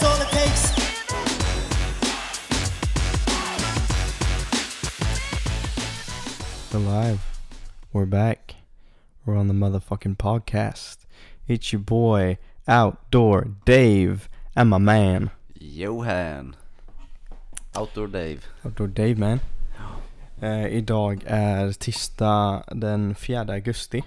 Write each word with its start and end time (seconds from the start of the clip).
That's 0.00 0.04
all 0.04 0.22
it 0.22 0.28
takes. 0.30 1.78
We're 6.72 6.80
live. 6.80 7.20
We're 7.92 8.06
back. 8.06 8.54
We're 9.24 9.36
on 9.36 9.48
the 9.48 9.54
motherfucking 9.54 10.16
podcast. 10.16 10.98
It's 11.46 11.72
your 11.72 11.80
boy, 11.80 12.38
Outdoor 12.66 13.48
Dave, 13.64 14.28
and 14.54 14.70
my 14.70 14.78
man, 14.78 15.30
Johan. 15.54 16.56
Outdoor 17.74 18.06
Dave. 18.08 18.40
Outdoor 18.64 18.88
Dave 18.88 19.18
man. 19.18 19.40
Eh, 20.40 20.66
idag 20.66 21.22
är 21.26 21.72
tisdag 21.72 22.64
den 22.72 23.14
4 23.14 23.40
augusti. 23.54 24.02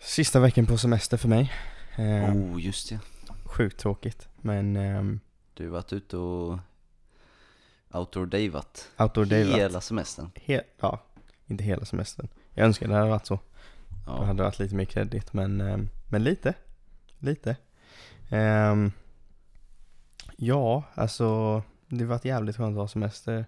Sista 0.00 0.40
veckan 0.40 0.66
på 0.66 0.78
semester 0.78 1.16
för 1.16 1.28
mig. 1.28 1.52
Eh, 1.96 2.34
Oh, 2.34 2.60
just 2.62 2.88
det. 2.88 2.98
Sjukt 3.54 3.78
tråkigt, 3.78 4.28
men 4.36 4.76
ehm, 4.76 5.20
Du 5.54 5.64
har 5.64 5.70
varit 5.72 5.92
ute 5.92 6.16
och 6.16 6.58
outdoor 7.92 8.26
davat. 8.26 8.90
Outdoor 8.98 9.24
Hela 9.24 9.80
semestern. 9.80 10.30
He- 10.34 10.62
ja, 10.80 11.00
inte 11.46 11.64
hela 11.64 11.84
semestern. 11.84 12.28
Jag 12.54 12.66
önskar 12.66 12.88
det 12.88 12.94
hade 12.94 13.10
varit 13.10 13.26
så. 13.26 13.34
Då 14.06 14.12
Ja. 14.12 14.24
hade 14.24 14.36
det 14.38 14.42
varit 14.42 14.58
lite 14.58 14.74
mer 14.74 14.84
kredit, 14.84 15.32
men, 15.32 15.60
ehm, 15.60 15.88
men 16.10 16.24
lite. 16.24 16.54
Lite. 17.18 17.56
Ehm, 18.30 18.92
ja, 20.36 20.82
alltså 20.94 21.62
det 21.88 21.98
har 22.04 22.04
varit 22.04 22.24
jävligt 22.24 22.56
skönt 22.56 22.74
att 22.76 22.80
ha 22.80 22.88
semester. 22.88 23.46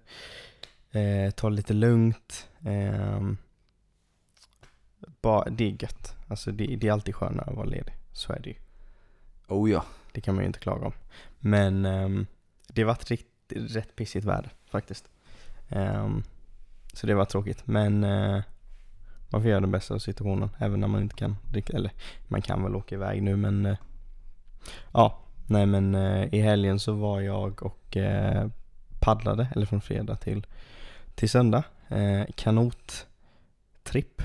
Eh, 0.90 1.30
ta 1.30 1.50
det 1.50 1.56
lite 1.56 1.72
lugnt. 1.74 2.48
Ehm, 2.64 3.36
bara, 5.20 5.50
det 5.50 5.64
är 5.64 5.82
gött. 5.82 6.14
Alltså 6.28 6.52
det, 6.52 6.66
det 6.76 6.88
är 6.88 6.92
alltid 6.92 7.14
skönare 7.14 7.50
att 7.50 7.56
vara 7.56 7.66
ledig. 7.66 7.94
Så 8.12 8.32
är 8.32 8.40
det 8.40 8.50
ju. 8.50 8.56
Oh 9.48 9.70
ja. 9.70 9.84
Det 10.16 10.20
kan 10.22 10.34
man 10.34 10.42
ju 10.44 10.46
inte 10.46 10.58
klaga 10.58 10.86
om. 10.86 10.92
Men 11.38 11.84
ehm, 11.84 12.26
det 12.68 12.82
har 12.82 12.86
varit 12.86 13.10
rikt, 13.10 13.26
rätt 13.48 13.96
pissigt 13.96 14.24
väder 14.26 14.50
faktiskt. 14.70 15.08
Ehm, 15.68 16.22
så 16.92 17.06
det 17.06 17.14
var 17.14 17.24
tråkigt. 17.24 17.66
Men 17.66 18.04
eh, 18.04 18.42
man 19.28 19.42
får 19.42 19.50
göra 19.50 19.60
det 19.60 19.66
bästa 19.66 19.94
av 19.94 19.98
situationen. 19.98 20.50
Även 20.58 20.80
när 20.80 20.88
man 20.88 21.02
inte 21.02 21.14
kan. 21.16 21.36
drick- 21.52 21.74
Eller 21.74 21.90
man 22.28 22.42
kan 22.42 22.62
väl 22.62 22.76
åka 22.76 22.94
iväg 22.94 23.22
nu 23.22 23.36
men 23.36 23.66
eh, 23.66 23.76
ja. 24.92 25.18
Nej 25.46 25.66
men 25.66 25.94
eh, 25.94 26.34
i 26.34 26.40
helgen 26.40 26.78
så 26.80 26.92
var 26.92 27.20
jag 27.20 27.62
och 27.62 27.96
paddlade. 29.00 29.48
Eller 29.54 29.66
från 29.66 29.80
fredag 29.80 30.16
till, 30.16 30.46
till 31.14 31.30
söndag. 31.30 31.62
Kanottripp. 32.34 34.22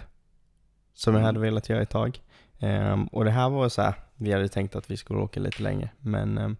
Som 0.94 1.14
jag 1.14 1.20
Mm. 1.22 1.26
hade 1.26 1.40
velat 1.40 1.70
göra 1.70 1.82
ett 1.82 1.90
tag. 1.90 2.22
Ehm, 2.60 3.04
och 3.06 3.26
det 3.26 3.32
här 3.32 3.50
var 3.50 3.70
så 3.70 3.82
här, 3.82 3.96
vi 4.22 4.32
hade 4.32 4.48
tänkt 4.50 4.76
att 4.76 4.92
vi 4.92 4.98
skulle 4.98 5.20
åka 5.20 5.40
lite 5.40 5.64
längre, 5.64 5.90
men 6.00 6.38
ehm, 6.38 6.58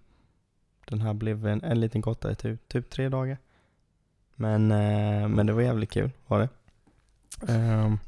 den 0.88 1.02
här 1.02 1.14
blev 1.14 1.48
en, 1.48 1.64
en 1.64 1.80
liten 1.80 2.02
kortare 2.02 2.36
tur, 2.36 2.58
typ 2.68 2.90
tre 2.90 3.10
dagar. 3.10 3.38
Men, 4.36 4.72
eh, 4.72 5.28
men 5.28 5.46
det 5.46 5.54
var 5.54 5.62
jävligt 5.62 5.92
kul, 5.92 6.12
var 6.28 6.40
det. 6.40 6.50
Um, 7.54 8.00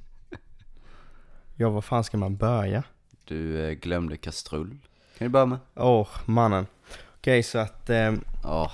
ja, 1.55 1.69
vad 1.69 1.83
fan 1.85 2.03
ska 2.03 2.17
man 2.17 2.35
börja? 2.37 2.83
Du 3.25 3.65
eh, 3.65 3.71
glömde 3.73 4.17
kastrull. 4.17 4.77
Kan 5.17 5.25
du 5.27 5.29
börja 5.29 5.45
med? 5.45 5.59
Åh, 5.75 6.07
mannen. 6.25 6.65
Okej, 7.17 7.43
så 7.43 7.57
att 7.59 7.89
ehm, 7.89 8.21
Ja. 8.43 8.71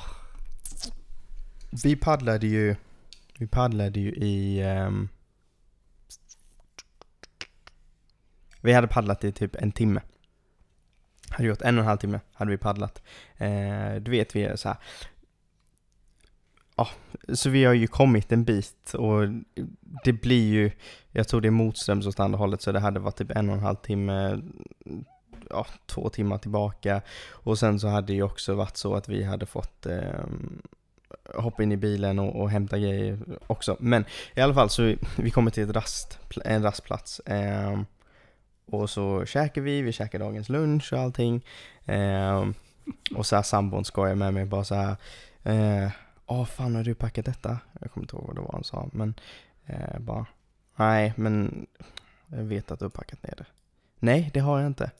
vi 1.83 1.95
paddlade 1.95 2.47
ju, 2.47 2.75
vi 3.37 3.47
paddlade 3.47 3.99
ju 3.99 4.11
i, 4.11 4.61
ehm, 4.61 5.09
vi 8.61 8.73
hade 8.73 8.87
paddlat 8.87 9.23
i 9.23 9.31
typ 9.31 9.55
en 9.55 9.71
timme. 9.71 10.01
Hade 11.29 11.47
gjort 11.49 11.61
en 11.61 11.77
och 11.77 11.81
en 11.81 11.87
halv 11.87 11.97
timme, 11.97 12.19
hade 12.33 12.51
vi 12.51 12.57
paddlat. 12.57 13.01
Eh, 13.37 13.95
du 14.01 14.11
vet, 14.11 14.35
vi 14.35 14.43
är 14.43 14.55
så 14.55 14.67
här. 14.67 14.77
Ja, 16.75 16.87
så 17.33 17.49
vi 17.49 17.65
har 17.65 17.73
ju 17.73 17.87
kommit 17.87 18.31
en 18.31 18.43
bit 18.43 18.93
och 18.93 19.27
det 20.03 20.13
blir 20.13 20.49
ju, 20.49 20.71
jag 21.11 21.27
tror 21.27 21.41
det 21.41 21.47
är 21.47 21.51
motströms 21.51 22.07
åt 22.07 22.19
andra 22.19 22.37
hållet 22.37 22.61
så 22.61 22.71
det 22.71 22.79
hade 22.79 22.99
varit 22.99 23.17
typ 23.17 23.31
en 23.31 23.49
och 23.49 23.55
en 23.55 23.61
halv 23.61 23.75
timme, 23.75 24.41
ja, 25.49 25.65
två 25.85 26.09
timmar 26.09 26.37
tillbaka. 26.37 27.01
Och 27.29 27.59
sen 27.59 27.79
så 27.79 27.87
hade 27.87 28.07
det 28.07 28.13
ju 28.13 28.23
också 28.23 28.55
varit 28.55 28.77
så 28.77 28.95
att 28.95 29.09
vi 29.09 29.23
hade 29.23 29.45
fått 29.45 29.85
eh, 29.85 30.25
hoppa 31.35 31.63
in 31.63 31.71
i 31.71 31.77
bilen 31.77 32.19
och, 32.19 32.41
och 32.41 32.49
hämta 32.49 32.77
grejer 32.77 33.19
också. 33.47 33.77
Men 33.79 34.05
i 34.35 34.41
alla 34.41 34.53
fall 34.53 34.69
så 34.69 34.83
vi, 34.83 34.97
vi 35.17 35.31
kommer 35.31 35.51
till 35.51 35.63
ett 35.63 35.75
rast, 35.75 36.19
en 36.45 36.63
rastplats. 36.63 37.19
Eh, 37.19 37.81
och 38.71 38.89
så 38.89 39.25
käkar 39.25 39.61
vi, 39.61 39.81
vi 39.81 39.91
käkar 39.91 40.19
dagens 40.19 40.49
lunch 40.49 40.93
och 40.93 40.99
allting. 40.99 41.45
Ehm, 41.85 42.53
och 43.15 43.25
så 43.25 43.35
här 43.35 43.43
sambon 43.43 43.85
skojar 43.85 44.15
med 44.15 44.33
mig 44.33 44.45
bara 44.45 44.63
så 44.63 44.75
här. 44.75 44.95
Eh, 45.43 45.91
Åh 46.25 46.45
fan 46.45 46.75
har 46.75 46.83
du 46.83 46.95
packat 46.95 47.25
detta? 47.25 47.59
Jag 47.81 47.91
kommer 47.91 48.03
inte 48.03 48.15
ihåg 48.15 48.27
vad 48.27 48.35
det 48.35 48.41
var 48.41 48.51
han 48.51 48.63
sa 48.63 48.89
men 48.93 49.13
eh, 49.65 49.99
bara 49.99 50.25
Nej 50.75 51.13
men 51.15 51.67
jag 52.27 52.43
vet 52.43 52.71
att 52.71 52.79
du 52.79 52.85
har 52.85 52.89
packat 52.89 53.23
ner 53.23 53.33
det. 53.37 53.45
Nej 53.99 54.29
det 54.33 54.39
har 54.39 54.59
jag 54.59 54.67
inte. 54.67 54.91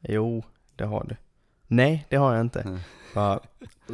Jo 0.00 0.44
det 0.76 0.84
har 0.84 1.04
du. 1.08 1.16
Nej 1.66 2.06
det 2.08 2.16
har 2.16 2.34
jag 2.34 2.40
inte. 2.40 2.60
Mm. 2.60 2.78
Bara, 3.14 3.40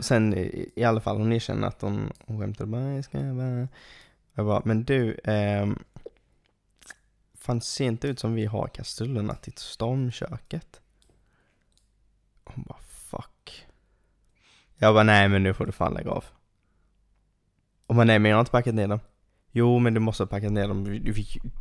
sen 0.00 0.34
i, 0.34 0.72
i 0.76 0.84
alla 0.84 1.00
fall 1.00 1.16
hon 1.16 1.32
erkänner 1.32 1.68
att 1.68 1.82
hon, 1.82 2.12
hon 2.26 2.40
skämtade 2.40 2.70
bara 2.70 2.92
jag 2.92 3.04
ska 3.04 3.18
bara 3.18 3.68
Jag 4.34 4.46
bara 4.46 4.62
men 4.64 4.84
du 4.84 5.20
ehm, 5.24 5.78
Fan 7.44 7.60
ser 7.60 7.84
inte 7.84 8.08
ut 8.08 8.20
som 8.20 8.34
vi 8.34 8.46
har 8.46 8.68
kastrullerna 8.68 9.34
till 9.34 9.52
stormköket. 9.56 10.80
Hon 12.44 12.64
bara 12.68 12.78
fuck. 12.80 13.66
Jag 14.76 14.94
bara 14.94 15.04
nej 15.04 15.28
men 15.28 15.42
nu 15.42 15.54
får 15.54 15.66
du 15.66 15.72
fan 15.72 15.94
lägga 15.94 16.10
av. 16.10 16.24
Och 17.86 17.94
bara 17.94 18.04
nej 18.04 18.18
men 18.18 18.30
jag 18.30 18.36
har 18.36 18.40
inte 18.40 18.52
packat 18.52 18.74
ner 18.74 18.88
dem. 18.88 19.00
Jo 19.52 19.78
men 19.78 19.94
du 19.94 20.00
måste 20.00 20.22
ha 20.22 20.28
packat 20.28 20.52
ner 20.52 20.68
dem. 20.68 20.84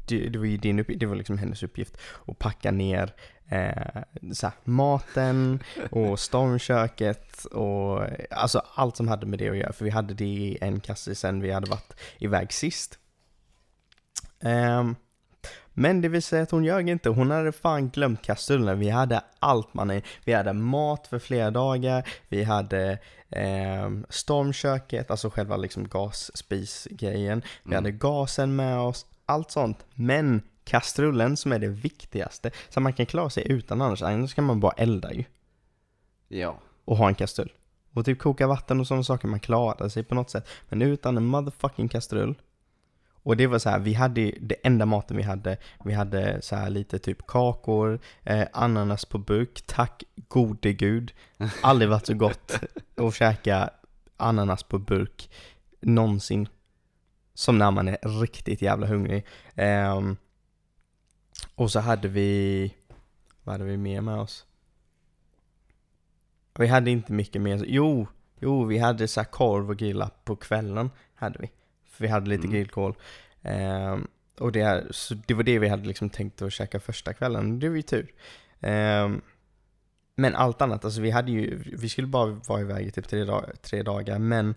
Det, 0.08 0.38
var 0.38 0.46
ju 0.46 0.58
din 0.58 0.80
uppgift, 0.80 1.00
det 1.00 1.06
var 1.06 1.16
liksom 1.16 1.38
hennes 1.38 1.64
uppgift. 1.64 1.98
Att 2.28 2.40
packa 2.40 2.72
ner 2.72 3.14
eh, 3.50 4.04
så 4.34 4.48
här, 4.48 4.56
maten 4.64 5.64
och 5.92 6.20
stormköket 6.30 7.46
och 7.46 8.02
alltså 8.32 8.64
allt 8.76 8.98
som 8.98 9.08
hade 9.08 9.26
med 9.26 9.40
det 9.40 9.50
att 9.50 9.58
göra. 9.58 9.74
För 9.74 9.86
vi 9.86 9.92
hade 9.92 10.14
det 10.14 10.26
i 10.26 10.58
en 10.62 10.80
kasse 10.80 11.16
sen 11.16 11.42
vi 11.42 11.52
hade 11.52 11.70
varit 11.70 11.94
iväg 12.18 12.54
sist. 12.54 13.00
Ehm, 14.40 14.96
men 15.74 16.02
det 16.02 16.10
vill 16.10 16.24
säga 16.24 16.44
att 16.44 16.52
hon 16.52 16.64
ljög 16.64 16.90
inte. 16.90 17.10
Hon 17.10 17.32
hade 17.32 17.52
fan 17.52 17.90
glömt 17.90 18.22
kastrullen. 18.22 18.80
Vi 18.80 18.90
hade 18.90 19.22
allt 19.40 19.74
mannen. 19.74 20.02
Vi 20.26 20.34
hade 20.34 20.54
mat 20.54 21.08
för 21.08 21.20
flera 21.20 21.52
dagar. 21.52 22.08
Vi 22.30 22.44
hade 22.44 23.00
ehm, 23.30 24.06
stormköket, 24.10 25.12
alltså 25.12 25.30
själva 25.30 25.58
liksom 25.58 25.88
gasspisgrejen. 25.88 27.42
Vi 27.64 27.68
Mm. 27.74 27.76
hade 27.76 27.92
gasen 27.92 28.56
med 28.56 28.80
oss. 28.80 29.06
Allt 29.26 29.52
sånt. 29.52 29.86
Men 29.94 30.42
kastrullen 30.64 31.38
som 31.38 31.52
är 31.52 31.60
det 31.60 31.68
viktigaste. 31.68 32.52
Så 32.70 32.80
man 32.80 32.94
kan 32.94 33.06
klara 33.06 33.30
sig 33.30 33.52
utan 33.52 33.82
annars. 33.82 34.02
Annars 34.02 34.34
kan 34.34 34.44
man 34.44 34.60
bara 34.60 34.72
elda 34.72 35.14
ju. 35.14 35.24
Ja. 36.28 36.60
Och 36.86 36.98
ha 36.98 37.08
en 37.08 37.16
kastrull. 37.16 37.52
Och 37.94 38.06
typ 38.06 38.20
koka 38.20 38.48
vatten 38.48 38.80
och 38.80 38.88
sådana 38.88 39.04
saker. 39.04 39.28
Man 39.28 39.40
klarar 39.40 39.90
sig 39.90 40.04
på 40.04 40.16
något 40.16 40.30
sätt. 40.30 40.48
Men 40.70 40.82
utan 40.82 41.18
en 41.18 41.26
motherfucking 41.26 41.90
kastrull. 41.90 42.36
Och 43.24 43.38
det 43.38 43.48
var 43.48 43.60
så 43.60 43.70
här, 43.70 43.80
vi 43.80 43.94
hade 43.94 44.32
det 44.40 44.56
enda 44.64 44.86
maten 44.86 45.18
vi 45.18 45.24
hade, 45.24 45.58
vi 45.84 45.94
hade 45.94 46.42
så 46.42 46.56
här 46.56 46.70
lite 46.70 47.00
typ 47.00 47.28
kakor, 47.28 48.00
eh, 48.24 48.48
ananas 48.54 49.06
på 49.06 49.18
burk, 49.18 49.62
tack 49.66 50.04
gode 50.28 50.74
gud. 50.74 51.14
Aldrig 51.62 51.90
varit 51.90 52.06
så 52.06 52.14
gott 52.14 52.60
att 52.96 53.16
käka 53.16 53.70
ananas 54.18 54.64
på 54.64 54.80
burk 54.80 55.30
någonsin. 55.82 56.48
Som 57.34 57.58
när 57.58 57.72
man 57.72 57.88
är 57.88 58.22
riktigt 58.22 58.62
jävla 58.62 58.88
hungrig. 58.88 59.26
Ehm, 59.56 60.18
och 61.56 61.72
så 61.72 61.80
hade 61.80 62.08
vi, 62.08 62.74
vad 63.44 63.54
hade 63.54 63.64
vi 63.64 63.78
mer 63.78 64.02
med 64.02 64.20
oss? 64.20 64.46
Vi 66.60 66.68
hade 66.68 66.92
inte 66.92 67.14
mycket 67.14 67.42
mer, 67.42 67.64
jo, 67.68 68.08
jo 68.40 68.66
vi 68.66 68.78
hade 68.78 69.08
så 69.08 69.24
korv 69.24 69.70
och 69.70 69.78
grilla 69.78 70.10
på 70.24 70.36
kvällen, 70.36 70.90
hade 71.16 71.40
vi. 71.40 71.52
För 71.94 72.04
vi 72.04 72.08
hade 72.08 72.30
lite 72.30 72.42
Mm. 72.48 72.52
grillkol. 72.52 72.96
Ehm, 73.42 74.08
och 74.40 74.52
det, 74.52 74.64
här, 74.64 74.88
så 74.92 75.14
det 75.28 75.34
var 75.34 75.44
det 75.44 75.60
vi 75.60 75.68
hade 75.68 75.88
liksom 75.88 76.10
tänkt 76.10 76.42
att 76.42 76.54
käka 76.54 76.80
första 76.80 77.14
kvällen, 77.14 77.60
det 77.60 77.70
var 77.70 77.76
ju 77.76 77.82
tur. 77.82 78.14
Ehm, 78.60 79.22
men 80.16 80.36
allt 80.36 80.62
annat, 80.62 80.86
alltså 80.86 81.02
vi 81.02 81.12
hade 81.12 81.32
ju, 81.32 81.64
vi 81.78 81.90
skulle 81.90 82.08
bara 82.08 82.26
vara 82.48 82.62
iväg 82.62 82.88
i 82.88 82.92
typ 82.92 83.08
tre, 83.08 83.24
dag, 83.24 83.46
tre 83.62 83.84
dagar, 83.84 84.20
men 84.20 84.56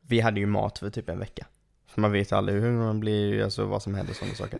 vi 0.00 0.20
hade 0.20 0.40
ju 0.40 0.46
mat 0.46 0.78
för 0.78 0.90
typ 0.90 1.08
en 1.08 1.18
vecka. 1.18 1.46
För 1.86 2.00
man 2.00 2.12
vet 2.12 2.32
ju 2.32 2.36
aldrig 2.36 2.62
hur 2.62 2.72
man 2.72 3.00
blir, 3.00 3.42
alltså 3.44 3.64
vad 3.64 3.82
som 3.82 3.94
händer 3.94 4.10
och 4.12 4.16
sådana 4.16 4.34
saker. 4.34 4.58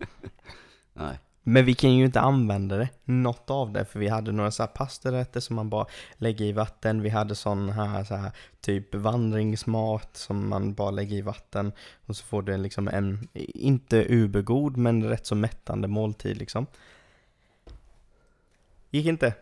Nej. 0.92 1.18
Men 1.42 1.64
vi 1.64 1.74
kan 1.74 1.96
ju 1.96 2.04
inte 2.04 2.20
använda 2.20 2.76
det, 2.76 2.88
något 3.04 3.50
av 3.50 3.72
det, 3.72 3.84
för 3.84 3.98
vi 3.98 4.08
hade 4.08 4.32
några 4.32 4.50
så 4.50 4.62
här 4.62 4.70
pastarätter 4.70 5.40
som 5.40 5.56
man 5.56 5.70
bara 5.70 5.86
lägger 6.14 6.44
i 6.44 6.52
vatten. 6.52 7.02
Vi 7.02 7.08
hade 7.08 7.34
sån 7.34 7.68
här, 7.68 8.04
så 8.04 8.14
här 8.14 8.32
typ 8.60 8.94
vandringsmat 8.94 10.16
som 10.16 10.48
man 10.48 10.74
bara 10.74 10.90
lägger 10.90 11.16
i 11.16 11.22
vatten. 11.22 11.72
Och 12.06 12.16
så 12.16 12.24
får 12.24 12.42
du 12.42 12.56
liksom 12.56 12.88
en, 12.88 13.28
inte 13.34 14.06
ubergod, 14.08 14.76
men 14.76 15.04
rätt 15.04 15.26
så 15.26 15.34
mättande 15.34 15.88
måltid 15.88 16.36
liksom. 16.36 16.66
Gick 18.90 19.06
inte. 19.06 19.34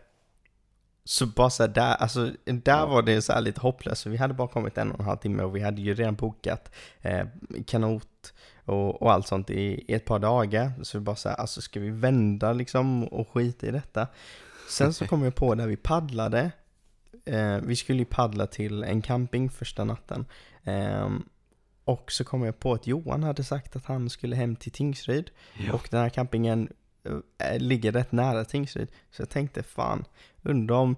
Så 1.03 1.25
bara 1.25 1.49
så 1.49 1.63
här, 1.63 1.69
där, 1.69 1.95
alltså, 1.95 2.31
där 2.45 2.87
var 2.87 3.01
det 3.01 3.21
så 3.21 3.33
här 3.33 3.41
lite 3.41 3.61
hopplöst, 3.61 4.05
vi 4.05 4.17
hade 4.17 4.33
bara 4.33 4.47
kommit 4.47 4.77
en 4.77 4.91
och 4.91 4.99
en 4.99 5.05
halv 5.05 5.17
timme 5.17 5.43
och 5.43 5.55
vi 5.55 5.61
hade 5.61 5.81
ju 5.81 5.93
redan 5.93 6.15
bokat 6.15 6.71
eh, 7.01 7.25
kanot 7.65 8.33
och, 8.71 9.01
och 9.01 9.11
allt 9.11 9.27
sånt 9.27 9.49
i, 9.49 9.85
i 9.87 9.93
ett 9.93 10.05
par 10.05 10.19
dagar. 10.19 10.71
Så 10.81 10.97
vi 10.97 11.03
bara 11.03 11.15
så 11.15 11.29
här, 11.29 11.35
alltså 11.35 11.61
ska 11.61 11.79
vi 11.79 11.89
vända 11.89 12.53
liksom 12.53 13.03
och 13.03 13.29
skita 13.29 13.67
i 13.67 13.71
detta? 13.71 14.07
Sen 14.69 14.93
så 14.93 15.07
kom 15.07 15.23
jag 15.23 15.35
på 15.35 15.55
där 15.55 15.67
vi 15.67 15.75
paddlade, 15.75 16.51
eh, 17.25 17.57
vi 17.57 17.75
skulle 17.75 17.99
ju 17.99 18.05
paddla 18.05 18.47
till 18.47 18.83
en 18.83 19.01
camping 19.01 19.49
första 19.49 19.83
natten. 19.83 20.25
Ehm, 20.63 21.23
och 21.83 22.11
så 22.11 22.23
kom 22.23 22.43
jag 22.43 22.59
på 22.59 22.73
att 22.73 22.87
Johan 22.87 23.23
hade 23.23 23.43
sagt 23.43 23.75
att 23.75 23.85
han 23.85 24.09
skulle 24.09 24.35
hem 24.35 24.55
till 24.55 24.71
Tingsryd. 24.71 25.31
Ja. 25.67 25.73
Och 25.73 25.87
den 25.91 26.01
här 26.01 26.09
campingen 26.09 26.69
eh, 27.03 27.59
ligger 27.59 27.91
rätt 27.91 28.11
nära 28.11 28.45
Tingsryd. 28.45 28.87
Så 29.11 29.21
jag 29.21 29.29
tänkte 29.29 29.63
fan, 29.63 30.05
undrar 30.41 30.75
om 30.75 30.95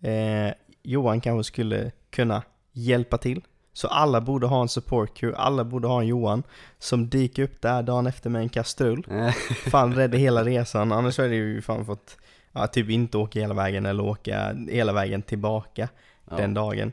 eh, 0.00 0.52
Johan 0.82 1.20
kanske 1.20 1.52
skulle 1.52 1.92
kunna 2.10 2.42
hjälpa 2.72 3.18
till. 3.18 3.42
Så 3.76 3.88
alla 3.88 4.20
borde 4.20 4.46
ha 4.46 4.62
en 4.62 4.68
support 4.68 5.14
crew, 5.14 5.42
alla 5.42 5.64
borde 5.64 5.88
ha 5.88 6.00
en 6.00 6.06
Johan 6.06 6.42
som 6.78 7.08
dyker 7.08 7.42
upp 7.42 7.60
där 7.62 7.82
dagen 7.82 8.06
efter 8.06 8.30
med 8.30 8.42
en 8.42 8.48
kastrull. 8.48 9.06
Eh, 9.10 9.32
Fan 9.70 9.94
rädda 9.94 10.18
hela 10.18 10.44
resan, 10.44 10.92
annars 10.92 11.18
hade 11.18 11.34
ju 11.34 11.62
fan 11.62 11.86
fått 11.86 12.16
ja, 12.52 12.66
typ 12.66 12.90
inte 12.90 13.18
åka 13.18 13.40
hela 13.40 13.54
vägen 13.54 13.86
eller 13.86 14.04
åka 14.04 14.56
hela 14.68 14.92
vägen 14.92 15.22
tillbaka 15.22 15.88
ja. 16.30 16.36
den 16.36 16.54
dagen. 16.54 16.92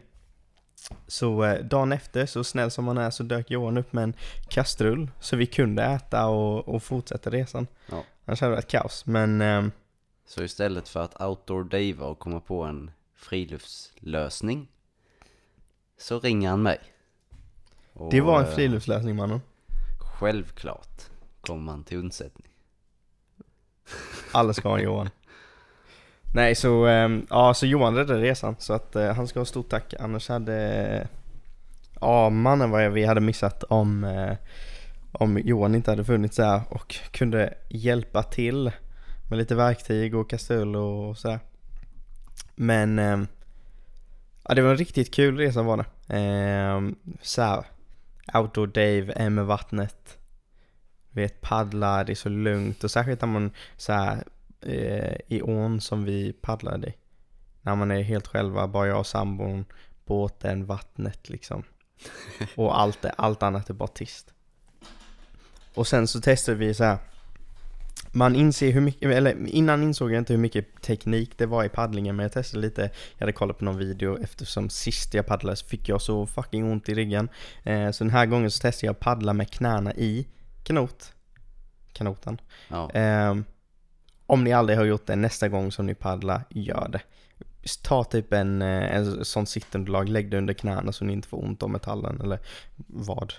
Så 1.08 1.44
eh, 1.44 1.64
dagen 1.64 1.92
efter, 1.92 2.26
så 2.26 2.44
snäll 2.44 2.72
som 2.72 2.88
han 2.88 2.98
är, 2.98 3.10
så 3.10 3.24
dök 3.24 3.52
Johan 3.52 3.78
upp 3.78 3.94
med 3.94 4.04
en 4.04 4.14
kastrull 4.48 5.12
så 5.20 5.36
vi 5.36 5.46
kunde 5.46 5.84
äta 5.84 6.28
och, 6.28 6.68
och 6.68 6.84
fortsätta 6.84 7.30
resan. 7.30 7.68
Ja. 7.92 8.04
Annars 8.26 8.42
hade 8.42 8.52
det 8.52 8.56
varit 8.56 8.72
kaos, 8.72 9.06
men 9.06 9.42
ehm, 9.42 9.72
Så 10.26 10.44
istället 10.44 10.90
för 10.90 11.00
att 11.00 11.22
outdoor 11.22 11.64
dava 11.64 12.06
och 12.06 12.20
komma 12.20 12.40
på 12.40 12.64
en 12.64 12.92
friluftslösning 13.16 14.68
så 16.04 16.20
ringer 16.20 16.50
han 16.50 16.62
mig. 16.62 16.80
Och, 17.94 18.12
det 18.12 18.22
var 18.22 18.40
en 18.40 18.46
eh, 18.46 18.52
friluftslösning 18.52 19.16
mannen. 19.16 19.42
Självklart 20.00 21.02
kommer 21.42 21.64
man 21.64 21.84
till 21.84 21.98
undsättning. 21.98 22.48
Alla 24.32 24.54
ska 24.54 24.70
ha 24.70 24.80
Johan. 24.80 25.10
Nej, 26.34 26.56
så, 26.56 26.86
ehm, 26.86 27.28
ja, 27.30 27.54
så 27.54 27.66
Johan 27.66 27.96
räddade 27.96 28.22
resan, 28.22 28.56
så 28.60 28.74
att 28.74 28.96
eh, 28.96 29.14
han 29.14 29.28
ska 29.28 29.40
ha 29.40 29.46
stort 29.46 29.70
tack. 29.70 29.94
Annars 30.00 30.30
hade, 30.30 31.08
ja 32.02 32.30
mannen 32.30 32.72
vad 32.72 32.92
vi 32.92 33.06
hade 33.06 33.22
missat 33.22 33.64
om, 33.64 34.04
eh, 34.04 34.38
om 35.12 35.38
Johan 35.38 35.76
inte 35.76 35.92
hade 35.92 36.06
funnits 36.06 36.38
där 36.38 36.62
och 36.70 36.96
kunde 37.12 37.54
hjälpa 37.70 38.24
till 38.24 38.72
med 39.30 39.40
lite 39.40 39.56
verktyg 39.56 40.16
och 40.16 40.30
kastrull 40.30 40.76
och 40.76 41.18
sådär. 41.18 41.40
Men, 42.56 43.00
ehm, 43.00 43.28
ja 44.48 44.56
det 44.56 44.62
var 44.62 44.72
en 44.72 44.78
riktigt 44.78 45.14
kul 45.14 45.38
resa 45.38 45.64
var 45.64 45.78
det. 45.78 45.86
Um, 46.08 46.96
såhär, 47.22 47.66
outdoor 48.34 48.68
Dave, 48.68 49.14
är 49.16 49.30
med 49.30 49.46
vattnet. 49.46 50.18
Vet, 51.10 51.42
paddla, 51.42 52.04
det 52.04 52.14
är 52.14 52.16
så 52.16 52.30
lugnt 52.30 52.84
och 52.84 52.92
särskilt 52.92 53.22
när 53.22 53.28
man 53.28 53.52
så 53.78 53.94
här, 53.94 54.24
eh, 54.62 55.16
i 55.28 55.42
ån 55.42 55.82
som 55.82 56.04
vi 56.04 56.34
paddlade 56.34 56.88
i. 56.88 56.94
När 57.62 57.76
man 57.76 57.92
är 57.92 58.02
helt 58.02 58.28
själva, 58.28 58.68
bara 58.68 58.88
jag 58.88 59.00
och 59.00 59.08
sambon, 59.08 59.66
båten, 60.06 60.66
vattnet 60.66 61.30
liksom. 61.30 61.64
Och 62.56 62.80
allt, 62.80 63.06
allt 63.18 63.44
annat 63.44 63.70
är 63.70 63.74
bara 63.74 63.88
tyst. 63.88 64.34
Och 65.74 65.88
sen 65.88 66.08
så 66.08 66.22
testade 66.22 66.58
vi 66.58 66.74
så 66.74 66.84
här. 66.84 66.98
Man 68.16 68.36
inser 68.36 68.72
hur 68.72 68.82
mycket, 68.82 69.12
eller 69.12 69.48
innan 69.48 69.84
insåg 69.84 70.12
jag 70.12 70.18
inte 70.18 70.34
hur 70.34 70.40
mycket 70.40 70.82
teknik 70.82 71.38
det 71.38 71.46
var 71.46 71.64
i 71.64 71.70
paddlingen 71.70 72.16
men 72.16 72.24
jag 72.24 72.32
testade 72.32 72.62
lite, 72.62 72.82
jag 73.14 73.20
hade 73.20 73.32
kollat 73.32 73.58
på 73.58 73.66
någon 73.66 73.78
video 73.78 74.18
eftersom 74.24 74.70
sist 74.70 75.14
jag 75.14 75.26
paddlade 75.26 75.56
så 75.56 75.68
fick 75.68 75.90
jag 75.90 76.02
så 76.02 76.26
fucking 76.26 76.72
ont 76.72 76.90
i 76.90 76.94
ryggen. 76.94 77.30
Eh, 77.64 77.92
så 77.92 78.04
den 78.04 78.14
här 78.14 78.26
gången 78.26 78.52
så 78.52 78.62
testade 78.62 78.88
jag 78.88 78.94
att 78.94 79.00
paddla 79.00 79.34
med 79.34 79.52
knäna 79.52 79.94
i 79.94 80.28
kanot. 80.64 81.14
Kanoten. 81.94 82.42
Ja, 82.68 82.90
Ehm, 82.94 83.46
om 84.26 84.44
ni 84.44 84.54
aldrig 84.54 84.78
har 84.78 84.86
gjort 84.86 85.08
det 85.08 85.16
nästa 85.16 85.50
gång 85.50 85.72
som 85.72 85.86
ni 85.86 85.96
paddlar, 85.96 86.44
gör 86.50 86.88
det. 86.90 87.02
Ta 87.84 88.04
typ 88.04 88.34
en, 88.34 88.62
eh, 88.62 88.96
en 88.96 89.26
sån 89.26 89.46
sittunderlag, 89.46 90.10
lägg 90.10 90.32
det 90.32 90.38
under 90.38 90.54
knäna 90.54 90.92
så 90.92 91.06
ni 91.06 91.14
inte 91.14 91.28
får 91.28 91.44
ont 91.44 91.64
av 91.64 91.70
metallen 91.70 92.22
eller 92.22 92.40
vad 92.88 93.34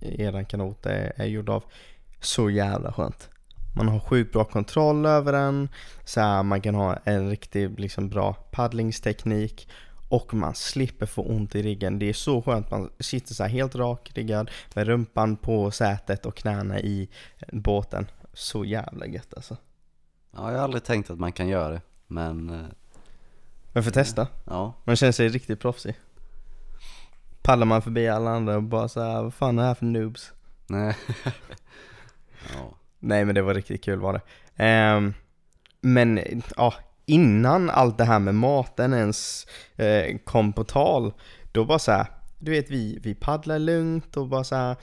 eran 0.00 0.44
kanot 0.44 0.86
är, 0.86 1.12
är 1.16 1.26
gjord 1.26 1.48
av. 1.48 1.64
Så 2.20 2.50
jävla 2.50 2.92
skönt. 2.92 3.28
Man 3.76 3.88
har 3.88 4.00
sjukt 4.00 4.32
bra 4.32 4.44
kontroll 4.44 5.06
över 5.06 5.32
den, 5.32 5.68
så 6.04 6.20
här, 6.20 6.42
man 6.42 6.60
kan 6.60 6.74
ha 6.74 6.96
en 7.04 7.30
riktigt 7.30 7.80
liksom, 7.80 8.08
bra 8.08 8.32
paddlingsteknik 8.32 9.68
och 10.08 10.34
man 10.34 10.54
slipper 10.54 11.06
få 11.06 11.22
ont 11.22 11.54
i 11.54 11.62
ryggen. 11.62 11.98
Det 11.98 12.08
är 12.08 12.12
så 12.12 12.42
skönt, 12.42 12.70
man 12.70 12.90
sitter 13.00 13.34
så 13.34 13.44
helt 13.44 13.74
rakryggad 13.74 14.50
med 14.74 14.86
rumpan 14.86 15.36
på 15.36 15.70
sätet 15.70 16.26
och 16.26 16.36
knäna 16.36 16.80
i 16.80 17.08
båten. 17.52 18.06
Så 18.32 18.64
jävla 18.64 19.06
gött 19.06 19.34
alltså. 19.36 19.56
ja, 20.30 20.50
jag 20.50 20.58
har 20.58 20.64
aldrig 20.64 20.84
tänkt 20.84 21.10
att 21.10 21.18
man 21.18 21.32
kan 21.32 21.48
göra 21.48 21.68
det. 21.68 21.80
Men, 22.06 22.50
eh, 22.50 22.66
Men 23.72 23.84
får 23.84 23.90
testa. 23.90 24.28
ja. 24.44 24.74
Man 24.84 24.96
känner 24.96 25.12
sig 25.12 25.28
riktigt 25.28 25.60
proffsig. 25.60 25.94
Paddlar 27.42 27.66
man 27.66 27.82
förbi 27.82 28.08
alla 28.08 28.30
andra 28.30 28.56
och 28.56 28.62
bara 28.62 28.88
så 28.88 29.00
här, 29.00 29.22
vad 29.22 29.34
fan 29.34 29.58
är 29.58 29.62
det 29.62 29.68
här 29.68 29.74
för 29.74 29.84
noobs? 29.86 30.32
Nej. 30.66 30.96
ja. 32.54 32.75
Nej 32.98 33.24
men 33.24 33.34
det 33.34 33.42
var 33.42 33.54
riktigt 33.54 33.84
kul 33.84 33.98
var 33.98 34.12
det. 34.12 34.20
Ehm, 34.56 35.14
men 35.80 36.20
ja, 36.56 36.74
innan 37.06 37.70
allt 37.70 37.98
det 37.98 38.04
här 38.04 38.18
med 38.18 38.34
maten 38.34 38.94
ens 38.94 39.46
eh, 39.76 40.16
kom 40.24 40.52
på 40.52 40.64
tal, 40.64 41.12
då 41.52 41.64
bara 41.64 41.78
så 41.78 41.92
här, 41.92 42.06
du 42.38 42.50
vet 42.50 42.70
vi, 42.70 42.98
vi 43.02 43.14
paddlar 43.14 43.58
lugnt 43.58 44.16
och 44.16 44.28
bara 44.28 44.44
så 44.44 44.56
här, 44.56 44.76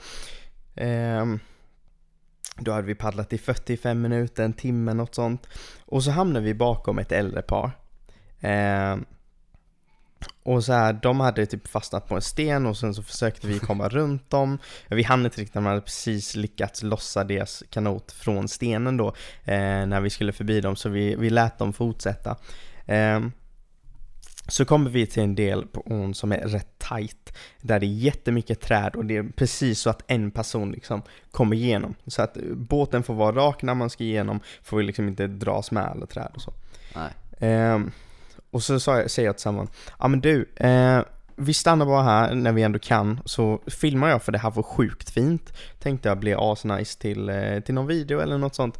ehm, 0.74 1.40
då 2.56 2.72
hade 2.72 2.86
vi 2.86 2.94
paddlat 2.94 3.32
i 3.32 3.38
45 3.38 4.00
minuter, 4.00 4.44
en 4.44 4.52
timme, 4.52 4.94
något 4.94 5.14
sånt. 5.14 5.48
Och 5.86 6.04
så 6.04 6.10
hamnade 6.10 6.44
vi 6.44 6.54
bakom 6.54 6.98
ett 6.98 7.12
äldre 7.12 7.42
par. 7.42 7.70
Ehm, 8.40 9.04
och 10.44 10.64
så 10.64 10.72
här, 10.72 10.92
de 10.92 11.20
hade 11.20 11.46
typ 11.46 11.68
fastnat 11.68 12.08
på 12.08 12.14
en 12.14 12.22
sten 12.22 12.66
och 12.66 12.76
sen 12.76 12.94
så 12.94 13.02
försökte 13.02 13.46
vi 13.46 13.58
komma 13.58 13.88
runt 13.88 14.30
dem. 14.30 14.58
Vi 14.88 15.02
hann 15.02 15.24
inte 15.24 15.40
riktigt, 15.40 15.54
de 15.54 15.66
hade 15.66 15.80
precis 15.80 16.36
lyckats 16.36 16.82
lossa 16.82 17.24
deras 17.24 17.62
kanot 17.70 18.12
från 18.12 18.48
stenen 18.48 18.96
då 18.96 19.08
eh, 19.44 19.86
när 19.86 20.00
vi 20.00 20.10
skulle 20.10 20.32
förbi 20.32 20.60
dem 20.60 20.76
så 20.76 20.88
vi, 20.88 21.16
vi 21.16 21.30
lät 21.30 21.58
dem 21.58 21.72
fortsätta. 21.72 22.36
Ehm, 22.86 23.32
så 24.48 24.64
kommer 24.64 24.90
vi 24.90 25.06
till 25.06 25.22
en 25.22 25.34
del 25.34 25.66
på 25.66 25.82
ån 25.86 26.14
som 26.14 26.32
är 26.32 26.38
rätt 26.38 26.78
tight 26.78 27.38
där 27.60 27.80
det 27.80 27.86
är 27.86 27.94
jättemycket 27.94 28.60
träd 28.60 28.96
och 28.96 29.04
det 29.04 29.16
är 29.16 29.22
precis 29.22 29.80
så 29.80 29.90
att 29.90 30.02
en 30.06 30.30
person 30.30 30.72
liksom 30.72 31.02
kommer 31.30 31.56
igenom. 31.56 31.94
Så 32.06 32.22
att 32.22 32.36
båten 32.54 33.02
får 33.02 33.14
vara 33.14 33.36
rak 33.36 33.62
när 33.62 33.74
man 33.74 33.90
ska 33.90 34.04
igenom, 34.04 34.40
får 34.62 34.76
vi 34.76 34.82
liksom 34.82 35.08
inte 35.08 35.26
dras 35.26 35.70
med 35.70 35.84
alla 35.84 36.06
träd 36.06 36.32
och 36.34 36.42
så. 36.42 36.52
Nej. 36.94 37.10
Ehm, 37.38 37.90
och 38.54 38.62
så 38.62 38.72
jag, 38.72 39.10
säger 39.10 39.28
jag 39.28 39.36
till 39.36 39.42
samman, 39.42 39.68
ja 39.98 40.08
men 40.08 40.20
du, 40.20 40.48
eh, 40.56 41.02
vi 41.36 41.54
stannar 41.54 41.86
bara 41.86 42.02
här 42.02 42.34
när 42.34 42.52
vi 42.52 42.62
ändå 42.62 42.78
kan, 42.78 43.20
så 43.24 43.60
filmar 43.66 44.08
jag 44.08 44.22
för 44.22 44.32
det 44.32 44.38
här 44.38 44.50
var 44.50 44.62
sjukt 44.62 45.10
fint. 45.10 45.52
Tänkte 45.78 46.08
jag 46.08 46.18
bli 46.18 46.34
asnice 46.34 46.98
till, 46.98 47.28
eh, 47.28 47.60
till 47.60 47.74
någon 47.74 47.86
video 47.86 48.20
eller 48.20 48.38
något 48.38 48.54
sånt. 48.54 48.78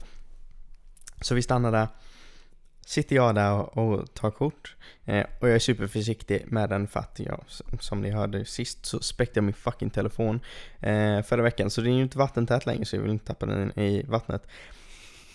Så 1.20 1.34
vi 1.34 1.42
stannar 1.42 1.72
där, 1.72 1.88
sitter 2.86 3.16
jag 3.16 3.34
där 3.34 3.52
och, 3.52 3.78
och 3.78 4.14
tar 4.14 4.30
kort. 4.30 4.76
Eh, 5.04 5.24
och 5.40 5.48
jag 5.48 5.54
är 5.54 5.58
superförsiktig 5.58 6.44
med 6.46 6.68
den 6.70 6.86
för 6.86 7.00
att 7.00 7.20
jag, 7.20 7.44
som 7.80 8.00
ni 8.00 8.10
hörde 8.10 8.44
sist, 8.44 8.86
så 8.86 9.00
spräckte 9.00 9.38
jag 9.38 9.44
min 9.44 9.54
fucking 9.54 9.90
telefon 9.90 10.40
eh, 10.80 11.22
förra 11.22 11.42
veckan. 11.42 11.70
Så 11.70 11.80
det 11.80 11.90
är 11.90 11.94
ju 11.94 12.02
inte 12.02 12.18
vattentät 12.18 12.66
längre 12.66 12.84
så 12.84 12.96
jag 12.96 13.02
vill 13.02 13.12
inte 13.12 13.26
tappa 13.26 13.46
den 13.46 13.78
i 13.78 14.02
vattnet. 14.02 14.46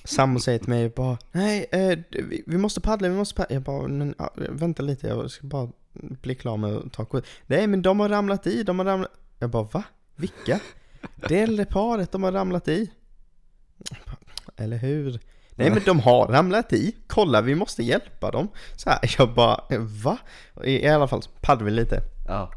Sambo 0.03 0.39
säger 0.39 0.59
till 0.59 0.69
mig 0.69 0.89
bara 0.89 1.17
Nej, 1.31 1.65
eh, 1.71 1.99
vi, 2.09 2.43
vi 2.47 2.57
måste 2.57 2.81
paddla, 2.81 3.09
vi 3.09 3.15
måste 3.15 3.35
paddla. 3.35 3.53
Jag 3.53 3.63
bara, 3.63 3.87
men, 3.87 4.15
ja, 4.17 4.33
vänta 4.35 4.83
lite, 4.83 5.07
jag 5.07 5.31
ska 5.31 5.47
bara 5.47 5.69
bli 5.93 6.35
klar 6.35 6.57
med 6.57 6.75
att 6.75 6.93
ta 6.93 7.05
kort. 7.05 7.25
Nej 7.47 7.67
men 7.67 7.81
de 7.81 7.99
har 7.99 8.09
ramlat 8.09 8.47
i, 8.47 8.63
de 8.63 8.79
har 8.79 8.85
ramlat... 8.85 9.11
Jag 9.39 9.49
bara 9.49 9.63
va? 9.63 9.83
Vilka? 10.15 10.59
Det 11.15 11.39
äldre 11.39 11.65
paret, 11.65 12.11
de 12.11 12.23
har 12.23 12.31
ramlat 12.31 12.67
i. 12.67 12.91
Bara, 14.05 14.17
Eller 14.65 14.77
hur? 14.77 15.19
Nej 15.55 15.69
men 15.69 15.81
de 15.85 15.99
har 15.99 16.27
ramlat 16.27 16.73
i, 16.73 16.95
kolla 17.07 17.41
vi 17.41 17.55
måste 17.55 17.83
hjälpa 17.83 18.31
dem. 18.31 18.47
Så 18.75 18.89
här, 18.89 18.99
jag 19.17 19.33
bara, 19.33 19.61
va? 19.79 20.17
I, 20.63 20.71
i 20.71 20.87
alla 20.87 21.07
fall 21.07 21.21
paddlar 21.41 21.65
vi 21.65 21.71
lite 21.71 22.01
Ja. 22.27 22.51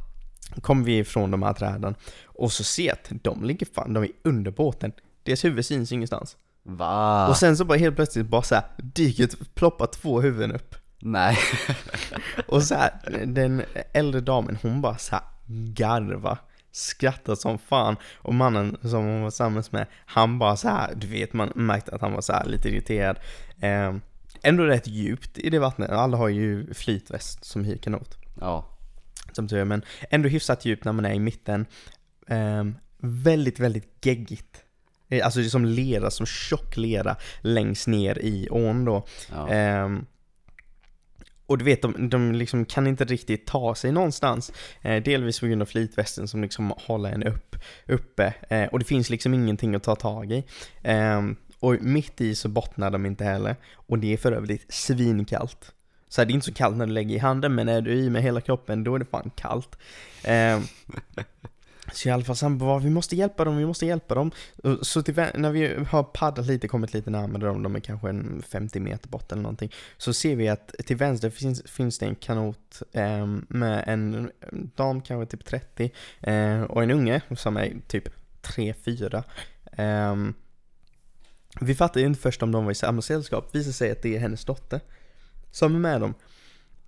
kommer 0.61 0.85
vi 0.85 0.99
ifrån 0.99 1.31
de 1.31 1.43
här 1.43 1.53
träden 1.53 1.95
och 2.25 2.53
så 2.53 2.65
ser 2.65 2.87
jag 2.87 2.93
att 2.93 3.09
de 3.23 3.45
ligger 3.45 3.67
fan, 3.67 3.95
de 3.95 4.03
är 4.05 4.11
under 4.23 4.51
båten. 4.51 4.93
Deras 5.23 5.45
huvud 5.45 5.65
syns 5.67 5.93
ingenstans. 5.93 6.37
Va? 6.63 7.29
Och 7.29 7.37
sen 7.37 7.57
så 7.57 7.65
bara 7.65 7.79
helt 7.79 7.97
plötsligt 7.97 8.27
bara 8.27 8.43
så 8.43 8.55
här 8.55 8.65
dyker, 8.77 9.29
ploppar 9.55 9.87
två 9.87 10.21
huvuden 10.21 10.53
upp. 10.53 10.75
Nej. 10.99 11.39
Och 12.47 12.63
så 12.63 12.75
här, 12.75 12.93
den 13.27 13.63
äldre 13.93 14.21
damen 14.21 14.59
hon 14.63 14.81
bara 14.81 14.99
så 14.99 15.15
här 15.15 15.25
garva, 15.47 16.39
skrattar 16.73 17.35
som 17.35 17.59
fan. 17.59 17.97
Och 18.15 18.35
mannen 18.35 18.77
som 18.83 19.05
hon 19.05 19.23
var 19.23 19.31
tillsammans 19.31 19.73
med, 19.73 19.87
han 20.07 20.39
bara 20.39 20.57
så 20.57 20.69
här, 20.69 20.95
du 20.95 21.07
vet 21.07 21.33
man 21.33 21.53
märkte 21.55 21.95
att 21.95 22.01
han 22.01 22.13
var 22.13 22.21
så 22.21 22.33
här 22.33 22.45
lite 22.45 22.69
irriterad. 22.69 23.19
Eh, 23.61 23.95
ändå 24.43 24.65
rätt 24.65 24.87
djupt 24.87 25.39
i 25.39 25.51
det 25.51 25.59
vattnet. 25.59 25.91
Alla 25.91 26.17
har 26.17 26.29
ju 26.29 26.75
flytväst 26.75 27.45
som 27.45 27.65
hyr 27.65 27.77
kanot. 27.77 28.17
Ja. 28.41 28.79
Som 29.33 29.49
tur 29.49 29.59
är, 29.59 29.65
men 29.65 29.83
ändå 30.11 30.29
hyfsat 30.29 30.65
djupt 30.65 30.85
när 30.85 30.93
man 30.93 31.05
är 31.05 31.15
i 31.15 31.21
mitten. 31.21 31.67
Ehm, 32.27 32.77
väldigt, 32.99 33.61
väldigt 33.61 34.07
geggigt. 34.07 34.65
Eh, 35.13 35.25
Alltså 35.25 35.41
det 35.41 35.47
är 35.47 35.49
som 35.49 35.65
lera, 35.65 36.11
som 36.11 36.27
tjock 36.27 36.77
lera 36.77 37.17
längst 37.41 37.87
ner 37.87 38.19
i 38.19 38.49
ån 38.51 38.85
då. 38.85 39.07
ja. 39.33 39.49
Ehm, 39.49 40.07
och 41.47 41.59
du 41.59 41.65
vet, 41.65 41.83
de, 41.83 42.09
de 42.09 42.33
liksom 42.33 42.65
kan 42.65 42.87
inte 42.87 43.05
riktigt 43.05 43.47
ta 43.47 43.75
sig 43.75 43.93
någonstans. 43.93 44.53
Eh, 44.83 45.03
delvis 45.03 45.41
på 45.41 45.47
grund 45.47 45.63
av 45.63 45.67
flytvästen 45.67 46.29
som 46.29 46.43
liksom 46.43 46.73
håller 46.77 47.13
en 47.13 47.23
upp, 47.23 47.57
uppe. 47.87 48.35
Eh, 48.49 48.65
och 48.65 48.79
det 48.79 48.85
finns 48.85 49.11
liksom 49.11 49.35
ingenting 49.35 49.75
att 49.75 49.83
ta 49.83 49.95
tag 49.97 50.33
i. 50.33 50.45
Ehm, 50.83 51.37
och 51.61 51.77
mitt 51.81 52.21
i 52.21 52.35
så 52.35 52.49
bottnar 52.49 52.91
de 52.91 53.07
inte 53.07 53.25
heller. 53.25 53.57
Och 53.75 53.99
det 53.99 54.13
är 54.13 54.17
för 54.17 54.33
övrigt 54.33 54.73
svinkallt. 54.75 55.73
Så 56.09 56.21
här, 56.21 56.27
det 56.27 56.33
är 56.33 56.35
inte 56.35 56.47
så 56.47 56.55
kallt 56.55 56.77
när 56.77 56.87
du 56.87 56.93
lägger 56.93 57.17
i 57.17 57.19
handen, 57.19 57.55
men 57.55 57.69
är 57.69 57.81
du 57.81 57.93
i 57.93 58.11
med 58.11 58.23
hela 58.23 58.41
kroppen, 58.41 58.85
då 58.85 58.95
är 58.95 58.99
det 58.99 59.05
fan 59.05 59.31
kallt. 59.37 59.79
Så 61.93 62.09
i 62.09 62.13
alla 62.13 62.25
fall, 62.25 62.37
sambo 62.37 62.67
var, 62.67 62.75
bara, 62.75 62.85
vi 62.85 62.91
måste 62.91 63.17
hjälpa 63.17 63.45
dem, 63.45 63.57
vi 63.57 63.67
måste 63.67 63.87
hjälpa 63.87 64.15
dem. 64.15 64.31
Så 64.83 65.03
till, 65.03 65.15
när 65.15 65.51
vi 65.51 65.85
har 65.85 66.03
paddlat 66.03 66.47
lite, 66.47 66.69
kommit 66.69 66.95
lite 66.95 67.11
närmare 67.11 67.45
dem, 67.45 67.63
de 67.63 67.77
är 67.77 67.81
kanske 67.81 68.09
en 68.09 68.43
50 68.49 68.81
meter 68.81 69.09
bort 69.09 69.33
eller 69.33 69.43
någonting. 69.43 69.73
Så 69.97 70.13
ser 70.13 70.37
vi 70.37 70.49
att 70.49 70.69
till 70.69 70.97
vänster 70.97 71.31
finns, 71.31 71.63
finns 71.67 71.99
det 71.99 72.07
en 72.07 72.15
kanot 72.15 72.83
eh, 72.93 73.27
med 73.49 73.85
en 73.87 74.31
dam, 74.77 75.01
kanske 75.01 75.37
typ 75.37 75.47
30, 75.47 75.93
eh, 76.21 76.63
och 76.63 76.83
en 76.83 76.91
unge 76.91 77.21
som 77.37 77.57
är 77.57 77.73
typ 77.87 78.09
3-4. 78.43 79.25
Eh, 79.73 80.17
vi 81.61 81.75
fattade 81.75 82.01
ju 82.01 82.07
inte 82.07 82.21
först 82.21 82.43
om 82.43 82.53
de 82.53 82.65
var 82.65 82.73
i 82.73 82.75
samma 82.75 83.03
sällskap, 83.03 83.55
visar 83.55 83.73
sig 83.73 83.91
att 83.91 84.03
det 84.03 84.17
är 84.17 84.21
hennes 84.21 84.45
dotter 84.45 84.81
som 85.51 85.75
är 85.75 85.79
med 85.79 86.01
dem. 86.01 86.15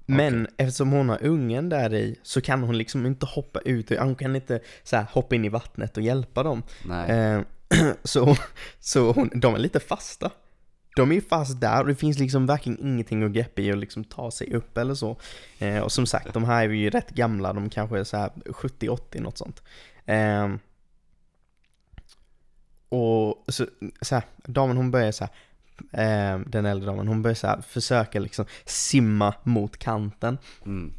Men 0.06 0.46
eftersom 0.56 0.92
hon 0.92 1.08
har 1.08 1.25
ungen 1.25 1.68
där 1.68 1.94
i 1.94 2.16
så 2.23 2.40
kan 2.40 2.62
hon 2.62 2.78
liksom 2.78 3.06
inte 3.06 3.26
hoppa 3.26 3.58
ut, 3.58 3.90
hon 3.99 4.14
kan 4.14 4.37
inte 4.37 4.61
så 4.82 4.96
här, 4.96 5.06
hoppa 5.12 5.34
in 5.34 5.44
i 5.44 5.49
vattnet 5.49 5.96
och 5.96 6.02
hjälpa 6.02 6.42
dem. 6.42 6.62
Eh, 7.08 7.40
så 8.04 8.37
så 8.80 9.12
hon, 9.12 9.30
de 9.34 9.54
är 9.54 9.58
lite 9.58 9.80
fasta. 9.80 10.30
De 10.96 11.11
är 11.11 11.14
ju 11.14 11.20
fast 11.20 11.61
där 11.61 11.80
och 11.80 11.88
det 11.88 11.94
finns 11.94 12.18
liksom 12.18 12.46
verkligen 12.46 12.78
ingenting 12.87 13.23
att 13.23 13.32
greppa 13.32 13.62
i 13.62 13.73
och 13.73 13.76
liksom 13.76 14.04
ta 14.04 14.30
sig 14.30 14.54
upp 14.54 14.78
eller 14.78 14.94
så. 14.94 15.16
Eh, 15.58 15.78
och 15.78 15.92
som 15.92 16.06
sagt, 16.06 16.34
de 16.34 16.44
här 16.44 16.64
är 16.64 16.68
ju 16.68 16.90
rätt 16.90 17.11
gamla, 17.11 17.52
de 17.52 17.70
kanske 17.70 17.99
är 17.99 18.04
så 18.04 18.16
här 18.16 18.30
70-80 18.44 19.20
något 19.20 19.38
sånt. 19.38 19.62
Eh, 20.04 20.49
och 22.88 23.44
så, 23.49 23.66
så 24.00 24.14
här, 24.14 24.25
damen 24.44 24.76
hon 24.76 24.90
börjar 24.90 25.12
så 25.12 25.25
här, 25.25 25.34
eh, 25.93 26.38
den 26.47 26.66
äldre 26.66 26.87
damen, 26.87 27.09
hon 27.09 27.23
börjar 27.23 27.35
så 27.35 27.47
här, 27.47 27.61
försöka 27.61 28.21
liksom 28.21 28.45
simma 28.64 29.35
mot 29.43 29.76
kanten. 29.76 30.38
Mm. 30.66 30.95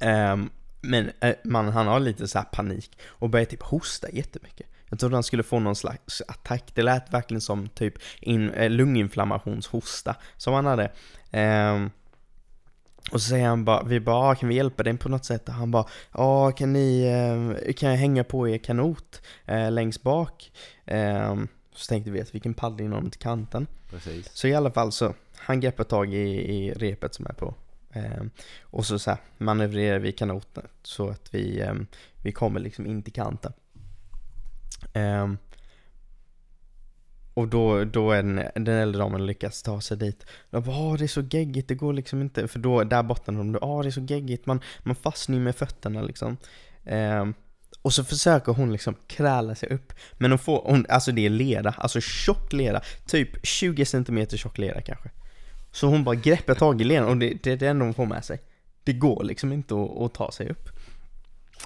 Ehm, 0.00 0.50
men 0.80 1.10
eh, 1.20 1.34
man, 1.44 1.68
han 1.68 1.86
har 1.86 2.00
lite 2.00 2.28
så 2.28 2.38
här 2.38 2.44
panik 2.44 2.98
och 3.06 3.30
börjar 3.30 3.46
typ 3.46 3.62
hosta 3.62 4.10
jättemycket. 4.10 4.66
Jag 4.88 4.98
trodde 4.98 5.16
han 5.16 5.22
skulle 5.22 5.42
få 5.42 5.58
någon 5.58 5.76
slags 5.76 6.22
attack. 6.28 6.72
Det 6.74 6.82
lät 6.82 7.12
verkligen 7.12 7.40
som 7.40 7.68
typ 7.68 7.94
in, 8.20 8.50
eh, 8.50 8.70
lunginflammationshosta 8.70 10.16
som 10.36 10.54
han 10.54 10.66
hade. 10.66 10.92
Ehm, 11.30 11.90
och 13.12 13.22
så 13.22 13.28
säger 13.28 13.48
han 13.48 13.64
bara, 13.64 13.82
vi 13.82 14.00
bara, 14.00 14.30
"Ah, 14.30 14.34
kan 14.34 14.48
vi 14.48 14.54
hjälpa 14.54 14.82
dig 14.82 14.96
på 14.98 15.08
något 15.08 15.24
sätt? 15.24 15.48
Och 15.48 15.54
han 15.54 15.70
bara, 15.70 15.84
ja 16.14 16.52
kan 16.52 16.72
ni, 16.72 17.02
eh, 17.02 17.72
kan 17.72 17.90
jag 17.90 17.96
hänga 17.96 18.24
på 18.24 18.48
er 18.48 18.58
kanot 18.58 19.22
eh, 19.46 19.70
längst 19.70 20.02
bak? 20.02 20.52
Ehm, 20.86 21.48
så 21.80 21.88
tänkte 21.88 22.10
vi 22.10 22.20
att 22.20 22.34
vi 22.34 22.40
kan 22.40 22.54
paddla 22.54 22.84
in 22.84 22.92
honom 22.92 23.10
till 23.10 23.20
kanten. 23.20 23.66
Precis. 23.90 24.30
Så 24.34 24.48
i 24.48 24.54
alla 24.54 24.70
fall 24.70 24.92
så, 24.92 25.14
han 25.36 25.60
greppar 25.60 25.84
tag 25.84 26.14
i, 26.14 26.54
i 26.54 26.72
repet 26.72 27.14
som 27.14 27.26
är 27.26 27.32
på. 27.32 27.54
Ehm, 27.92 28.30
och 28.60 28.86
så, 28.86 28.98
så 28.98 29.10
här, 29.10 29.18
manövrerar 29.38 29.98
vi 29.98 30.12
kanoten 30.12 30.66
så 30.82 31.08
att 31.08 31.34
vi, 31.34 31.60
ehm, 31.60 31.86
vi 32.22 32.32
kommer 32.32 32.60
liksom 32.60 32.86
in 32.86 33.02
till 33.02 33.12
kanten. 33.12 33.52
Ehm, 34.92 35.38
och 37.34 37.48
då, 37.48 37.84
då 37.84 38.10
är 38.10 38.22
den, 38.22 38.64
den 38.64 38.76
äldre 38.76 39.02
damen 39.02 39.26
lyckas 39.26 39.62
ta 39.62 39.80
sig 39.80 39.96
dit. 39.96 40.26
De 40.50 40.62
bara 40.62 40.76
åh 40.76 40.94
det 40.94 41.04
är 41.04 41.08
så 41.08 41.20
geggigt, 41.20 41.68
det 41.68 41.74
går 41.74 41.92
liksom 41.92 42.20
inte. 42.20 42.48
För 42.48 42.58
då, 42.58 42.84
där 42.84 43.02
bottnar 43.02 43.34
de, 43.34 43.58
åh 43.62 43.82
det 43.82 43.88
är 43.88 43.90
så 43.90 44.00
geggigt, 44.00 44.46
man, 44.46 44.60
man 44.82 44.94
fastnar 44.94 45.36
ju 45.36 45.42
med 45.42 45.56
fötterna 45.56 46.02
liksom. 46.02 46.36
Och 47.82 47.92
så 47.92 48.04
försöker 48.04 48.52
hon 48.52 48.72
liksom 48.72 48.96
kräla 49.06 49.54
sig 49.54 49.68
upp. 49.68 49.92
Men 50.12 50.30
hon 50.30 50.38
får, 50.38 50.62
hon, 50.66 50.86
alltså 50.88 51.12
det 51.12 51.26
är 51.26 51.30
lera, 51.30 51.70
alltså 51.70 52.00
tjock 52.00 52.52
lera. 52.52 52.80
Typ 53.06 53.46
20 53.46 53.84
cm 53.84 54.26
tjock 54.26 54.58
lera 54.58 54.80
kanske. 54.80 55.10
Så 55.72 55.86
hon 55.86 56.04
bara 56.04 56.14
greppar 56.14 56.54
tag 56.54 56.80
i 56.80 56.84
leran 56.84 57.08
och 57.08 57.16
det, 57.16 57.42
det 57.42 57.52
är 57.52 57.56
det 57.56 57.68
enda 57.68 57.84
hon 57.84 57.94
får 57.94 58.06
med 58.06 58.24
sig. 58.24 58.40
Det 58.84 58.92
går 58.92 59.24
liksom 59.24 59.52
inte 59.52 59.74
att, 59.74 60.00
att 60.00 60.14
ta 60.14 60.32
sig 60.32 60.48
upp. 60.48 60.68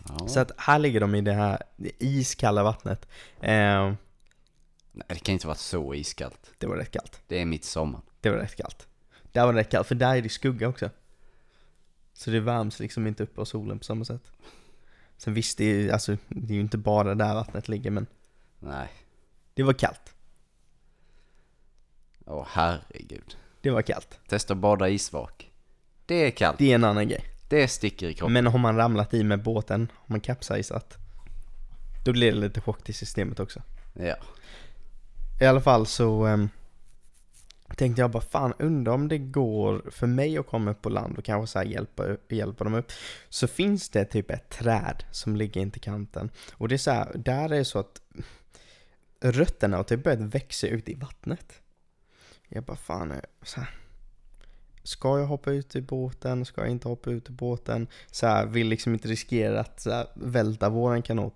Ja. 0.08 0.28
Så 0.28 0.40
att 0.40 0.50
här 0.56 0.78
ligger 0.78 1.00
de 1.00 1.14
i 1.14 1.20
det 1.20 1.32
här 1.32 1.62
iskalla 1.98 2.62
vattnet. 2.62 3.08
Ehm, 3.40 3.96
Nej, 4.92 5.06
det 5.08 5.18
kan 5.18 5.32
inte 5.32 5.46
vara 5.46 5.56
så 5.56 5.94
iskallt. 5.94 6.50
det 6.58 6.66
var 6.66 6.76
rätt 6.76 6.90
kallt. 6.90 7.20
Det 7.26 7.40
är 7.40 7.44
mitt 7.44 7.64
sommar. 7.64 8.00
Det 8.20 8.30
var 8.30 8.36
rätt 8.36 8.56
kallt. 8.56 8.86
Där 9.32 9.46
var 9.46 9.52
det 9.52 9.60
rätt 9.60 9.70
kallt, 9.70 9.88
för 9.88 9.94
där 9.94 10.16
är 10.16 10.22
det 10.22 10.28
skugga 10.28 10.68
också. 10.68 10.90
Så 12.12 12.30
det 12.30 12.40
värms 12.40 12.80
liksom 12.80 13.06
inte 13.06 13.22
upp 13.22 13.38
av 13.38 13.44
solen 13.44 13.78
på 13.78 13.84
samma 13.84 14.04
sätt. 14.04 14.32
Sen 15.16 15.34
visst, 15.34 15.58
det 15.58 15.64
är, 15.64 15.74
ju- 15.74 15.90
alltså, 15.90 16.16
det 16.28 16.52
är 16.52 16.54
ju 16.54 16.60
inte 16.60 16.78
bara 16.78 17.14
där 17.14 17.34
vattnet 17.34 17.68
ligger, 17.68 17.90
men 17.90 18.06
Nej. 18.58 18.88
det 19.54 19.62
var 19.62 19.72
kallt. 19.72 20.14
Åh 22.26 22.46
herregud. 22.50 23.36
Det 23.60 23.70
var 23.70 23.82
kallt. 23.82 24.18
Testa 24.28 24.52
att 24.52 24.58
bada 24.58 24.88
isvak. 24.88 25.50
Det 26.06 26.14
är 26.14 26.30
kallt. 26.30 26.58
Det 26.58 26.70
är 26.70 26.74
en 26.74 26.84
annan 26.84 27.08
grej. 27.08 27.24
Det 27.48 27.68
sticker 27.68 28.08
i 28.08 28.14
kroppen. 28.14 28.32
Men 28.32 28.46
har 28.46 28.58
man 28.58 28.76
ramlat 28.76 29.14
i 29.14 29.24
med 29.24 29.42
båten, 29.42 29.88
har 29.94 30.04
man 30.06 30.20
kapsejsat, 30.20 30.96
då 32.04 32.12
blir 32.12 32.32
det 32.32 32.38
lite 32.38 32.60
chock 32.60 32.84
till 32.84 32.94
systemet 32.94 33.40
också. 33.40 33.62
Ja. 33.94 34.16
I 35.40 35.44
alla 35.44 35.60
fall 35.60 35.86
så 35.86 36.26
ehm, 36.26 36.48
tänkte 37.74 38.02
jag 38.02 38.10
bara 38.10 38.22
fan 38.22 38.54
undrar 38.58 38.92
om 38.92 39.08
det 39.08 39.18
går 39.18 39.90
för 39.90 40.06
mig 40.06 40.38
att 40.38 40.46
komma 40.46 40.70
upp 40.70 40.82
på 40.82 40.88
land 40.88 41.18
och 41.18 41.24
kanske 41.24 41.52
så 41.52 41.58
här 41.58 41.66
hjälpa, 41.66 42.16
hjälpa 42.28 42.64
dem 42.64 42.74
upp. 42.74 42.92
Så 43.28 43.46
finns 43.46 43.88
det 43.88 44.04
typ 44.04 44.30
ett 44.30 44.48
träd 44.48 45.04
som 45.10 45.36
ligger 45.36 45.60
intill 45.60 45.82
kanten. 45.82 46.30
Och 46.52 46.68
det 46.68 46.74
är 46.74 46.78
så 46.78 46.90
här, 46.90 47.12
där 47.14 47.44
är 47.44 47.48
det 47.48 47.64
så 47.64 47.78
att 47.78 48.00
rötterna 49.20 49.76
har 49.76 49.84
typ 49.84 50.04
börjat 50.04 50.20
växa 50.20 50.66
ut 50.66 50.88
i 50.88 50.94
vattnet. 50.94 51.60
Jag 52.48 52.64
bara 52.64 52.76
fan, 52.76 53.10
eh, 53.10 53.18
så 53.42 53.60
här, 53.60 53.74
Ska 54.86 55.18
jag 55.18 55.26
hoppa 55.26 55.50
ut 55.50 55.76
i 55.76 55.80
båten? 55.80 56.44
Ska 56.44 56.60
jag 56.60 56.70
inte 56.70 56.88
hoppa 56.88 57.10
ut 57.10 57.28
i 57.28 57.32
båten? 57.32 57.86
Så 58.10 58.26
här, 58.26 58.46
vill 58.46 58.68
liksom 58.68 58.92
inte 58.94 59.08
riskera 59.08 59.60
att 59.60 59.80
så 59.80 59.90
här, 59.90 60.06
välta 60.14 60.68
våran 60.68 61.02
kanot. 61.02 61.34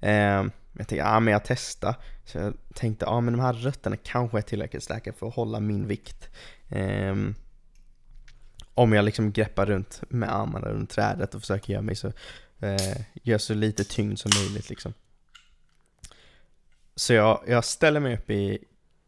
Ehm, 0.00 0.50
men 0.74 0.80
jag 0.80 0.88
tänkte, 0.88 1.06
ja 1.06 1.20
men 1.20 1.32
jag 1.32 1.44
testar. 1.44 1.94
Så 2.24 2.38
jag 2.38 2.54
tänkte, 2.74 3.04
ja 3.04 3.20
men 3.20 3.32
de 3.32 3.40
här 3.40 3.52
rötterna 3.52 3.96
kanske 3.96 4.38
är 4.38 4.42
tillräckligt 4.42 4.82
starka 4.82 5.12
för 5.12 5.28
att 5.28 5.34
hålla 5.34 5.60
min 5.60 5.86
vikt. 5.86 6.28
Ehm, 6.68 7.34
om 8.74 8.92
jag 8.92 9.04
liksom 9.04 9.32
greppar 9.32 9.66
runt 9.66 10.02
med 10.08 10.34
armarna 10.34 10.68
runt 10.68 10.90
trädet 10.90 11.34
och 11.34 11.40
försöker 11.40 11.72
göra 11.72 11.82
mig 11.82 11.94
så, 11.94 12.12
eh, 12.60 13.00
gör 13.22 13.38
så 13.38 13.54
lite 13.54 13.84
tyngd 13.84 14.18
som 14.18 14.30
möjligt 14.38 14.70
liksom. 14.70 14.94
Så 16.96 17.12
jag, 17.12 17.44
jag 17.46 17.64
ställer 17.64 18.00
mig 18.00 18.14
upp 18.14 18.30
i, 18.30 18.58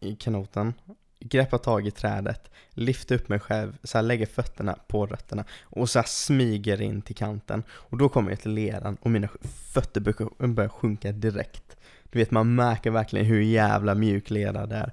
i 0.00 0.16
kanoten, 0.16 0.74
greppar 1.20 1.58
tag 1.58 1.86
i 1.86 1.90
trädet, 1.90 2.50
lyfter 2.70 3.14
upp 3.14 3.28
mig 3.28 3.40
själv, 3.40 3.78
så 3.82 3.98
här 3.98 4.02
lägger 4.02 4.26
fötterna 4.26 4.78
på 4.88 5.06
rötterna 5.06 5.44
och 5.62 5.90
så 5.90 5.98
här 5.98 6.06
smyger 6.06 6.80
in 6.80 7.02
till 7.02 7.16
kanten. 7.16 7.62
Och 7.70 7.98
då 7.98 8.08
kommer 8.08 8.30
jag 8.30 8.40
till 8.40 8.50
leran 8.50 8.96
och 9.00 9.10
mina 9.10 9.28
fötter 9.72 10.00
börjar, 10.00 10.68
sjunka 10.68 11.12
direkt. 11.12 11.76
Du 12.10 12.18
vet, 12.18 12.30
man 12.30 12.54
märker 12.54 12.90
verkligen 12.90 13.26
hur 13.26 13.40
jävla 13.40 13.94
mjuk 13.94 14.30
lera 14.30 14.66
det 14.66 14.92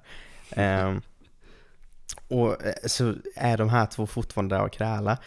är. 0.50 0.88
Um, 0.88 1.02
och 2.28 2.66
eh, 2.66 2.74
så 2.86 3.16
är 3.36 3.58
de 3.58 3.70
här 3.70 3.86
två 3.86 4.08
fortfarande 4.08 4.56
där 4.56 4.64
och 4.64 4.74
krälar. 4.74 5.18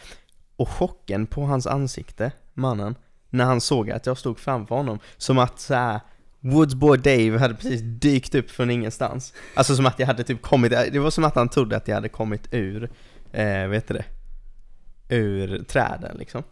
Och 0.57 0.69
chocken 0.69 1.27
på 1.27 1.43
hans 1.43 1.67
ansikte, 1.67 2.33
mannen, 2.55 2.95
när 3.31 3.45
han 3.45 3.61
såg 3.61 3.91
att 3.91 4.07
jag 4.07 4.19
stod 4.19 4.39
framför 4.39 4.75
honom, 4.75 4.99
som 5.17 5.39
att 5.39 5.61
så 5.61 5.75
här, 5.75 6.01
Woodsboy 6.41 6.99
Dave 6.99 7.39
hade 7.39 7.55
precis 7.55 7.81
dykt 7.83 8.35
upp 8.35 8.51
från 8.51 8.71
ingenstans. 8.71 9.33
Alltså 9.55 9.77
som 9.77 9.87
att 9.87 9.99
jag 9.99 10.07
hade 10.07 10.25
typ 10.25 10.43
kommit, 10.43 10.71
det 10.71 10.99
var 10.99 11.11
som 11.11 11.25
att 11.25 11.35
han 11.35 11.49
trodde 11.49 11.77
att 11.77 11.89
jag 11.89 11.95
hade 11.95 12.09
kommit 12.09 12.49
ur, 12.51 12.91
eh, 13.33 13.67
vet 13.67 13.89
du 13.89 13.95
det? 13.95 14.05
Ur 15.09 15.65
träden 15.65 16.17
liksom. 16.19 16.43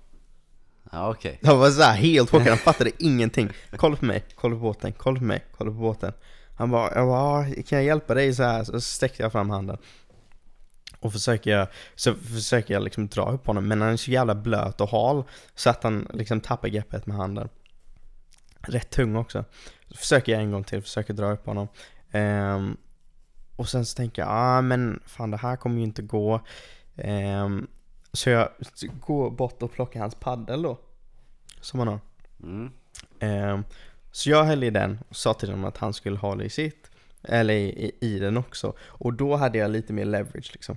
Ja 0.93 1.11
okej. 1.11 1.39
Han 1.43 1.59
var 1.59 1.71
såhär 1.71 1.95
helt 1.97 2.31
chockad, 2.31 2.49
han 2.49 2.59
fattade 2.59 2.91
ingenting. 2.99 3.49
Kolla 3.77 3.97
på 3.97 4.05
mig, 4.05 4.25
kolla 4.35 4.55
på 4.55 4.61
båten, 4.61 4.93
kolla 4.93 5.19
på 5.19 5.25
mig, 5.25 5.45
kolla 5.57 5.71
på 5.71 5.77
båten. 5.77 6.13
Han 6.57 6.71
bara, 6.71 6.95
jag 6.95 7.07
bara, 7.09 7.49
"Ja, 7.49 7.55
kan 7.69 7.79
jag 7.79 7.85
hjälpa 7.87 8.15
dig 8.15 8.35
så 8.35 8.43
här? 8.43 8.65
Så 8.65 8.81
sträckte 8.81 9.23
jag 9.23 9.33
fram 9.33 9.51
handen. 9.51 9.77
Och 11.01 11.13
försöker 11.13 11.51
jag, 11.51 11.69
så 11.95 12.15
försöker 12.15 12.75
jag 12.75 12.83
liksom 12.83 13.09
dra 13.09 13.33
upp 13.33 13.47
honom, 13.47 13.69
men 13.69 13.81
han 13.81 13.91
är 13.93 13.97
så 13.97 14.11
jävla 14.11 14.35
blöt 14.35 14.81
och 14.81 14.89
hal 14.89 15.25
så 15.55 15.71
att 15.71 15.83
han 15.83 16.09
liksom 16.13 16.41
tappar 16.41 16.69
greppet 16.69 17.07
med 17.07 17.17
handen. 17.17 17.49
Rätt 18.67 18.91
tung 18.91 19.17
också. 19.17 19.45
Så 19.89 19.97
försöker 19.97 20.33
jag 20.33 20.41
en 20.41 20.51
gång 20.51 20.65
till, 20.65 20.83
försöker 20.83 21.15
dra 21.15 21.33
upp 21.33 21.47
honom. 21.47 21.69
Ehm, 22.13 22.77
och 23.57 23.69
sen 23.69 23.87
så 23.87 23.97
tänker 23.97 24.23
jag, 24.23 24.29
ah 24.31 24.63
men 24.63 25.03
fan 25.07 25.31
det 25.31 25.37
här 25.37 25.57
kommer 25.57 25.77
ju 25.77 25.83
inte 25.83 26.03
gå. 26.03 26.41
Ehm, 26.97 27.67
så 28.13 28.31
jag 28.31 28.49
går 29.01 29.31
bort 29.31 29.63
och 29.63 29.73
plockar 29.73 30.01
hans 30.01 30.15
paddel 30.15 30.63
då. 30.63 30.79
Som 31.61 31.79
han 31.79 31.89
har. 31.89 32.01
Mm. 32.43 32.71
Ehm, 33.21 33.65
så 34.11 34.31
jag 34.31 34.45
höll 34.45 34.65
i 34.65 34.71
den 34.71 34.99
och 35.09 35.17
sa 35.17 35.35
till 35.35 35.51
honom 35.51 35.65
att 35.65 35.77
han 35.77 35.93
skulle 35.93 36.19
ha 36.19 36.35
det 36.35 36.45
i 36.45 36.51
sitt. 36.51 36.91
Eller 37.23 37.55
i, 37.55 37.69
i, 37.69 37.93
i 38.01 38.19
den 38.19 38.37
också. 38.37 38.75
Och 38.81 39.13
då 39.13 39.37
hade 39.37 39.59
jag 39.59 39.71
lite 39.71 39.93
mer 39.93 40.05
leverage 40.05 40.51
liksom. 40.53 40.77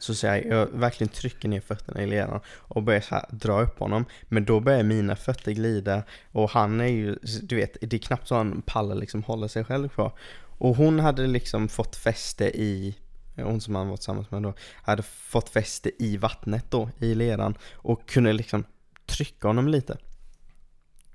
Så, 0.00 0.14
säger 0.14 0.48
jag, 0.48 0.58
jag 0.58 0.66
verkligen 0.66 1.08
trycker 1.08 1.48
ner 1.48 1.60
fötterna 1.60 2.02
i 2.02 2.06
leran 2.06 2.40
och 2.48 2.82
börjar 2.82 3.00
så 3.00 3.14
här 3.14 3.24
dra 3.30 3.62
upp 3.62 3.78
honom. 3.78 4.04
Men 4.22 4.44
då 4.44 4.60
börjar 4.60 4.82
mina 4.82 5.16
fötter 5.16 5.52
glida 5.52 6.02
och 6.32 6.50
han 6.50 6.80
är 6.80 6.86
ju, 6.86 7.16
du 7.42 7.56
vet, 7.56 7.76
det 7.80 7.96
är 7.96 7.98
knappt 7.98 8.28
så 8.28 8.34
han 8.34 8.62
pallar 8.62 8.94
liksom 8.94 9.22
hålla 9.22 9.48
sig 9.48 9.64
själv 9.64 9.88
kvar. 9.88 10.12
Och 10.58 10.76
hon 10.76 11.00
hade 11.00 11.26
liksom 11.26 11.68
fått 11.68 11.96
fäste 11.96 12.44
i, 12.44 12.94
hon 13.36 13.60
som 13.60 13.74
han 13.74 13.88
var 13.88 13.96
tillsammans 13.96 14.30
med 14.30 14.42
då, 14.42 14.54
hade 14.82 15.02
fått 15.02 15.48
fäste 15.48 15.90
i 15.98 16.16
vattnet 16.16 16.70
då, 16.70 16.90
i 16.98 17.14
leran 17.14 17.54
och 17.72 18.08
kunde 18.08 18.32
liksom 18.32 18.64
trycka 19.06 19.48
honom 19.48 19.68
lite. 19.68 19.96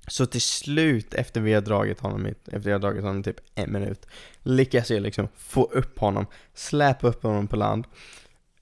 Så 0.08 0.26
till 0.26 0.42
slut, 0.42 1.14
efter 1.14 1.40
vi 1.40 1.52
har 1.52 1.60
dragit 1.60 2.00
honom, 2.00 2.26
i, 2.26 2.34
efter 2.52 2.70
jag 2.70 2.74
har 2.74 2.80
dragit 2.80 3.02
honom 3.02 3.20
i 3.20 3.22
typ 3.22 3.40
en 3.54 3.72
minut, 3.72 4.06
lyckas 4.42 4.90
jag 4.90 5.02
liksom 5.02 5.28
få 5.36 5.64
upp 5.64 5.98
honom, 5.98 6.26
släpa 6.54 7.08
upp 7.08 7.22
honom 7.22 7.48
på 7.48 7.56
land. 7.56 7.84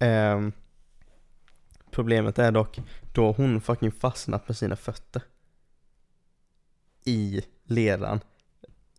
Ehm, 0.04 0.52
problemet 1.90 2.38
är 2.38 2.52
dock, 2.52 2.80
då 3.12 3.26
har 3.26 3.32
hon 3.32 3.60
fucking 3.60 3.92
fastnat 3.92 4.48
med 4.48 4.56
sina 4.56 4.76
fötter. 4.76 5.22
I 7.04 7.42
ledan, 7.64 8.20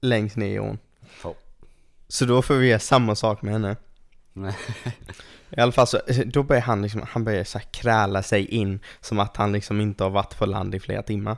längst 0.02 0.36
ner 0.36 0.56
i 0.56 0.60
ån. 0.60 0.78
Oh. 1.24 1.34
Så 2.08 2.26
då 2.26 2.42
får 2.42 2.56
vi 2.56 2.68
göra 2.68 2.80
samma 2.80 3.16
sak 3.16 3.42
med 3.42 3.54
henne. 3.54 3.76
I 5.50 5.60
alla 5.60 5.72
fall 5.72 5.88
så, 5.88 6.00
då 6.26 6.44
börjar 6.44 6.62
han 6.62 6.82
liksom, 6.82 7.02
han 7.10 7.24
börjar 7.24 7.44
så 7.44 7.60
kräla 7.60 8.24
sig 8.24 8.46
in 8.46 8.80
som 9.02 9.20
att 9.20 9.38
han 9.38 9.52
liksom 9.52 9.82
inte 9.82 10.04
har 10.04 10.12
varit 10.12 10.38
på 10.38 10.46
land 10.46 10.76
i 10.76 10.80
flera 10.80 11.04
timmar. 11.04 11.38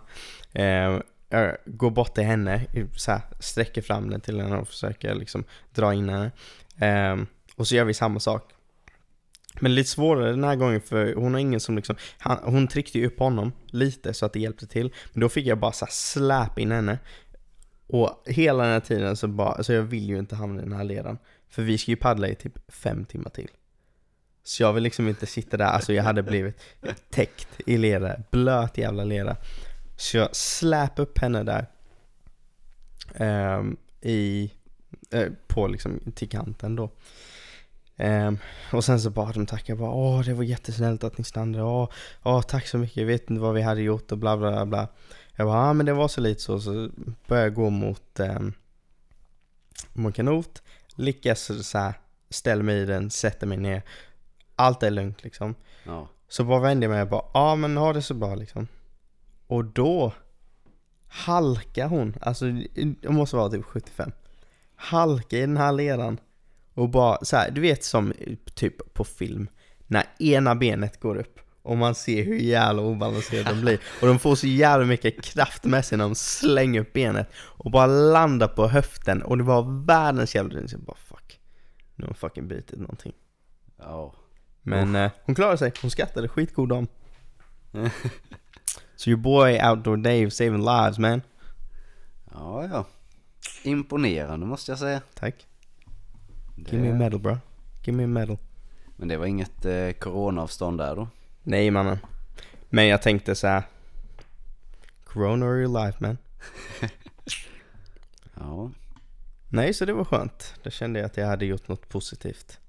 Eh, 0.53 1.00
jag 1.29 1.57
går 1.65 1.91
bort 1.91 2.15
till 2.15 2.24
henne, 2.24 2.65
så 2.95 3.12
här, 3.12 3.21
sträcker 3.39 3.81
fram 3.81 4.09
den 4.09 4.21
till 4.21 4.41
henne 4.41 4.57
och 4.57 4.67
försöker 4.67 5.15
liksom 5.15 5.43
dra 5.74 5.93
in 5.93 6.09
henne. 6.09 6.31
Eh, 6.77 7.25
och 7.55 7.67
så 7.67 7.75
gör 7.75 7.86
vi 7.86 7.93
samma 7.93 8.19
sak. 8.19 8.53
Men 9.60 9.76
lite 9.76 9.90
svårare 9.90 10.32
den 10.32 10.44
här 10.44 10.56
gången 10.56 10.82
för 10.82 11.14
hon 11.14 11.34
har 11.34 11.40
ingen 11.40 11.60
som 11.60 11.76
liksom, 11.76 11.96
han, 12.18 12.38
hon 12.44 12.68
tryckte 12.68 13.00
ju 13.00 13.08
upp 13.08 13.20
honom 13.20 13.52
lite 13.68 14.14
så 14.14 14.26
att 14.26 14.34
det 14.34 14.40
hjälpte 14.40 14.68
till. 14.68 14.94
Men 15.14 15.22
då 15.22 15.30
fick 15.30 15.46
jag 15.46 15.58
bara 15.58 15.72
så 15.72 15.86
släp 15.90 16.60
in 16.60 16.72
henne. 16.72 17.00
Och 17.88 18.24
hela 18.26 18.64
den 18.64 18.74
här 18.74 18.80
tiden 18.80 19.18
så 19.18 19.28
bara, 19.28 19.52
alltså 19.52 19.74
jag 19.74 19.84
vill 19.84 20.10
ju 20.10 20.20
inte 20.20 20.36
hamna 20.36 20.62
i 20.62 20.64
den 20.64 20.74
här 20.74 20.84
ledan. 20.84 21.18
För 21.50 21.62
vi 21.62 21.78
ska 21.78 21.92
ju 21.92 21.98
paddla 21.98 22.28
i 22.28 22.36
typ 22.36 22.72
fem 22.72 23.06
timmar 23.06 23.30
till. 23.30 23.50
Så 24.44 24.64
jag 24.64 24.74
vill 24.74 24.84
liksom 24.84 25.08
inte 25.08 25.26
sitta 25.26 25.58
där, 25.58 25.66
alltså 25.66 25.94
jag 25.94 26.04
hade 26.04 26.24
blivit 26.24 26.62
täckt 27.10 27.48
i 27.66 27.78
lera, 27.78 28.16
blöt 28.32 28.78
jävla 28.78 29.04
lera. 29.04 29.36
Så 29.98 30.18
jag 30.18 30.36
släp 30.36 31.00
upp 31.00 31.20
henne 31.20 31.44
där. 31.44 31.66
Um, 33.20 33.78
I, 34.02 34.52
uh, 35.14 35.28
på 35.48 35.68
liksom, 35.68 36.00
till 36.16 36.30
kanten 36.30 36.76
då. 36.76 36.92
Ehm, 37.98 38.38
och 38.74 38.84
sen 38.84 39.00
så 39.00 39.10
bad 39.10 39.34
de 39.34 39.46
tacka 39.46 39.75
bara 39.75 39.92
åh 39.92 40.22
det 40.22 40.34
var 40.34 40.44
jättesnällt 40.44 41.04
att 41.04 41.18
ni 41.18 41.24
stannade, 41.24 41.63
åh, 41.63 41.89
åh 42.24 42.42
tack 42.42 42.68
så 42.68 42.77
mycket, 42.77 42.98
jag 42.98 43.06
vet 43.06 43.30
inte 43.30 43.42
vad 43.42 43.54
vi 43.54 43.62
hade 43.62 43.82
gjort 43.82 44.12
och 44.12 44.18
bla 44.18 44.38
bla 44.38 44.66
bla. 44.66 44.88
Jag 45.36 45.48
bara, 45.48 45.68
ja 45.68 45.74
men 45.74 45.86
det 45.86 45.94
var 45.94 46.08
så 46.08 46.22
lite 46.22 46.42
så, 46.42 46.60
så 46.60 46.89
började 47.27 47.48
jag 47.48 47.54
gå 47.54 47.70
mot, 47.70 48.20
um, 48.20 48.54
mot 49.93 50.15
kanot, 50.15 50.62
lyckas 50.95 51.67
så 51.67 51.78
här, 51.78 51.93
ställa 52.30 52.63
mig 52.63 52.78
i 52.78 52.86
den, 52.86 53.10
sätter 53.10 53.48
mig 53.48 53.58
ner. 53.58 53.84
Allt 54.56 54.84
är 54.84 54.91
lugnt 54.91 55.24
liksom. 55.24 55.56
Ja. 55.84 56.08
Så 56.30 56.43
bara 56.43 56.60
vände 56.60 56.86
jag 56.86 56.91
mig 56.91 57.02
och 57.02 57.08
bara, 57.08 57.26
ja 57.34 57.56
men 57.56 57.78
ha 57.78 57.93
det 57.93 58.02
så 58.02 58.13
bra 58.13 58.36
liksom. 58.36 58.67
Och 59.48 59.65
då 59.65 60.13
halkar 61.08 61.88
hon, 61.88 62.15
alltså 62.21 62.45
det 62.76 63.10
måste 63.10 63.36
vara 63.36 63.50
typ 63.50 63.65
75. 63.65 64.12
Halkar 64.76 65.38
i 65.38 65.41
den 65.41 65.58
här 65.58 65.71
ledan. 65.71 66.19
Och 66.78 66.90
bara 66.90 67.18
så 67.26 67.38
här, 67.38 67.52
du 67.52 67.62
vet 67.62 67.84
som 67.84 68.13
typ 68.54 68.94
på 68.94 69.04
film. 69.04 69.48
När 69.88 70.04
ena 70.20 70.56
benet 70.56 71.00
går 71.00 71.16
upp 71.16 71.40
och 71.62 71.78
man 71.78 71.96
ser 71.96 72.24
hur 72.24 72.38
jävla 72.38 72.82
obalanserade 72.82 73.50
de 73.50 73.62
blir. 73.62 73.80
Och 74.02 74.08
de 74.08 74.20
får 74.20 74.36
så 74.36 74.48
jävla 74.48 74.86
mycket 74.86 75.24
kraft 75.24 75.63
med 75.63 75.86
sig 75.86 75.98
när 75.98 76.06
de 76.06 76.16
slänger 76.16 76.82
upp 76.82 76.94
benet. 76.94 77.30
Och 77.36 77.72
bara 77.72 77.86
landar 77.88 78.48
på 78.48 78.68
höften 78.68 79.24
och 79.24 79.38
det 79.38 79.44
var 79.44 79.86
världens 79.86 80.36
jävla... 80.36 80.60
Jag 80.60 80.80
bara 80.80 80.98
fuck. 80.98 81.40
Nu 81.96 82.04
har 82.04 82.08
hon 82.08 82.16
fucking 82.16 82.48
brutit 82.48 82.80
någonting. 82.80 83.13
Ja. 83.78 84.13
Men 84.62 84.96
eh, 84.96 85.12
hon 85.24 85.36
klarade 85.36 85.58
sig, 85.58 85.74
hon 85.82 85.92
skattade, 85.92 86.28
skitgod 86.28 86.70
dam. 86.70 86.88
So 88.96 89.10
your 89.10 89.20
boy 89.20 89.60
Outdoor 89.70 89.98
Dave 89.98 90.32
saving 90.32 90.66
lives 90.66 90.98
man. 90.98 91.22
Ja, 92.34 92.66
ja. 92.66 92.86
Imponerande 93.63 94.46
måste 94.46 94.72
jag 94.72 94.80
säga. 94.80 95.02
Tack. 95.13 95.48
Det... 96.58 96.72
Give 96.72 96.84
me 96.84 96.91
a 96.91 96.96
medal 96.96 97.20
bro. 97.20 97.38
Give 97.84 97.98
me 97.98 98.04
a 98.04 98.08
medal. 98.08 98.38
Men 98.96 99.08
det 99.08 99.17
var 99.17 99.26
inget 99.26 99.65
eh, 99.65 99.91
coronaavstånd 99.91 100.78
där 100.78 100.96
då? 100.96 101.08
Nej 101.43 101.72
mannen. 101.72 101.98
Men 102.70 102.88
jag 102.88 103.02
tänkte 103.02 103.36
så 103.36 103.48
här. 103.48 103.63
Corona 105.04 105.46
or 105.46 105.58
your 105.60 105.86
life 105.86 105.98
man. 106.00 106.17
Ja. 108.39 108.72
Nej, 109.50 109.74
så 109.74 109.86
det 109.86 109.93
var 109.93 110.04
skönt. 110.04 110.54
Då 110.63 110.70
kände 110.70 111.00
jag 111.00 111.06
att 111.06 111.17
jag 111.17 111.28
hade 111.28 111.46
gjort 111.46 111.67
något 111.67 111.89
positivt. 111.89 112.60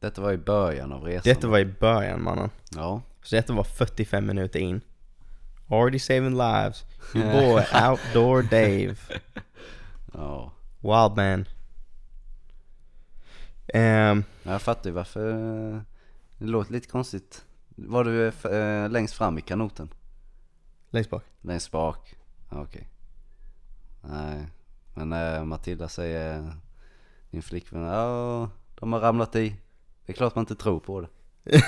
Detta 0.00 0.20
var 0.20 0.32
i 0.32 0.38
början 0.38 0.92
av 0.92 1.04
resan. 1.04 1.22
Detta 1.24 1.48
var 1.48 1.58
i 1.58 1.64
början 1.64 2.22
mannen. 2.22 2.50
Ja. 2.70 3.02
Så 3.22 3.36
detta 3.36 3.52
var 3.52 3.64
45 3.64 4.26
minuter 4.26 4.60
in. 4.60 4.80
Already 5.68 5.98
saving 5.98 6.36
lives. 6.36 6.84
Your 7.14 7.32
boy 7.32 7.64
Outdoor 7.90 8.42
Dave. 8.42 8.96
Ja. 10.12 10.52
Wild 10.80 11.16
man. 11.16 11.44
Ehm, 13.74 14.24
Jag 14.42 14.62
fattar 14.62 14.90
ju 14.90 14.94
varför 14.94 15.30
eh, 15.74 15.80
det 16.38 16.46
låter 16.46 16.72
lite 16.72 16.88
konstigt. 16.88 17.44
Var 17.68 18.04
du 18.04 18.26
eh, 18.28 18.52
eh, 18.52 18.90
längst 18.90 19.14
fram 19.14 19.38
i 19.38 19.40
kanoten? 19.40 19.88
längst 20.90 21.10
bak. 21.10 21.24
Längst 21.40 21.70
bak? 21.70 22.14
Okej. 22.50 22.88
Nej. 24.02 24.46
Men 24.94 25.12
eh, 25.12 25.44
Matilda 25.44 25.88
säger, 25.88 26.52
din 27.30 27.42
flickvän, 27.42 27.82
ja 27.82 28.50
de 28.80 28.92
har 28.92 29.00
ramlat 29.00 29.36
i. 29.36 29.56
Det 30.06 30.12
är 30.12 30.16
klart 30.16 30.34
man 30.34 30.42
inte 30.42 30.54
tror 30.54 30.80
på 30.80 31.00
det. 31.00 31.08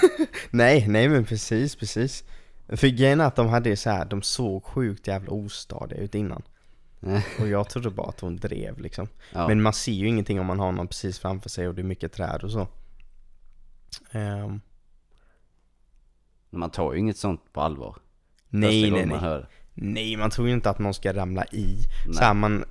Nej, 0.51 0.89
nej 0.89 1.09
men 1.09 1.25
precis, 1.25 1.77
precis. 1.77 2.25
För 2.69 2.87
grejen 2.89 3.21
är 3.21 3.25
att 3.25 3.37
de 3.37 3.49
hade 3.49 3.77
så 3.77 3.91
här, 3.91 4.05
de 4.05 4.23
såg 4.23 4.65
sjukt 4.65 5.07
jävla 5.07 5.31
ostadiga 5.33 6.01
ut 6.01 6.15
innan. 6.15 6.43
Och 7.41 7.49
jag 7.49 7.69
trodde 7.69 7.91
bara 7.91 8.09
att 8.09 8.21
hon 8.21 8.37
drev 8.37 8.81
liksom. 8.81 9.09
Ja. 9.33 9.49
Men 9.49 9.63
man 9.63 9.73
ser 9.73 9.93
ju 9.93 10.07
ingenting 10.07 10.41
om 10.41 10.47
man 10.47 10.59
har 10.59 10.73
någon 10.73 10.87
precis 10.89 11.19
framför 11.19 11.49
sig 11.49 11.69
och 11.69 11.75
det 11.75 11.83
är 11.83 11.85
mycket 11.85 12.13
träd 12.13 12.43
och 12.45 12.51
så. 12.51 12.69
Ehm, 14.11 14.61
Man 16.51 16.71
tar 16.71 16.93
ju 16.93 16.99
inget 16.99 17.17
sånt 17.17 17.53
på 17.53 17.61
allvar. 17.61 17.97
nej, 18.49 18.91
nej, 18.91 19.07
nej. 19.07 19.19
hör. 19.19 19.49
Nej, 19.75 20.17
man 20.17 20.31
tror 20.31 20.49
ju 20.49 20.55
inte 20.55 20.71
att 20.71 20.79
någon 20.79 20.95
ska 20.95 21.13
ramla 21.13 21.45
i. 21.45 21.77
Nej. 22.07 22.15
Så 22.15 22.35
man, 22.35 22.65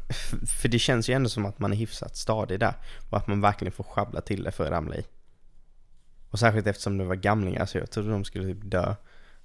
för 0.61 0.69
det 0.69 0.79
känns 0.79 1.09
ju 1.09 1.13
ändå 1.13 1.29
som 1.29 1.45
att 1.45 1.59
man 1.59 1.71
är 1.73 1.77
hyfsat 1.77 2.17
stadig 2.17 2.59
där. 2.59 2.73
Och 3.09 3.17
att 3.17 3.27
man 3.27 3.41
verkligen 3.41 3.71
får 3.71 3.83
sjabbla 3.83 4.21
till 4.21 4.43
det 4.43 4.51
för 4.51 4.65
att 4.65 4.71
ramla 4.71 4.95
i. 4.95 5.05
Och 6.29 6.39
särskilt 6.39 6.67
eftersom 6.67 6.97
det 6.97 7.03
var 7.03 7.15
gamlingar 7.15 7.65
så 7.65 7.77
jag 7.77 7.91
trodde 7.91 8.09
de 8.11 8.25
skulle 8.25 8.45
typ 8.53 8.71
dö. 8.71 8.95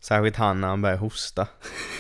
Särskilt 0.00 0.36
han 0.36 0.60
när 0.60 0.68
han 0.68 0.82
började 0.82 1.00
hosta. 1.00 1.48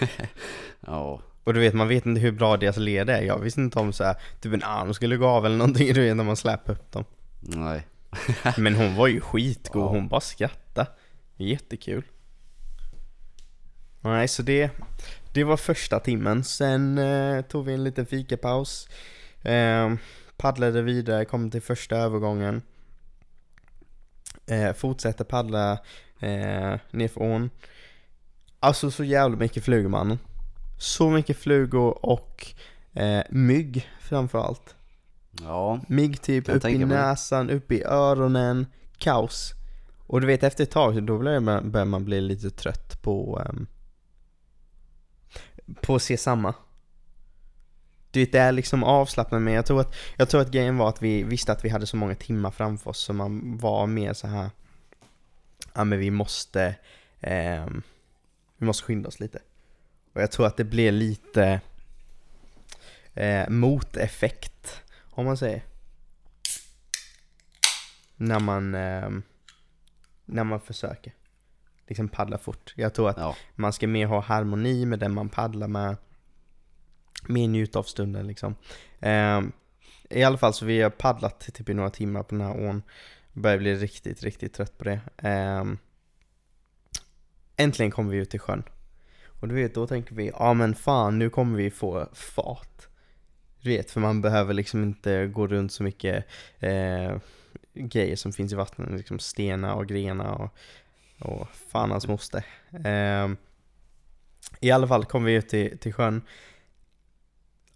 Ja. 0.86 1.22
Och 1.44 1.54
du 1.54 1.60
vet, 1.60 1.74
man 1.74 1.88
vet 1.88 2.06
inte 2.06 2.20
hur 2.20 2.32
bra 2.32 2.56
deras 2.56 2.76
led 2.76 3.10
är. 3.10 3.22
Jag 3.22 3.38
visste 3.38 3.60
inte 3.60 3.78
om 3.78 3.92
så 3.92 4.04
här, 4.04 4.16
typ 4.40 4.52
en 4.52 4.62
arm 4.62 4.94
skulle 4.94 5.16
gå 5.16 5.26
av 5.26 5.46
eller 5.46 5.56
någonting, 5.56 5.86
du 5.94 6.00
vet 6.04 6.16
när 6.16 6.24
man 6.24 6.36
släpar 6.36 6.72
upp 6.72 6.92
dem. 6.92 7.04
Nej. 7.40 7.86
Men 8.58 8.74
hon 8.74 8.96
var 8.96 9.06
ju 9.06 9.20
skitgod, 9.20 9.82
Ja. 9.82 9.88
hon 9.88 10.08
bara 10.08 10.20
skrattade. 10.20 10.88
Jättekul. 11.36 12.04
Nej, 14.00 14.28
så 14.28 14.42
det, 14.42 14.70
det 15.32 15.44
var 15.44 15.56
första 15.56 16.00
timmen. 16.00 16.44
Sen 16.44 16.98
eh, 16.98 17.40
tog 17.42 17.64
vi 17.64 17.74
en 17.74 17.84
liten 17.84 18.06
fikapaus. 18.06 18.88
Eh, 19.42 19.94
paddlade 20.36 20.82
vidare, 20.82 21.24
kom 21.24 21.50
till 21.50 21.62
första 21.62 21.96
övergången. 21.96 22.62
Eh, 24.46 24.72
fortsätter 24.72 25.24
paddla 25.24 25.72
eh, 26.20 26.78
nerför 26.90 27.22
ån. 27.22 27.50
Alltså 28.60 28.90
så 28.90 29.04
jävla 29.04 29.36
mycket 29.36 29.64
flugor 29.64 29.88
mannen. 29.88 30.18
Så 30.78 31.10
mycket 31.10 31.36
flugor 31.36 32.06
och 32.06 32.46
eh, 32.92 33.22
mygg 33.30 33.88
framförallt. 34.00 34.74
Ja. 35.42 35.80
Mygg 35.88 36.22
typ 36.22 36.48
upp 36.48 36.64
i 36.64 36.78
näsan, 36.78 37.50
upp 37.50 37.72
i 37.72 37.84
öronen, 37.84 38.66
kaos. 38.98 39.52
Och 40.06 40.20
du 40.20 40.26
vet 40.26 40.42
efter 40.42 40.64
ett 40.64 40.70
tag, 40.70 40.94
så 40.94 41.00
då 41.00 41.18
börjar 41.18 41.84
man, 41.84 42.04
bli 42.04 42.20
lite 42.20 42.50
trött 42.50 43.02
på, 43.02 43.42
ehm, 43.46 43.66
på 45.80 45.94
att 45.94 46.02
se 46.02 46.16
samma. 46.16 46.54
Du 48.10 48.20
vet, 48.20 48.32
det 48.32 48.38
är 48.38 48.52
liksom 48.52 48.84
avslappnat 48.84 49.42
men 49.42 49.54
jag 49.54 49.66
tror 49.66 49.80
att, 49.80 49.94
jag 50.16 50.28
tror 50.28 50.40
att 50.40 50.50
grejen 50.50 50.76
var 50.76 50.88
att 50.88 51.02
vi 51.02 51.22
visste 51.22 51.52
att 51.52 51.64
vi 51.64 51.68
hade 51.68 51.86
så 51.86 51.96
många 51.96 52.14
timmar 52.14 52.50
framför 52.50 52.90
oss 52.90 52.98
så 52.98 53.12
man 53.12 53.58
var 53.58 53.86
mer 53.86 54.12
så 54.12 54.26
här. 54.26 54.50
ja 55.74 55.84
men 55.84 55.98
vi 55.98 56.10
måste, 56.10 56.74
ehm, 57.20 57.82
vi 58.58 58.66
måste 58.66 58.84
skynda 58.84 59.08
oss 59.08 59.20
lite. 59.20 59.38
Och 60.14 60.22
jag 60.22 60.30
tror 60.32 60.46
att 60.46 60.56
det 60.56 60.64
blir 60.64 60.92
lite 60.92 61.60
eh, 63.14 63.48
moteffekt, 63.48 64.82
om 65.10 65.26
man 65.26 65.36
säger. 65.36 65.62
När 68.16 68.40
man, 68.40 68.74
ehm, 68.74 69.22
när 70.24 70.44
man 70.44 70.60
försöker 70.60 71.12
liksom 71.86 72.08
paddla 72.08 72.38
fort. 72.38 72.72
Jag 72.76 72.94
tror 72.94 73.10
att 73.10 73.16
Ja, 73.16 73.36
man 73.54 73.72
ska 73.72 73.86
mer 73.86 74.06
ha 74.06 74.20
harmoni 74.20 74.86
med 74.86 74.98
den 74.98 75.14
man 75.14 75.28
paddlar 75.28 75.68
med. 75.68 75.96
Mer 77.28 77.48
njuta 77.48 77.78
av 77.78 77.82
stunden 77.82 78.26
liksom. 78.26 78.54
Ehm, 79.00 79.52
I 80.10 80.22
alla 80.22 80.38
fall 80.38 80.54
så 80.54 80.64
vi 80.64 80.82
har 80.82 80.90
paddlat 80.90 81.40
typ 81.54 81.68
i 81.68 81.74
några 81.74 81.90
timmar 81.90 82.22
på 82.22 82.34
den 82.34 82.46
här 82.46 82.68
ån. 82.68 82.82
Börjar 83.32 83.58
bli 83.58 83.74
riktigt, 83.74 84.22
riktigt 84.22 84.54
trött 84.54 84.78
på 84.78 84.84
det. 84.84 85.00
Ehm, 85.16 85.78
äntligen 87.56 87.90
kommer 87.90 88.10
vi 88.10 88.18
ut 88.18 88.30
till 88.30 88.40
sjön. 88.40 88.62
Och 89.44 89.48
du 89.48 89.54
vet, 89.54 89.74
då 89.74 89.86
tänker 89.86 90.14
vi, 90.14 90.30
ja 90.38 90.54
men 90.54 90.74
fan 90.74 91.18
nu 91.18 91.30
kommer 91.30 91.56
vi 91.56 91.70
få 91.70 92.08
fart. 92.12 92.88
Du 93.60 93.68
vet, 93.68 93.90
för 93.90 94.00
man 94.00 94.20
behöver 94.20 94.54
liksom 94.54 94.82
inte 94.82 95.26
gå 95.26 95.46
runt 95.46 95.72
så 95.72 95.82
mycket 95.82 96.26
eh, 96.58 97.16
grejer 97.74 98.16
som 98.16 98.32
finns 98.32 98.52
i 98.52 98.56
vattnet, 98.56 98.90
liksom 98.90 99.18
stenar 99.18 99.74
och 99.74 99.86
grenar 99.86 100.34
och, 100.34 100.54
och 101.30 101.48
fan 101.48 101.90
hans 101.90 102.06
moster. 102.06 102.44
Eh, 102.84 103.30
I 104.60 104.70
alla 104.70 104.88
fall 104.88 105.04
kommer 105.04 105.26
vi 105.26 105.34
ut 105.34 105.48
till, 105.48 105.78
till 105.78 105.92
sjön. 105.92 106.22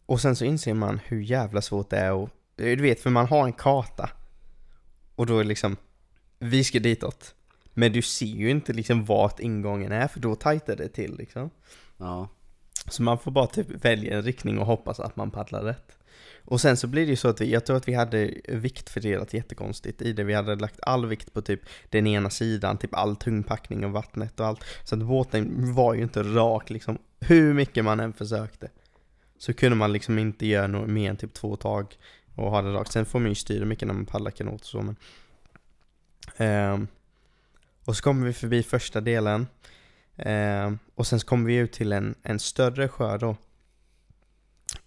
Och 0.07 0.21
sen 0.21 0.37
så 0.37 0.45
inser 0.45 0.75
man 0.75 1.01
hur 1.05 1.21
jävla 1.21 1.63
svårt 1.63 1.91
det 1.91 1.99
är 1.99 2.13
och 2.13 2.31
Du 2.57 2.83
vet, 2.83 3.01
för 3.01 3.11
man 3.11 3.27
har 3.27 3.45
en 3.45 3.53
karta. 3.53 4.11
Och 5.15 5.27
då 5.27 5.39
är 5.39 5.43
det 5.43 5.49
liksom, 5.49 5.77
vi 6.39 6.65
ska 6.65 6.79
ditåt. 6.79 7.35
Men 7.79 7.93
du 7.93 8.03
ser 8.03 8.27
ju 8.27 8.51
inte 8.51 8.73
liksom 8.73 9.05
vart 9.05 9.41
ingången 9.41 9.93
är 9.93 10.09
för 10.09 10.21
då 10.21 10.35
tajtar 10.35 10.77
det 10.77 10.89
till 10.89 11.17
liksom. 11.19 11.51
ja, 11.97 12.29
Så 12.87 13.03
man 13.03 13.19
får 13.19 13.31
bara 13.31 13.47
typ 13.47 13.85
välja 13.85 14.17
en 14.17 14.23
riktning 14.23 14.59
och 14.59 14.67
hoppas 14.67 15.01
att 15.01 15.17
man 15.17 15.31
paddlar 15.31 15.63
rätt. 15.63 15.99
Och 16.45 16.61
sen 16.61 16.77
så 16.77 16.87
blir 16.87 17.07
det 17.07 17.11
ju 17.11 17.17
så 17.17 17.29
att 17.29 17.41
vi, 17.41 17.53
jag 17.53 17.67
tror 17.67 17.77
att 17.77 17.89
vi 17.89 17.95
hade 17.95 18.35
viktfördelat 18.49 19.35
jättekonstigt 19.35 20.03
i 20.03 20.13
det. 20.13 20.25
Vi 20.25 20.35
hade 20.35 20.57
lagt 20.57 20.81
all 20.83 21.07
vikt 21.07 21.33
på 21.35 21.43
typ 21.43 21.61
den 21.89 22.07
ena 22.07 22.31
sidan, 22.31 22.79
typ 22.79 22.95
all 22.95 23.17
tungpackning 23.17 23.85
och 23.85 23.93
vattnet 23.93 24.41
och 24.41 24.47
allt. 24.47 24.65
Så 24.85 24.95
att 24.95 25.03
båten 25.03 25.75
var 25.75 25.95
ju 25.95 26.03
inte 26.03 26.23
rak 26.23 26.71
liksom. 26.71 26.99
Hur 27.21 27.55
mycket 27.55 27.85
man 27.85 28.01
än 28.01 28.13
försökte. 28.13 28.71
Så 29.39 29.55
kunde 29.55 29.77
man 29.77 29.93
liksom 29.93 30.19
inte 30.19 30.47
göra 30.47 30.67
något 30.67 30.91
mer 30.91 31.11
än 31.11 31.17
typ 31.17 31.35
två 31.35 31.57
tag 31.57 31.97
och 32.35 32.51
ha 32.51 32.63
det 32.63 32.73
rakt. 32.73 32.93
Sen 32.93 33.05
får 33.05 33.19
man 33.19 33.29
ju 33.29 33.35
styra 33.35 33.65
mycket 33.65 33.89
när 33.89 33.95
man 33.95 34.07
paddlar 34.07 34.31
kanot 34.31 34.61
och 34.61 34.67
så 34.67 34.83
men. 34.83 34.97
Ehm, 36.37 36.89
och 37.89 37.97
så 37.97 38.03
kommer 38.03 38.27
vi 38.27 38.33
förbi 38.33 38.63
första 38.63 39.01
delen. 39.01 39.47
Ehm, 40.17 40.79
och 40.95 41.07
sen 41.07 41.21
så 41.21 41.27
kommer 41.27 41.47
vi 41.47 41.55
ut 41.55 41.73
till 41.73 41.93
en, 41.93 42.15
en 42.23 42.39
större 42.39 42.89
sjö 42.89 43.19
då. 43.19 43.37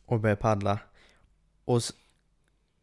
Och 0.05 0.19
börjar 0.19 0.35
paddla. 0.35 0.79
Och 1.65 1.81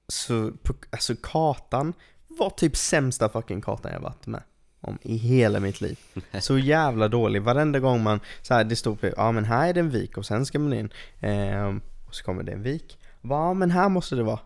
så, 0.08 0.52
på, 0.62 0.74
alltså 0.90 1.14
kartan 1.22 1.92
var 2.26 2.50
typ 2.50 2.76
sämsta 2.76 3.28
fucking 3.28 3.60
kartan 3.60 3.92
jag 3.92 4.00
varit 4.00 4.26
med 4.26 4.42
om 4.80 4.98
i 5.02 5.16
hela 5.16 5.60
mitt 5.60 5.80
liv. 5.80 5.98
Så 6.40 6.58
jävla 6.58 7.08
dålig. 7.08 7.42
Varenda 7.42 7.78
gång 7.78 8.02
man, 8.02 8.20
så 8.42 8.54
här, 8.54 8.64
det 8.64 8.76
stod 8.76 9.00
på, 9.00 9.10
ja 9.16 9.32
men 9.32 9.44
här 9.44 9.68
är 9.68 9.72
det 9.72 9.80
en 9.80 9.90
vik 9.90 10.18
och 10.18 10.26
sen 10.26 10.46
ska 10.46 10.58
man 10.58 10.72
in. 10.72 10.92
Ehm, 11.20 11.80
och 12.06 12.14
så 12.14 12.24
kommer 12.24 12.42
det 12.42 12.52
en 12.52 12.62
vik. 12.62 12.98
Ja 13.22 13.54
men 13.54 13.70
här 13.70 13.88
måste 13.88 14.16
det 14.16 14.22
vara. 14.22 14.40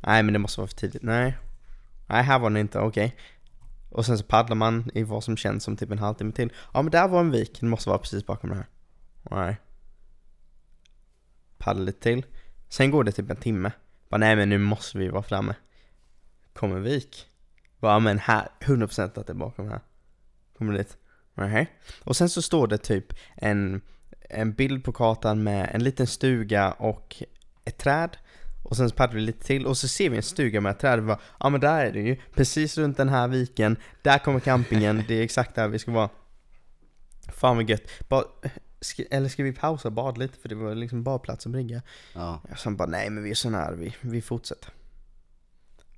Nej 0.00 0.22
men 0.22 0.32
det 0.32 0.38
måste 0.38 0.60
vara 0.60 0.68
för 0.68 0.76
tidigt. 0.76 1.02
Nej. 1.02 1.36
Nej 2.06 2.22
här 2.22 2.38
var 2.38 2.50
det 2.50 2.60
inte, 2.60 2.78
okej. 2.78 3.16
Och 3.96 4.06
sen 4.06 4.18
så 4.18 4.24
paddlar 4.24 4.56
man 4.56 4.90
i 4.94 5.02
vad 5.02 5.24
som 5.24 5.36
känns 5.36 5.64
som 5.64 5.76
typ 5.76 5.90
en 5.90 5.98
halvtimme 5.98 6.32
till. 6.32 6.52
Ja 6.74 6.82
men 6.82 6.90
där 6.90 7.08
var 7.08 7.20
en 7.20 7.30
vik, 7.30 7.60
den 7.60 7.68
måste 7.68 7.88
vara 7.88 7.98
precis 7.98 8.26
bakom 8.26 8.50
det 8.50 8.56
här. 8.56 8.66
Nej. 9.30 9.56
Paddlar 11.58 11.84
lite 11.84 12.00
till. 12.00 12.26
Sen 12.68 12.90
går 12.90 13.04
det 13.04 13.12
typ 13.12 13.30
en 13.30 13.36
timme. 13.36 13.72
Bara 14.08 14.16
nej 14.18 14.36
men 14.36 14.48
nu 14.48 14.58
måste 14.58 14.98
vi 14.98 15.08
vara 15.08 15.22
framme. 15.22 15.54
Kommer 16.52 16.80
vik. 16.80 17.26
Bara 17.80 17.92
"Ja, 17.92 17.98
men 17.98 18.18
här, 18.18 18.48
100% 18.60 19.18
att 19.18 19.26
det 19.26 19.32
är 19.32 19.34
bakom 19.34 19.68
här. 19.68 19.80
Kommer 20.58 20.72
dit. 20.78 20.96
Nej. 21.34 21.70
Och 22.04 22.16
sen 22.16 22.28
så 22.28 22.42
står 22.42 22.66
det 22.66 22.78
typ 22.78 23.06
en, 23.34 23.80
en 24.20 24.52
bild 24.52 24.84
på 24.84 24.92
kartan 24.92 25.42
med 25.42 25.70
en 25.74 25.84
liten 25.84 26.06
stuga 26.06 26.72
och 26.72 27.22
ett 27.64 27.78
träd. 27.78 28.16
Och 28.66 28.76
sen 28.76 28.90
paddlar 28.90 29.14
vi 29.14 29.20
lite 29.20 29.46
till 29.46 29.66
och 29.66 29.76
så 29.76 29.88
ser 29.88 30.10
vi 30.10 30.16
en 30.16 30.22
stuga 30.22 30.60
med 30.60 30.70
ett 30.70 30.78
träd. 30.78 31.16
Ja 31.40 31.48
men 31.48 31.60
där 31.60 31.84
är 31.84 31.92
det 31.92 32.00
ju. 32.00 32.16
Precis 32.34 32.78
runt 32.78 32.96
den 32.96 33.08
här 33.08 33.28
viken. 33.28 33.76
Där 34.02 34.18
kommer 34.18 34.40
campingen. 34.40 35.04
Det 35.08 35.14
är 35.14 35.22
exakt 35.22 35.54
där 35.54 35.68
vi 35.68 35.78
ska 35.78 35.90
vara. 35.90 36.08
Fan 37.28 37.56
vad 37.56 37.70
gött. 37.70 37.82
Bara, 38.08 38.24
ska, 38.80 39.02
eller 39.10 39.28
ska 39.28 39.42
vi 39.42 39.52
pausa 39.52 39.88
och 39.88 39.92
bada 39.92 40.16
lite? 40.16 40.38
För 40.38 40.48
det 40.48 40.54
var 40.54 40.74
liksom 40.74 41.02
badplats 41.02 41.46
och 41.46 41.52
brygga. 41.52 41.82
ja, 42.14 42.40
Och 42.50 42.58
sen 42.58 42.76
bara, 42.76 42.88
nej 42.88 43.10
men 43.10 43.22
vi 43.24 43.30
är 43.30 43.34
så 43.34 43.50
nära, 43.50 43.74
vi, 43.74 43.96
vi 44.00 44.22
fortsätter. 44.22 44.68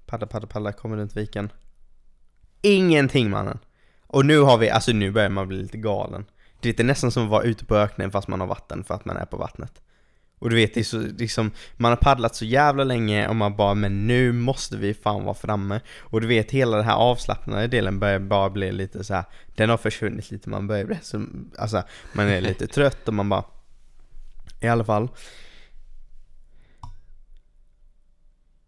Paddla, 0.07 0.27
paddla, 0.27 0.49
paddla, 0.49 0.73
kommer 0.73 0.97
runt 0.97 1.17
viken. 1.17 1.53
Ingenting 2.63 3.31
mannen. 3.31 3.59
Och 4.07 4.27
nu 4.27 4.39
har 4.39 4.59
vi, 4.59 4.71
alltså 4.71 4.93
nu 4.93 5.11
börjar 5.11 5.29
man 5.29 5.49
bli 5.49 5.57
lite 5.57 5.79
galen. 5.79 6.25
Det 6.61 6.81
är 6.81 6.85
nästan 6.85 7.11
som 7.11 7.25
att 7.25 7.31
vara 7.31 7.43
ute 7.43 7.65
på 7.65 7.77
öknen 7.77 8.11
fast 8.11 8.29
man 8.29 8.41
har 8.41 8.47
vatten 8.47 8.85
för 8.85 8.95
att 8.95 9.05
man 9.05 9.17
är 9.17 9.25
på 9.25 9.37
vattnet. 9.37 9.83
Och 10.39 10.51
du 10.51 10.57
vet, 10.57 10.75
det 10.75 10.81
är 10.81 10.85
så, 10.85 10.99
liksom, 10.99 11.51
man 11.77 11.93
har 11.93 11.97
paddlat 11.97 12.35
så 12.35 12.45
jävla 12.45 12.85
länge 12.85 13.29
och 13.29 13.37
man 13.37 13.57
bara, 13.57 13.75
men 13.75 14.07
nu 14.07 14.33
måste 14.33 14.77
vi 14.77 14.95
fan 14.95 15.25
vara 15.25 15.35
framme. 15.35 15.81
Och 15.99 16.21
du 16.21 16.27
vet, 16.27 16.51
hela 16.51 16.77
den 16.77 16.87
här 16.87 16.97
avslappnade 16.97 17.67
delen 17.67 17.99
börjar 17.99 18.19
bara 18.19 18.51
bli 18.51 18.73
lite 18.73 19.05
så 19.05 19.15
här. 19.15 19.25
den 19.57 19.71
har 19.71 19.77
försvunnit 19.77 20.31
lite, 20.31 20.51
man 20.51 20.67
börjar 20.67 20.85
bli 20.85 20.99
så, 21.03 21.27
alltså, 21.59 21.83
man 22.13 22.29
är 22.29 22.41
lite 22.41 22.67
trött 22.75 23.09
och 23.09 23.15
man 23.15 23.29
bara, 23.29 23.45
i 24.61 24.69
alla 24.69 24.85
fall. 24.85 25.09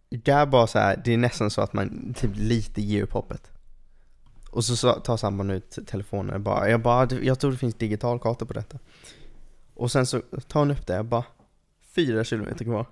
Det 0.08 0.30
är 0.30 0.46
bara 0.46 0.66
så 0.66 0.78
här, 0.78 1.02
det 1.04 1.12
är 1.14 1.18
nästan 1.18 1.50
så 1.50 1.60
att 1.60 1.72
man 1.72 2.14
typ 2.14 2.30
lite 2.34 2.82
ger 2.82 3.02
upp 3.02 3.12
hoppet. 3.12 3.50
Och 4.50 4.64
så 4.64 4.92
tar 4.92 5.16
sambon 5.16 5.50
ut 5.50 5.78
telefonen 5.86 6.34
och 6.34 6.40
bara, 6.40 6.70
jag 6.70 6.82
bara, 6.82 7.08
jag 7.22 7.40
tror 7.40 7.50
det 7.50 7.58
finns 7.58 7.74
digitalkartor 7.74 8.46
på 8.46 8.52
detta. 8.52 8.78
Och 9.74 9.92
sen 9.92 10.06
så 10.06 10.20
tar 10.48 10.60
hon 10.60 10.70
upp 10.70 10.86
det, 10.86 10.94
jag 10.94 11.04
bara, 11.04 11.24
fyra 11.94 12.24
kilometer 12.24 12.64
kvar. 12.64 12.86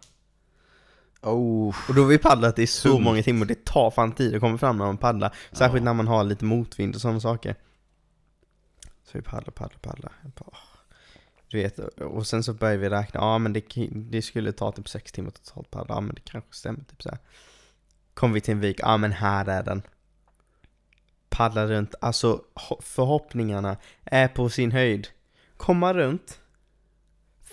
oh, 1.22 1.76
Och 1.88 1.94
då 1.94 2.00
har 2.02 2.08
vi 2.08 2.18
paddlat 2.18 2.58
i 2.58 2.66
så 2.66 2.88
Tungt. 2.88 3.04
många 3.04 3.22
timmar 3.22 3.46
det 3.46 3.64
tar 3.64 3.90
fan 3.90 4.12
tid 4.12 4.34
att 4.34 4.40
komma 4.40 4.58
fram 4.58 4.78
när 4.78 4.84
man 4.86 4.96
paddlar. 4.98 5.34
Särskilt 5.52 5.84
när 5.84 5.94
man 5.94 6.08
har 6.08 6.24
lite 6.24 6.44
motvind 6.44 6.94
och 6.94 7.00
sådana 7.00 7.20
saker. 7.20 7.54
Så 9.04 9.18
vi 9.18 9.22
paddlar, 9.22 9.50
paddlar, 9.52 9.78
paddlar. 9.78 10.12
Du 11.50 11.62
vet, 11.62 11.78
och 11.78 12.26
sen 12.26 12.42
så 12.42 12.52
börjar 12.54 12.76
vi 12.76 12.88
räkna, 12.88 13.20
ja 13.20 13.38
men 13.38 13.52
det, 13.52 13.62
det 13.90 14.22
skulle 14.22 14.52
ta 14.52 14.72
typ 14.72 14.88
sex 14.88 15.12
timmar 15.12 15.30
totalt 15.30 15.70
paddla, 15.70 15.94
ja 15.94 16.00
men 16.00 16.14
det 16.14 16.20
kanske 16.20 16.52
stämmer 16.54 16.80
typ 16.84 17.02
så 17.02 17.08
här. 17.08 17.18
Kom 18.14 18.32
vi 18.32 18.40
till 18.40 18.52
en 18.54 18.60
vik, 18.60 18.80
ja 18.80 18.96
men 18.96 19.12
här 19.12 19.46
är 19.48 19.62
den. 19.62 19.82
Paddlar 21.28 21.66
runt, 21.66 21.94
alltså 22.00 22.42
ho- 22.54 22.82
förhoppningarna 22.82 23.76
är 24.04 24.28
på 24.28 24.48
sin 24.48 24.72
höjd. 24.72 25.08
Komma 25.56 25.94
runt. 25.94 26.40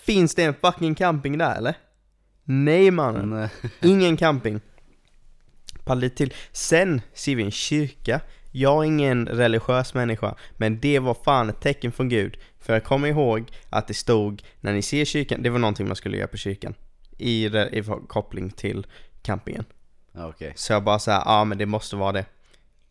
Finns 0.06 0.36
det 0.36 0.44
en 0.44 0.54
fucking 0.54 0.96
camping 0.96 1.38
där 1.38 1.56
eller? 1.56 1.76
Nej 2.44 2.92
mannen. 2.92 3.50
Ingen 3.82 4.18
camping. 4.18 4.60
Paddla 5.86 6.02
lite 6.02 6.16
till. 6.16 6.34
Sen 6.52 7.02
ser 7.14 7.36
vi 7.36 7.44
en 7.44 7.52
kyrka. 7.52 8.22
Jag 8.52 8.84
är 8.84 8.88
ingen 8.88 9.28
religiös 9.28 9.94
människa, 9.94 10.36
men 10.58 10.80
det 10.80 11.00
var 11.00 11.14
fan 11.14 11.50
ett 11.50 11.62
tecken 11.62 11.92
från 11.92 12.10
Gud. 12.10 12.38
För 12.60 12.74
jag 12.74 12.84
kommer 12.84 13.08
ihåg 13.08 13.52
att 13.70 13.88
det 13.88 13.94
stod, 13.94 14.44
när 14.60 14.74
ni 14.74 14.82
ser 14.82 15.06
kyrkan, 15.06 15.44
det 15.44 15.50
var 15.50 15.60
någonting 15.60 15.88
man 15.88 15.96
skulle 15.96 16.18
göra 16.18 16.28
på 16.28 16.38
kyrkan. 16.38 16.74
I, 17.18 17.46
i 17.46 17.84
koppling 18.08 18.50
till 18.50 18.88
campingen. 19.22 19.66
okej. 20.14 20.54
Så 20.56 20.74
jag 20.74 20.84
bara 20.84 21.00
såhär, 21.00 21.18
ja 21.18 21.24
ah, 21.26 21.46
men 21.46 21.58
det 21.58 21.66
måste 21.66 21.96
vara 21.96 22.12
det. 22.12 22.26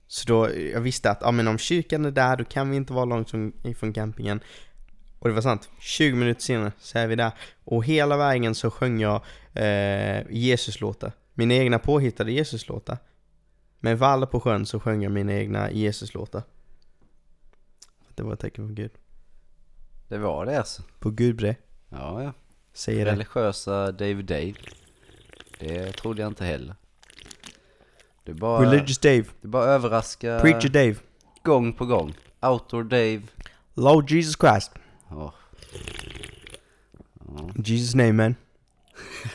Så 0.06 0.28
då, 0.28 0.50
jag 0.72 0.80
visste 0.80 1.10
att, 1.10 1.22
ah, 1.22 1.32
men 1.32 1.48
om 1.48 1.58
kyrkan 1.58 2.04
är 2.04 2.10
där, 2.10 2.36
då 2.36 2.44
kan 2.44 2.70
vi 2.70 2.76
inte 2.76 2.92
vara 2.92 3.04
långt 3.04 3.30
från, 3.30 3.52
ifrån 3.64 3.92
campingen. 3.92 4.40
Och 5.24 5.30
det 5.30 5.34
var 5.34 5.42
sant, 5.42 5.70
20 5.78 6.16
minuter 6.16 6.40
senare 6.42 6.72
så 6.78 6.98
är 6.98 7.06
vi 7.06 7.16
där. 7.16 7.32
Och 7.64 7.84
hela 7.84 8.16
vägen 8.16 8.54
så 8.54 8.70
sjöng 8.70 9.00
jag 9.00 9.22
eh, 9.52 10.22
Jesuslåtar. 10.30 11.12
Mina 11.34 11.54
egna 11.54 11.78
påhittade 11.78 12.32
Jesuslåtar. 12.32 12.98
Med 13.80 13.98
vall 13.98 14.26
på 14.26 14.40
sjön 14.40 14.66
så 14.66 14.80
sjöng 14.80 15.02
jag 15.02 15.12
mina 15.12 15.32
egna 15.32 15.70
Jesuslåtar. 15.70 16.42
Det 18.14 18.22
var 18.22 18.32
ett 18.32 18.40
tecken 18.40 18.64
från 18.66 18.74
Gud. 18.74 18.90
Det 20.08 20.18
var 20.18 20.46
det 20.46 20.58
alltså. 20.58 20.82
På 20.98 21.10
Gud 21.10 21.36
bre, 21.36 21.56
Ja, 21.88 22.22
ja. 22.22 22.32
säger 22.72 23.04
det. 23.04 23.12
Religiösa 23.12 23.92
David 23.92 24.24
Dave. 24.24 24.54
Det 25.58 25.92
trodde 25.92 26.22
jag 26.22 26.30
inte 26.30 26.44
heller. 26.44 26.74
Du 28.24 28.34
bara, 28.34 28.62
Religious 28.62 28.98
Dave, 28.98 29.24
du 29.40 29.48
bara 29.48 29.64
överraskar 29.64 30.40
Preacher 30.40 30.68
Dave, 30.68 30.96
gång 31.42 31.72
på 31.72 31.86
gång. 31.86 32.14
Outdoor 32.42 32.84
Dave. 32.84 33.22
Lord 33.74 34.10
Jesus 34.10 34.36
Christ. 34.40 34.70
Ja, 35.10 35.34
In 37.56 37.62
Jesus 37.64 37.94
name 37.94 38.12
man. 38.12 38.34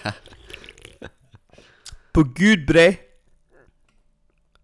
På 2.12 2.24
gud 2.24 2.66
bre! 2.68 2.96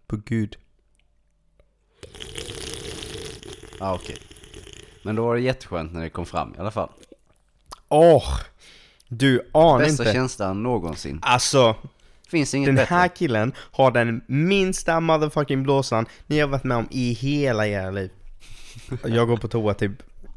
På 0.08 0.18
gud. 0.18 0.58
Ja 3.80 3.94
okej. 3.96 4.18
Men 5.04 5.16
då 5.16 5.26
var 5.26 5.36
det 5.36 5.42
jätteskönt 5.42 5.94
när 5.94 6.02
det 6.02 6.10
kom 6.10 6.26
fram 6.26 6.56
i 6.56 6.58
alla 6.60 6.72
fall. 6.72 6.90
Åh! 7.90 8.40
du 9.08 9.50
anar 9.54 9.80
Bästa 9.80 10.04
inte. 10.04 10.14
känslan 10.14 10.64
någonsin. 10.64 11.20
Alltså, 11.22 11.76
Finns 12.28 12.54
inget 12.54 12.68
den 12.68 12.76
bättre. 12.76 12.96
här 12.96 13.08
killen 13.08 13.54
har 13.58 13.92
den 13.92 14.22
minsta 14.28 15.00
motherfucking 15.00 15.64
blåsan 15.64 16.06
ni 16.28 16.40
har 16.40 16.48
varit 16.48 16.64
med 16.64 16.78
om 16.78 16.88
i 16.92 17.14
hela 17.14 17.68
era 17.68 17.92
liv. 17.92 18.12
Jag 19.06 19.28
går 19.28 19.38
på 19.38 19.48
toa 19.48 19.74
typ 19.74 19.92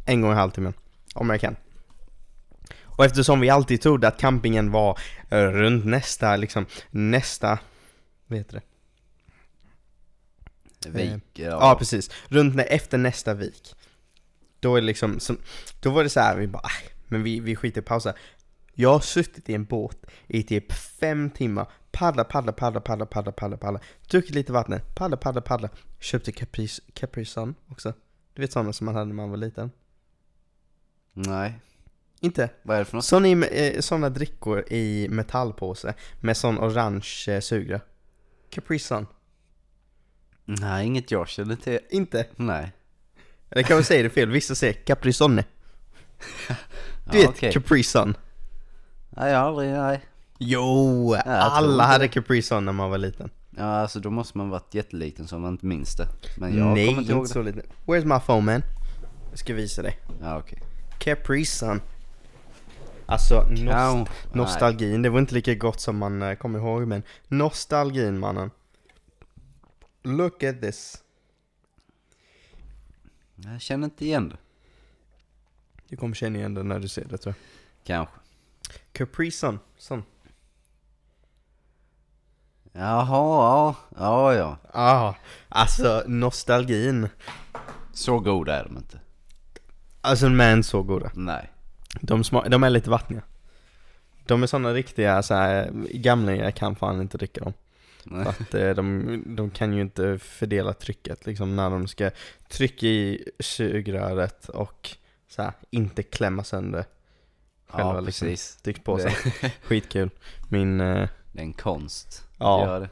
en 0.09 0.21
gång 0.21 0.33
i 0.33 0.35
halvtimmen. 0.35 0.75
Om 1.15 1.31
jag 1.31 1.41
kan. 1.41 1.57
Och 2.85 3.05
eftersom 3.05 3.41
vi 3.41 3.51
alltid 3.51 3.81
trodde 3.81 4.09
att 4.09 4.21
campingen 4.21 4.71
var 4.71 4.99
eh, 5.31 5.39
runt 5.43 5.85
nästa, 5.85 6.37
liksom, 6.37 6.67
nästa, 6.91 7.59
vad 8.27 8.39
heter 8.39 8.55
det? 8.55 8.63
Vik, 10.91 11.23
ja. 11.33 11.45
Ja, 11.45 11.77
precis. 11.79 12.11
Runt 12.29 12.55
när, 12.55 12.65
efter 12.65 12.99
nästa 12.99 13.35
vik. 13.35 13.75
Då 14.61 14.77
är 14.77 14.81
det 14.81 14.87
liksom, 14.87 15.21
som, 15.21 15.39
då 15.81 15.91
var 15.91 16.03
det 16.03 16.11
så 16.11 16.21
här, 16.21 16.37
vi 16.37 16.47
bara, 16.47 16.63
"Aj, 16.65 16.91
men 17.09 17.23
vi, 17.23 17.41
vi 17.41 17.57
skiter 17.57 17.81
i 17.81 17.85
pausa. 17.85 18.15
Jag 18.75 18.93
har 18.93 19.01
suttit 19.01 19.49
i 19.49 19.55
en 19.55 19.65
båt 19.65 20.07
i 20.27 20.43
typ 20.43 20.73
fem 20.73 21.31
timmar, 21.31 21.67
paddla, 21.91 22.25
paddla, 22.25 22.53
paddla, 22.53 22.81
paddla, 22.81 23.07
paddla, 23.07 23.33
paddla, 23.33 23.57
paddla, 23.57 23.81
druckit 24.11 24.35
lite 24.35 24.53
vatten, 24.53 24.81
paddla, 24.95 25.17
paddla, 25.17 25.41
paddla, 25.41 25.69
köpte 26.01 26.33
Capri, 26.33 26.69
Capri 26.95 27.25
Sun 27.25 27.55
också. 27.69 27.93
Du 28.35 28.43
vet 28.43 28.53
sådana 28.53 28.73
som 28.73 28.85
man 28.85 28.95
hade 28.95 29.07
när 29.07 29.15
man 29.15 29.31
var 29.31 29.37
liten? 29.37 29.71
Nej. 31.27 31.59
Inte? 32.21 32.51
Vad 32.63 32.77
är 32.77 32.79
det 32.81 32.85
för 32.85 32.97
något? 32.97 33.05
Sådana, 33.05 33.47
eh, 33.47 33.81
såna 33.81 34.09
drickor 34.11 34.65
i 34.73 35.07
metallpåse 35.11 35.95
med 36.21 36.37
sån 36.37 36.59
orange 36.59 37.25
eh, 37.29 37.41
sugrör. 37.41 37.81
Capri 38.51 38.79
Sun. 38.79 39.07
Nej, 40.45 40.87
inget 40.87 41.11
jag 41.11 41.29
känner 41.29 41.57
till. 41.57 41.79
Inte? 41.91 42.27
Nej. 42.37 42.73
Eller 43.51 43.63
kan 43.63 43.77
man 43.77 43.85
säga 43.85 44.03
det 44.03 44.11
fel? 44.11 44.31
Vissa 44.31 44.55
säger 44.55 44.73
Capri 44.73 45.13
Sonne. 45.13 45.45
Du 47.11 47.19
Ja, 47.19 47.21
vet 47.21 47.29
okej. 47.29 47.53
Capri 47.53 47.83
Sun? 47.83 48.17
Nej, 49.11 49.33
jag 49.33 49.39
har 49.39 49.47
aldrig, 49.47 49.71
nej. 49.71 50.01
Jo, 50.39 51.13
jag 51.15 51.25
tror 51.25 51.35
alla 51.35 51.73
inte 51.73 51.85
hade. 51.85 52.09
Capri 52.09 52.43
Sun 52.43 52.65
när 52.65 52.73
man 52.73 52.91
var 52.91 52.99
liten. 52.99 53.31
Ja, 53.57 53.65
alltså 53.65 54.01
då 54.01 54.11
måste 54.11 54.39
man 54.39 54.49
varit 54.51 54.75
jätteliten 54.75 55.29
så 55.29 55.39
man 55.39 55.53
inte 55.53 55.67
minns 55.67 55.97
det. 55.97 56.09
Men 56.39 56.59
jag 56.59 56.67
Nej, 56.75 56.87
kommer 56.87 57.01
inte 57.01 57.13
ihåg 57.13 57.21
inte 57.25 57.31
det. 57.31 57.33
så 57.35 57.43
liten. 57.43 57.63
Where's 57.87 58.05
my 58.05 58.21
phone 58.27 58.41
man? 58.53 58.63
Jag 59.31 59.39
ska 59.39 59.55
visa 59.55 59.83
dig. 59.83 59.99
Ja, 60.23 60.39
okej. 60.39 60.63
Capri 60.99 61.45
Sun. 61.45 61.81
Alltså, 63.07 63.41
nost- 63.51 64.09
nostalgin, 64.33 65.03
det 65.03 65.11
var 65.11 65.19
inte 65.19 65.35
lika 65.35 65.55
gott 65.55 65.81
som 65.81 65.97
man 65.99 66.23
uh, 66.23 66.35
kommer 66.35 66.59
ihåg 66.59 66.87
men 66.87 67.03
nostalgin 67.29 68.19
mannen. 68.19 68.51
Look 70.03 70.43
at 70.43 70.61
this. 70.61 71.03
nej. 73.35 73.53
Jag 73.53 73.61
känner 73.61 73.85
inte 73.85 74.05
igen 74.05 74.29
det. 74.29 74.37
Du 75.89 75.97
kommer 75.97 76.15
känna 76.15 76.39
igen 76.39 76.55
det 76.55 76.63
när 76.63 76.79
du 76.79 76.89
ser 76.89 77.05
det 77.05 77.19
tror 77.19 77.35
jag. 77.39 77.87
Kanske. 77.87 78.15
Capri 78.93 79.31
Sun, 79.31 79.59
sån. 79.79 80.05
Jaha, 82.73 83.07
ja. 83.09 83.75
Ja, 83.97 84.35
ja. 84.35 84.59
Ah, 84.73 85.15
alltså 85.49 86.03
nostalgin. 86.07 87.09
Så 87.93 88.19
goda 88.21 88.57
är 88.61 88.65
de 88.65 88.77
inte. 88.77 89.01
Alltså 90.01 90.29
men 90.29 90.63
så 90.65 90.83
goda. 90.83 91.11
Nej. 91.15 91.51
De, 92.01 92.23
sma- 92.23 92.49
de 92.49 92.63
är 92.65 92.71
lite 92.71 92.91
vattniga. 92.91 93.23
De 94.27 94.43
är 94.43 94.47
såna 94.47 94.73
riktiga 94.73 95.23
så 95.23 95.35
här, 95.35 95.71
gamlingar 95.93 96.51
kan 96.51 96.77
fan 96.77 97.01
inte 97.01 97.19
dricka 97.19 97.41
dem. 97.45 97.53
För 98.05 98.31
att 98.31 98.55
eh, 98.55 98.71
de, 98.71 99.23
de 99.27 99.51
kan 99.51 99.73
ju 99.75 99.81
inte 99.81 100.19
fördela 100.19 100.73
trycket 100.73 101.27
liksom 101.27 101.57
när 101.57 101.71
de 101.71 101.89
ska 101.89 102.11
trycka 102.49 102.87
i 102.87 103.25
sugröret 103.41 104.49
och 104.49 104.91
så 105.29 105.43
här, 105.43 105.53
inte 105.71 106.03
klämma 106.03 106.45
sönder 106.45 106.85
själva 107.69 107.95
Ja, 107.95 108.01
liksom 108.01 108.29
precis. 108.29 108.57
tryckpåsen. 108.57 109.11
Skitkul. 109.63 110.11
Min 110.49 110.81
eh, 110.81 111.09
det 111.33 111.39
är 111.41 111.45
en 111.45 111.53
konst. 111.53 112.25
Ja. 112.39 112.61
att 112.63 112.69
göra 112.69 112.81
det. 112.81 112.89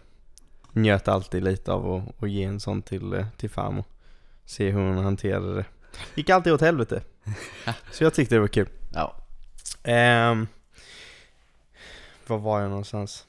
njöt 0.72 1.08
alltid 1.08 1.44
lite 1.44 1.72
av 1.72 1.92
att, 1.94 2.22
att 2.22 2.30
ge 2.30 2.44
en 2.44 2.60
sån 2.60 2.82
till, 2.82 3.12
eh, 3.12 3.26
till 3.36 3.50
farmor. 3.50 3.84
Se 4.44 4.70
hur 4.70 4.80
hon 4.80 4.98
hanterade 5.04 5.54
det. 5.54 5.64
Gick 6.14 6.30
alltid 6.30 6.52
åt 6.52 6.60
helvete. 6.60 7.02
Så 7.90 8.04
jag 8.04 8.14
tyckte 8.14 8.34
det 8.34 8.40
var 8.40 8.48
kul. 8.48 8.68
Ja. 8.92 9.16
Ehm, 9.82 10.46
var 12.26 12.38
var 12.38 12.60
jag 12.60 12.70
någonstans? 12.70 13.26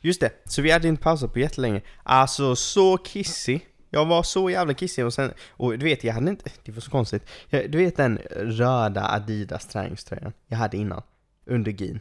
Just 0.00 0.20
det, 0.20 0.30
så 0.44 0.62
vi 0.62 0.70
hade 0.70 0.88
inte 0.88 1.02
pausat 1.02 1.32
på 1.32 1.38
jättelänge. 1.38 1.82
Alltså 2.02 2.56
så 2.56 2.96
kissig. 2.96 3.68
Jag 3.90 4.06
var 4.06 4.22
så 4.22 4.50
jävla 4.50 4.74
kissig 4.74 5.04
och 5.04 5.14
sen, 5.14 5.32
och 5.48 5.78
du 5.78 5.84
vet 5.84 6.04
jag 6.04 6.14
hade 6.14 6.30
inte, 6.30 6.50
det 6.64 6.72
var 6.72 6.80
så 6.80 6.90
konstigt. 6.90 7.22
Jag, 7.48 7.70
du 7.70 7.78
vet 7.78 7.96
den 7.96 8.18
röda 8.36 9.08
Adidas 9.08 9.66
träningströjan 9.66 10.32
jag 10.46 10.58
hade 10.58 10.76
innan? 10.76 11.02
Under 11.44 11.72
gin. 11.72 12.00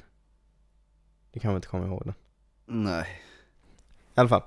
Det 1.31 1.39
kan 1.39 1.51
man 1.51 1.55
inte 1.55 1.67
komma 1.67 1.87
ihåg 1.87 2.01
den. 2.05 2.13
Nej. 2.65 3.21
I 4.15 4.19
alla 4.19 4.29
fall. 4.29 4.43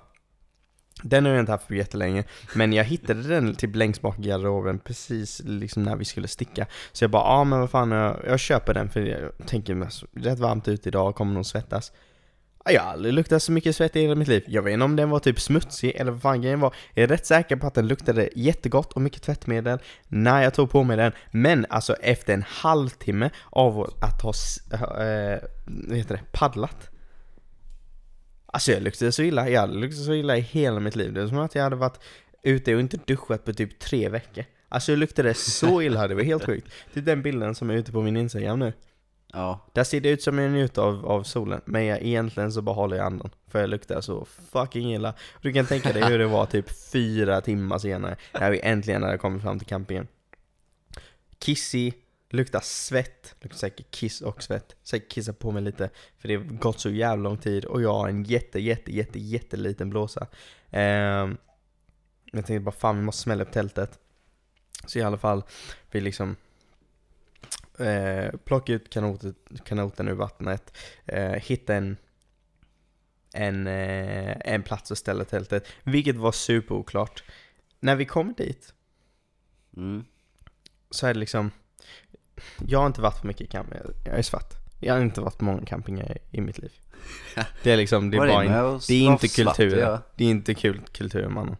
Den 1.02 1.24
har 1.24 1.32
jag 1.32 1.40
inte 1.40 1.52
haft 1.52 1.68
på 1.68 1.74
jättelänge, 1.74 2.24
men 2.54 2.72
jag 2.72 2.84
hittade 2.84 3.22
den 3.22 3.54
typ 3.54 3.76
längst 3.76 4.02
bak 4.02 4.18
i 4.18 4.22
garderoben 4.22 4.78
precis 4.78 5.42
liksom 5.44 5.82
när 5.82 5.96
vi 5.96 6.04
skulle 6.04 6.28
sticka. 6.28 6.66
Så 6.92 7.04
jag 7.04 7.10
bara, 7.10 7.22
ja 7.22 7.28
ah, 7.28 7.44
men 7.44 7.60
vad 7.60 7.70
fan, 7.70 7.90
jag, 7.90 8.16
jag 8.26 8.40
köper 8.40 8.74
den 8.74 8.90
för 8.90 9.00
jag 9.00 9.46
tänker, 9.46 9.80
alltså, 9.80 10.06
rätt 10.12 10.38
varmt 10.38 10.68
ute 10.68 10.88
idag, 10.88 11.14
kommer 11.14 11.34
nog 11.34 11.46
svettas. 11.46 11.92
Jag 12.70 12.82
har 12.82 12.92
aldrig 12.92 13.14
luktat 13.14 13.42
så 13.42 13.52
mycket 13.52 13.76
svett 13.76 13.96
i 13.96 14.00
hela 14.00 14.14
mitt 14.14 14.28
liv. 14.28 14.44
Jag 14.46 14.62
vet 14.62 14.72
inte 14.72 14.84
om 14.84 14.96
den 14.96 15.10
var 15.10 15.18
typ 15.18 15.40
smutsig 15.40 15.96
eller 15.96 16.12
vad 16.12 16.22
fan 16.22 16.42
grejen 16.42 16.60
var. 16.60 16.74
Jag 16.94 17.02
är 17.02 17.08
rätt 17.08 17.26
säker 17.26 17.56
på 17.56 17.66
att 17.66 17.74
den 17.74 17.88
luktade 17.88 18.28
jättegott 18.34 18.92
och 18.92 19.02
mycket 19.02 19.22
tvättmedel 19.22 19.78
när 20.08 20.42
jag 20.42 20.54
tog 20.54 20.70
på 20.70 20.84
mig 20.84 20.96
den. 20.96 21.12
Men 21.30 21.66
alltså 21.68 21.94
efter 21.94 22.34
en 22.34 22.44
halvtimme 22.48 23.30
av 23.50 23.94
att 24.00 24.22
ha, 24.22 24.32
äh, 24.72 25.38
vad 25.66 25.96
heter 25.96 26.14
det, 26.14 26.22
paddlat. 26.32 26.90
Alltså 28.58 28.72
jag 28.72 28.82
luktade 28.82 29.12
så 29.12 29.22
illa, 29.22 29.48
jag 29.48 29.74
luktat 29.74 30.04
så 30.04 30.14
illa 30.14 30.36
i 30.36 30.40
hela 30.40 30.80
mitt 30.80 30.96
liv. 30.96 31.12
Det 31.12 31.22
är 31.22 31.26
som 31.26 31.38
att 31.38 31.54
jag 31.54 31.62
hade 31.62 31.76
varit 31.76 32.00
ute 32.42 32.74
och 32.74 32.80
inte 32.80 32.96
duschat 33.06 33.44
på 33.44 33.52
typ 33.52 33.78
tre 33.78 34.08
veckor. 34.08 34.44
Alltså 34.68 34.92
jag 34.92 34.98
luktade 34.98 35.34
så 35.34 35.82
illa, 35.82 36.08
det 36.08 36.14
var 36.14 36.22
helt 36.22 36.44
sjukt. 36.44 36.72
Det 36.92 37.00
är 37.00 37.04
den 37.04 37.22
bilden 37.22 37.54
som 37.54 37.70
är 37.70 37.74
ute 37.74 37.92
på 37.92 38.02
min 38.02 38.16
Instagram 38.16 38.58
nu. 38.58 38.72
Ja. 39.32 39.66
Där 39.72 39.84
ser 39.84 40.00
det 40.00 40.08
ut 40.08 40.22
som 40.22 40.38
jag 40.38 40.50
njuter 40.50 40.82
av, 40.82 41.06
av 41.06 41.22
solen, 41.22 41.60
men 41.64 41.84
jag, 41.84 42.02
egentligen 42.02 42.52
så 42.52 42.62
bara 42.62 42.74
håller 42.74 42.96
jag 42.96 43.06
andan. 43.06 43.30
För 43.48 43.60
jag 43.60 43.70
luktar 43.70 44.00
så 44.00 44.24
fucking 44.52 44.94
illa. 44.94 45.14
Du 45.42 45.52
kan 45.52 45.66
tänka 45.66 45.92
dig 45.92 46.04
hur 46.04 46.18
det 46.18 46.26
var 46.26 46.46
typ 46.46 46.90
fyra 46.92 47.40
timmar 47.40 47.78
senare, 47.78 48.16
när 48.40 48.50
vi 48.50 48.60
äntligen 48.60 49.02
hade 49.02 49.18
kommit 49.18 49.42
fram 49.42 49.58
till 49.58 49.68
campingen. 49.68 50.08
Kissig, 51.38 51.94
luktar 52.30 52.60
svett, 52.60 53.34
luktar 53.40 53.58
säkert 53.58 53.90
kiss 53.90 54.20
och 54.20 54.42
svett. 54.42 54.76
Säkert 54.82 55.12
kissa 55.12 55.32
på 55.32 55.50
mig 55.50 55.62
lite, 55.62 55.90
för 56.18 56.28
det 56.28 56.36
har 56.36 56.44
gått 56.44 56.80
så 56.80 56.90
jävla 56.90 57.22
lång 57.22 57.38
tid 57.38 57.64
och 57.64 57.82
jag 57.82 57.94
har 57.94 58.08
en 58.08 58.24
jätte, 58.24 58.60
jätte, 58.60 58.92
jätte, 58.92 59.18
jätteliten 59.18 59.90
blåsa. 59.90 60.26
Ehm, 60.70 61.36
jag 62.24 62.46
tänkte 62.46 62.60
bara 62.60 62.72
fan 62.72 62.96
vi 62.96 63.02
måste 63.02 63.22
smälla 63.22 63.42
upp 63.42 63.52
tältet. 63.52 63.98
Så 64.86 64.98
i 64.98 65.02
alla 65.02 65.18
fall, 65.18 65.42
vi 65.90 66.00
liksom 66.00 66.36
eh, 67.78 68.30
plocka 68.44 68.72
ut 68.72 68.90
kanotet, 68.90 69.36
kanoten 69.64 70.08
ur 70.08 70.14
vattnet, 70.14 70.76
eh, 71.06 71.32
hitta 71.32 71.74
en, 71.74 71.96
en, 73.34 73.66
eh, 73.66 74.36
en 74.44 74.62
plats 74.62 74.92
att 74.92 74.98
ställa 74.98 75.24
tältet, 75.24 75.66
vilket 75.84 76.16
var 76.16 76.32
superoklart. 76.32 77.24
När 77.80 77.96
vi 77.96 78.04
kom 78.04 78.34
dit 78.36 78.74
Mm. 79.76 80.04
så 80.90 81.06
är 81.06 81.14
det 81.14 81.20
liksom, 81.20 81.50
jag 82.66 82.78
har 82.78 82.86
inte 82.86 83.00
varit 83.00 83.20
på 83.20 83.26
mycket 83.26 83.50
campingar, 83.50 83.86
jag 84.04 84.18
är 84.18 84.22
svart. 84.22 84.54
Jag 84.80 84.94
har 84.94 85.00
inte 85.00 85.20
varit 85.20 85.38
på 85.38 85.44
många 85.44 85.66
campingar 85.66 86.18
i, 86.30 86.40
mitt 86.40 86.58
liv. 86.58 86.72
Det 87.62 87.72
är 87.72 87.76
liksom, 87.76 88.10
det 88.10 88.16
är 88.16 88.18
bara 88.18 88.44
in, 88.44 88.80
det 88.88 88.94
är 88.94 89.12
inte 89.12 89.28
kultur. 89.28 89.78
göra? 89.78 90.02
Det 90.14 90.24
är 90.24 90.28
inte 90.28 90.54
kul 90.54 90.80
kultur 90.92 91.28
mannen. 91.28 91.56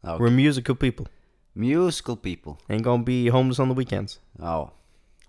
Ja, 0.00 0.14
okej. 0.14 0.26
We're 0.26 0.30
musical 0.30 0.76
people. 0.76 1.06
Musical 1.52 2.16
people. 2.16 2.52
Ain't 2.66 2.82
gonna 2.82 3.04
be 3.04 3.30
homeless 3.30 3.58
on 3.58 3.68
the 3.68 3.74
weekends. 3.74 4.20
Ja. 4.32 4.72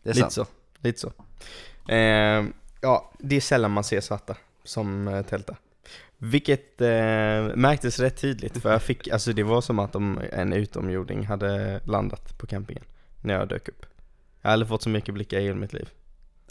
Det 0.03 0.09
är 0.09 0.13
Lite 0.13 0.29
sant. 0.29 0.33
så, 0.33 0.45
lite 0.79 0.99
så. 0.99 1.11
Ehm, 1.87 2.53
ja, 2.81 3.11
det 3.19 3.35
är 3.35 3.41
sällan 3.41 3.71
man 3.71 3.83
ser 3.83 4.01
svarta 4.01 4.35
som 4.63 5.07
uh, 5.07 5.23
tältar. 5.23 5.57
Vilket 6.17 6.81
eh, 6.81 6.87
märktes 7.55 7.99
rätt 7.99 8.21
tydligt 8.21 8.57
för 8.57 8.71
jag 8.71 8.81
fick, 8.81 9.07
alltså 9.07 9.33
det 9.33 9.43
var 9.43 9.61
som 9.61 9.79
att 9.79 9.93
de, 9.93 10.21
en 10.31 10.53
utomjording 10.53 11.25
hade 11.25 11.79
landat 11.83 12.37
på 12.37 12.47
campingen 12.47 12.83
när 13.21 13.33
jag 13.33 13.47
dök 13.47 13.67
upp. 13.67 13.85
Jag 14.45 14.49
har 14.49 14.53
aldrig 14.53 14.69
fått 14.69 14.81
så 14.81 14.89
mycket 14.89 15.13
blickar 15.13 15.39
i 15.39 15.43
hela 15.43 15.55
mitt 15.55 15.73
liv. 15.73 15.89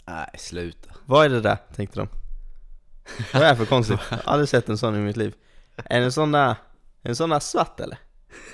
Nej, 0.05 0.29
sluta. 0.37 0.89
Vad 1.05 1.25
är 1.25 1.29
det 1.29 1.41
där? 1.41 1.57
tänkte 1.75 1.99
de. 1.99 2.07
Vad 3.33 3.43
är 3.43 3.49
det 3.49 3.55
för 3.55 3.65
konstigt? 3.65 3.99
Jag 4.09 4.17
har 4.17 4.31
aldrig 4.33 4.49
sett 4.49 4.69
en 4.69 4.77
sån 4.77 4.95
i 4.95 4.99
mitt 4.99 5.17
liv. 5.17 5.35
Är 5.75 5.99
det 5.99 6.05
en 6.05 6.11
sån 6.11 6.31
där, 6.31 6.55
en 7.01 7.15
sån 7.15 7.29
där 7.29 7.39
svart 7.39 7.79
eller? 7.79 7.97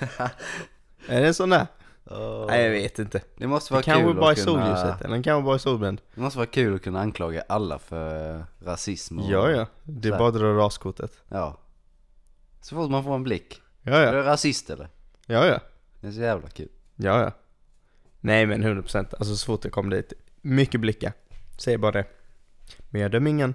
är 1.08 1.20
det 1.20 1.26
en 1.26 1.34
sån 1.34 1.50
där? 1.50 1.66
Åh. 2.04 2.46
Nej 2.46 2.62
jag 2.62 2.70
vet 2.70 2.98
inte. 2.98 3.20
Det 3.36 3.46
måste 3.46 3.72
vara 3.72 3.82
kanske 3.82 4.04
kul 4.04 4.16
bara 4.16 4.28
är 4.28 4.32
att 4.32 4.44
kunna... 4.44 4.76
solljuset, 4.76 5.00
eller 5.00 5.14
den 5.14 5.22
kanske 5.22 5.44
bara 5.44 5.54
är 5.54 5.58
solbränd. 5.58 6.00
Det 6.14 6.20
måste 6.20 6.38
vara 6.38 6.46
kul 6.46 6.74
att 6.74 6.82
kunna 6.82 7.00
anklaga 7.00 7.44
alla 7.48 7.78
för 7.78 8.44
rasism 8.60 9.18
och... 9.18 9.30
Ja 9.30 9.50
ja, 9.50 9.66
det 9.82 10.08
är 10.08 10.18
bara 10.18 10.28
att 10.28 10.34
dra 10.34 10.56
raskortet. 10.56 11.12
Ja. 11.28 11.58
Så 12.60 12.74
fort 12.74 12.90
man 12.90 13.04
får 13.04 13.14
en 13.14 13.22
blick. 13.22 13.62
Ja 13.82 13.92
Är 13.92 14.06
ja, 14.06 14.12
du 14.12 14.22
rasist 14.22 14.70
eller? 14.70 14.88
ja 15.26 15.46
ja. 15.46 15.60
Det 16.00 16.06
är 16.06 16.12
så 16.12 16.20
jävla 16.20 16.48
kul. 16.48 16.68
Ja, 16.96 17.20
ja. 17.20 17.32
Nej 18.24 18.46
men 18.46 18.64
100% 18.64 18.96
alltså 18.98 19.36
så 19.36 19.46
fort 19.46 19.64
jag 19.64 19.72
kom 19.72 19.90
dit, 19.90 20.12
mycket 20.40 20.80
blickar. 20.80 21.12
Säger 21.58 21.78
bara 21.78 21.92
det. 21.92 22.04
Men 22.90 23.00
jag 23.00 23.10
dömer 23.10 23.30
ingen. 23.30 23.54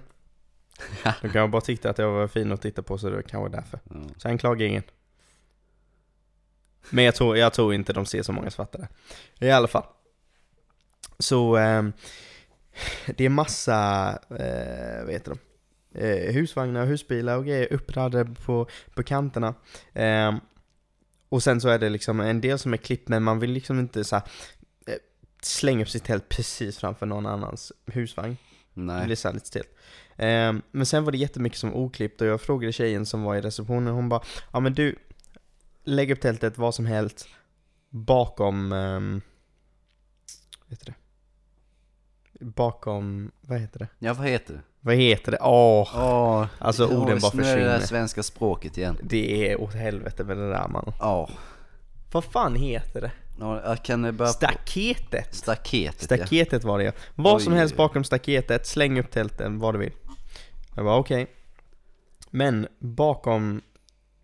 De 1.22 1.28
kan 1.28 1.50
bara 1.50 1.62
tyckte 1.62 1.90
att 1.90 1.98
jag 1.98 2.12
var 2.12 2.28
fin 2.28 2.52
att 2.52 2.62
titta 2.62 2.82
på 2.82 2.98
så 2.98 3.10
det 3.10 3.22
kanske 3.22 3.56
därför. 3.56 3.80
Ja. 3.84 3.96
Så 4.16 4.26
jag 4.28 4.30
anklagar 4.32 4.66
ingen. 4.66 4.82
Men 6.90 7.04
jag 7.04 7.14
tror, 7.14 7.36
jag 7.36 7.52
tror 7.52 7.74
inte 7.74 7.92
de 7.92 8.06
ser 8.06 8.22
så 8.22 8.32
många 8.32 8.50
svarta 8.50 8.78
där. 8.78 8.88
I 9.38 9.50
alla 9.50 9.68
fall. 9.68 9.84
Så 11.18 11.56
ehm, 11.56 11.92
det 13.06 13.24
är 13.24 13.28
massa, 13.28 14.10
eh, 14.30 15.04
vad 15.04 15.12
heter 15.12 15.30
de? 15.30 15.38
Eh, 16.00 16.34
husvagnar, 16.34 16.86
husbilar 16.86 17.36
och 17.36 17.46
grejer 17.46 17.72
uppradade 17.72 18.34
på, 18.34 18.66
på 18.94 19.02
kanterna. 19.02 19.54
Ehm, 19.92 20.40
och 21.28 21.42
sen 21.42 21.60
så 21.60 21.68
är 21.68 21.78
det 21.78 21.88
liksom 21.88 22.20
en 22.20 22.40
del 22.40 22.58
som 22.58 22.72
är 22.72 22.76
klippt 22.76 23.08
men 23.08 23.22
man 23.22 23.38
vill 23.38 23.50
liksom 23.50 23.78
inte 23.78 24.04
så 24.04 24.16
eh, 24.16 24.22
slänga 25.44 25.82
upp 25.82 25.88
sitt 25.90 26.04
tält 26.04 26.28
precis 26.28 26.78
framför 26.78 27.06
någon 27.06 27.26
annans 27.26 27.72
husvagn. 27.86 28.36
Det 28.74 28.80
Nej. 28.80 29.04
blir 29.06 29.16
så 29.16 29.28
här 29.28 29.34
lite 29.34 29.46
stelt. 29.46 29.68
Ehm, 30.16 30.62
men 30.70 30.86
sen 30.86 31.04
var 31.04 31.12
det 31.12 31.18
jättemycket 31.18 31.58
som 31.58 31.74
oklippt 31.74 32.20
och 32.20 32.26
jag 32.26 32.40
frågade 32.40 32.72
tjejen 32.72 33.06
som 33.06 33.22
var 33.22 33.36
i 33.36 33.40
receptionen, 33.40 33.94
hon 33.94 34.08
bara 34.08 34.22
Ja 34.52 34.60
men 34.60 34.74
du, 34.74 34.96
lägg 35.84 36.10
upp 36.10 36.20
tältet 36.20 36.58
vad 36.58 36.74
som 36.74 36.86
helst 36.86 37.28
bakom, 37.90 38.72
um, 38.72 39.20
vet 40.66 40.86
du 40.86 40.92
det? 40.92 40.94
Bakom, 42.44 43.30
vad 43.40 43.58
heter 43.60 43.78
det? 43.78 43.88
Ja, 43.98 44.14
vad 44.14 44.26
heter 44.26 44.54
det? 44.54 44.60
Vad 44.80 44.94
heter 44.94 45.32
det? 45.32 45.38
Åh! 45.40 45.90
Åh, 45.96 46.46
Alltså, 46.58 46.84
åh, 46.86 47.02
orden 47.02 47.18
bara 47.20 47.32
är 47.32 47.36
det 47.36 47.44
försvinner. 47.44 47.78
där 47.78 47.80
svenska 47.80 48.22
språket 48.22 48.78
igen. 48.78 48.98
Det 49.02 49.50
är 49.52 49.60
åt 49.60 49.74
helvete 49.74 50.24
med 50.24 50.36
det 50.36 50.48
där 50.50 50.68
man. 50.68 50.92
Ja. 51.00 51.30
Vad 52.12 52.24
fan 52.24 52.54
heter 52.54 53.00
det? 53.00 53.12
Kan 53.82 54.02
det 54.02 54.12
börja 54.12 54.32
på... 54.32 54.36
Staketet! 54.36 55.34
Staketet 55.34 56.10
ja. 56.10 56.16
Staketet 56.16 56.64
var 56.64 56.78
det 56.78 56.84
ja. 56.84 56.92
Vad 57.14 57.36
Oj. 57.36 57.42
som 57.42 57.52
helst 57.52 57.76
bakom 57.76 58.04
staketet, 58.04 58.66
släng 58.66 58.98
upp 59.00 59.10
tälten, 59.10 59.58
vad 59.58 59.74
du 59.74 59.78
vill. 59.78 59.92
Jag 60.74 60.84
var 60.84 60.98
okej. 60.98 61.26
Men 62.30 62.68
bakom 62.78 63.60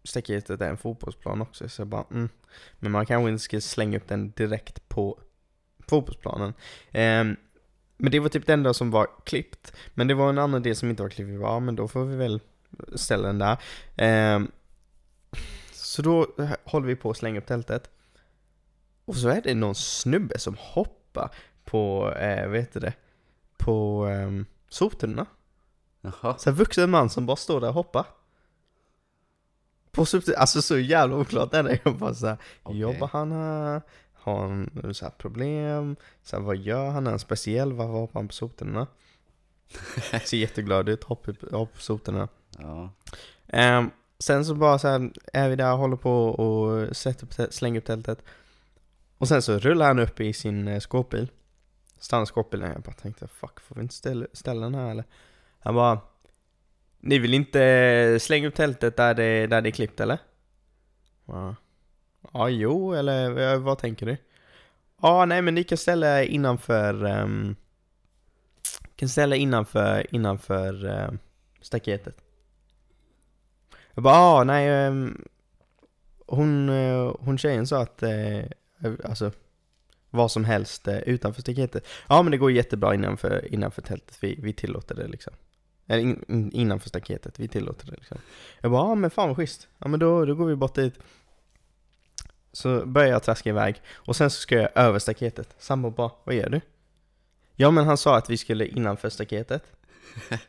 staketet 0.04 0.60
är 0.60 0.70
en 0.70 0.76
fotbollsplan 0.76 1.42
också, 1.42 1.68
så 1.68 1.80
jag 1.80 1.88
bara 1.88 2.04
mm. 2.10 2.28
Men 2.78 2.92
man 2.92 3.06
kanske 3.06 3.30
inte 3.30 3.42
ska 3.42 3.60
slänga 3.60 3.96
upp 3.96 4.08
den 4.08 4.30
direkt 4.30 4.88
på 4.88 5.18
fotbollsplanen. 5.88 6.54
Ehm, 6.92 7.36
men 7.96 8.12
det 8.12 8.20
var 8.20 8.28
typ 8.28 8.46
det 8.46 8.52
enda 8.52 8.74
som 8.74 8.90
var 8.90 9.08
klippt. 9.24 9.72
Men 9.94 10.08
det 10.08 10.14
var 10.14 10.28
en 10.28 10.38
annan 10.38 10.62
del 10.62 10.76
som 10.76 10.90
inte 10.90 11.02
var 11.02 11.10
klippt. 11.10 11.30
Vi 11.30 11.38
bara, 11.38 11.52
ja 11.52 11.60
men 11.60 11.76
då 11.76 11.88
får 11.88 12.04
vi 12.04 12.16
väl 12.16 12.40
ställa 12.94 13.26
den 13.26 13.38
där. 13.38 13.56
Ehm, 13.96 14.50
så 15.72 16.02
då 16.02 16.26
håller 16.64 16.86
vi 16.86 16.96
på 16.96 17.10
att 17.10 17.16
slänga 17.16 17.38
upp 17.38 17.46
tältet. 17.46 17.90
Och 19.04 19.16
så 19.16 19.28
är 19.28 19.42
det 19.42 19.54
någon 19.54 19.74
snubbe 19.74 20.38
som 20.38 20.56
hoppar 20.60 21.34
på, 21.64 22.12
eh, 22.12 22.48
vad 22.48 22.58
heter 22.58 22.80
det? 22.80 22.92
På 23.56 24.08
eh, 24.08 24.30
soptunnorna. 24.68 25.26
Jaha. 26.00 26.38
Så 26.38 26.50
en 26.50 26.56
vuxen 26.56 26.90
man 26.90 27.10
som 27.10 27.26
bara 27.26 27.36
står 27.36 27.60
där 27.60 27.68
och 27.68 27.74
hoppar. 27.74 28.06
På 29.90 30.06
soptunnorna, 30.06 30.40
alltså 30.40 30.62
så 30.62 30.78
jävla 30.78 31.16
oklart 31.16 31.54
är 31.54 31.62
det. 31.62 31.78
Jag 31.84 31.96
bara 31.96 32.14
såhär, 32.14 32.36
Okej. 32.62 32.78
jobbar 32.80 33.08
han 33.12 33.32
här? 33.32 33.82
Har 34.12 34.40
han 34.40 34.94
så 34.94 35.04
här 35.04 35.12
problem? 35.18 35.96
Så 36.22 36.36
här, 36.36 36.42
vad 36.42 36.56
gör 36.56 36.90
han? 36.90 37.06
Är 37.06 37.10
han 37.10 37.18
speciell? 37.18 37.72
Varför 37.72 37.92
hoppar 37.92 38.20
han 38.20 38.28
på 38.28 38.34
soptunnorna? 38.34 38.86
Ser 40.24 40.36
jätteglad 40.36 40.88
ut, 40.88 41.04
hopp, 41.04 41.26
hopp 41.52 41.74
på 41.74 41.80
soptunnorna. 41.80 42.28
Ja. 42.58 42.90
Ehm, 43.46 43.90
sen 44.18 44.44
så 44.44 44.54
bara 44.54 44.78
så 44.78 44.88
här, 44.88 45.10
är 45.32 45.48
vi 45.48 45.56
där 45.56 45.72
och 45.72 45.78
håller 45.78 45.96
på 45.96 46.28
och 46.28 46.96
sätter 46.96 47.24
upp, 47.44 47.52
slänger 47.54 47.80
upp 47.80 47.86
tältet. 47.86 48.22
Och 49.24 49.28
sen 49.28 49.42
så 49.42 49.58
rullar 49.58 49.86
han 49.86 49.98
upp 49.98 50.20
i 50.20 50.32
sin 50.32 50.68
eh, 50.68 50.80
skåpbil. 50.80 51.30
Stannar 51.98 52.24
skåpbilen. 52.24 52.72
Jag 52.72 52.82
bara 52.82 52.94
tänkte, 52.94 53.28
fuck, 53.28 53.60
får 53.60 53.74
vi 53.74 53.82
inte 53.82 53.94
ställa, 53.94 54.26
ställa 54.32 54.60
den 54.60 54.74
här 54.74 54.90
eller? 54.90 55.04
Han 55.58 55.74
bara, 55.74 56.00
ni 57.00 57.18
vill 57.18 57.34
inte 57.34 57.62
eh, 57.64 58.18
slänga 58.18 58.48
upp 58.48 58.54
tältet 58.54 58.96
där 58.96 59.14
det, 59.14 59.46
där 59.46 59.60
det 59.60 59.68
är 59.68 59.70
klippt 59.70 60.00
eller? 60.00 60.18
Ja, 61.24 61.56
ja 62.32 62.48
jo, 62.48 62.92
eller 62.92 63.52
eh, 63.52 63.58
vad 63.58 63.78
tänker 63.78 64.06
du? 64.06 64.16
Ja, 65.02 65.24
nej 65.24 65.42
men 65.42 65.54
ni 65.54 65.64
kan 65.64 65.78
ställa 65.78 66.24
innanför, 66.24 67.04
um, 67.04 67.56
kan 68.96 69.08
ställa 69.08 69.36
innanför, 69.36 70.06
innanför 70.14 70.84
um, 70.84 71.18
staketet. 71.60 72.16
Jag 73.94 74.04
bara, 74.04 74.14
ah, 74.14 74.44
nej, 74.44 74.88
um, 74.88 75.24
hon, 76.26 76.68
hon 77.20 77.38
tjejen 77.38 77.66
sa 77.66 77.82
att, 77.82 78.02
alltså, 79.04 79.32
vad 80.10 80.30
som 80.30 80.44
helst 80.44 80.88
eh, 80.88 80.98
utanför 80.98 81.40
staketet. 81.40 81.86
Ja 82.08 82.22
men 82.22 82.30
det 82.30 82.38
går 82.38 82.52
jättebra 82.52 82.94
innanför, 82.94 83.54
innanför 83.54 83.82
tältet, 83.82 84.16
vi, 84.20 84.38
vi 84.42 84.52
tillåter 84.52 84.94
det 84.94 85.08
liksom. 85.08 85.32
Eller 85.86 86.02
in, 86.02 86.24
in, 86.28 86.52
innanför 86.52 86.88
staketet, 86.88 87.38
vi 87.38 87.48
tillåter 87.48 87.86
det 87.86 87.92
liksom. 87.92 88.18
Jag 88.60 88.70
bara, 88.70 88.88
ja 88.88 88.94
men 88.94 89.10
fan 89.10 89.28
vad 89.28 89.36
schysst. 89.36 89.68
Ja 89.78 89.88
men 89.88 90.00
då, 90.00 90.24
då 90.24 90.34
går 90.34 90.46
vi 90.46 90.56
bort 90.56 90.74
dit. 90.74 90.94
Så 92.52 92.86
börjar 92.86 93.08
jag 93.08 93.22
traska 93.22 93.50
iväg, 93.50 93.82
och 93.92 94.16
sen 94.16 94.30
så 94.30 94.40
ska 94.40 94.56
jag 94.56 94.70
över 94.74 94.98
staketet. 94.98 95.54
Sambo 95.58 95.90
bara, 95.90 96.10
vad 96.24 96.34
gör 96.34 96.48
du? 96.48 96.60
Ja 97.56 97.70
men 97.70 97.86
han 97.86 97.96
sa 97.96 98.16
att 98.16 98.30
vi 98.30 98.36
skulle 98.36 98.66
innanför 98.66 99.10
staketet. 99.10 99.64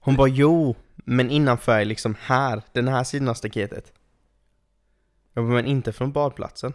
Hon 0.00 0.16
bara, 0.16 0.28
jo, 0.28 0.76
men 0.94 1.30
innanför 1.30 1.72
är 1.72 1.84
liksom 1.84 2.16
här, 2.20 2.62
den 2.72 2.88
här 2.88 3.04
sidan 3.04 3.28
av 3.28 3.34
staketet. 3.34 3.92
Jag 5.32 5.44
bara, 5.44 5.54
men 5.54 5.66
inte 5.66 5.92
från 5.92 6.12
badplatsen. 6.12 6.72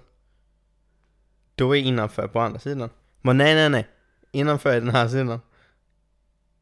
Då 1.56 1.76
är 1.76 1.82
innanför 1.82 2.28
på 2.28 2.40
andra 2.40 2.60
sidan. 2.60 2.90
Bara, 3.22 3.34
nej 3.34 3.56
nej 3.56 3.70
nej, 3.70 3.88
innanför 4.32 4.70
är 4.70 4.82
den 4.82 4.90
här 4.90 5.08
sidan. 5.08 5.40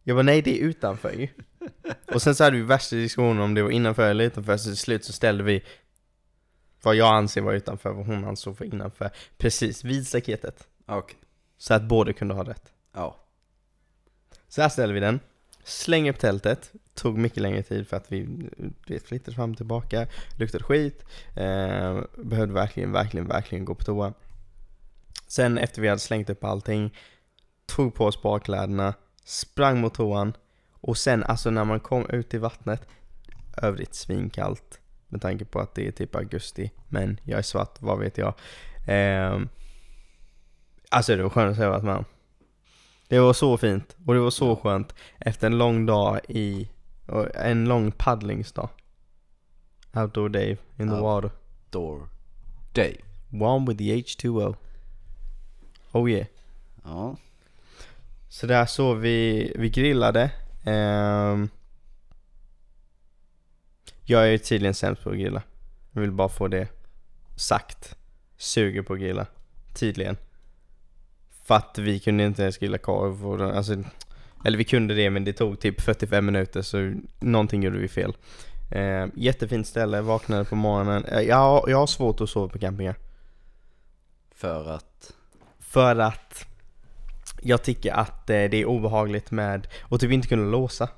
Jag 0.04 0.18
bara, 0.18 0.24
nej 0.24 0.42
det 0.42 0.62
är 0.62 0.64
utanför 0.64 1.12
ju. 1.12 1.28
Och 2.14 2.22
sen 2.22 2.36
så 2.36 2.44
hade 2.44 2.58
vi 2.58 2.64
värsta 2.64 2.96
diskussionen 2.96 3.44
om 3.44 3.54
det 3.54 3.64
var 3.64 3.72
innanför 3.72 4.10
eller 4.10 4.26
utanför, 4.26 4.58
så 4.58 4.70
till 4.70 4.78
slut 4.78 5.06
så 5.06 5.14
ställde 5.14 5.44
vi 5.44 5.64
vad 6.84 6.96
jag 6.96 7.16
anser 7.16 7.42
var 7.42 7.54
utanför, 7.54 7.94
vad 7.94 8.06
hon 8.06 8.26
ansåg 8.26 8.58
för 8.58 8.66
innanför, 8.66 9.10
precis 9.38 9.84
vid 9.84 10.08
staketet. 10.08 10.68
Okej. 10.86 11.18
Så 11.58 11.74
att 11.74 11.84
båda 11.84 12.14
kunde 12.14 12.34
ha 12.34 12.44
rätt. 12.44 12.74
Ja. 12.94 13.26
Så 14.48 14.62
här 14.62 14.70
ställer 14.70 14.94
vi 14.94 15.00
den, 15.00 15.20
slänger 15.64 16.12
upp 16.12 16.20
tältet, 16.20 16.72
tog 16.94 17.18
mycket 17.18 17.42
längre 17.42 17.64
tid 17.64 17.88
för 17.88 17.98
att 17.98 18.12
vi 18.12 18.50
vet, 18.88 19.04
flyttade 19.04 19.36
fram 19.36 19.52
och 19.52 19.58
tillbaka, 19.58 20.08
luktade 20.40 20.64
skit, 20.64 21.06
eh, 21.36 22.02
behövde 22.18 22.54
verkligen, 22.54 22.92
verkligen, 22.92 23.28
verkligen 23.28 23.66
gå 23.66 23.76
på 23.76 23.84
toa. 23.84 24.14
Sen 25.34 25.58
efter 25.58 25.82
vi 25.82 25.88
hade 25.88 26.00
slängt 26.00 26.30
upp 26.30 26.44
allting, 26.44 26.96
tog 27.66 27.96
på 27.96 28.06
oss 28.06 28.22
badkläderna, 28.22 28.94
sprang 29.26 29.82
mot 29.82 29.94
toan 29.94 30.34
och 30.72 30.98
sen 30.98 31.24
alltså 31.24 31.50
när 31.50 31.66
man 31.66 31.80
kom 31.80 32.10
ut 32.10 32.34
i 32.34 32.38
vattnet, 32.38 32.88
övrigt 33.62 33.96
svinkallt 33.96 34.80
med 35.08 35.22
tanke 35.22 35.46
på 35.46 35.60
att 35.60 35.76
det 35.76 35.88
är 35.88 35.92
typ 35.92 36.16
augusti, 36.16 36.72
men 36.90 37.20
jag 37.24 37.38
är 37.40 37.44
svart, 37.44 37.82
vad 37.82 38.00
vet 38.00 38.18
jag. 38.18 38.34
Eh, 38.88 39.40
alltså 40.90 41.16
det 41.16 41.24
var 41.24 41.30
skönt 41.30 41.52
att 41.58 41.64
jag 41.64 41.70
varit 41.70 41.84
med 41.84 41.96
om. 41.96 42.06
Det 43.08 43.20
var 43.20 43.34
så 43.34 43.58
fint 43.58 43.96
och 44.06 44.14
det 44.14 44.20
var 44.20 44.32
så 44.32 44.56
skönt 44.56 44.96
efter 45.20 45.48
en 45.48 45.58
lång 45.58 45.86
dag 45.86 46.20
i, 46.28 46.70
en 47.36 47.66
lång 47.66 47.92
paddlingsdag. 47.92 48.70
Outdoor 49.96 50.30
day 50.30 50.58
in 50.80 50.90
the 50.90 50.96
Ja. 50.96 51.02
water. 51.02 51.32
Door. 51.70 52.08
Day. 52.74 53.02
One 53.32 53.66
with 53.66 53.78
the 53.78 53.96
H2O. 53.96 54.56
Oh 55.94 56.10
yeah. 56.12 56.28
Ja. 56.84 57.16
Så 58.30 58.48
där 58.48 58.66
så 58.66 58.94
vi, 58.94 59.52
vi 59.56 59.70
grillade. 59.70 60.32
Ehm, 60.64 61.50
jag 64.04 64.34
är 64.34 64.38
tydligen 64.38 64.74
sämst 64.74 65.04
på 65.04 65.10
att 65.10 65.16
grilla. 65.16 65.44
Jag 65.92 66.02
vill 66.02 66.12
bara 66.12 66.30
få 66.30 66.48
det 66.48 66.68
sagt. 67.36 67.96
Suger 68.38 68.82
på 68.82 68.94
att 68.94 69.00
grilla. 69.00 69.26
Tydligen. 69.74 70.18
För 71.44 71.56
att 71.56 71.78
vi 71.78 72.00
kunde 72.00 72.24
inte 72.24 72.42
ens 72.42 72.58
grilla 72.58 72.78
korv 72.78 73.28
och 73.28 73.58
alltså, 73.58 73.84
Eller 74.46 74.58
vi 74.58 74.64
kunde 74.64 74.94
det 74.94 75.10
men 75.10 75.24
det 75.24 75.34
tog 75.34 75.60
typ 75.60 75.82
45 75.82 76.26
minuter 76.26 76.62
så 76.62 76.94
någonting 77.20 77.64
gjorde 77.64 77.78
vi 77.78 77.88
fel. 77.88 78.16
Ehm, 78.72 79.12
jättefint 79.16 79.68
ställe, 79.68 80.02
vaknade 80.02 80.46
på 80.46 80.56
morgonen. 80.56 81.06
Eh, 81.06 81.22
Jag, 81.22 81.64
jag 81.68 81.78
har 81.78 81.88
svårt 81.88 82.22
att 82.22 82.30
sova 82.30 82.48
på 82.50 82.60
campingar. 82.60 82.96
För 84.36 84.70
att... 84.70 85.14
För 85.74 85.96
att 85.96 86.46
jag 87.42 87.64
tycker 87.64 87.94
att 87.94 88.30
eh, 88.30 88.44
det 88.44 88.58
är 88.58 88.66
obehagligt 88.66 89.32
med 89.32 89.68
att 89.90 90.00
typ 90.00 90.12
inte 90.12 90.28
kunna 90.28 90.44
låsa. 90.52 90.90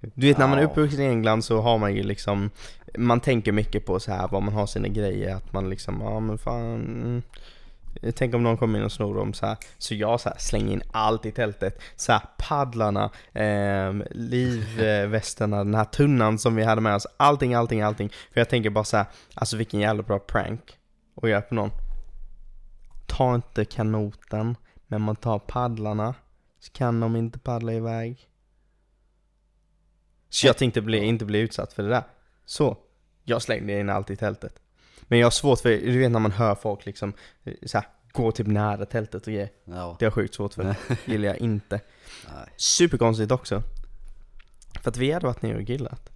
Du 0.00 0.26
vet 0.26 0.38
när 0.38 0.48
man 0.48 0.58
är 0.58 0.64
uppvuxen 0.64 1.00
i 1.00 1.06
England 1.06 1.42
så 1.44 1.60
har 1.60 1.78
man 1.78 1.94
ju 1.94 2.02
liksom 2.02 2.50
man 2.98 3.20
tänker 3.20 3.52
mycket 3.52 3.86
på 3.86 4.00
så 4.00 4.12
här 4.12 4.28
vad 4.28 4.42
man 4.42 4.54
har 4.54 4.66
sina 4.66 4.88
grejer, 4.88 5.34
att 5.34 5.52
man 5.52 5.70
liksom, 5.70 6.00
ja 6.00 6.20
men 6.20 6.38
fan. 6.38 6.74
mm. 6.74 7.22
Tänk 8.14 8.34
om 8.34 8.42
någon 8.42 8.56
kommer 8.56 8.78
in 8.78 8.84
och 8.84 8.92
snor 8.92 9.14
dem 9.14 9.34
så 9.34 9.46
här. 9.46 9.56
Så 9.78 9.94
jag 9.94 10.20
så 10.20 10.28
här 10.28 10.38
slänger 10.38 10.72
in 10.72 10.82
allt 10.92 11.26
i 11.26 11.32
tältet. 11.32 11.82
Så 11.96 12.12
här, 12.12 12.22
paddlarna, 12.38 13.10
eh, 13.32 13.92
livvästarna, 14.10 15.56
den 15.56 15.74
här 15.74 15.84
tunnan 15.84 16.38
som 16.38 16.56
vi 16.56 16.64
hade 16.64 16.80
med 16.80 16.94
oss. 16.94 17.06
Allting, 17.16 17.54
allting, 17.54 17.82
allting. 17.82 18.08
För 18.08 18.40
jag 18.40 18.48
tänker 18.48 18.70
bara 18.70 18.84
så 18.84 18.96
här, 18.96 19.06
alltså 19.34 19.56
vilken 19.56 19.80
jävla 19.80 20.02
bra 20.02 20.18
prank 20.18 20.78
att 21.22 21.30
göra 21.30 21.40
på 21.40 21.54
någon. 21.54 21.70
Ta 23.12 23.34
inte 23.34 23.64
kanoten, 23.64 24.56
men 24.86 25.02
man 25.02 25.16
tar 25.16 25.38
paddlarna. 25.38 26.14
Så 26.58 26.72
kan 26.72 27.00
de 27.00 27.16
inte 27.16 27.38
paddla 27.38 27.72
iväg. 27.72 28.28
Så 30.28 30.46
jag 30.46 30.58
tänkte 30.58 30.80
bli, 30.80 30.98
inte 30.98 31.24
bli 31.24 31.38
utsatt 31.38 31.72
för 31.72 31.82
det 31.82 31.88
där. 31.88 32.02
Så, 32.44 32.76
jag 33.24 33.42
slängde 33.42 33.80
in 33.80 33.90
allt 33.90 34.10
i 34.10 34.16
tältet. 34.16 34.60
Men 35.02 35.18
jag 35.18 35.26
har 35.26 35.30
svårt 35.30 35.60
för, 35.60 35.68
du 35.68 35.98
vet 35.98 36.10
när 36.10 36.18
man 36.20 36.32
hör 36.32 36.54
folk 36.54 36.86
liksom 36.86 37.12
eh, 37.44 37.54
så 37.66 37.78
här, 37.78 37.86
gå 38.12 38.32
typ 38.32 38.46
nära 38.46 38.86
tältet 38.86 39.26
och 39.26 39.32
ge. 39.32 39.48
Ja. 39.64 39.72
Det 39.72 39.74
har 39.74 39.96
jag 40.06 40.14
sjukt 40.14 40.34
svårt 40.34 40.54
för. 40.54 40.76
gillar 41.04 41.28
jag 41.28 41.38
inte. 41.38 41.80
Nej. 42.34 42.48
Superkonstigt 42.56 43.32
också. 43.32 43.62
För 44.82 44.90
att 44.90 44.96
vi 44.96 45.12
hade 45.12 45.26
varit 45.26 45.42
nere 45.42 45.56
och 45.56 45.64
grillat. 45.64 46.10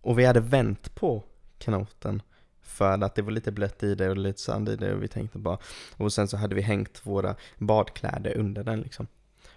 Och 0.00 0.18
vi 0.18 0.24
hade 0.24 0.40
vänt 0.40 0.94
på 0.94 1.24
kanoten. 1.58 2.22
För 2.64 3.02
att 3.02 3.14
det 3.14 3.22
var 3.22 3.30
lite 3.30 3.52
blött 3.52 3.82
i 3.82 3.94
det 3.94 4.10
och 4.10 4.16
lite 4.16 4.40
sand 4.40 4.68
i 4.68 4.76
det 4.76 4.94
och 4.94 5.02
vi 5.02 5.08
tänkte 5.08 5.38
bara 5.38 5.58
Och 5.96 6.12
sen 6.12 6.28
så 6.28 6.36
hade 6.36 6.54
vi 6.54 6.62
hängt 6.62 7.06
våra 7.06 7.36
badkläder 7.58 8.36
under 8.36 8.64
den 8.64 8.80
liksom 8.80 9.06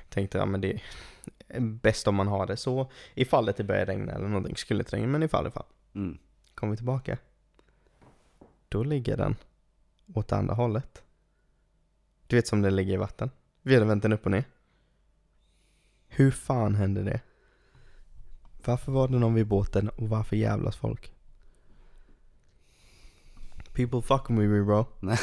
Tänkte 0.10 0.38
ja 0.38 0.46
men 0.46 0.62
det 0.62 0.82
är 1.48 1.60
bäst 1.60 2.08
om 2.08 2.16
man 2.16 2.28
har 2.28 2.48
det 2.48 2.58
så 2.58 2.92
Ifall 3.16 3.46
det 3.46 3.64
börjar 3.64 3.86
regna 3.86 4.12
eller 4.12 4.28
någonting, 4.28 4.56
skulle 4.56 4.80
inte 4.80 4.96
regna 4.96 5.08
men 5.08 5.24
ifall 5.24 5.48
ifall 5.48 5.64
Mm. 5.96 6.18
Kommer 6.56 6.72
vi 6.72 6.78
tillbaka 6.78 7.18
Då 8.70 8.84
ligger 8.84 9.18
den 9.18 9.36
åt 10.14 10.32
andra 10.32 10.54
hållet 10.54 11.04
Du 12.28 12.36
vet 12.36 12.48
som 12.48 12.62
den 12.62 12.76
ligger 12.76 12.94
i 12.94 12.98
vatten 12.98 13.30
Vi 13.62 13.74
hade 13.74 13.86
vänt 13.86 14.04
den 14.04 14.14
upp 14.14 14.26
och 14.26 14.32
ner 14.32 14.44
Hur 16.08 16.32
fan 16.32 16.76
hände 16.76 17.04
det? 17.04 17.22
Varför 18.66 18.92
var 18.92 19.08
det 19.08 19.20
någon 19.20 19.34
vid 19.34 19.48
båten 19.48 19.90
och 19.90 20.10
varför 20.10 20.36
jävlas 20.36 20.76
folk? 20.76 21.17
People 23.78 24.02
fucking 24.02 24.40
with 24.40 24.50
me 24.50 24.64
bro. 24.64 24.86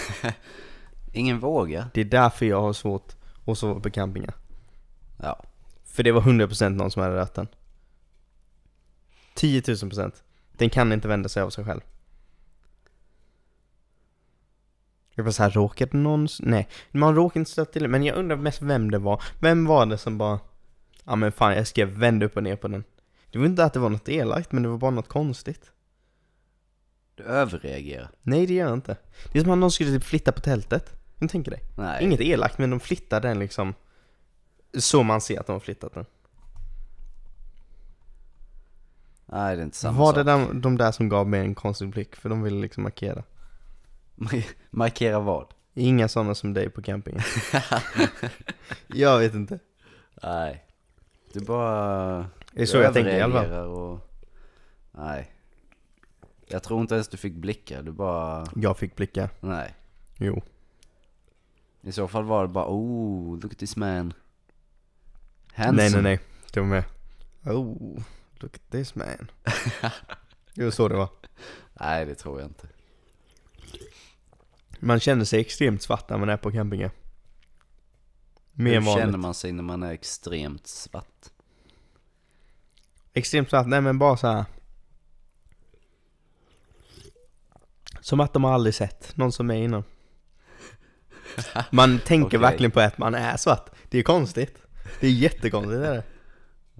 Ingen 1.13 1.41
vågar. 1.41 1.87
Det 1.95 2.01
är 2.01 2.05
därför 2.05 2.47
jag 2.47 2.61
har 2.61 2.73
svårt 2.73 3.13
att 3.45 3.59
sova 3.59 3.81
på 3.81 3.91
campingar. 3.91 4.35
Ja. 5.17 5.45
För 5.85 6.03
det 6.03 6.13
var 6.13 6.21
100% 6.21 6.69
någon 6.69 6.91
som 6.91 7.03
hade 7.03 7.15
rört 7.15 7.35
den. 7.35 7.49
10 9.35 9.63
000 9.69 9.77
procent. 9.77 10.23
Den 10.53 10.71
kan 10.71 10.93
inte 10.93 11.09
vända 11.09 11.29
sig 11.29 11.43
av 11.43 11.51
sig 11.51 11.65
själv. 11.65 11.81
Jag 15.15 15.25
var 15.25 15.31
såhär, 15.31 15.51
råkade 15.51 15.97
någon... 15.97 16.29
Nej, 16.41 16.69
man 16.91 17.15
råkade 17.15 17.39
inte 17.39 17.51
stöta 17.51 17.73
till 17.73 17.83
det, 17.83 17.89
men 17.89 18.03
jag 18.03 18.17
undrar 18.17 18.37
mest 18.37 18.63
vem 18.63 18.91
det 18.91 18.99
var. 18.99 19.23
Vem 19.41 19.65
var 19.65 19.87
det 19.87 19.99
som 19.99 20.19
bara 20.19 20.39
Ja 21.05 21.17
men 21.17 21.33
fan, 21.33 21.55
jag 21.55 21.67
skrev 21.67 21.89
vänd 21.89 22.23
upp 22.23 22.37
och 22.37 22.43
ner 22.43 22.57
på 22.57 22.69
den. 22.69 22.85
Det 23.31 23.39
var 23.39 23.47
inte 23.47 23.65
att 23.65 23.73
det 23.73 23.81
var 23.81 23.91
något 23.91 24.09
elakt, 24.09 24.53
men 24.53 24.63
det 24.63 24.69
var 24.69 24.79
bara 24.79 24.91
något 24.91 25.09
konstigt 25.09 25.71
Du 27.15 27.23
överreagerar. 27.23 28.11
Nej 28.23 28.47
det 28.47 28.55
gör 28.55 28.67
jag 28.67 28.75
inte 28.75 28.97
Det 29.33 29.39
är 29.39 29.43
som 29.43 29.53
att 29.53 29.59
någon 29.59 29.71
skulle 29.71 29.91
typ 29.91 30.05
flytta 30.05 30.33
på 30.33 30.41
tältet 30.41 30.93
Jag 31.19 31.31
tänker 31.31 31.51
dig 31.51 31.63
Nej. 31.77 32.05
Inget 32.05 32.21
elakt, 32.21 32.59
men 32.59 32.71
de 32.71 32.81
flyttar 32.81 33.21
den 33.21 33.39
liksom 33.39 33.75
Så 34.79 35.03
man 35.03 35.21
ser 35.21 35.41
att 35.41 35.47
de 35.47 35.53
har 35.53 35.61
flyttat 35.61 35.95
den 35.95 36.05
Nej, 39.27 39.57
det 39.57 39.63
är 39.63 39.65
inte 39.65 39.77
samma 39.77 39.99
Var 39.99 40.07
sak. 40.07 40.17
det 40.17 40.23
de, 40.33 40.61
de 40.61 40.79
där 40.79 40.93
som 40.93 41.09
gav 41.09 41.29
mig 41.29 41.41
en 41.41 41.55
konstig 41.55 41.89
blick? 41.89 42.17
För 42.17 42.29
de 42.29 42.43
ville 42.43 42.61
liksom 42.61 42.83
markera 42.83 43.23
Markera 44.71 45.21
vad? 45.21 45.47
Inga 45.75 46.09
sådana 46.09 46.35
som 46.35 46.55
dig 46.55 46.69
på 46.71 46.83
campingen 46.83 47.23
Jag 48.87 49.19
vet 49.19 49.35
inte 49.35 49.59
Nej. 50.23 50.65
Du 51.33 51.41
bara... 51.41 52.27
Det 52.53 52.63
är 52.63 52.67
så 52.67 52.77
jag 52.77 52.95
tänker 52.95 53.17
i 53.17 53.21
alla 53.21 53.43
fall 53.43 53.67
och... 53.67 53.99
Nej. 54.93 55.31
Jag 56.55 56.63
tror 56.63 56.81
inte 56.81 56.95
ens 56.95 57.09
du 57.09 57.17
fick 57.17 57.35
blickar, 57.35 57.83
du 57.83 57.93
bara... 57.93 58.47
Jag 58.57 58.79
fick 58.79 58.97
blicka, 58.97 59.31
Nej. 59.41 59.75
jo 60.17 60.43
I 61.83 61.93
så 61.93 62.09
fall 62.09 62.25
var 62.25 62.43
det 62.43 62.49
bara 62.49 62.67
oh, 62.69 63.39
look 63.41 63.53
at 63.53 63.59
this 63.59 63.77
man. 63.77 64.13
Handsome. 65.53 65.83
Nej 65.83 65.91
nej 65.91 66.03
nej, 66.03 66.21
det 66.53 66.61
var 66.61 66.67
med 66.67 66.85
Oh, 67.45 68.03
look 68.39 68.55
at 68.55 68.71
this 68.71 68.95
man 68.95 69.07
Det 70.55 70.65
var 70.65 70.71
så 70.71 70.89
det 70.89 70.97
var 70.97 71.09
Nej, 71.73 72.07
det 72.07 72.15
tror 72.15 72.41
jag 72.41 72.49
inte. 72.51 72.69
Man 74.79 75.01
känner 75.01 75.25
sig 75.25 75.41
extremt 75.41 75.83
svart 75.83 76.09
när 76.09 76.19
man 76.19 76.29
är 76.29 76.37
på 76.37 76.53
campingen 76.53 76.91
Mer 78.53 78.73
Hur 78.73 78.81
vanligt 78.81 79.05
känner 79.05 79.19
man 79.19 79.35
sig 79.35 79.53
när 79.53 79.63
man 79.63 79.83
är 79.83 79.93
extremt 79.93 80.67
svart? 80.67 81.27
Extremt 83.13 83.51
svart, 83.51 83.67
nej 83.67 83.81
men 83.81 83.99
bara 83.99 84.17
så 84.17 84.27
här. 84.27 84.45
Som 88.05 88.21
att 88.21 88.33
de 88.33 88.45
har 88.45 88.53
aldrig 88.53 88.75
sett 88.75 89.17
någon 89.17 89.33
som 89.33 89.51
är 89.51 89.55
innan. 89.55 89.85
Man 91.71 91.99
tänker 91.99 92.27
Okej. 92.27 92.41
verkligen 92.41 92.71
på 92.71 92.81
att 92.81 92.99
man 92.99 93.15
är 93.15 93.37
svart. 93.37 93.71
Det 93.89 93.99
är 93.99 94.03
konstigt. 94.03 94.59
Det 95.01 95.07
är 95.07 95.11
jättekonstigt 95.11 95.83
är 95.83 95.95
det. 95.95 96.03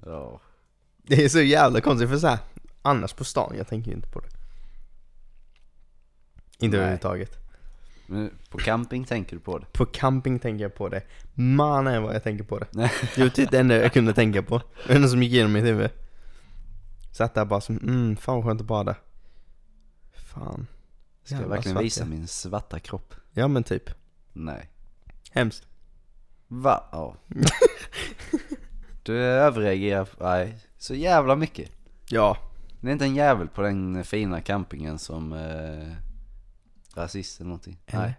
Ja. 0.07 0.41
Det 1.03 1.25
är 1.25 1.29
så 1.29 1.41
jävla 1.41 1.81
konstigt 1.81 2.11
för 2.11 2.17
så 2.17 2.27
här. 2.27 2.39
Annars 2.83 3.13
på 3.13 3.25
stan, 3.25 3.55
jag 3.57 3.69
tänker 3.69 3.91
ju 3.91 3.97
inte 3.97 4.09
på 4.09 4.21
det. 4.21 4.29
Inte 6.59 6.77
överhuvudtaget. 6.77 7.39
Men 8.07 8.39
på 8.51 8.59
camping 8.59 9.05
tänker 9.05 9.37
du 9.37 9.43
på 9.43 9.59
det? 9.59 9.67
På 9.73 9.87
camping 9.87 10.39
tänker 10.39 10.65
jag 10.65 10.75
på 10.75 10.89
det. 10.89 11.03
Man 11.35 11.87
är 11.87 12.01
vad 12.01 12.15
jag 12.15 12.23
tänker 12.23 12.45
på 12.45 12.59
det. 12.59 12.67
Det 13.17 13.23
var 13.23 13.29
typ 13.29 13.51
det 13.51 13.59
enda 13.59 13.77
jag 13.77 13.93
kunde 13.93 14.13
tänka 14.13 14.43
på. 14.43 14.63
Det 14.87 14.95
enda 14.95 15.09
som 15.09 15.23
gick 15.23 15.33
igenom 15.33 15.53
mitt 15.53 15.65
huvud. 15.65 15.91
Satt 17.13 17.35
där 17.35 17.45
bara 17.45 17.61
som, 17.61 17.79
mm, 17.79 18.17
fan 18.17 18.35
vad 18.35 18.45
skönt 18.45 18.61
att 18.61 18.67
bada. 18.67 18.97
Fan 20.15 20.67
Ska 21.25 21.35
jag 21.35 21.49
verkligen 21.49 21.75
svart 21.75 21.85
visa 21.85 22.05
min 22.05 22.27
svarta 22.29 22.79
kropp? 22.79 23.15
Ja 23.33 23.49
men 23.49 23.65
typ, 23.65 23.91
Nej. 24.33 24.71
hemskt 25.31 25.67
Va? 26.49 26.85
Ja. 26.93 27.17
Du 29.03 29.19
överreagerar, 29.19 30.09
nej, 30.21 30.59
så 30.79 30.95
jävla 30.95 31.37
mycket. 31.37 31.71
Ja, 32.09 32.37
Det 32.81 32.89
är 32.89 32.93
inte 32.93 33.05
en 33.05 33.15
jävel 33.15 33.49
på 33.49 33.63
den 33.63 34.05
fina 34.05 34.41
campingen 34.41 34.99
som 34.99 35.33
eh, 35.33 35.93
rasist 36.95 37.41
eller 37.41 37.49
någonting. 37.49 37.79
Eller? 37.87 38.03
Nej. 38.03 38.15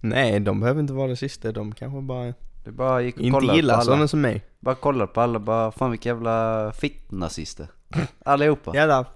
nej 0.00 0.40
de 0.40 0.60
behöver 0.60 0.80
inte 0.80 0.92
vara 0.92 1.08
det 1.08 1.16
sista, 1.16 1.52
de 1.52 1.74
kanske 1.74 2.00
bara 2.00 2.34
Du 2.64 2.70
bara 2.70 3.02
gick 3.02 3.16
och 3.16 3.22
inte 3.22 3.46
gillar 3.46 3.80
sådana 3.80 4.08
som 4.08 4.20
mig 4.20 4.44
Bara 4.60 4.74
kollade 4.74 5.12
på 5.12 5.20
alla, 5.20 5.38
bara 5.38 5.72
fan 5.72 5.90
vilka 5.90 6.08
jävla 6.08 6.72
fitt-nazister. 6.72 7.66
Allihopa. 8.24 8.74
Jävla 8.74 9.06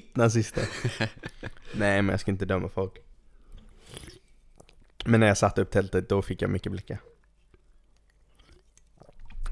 fittnazister 0.00 0.68
Nej 1.76 2.02
men 2.02 2.08
jag 2.08 2.20
ska 2.20 2.30
inte 2.30 2.44
döma 2.44 2.68
folk 2.68 2.92
Men 5.04 5.20
när 5.20 5.26
jag 5.26 5.38
satte 5.38 5.60
upp 5.62 5.70
tältet, 5.70 6.08
då 6.08 6.22
fick 6.22 6.42
jag 6.42 6.50
mycket 6.50 6.72
blickar 6.72 6.98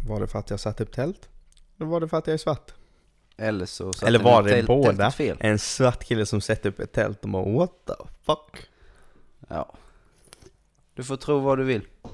Var 0.08 0.20
det 0.20 0.26
för 0.26 0.38
att 0.38 0.50
jag 0.50 0.60
satte 0.60 0.82
upp 0.82 0.92
tält? 0.92 1.28
Eller 1.76 1.86
var 1.90 2.00
det 2.00 2.08
för 2.08 2.16
att 2.18 2.26
jag 2.26 2.34
är 2.34 2.38
svart? 2.38 2.74
Eller 3.36 3.66
så 3.66 3.92
satte 3.92 4.06
Eller 4.06 4.18
var 4.18 4.42
det 4.42 4.50
tält- 4.50 4.66
båda? 4.66 4.86
tältet 4.88 5.14
fel. 5.14 5.36
En 5.40 5.58
svart 5.58 6.04
kille 6.04 6.26
som 6.26 6.40
sätter 6.40 6.68
upp 6.68 6.80
ett 6.80 6.92
tält 6.92 7.24
och 7.24 7.30
bara 7.30 7.52
what 7.52 7.72
the 7.86 7.92
fuck? 8.22 8.66
Ja. 9.48 9.74
Du 10.94 11.04
får 11.04 11.16
tro 11.16 11.38
vad 11.38 11.58
du 11.58 11.64
vill. 11.64 11.86
Ja. 12.02 12.10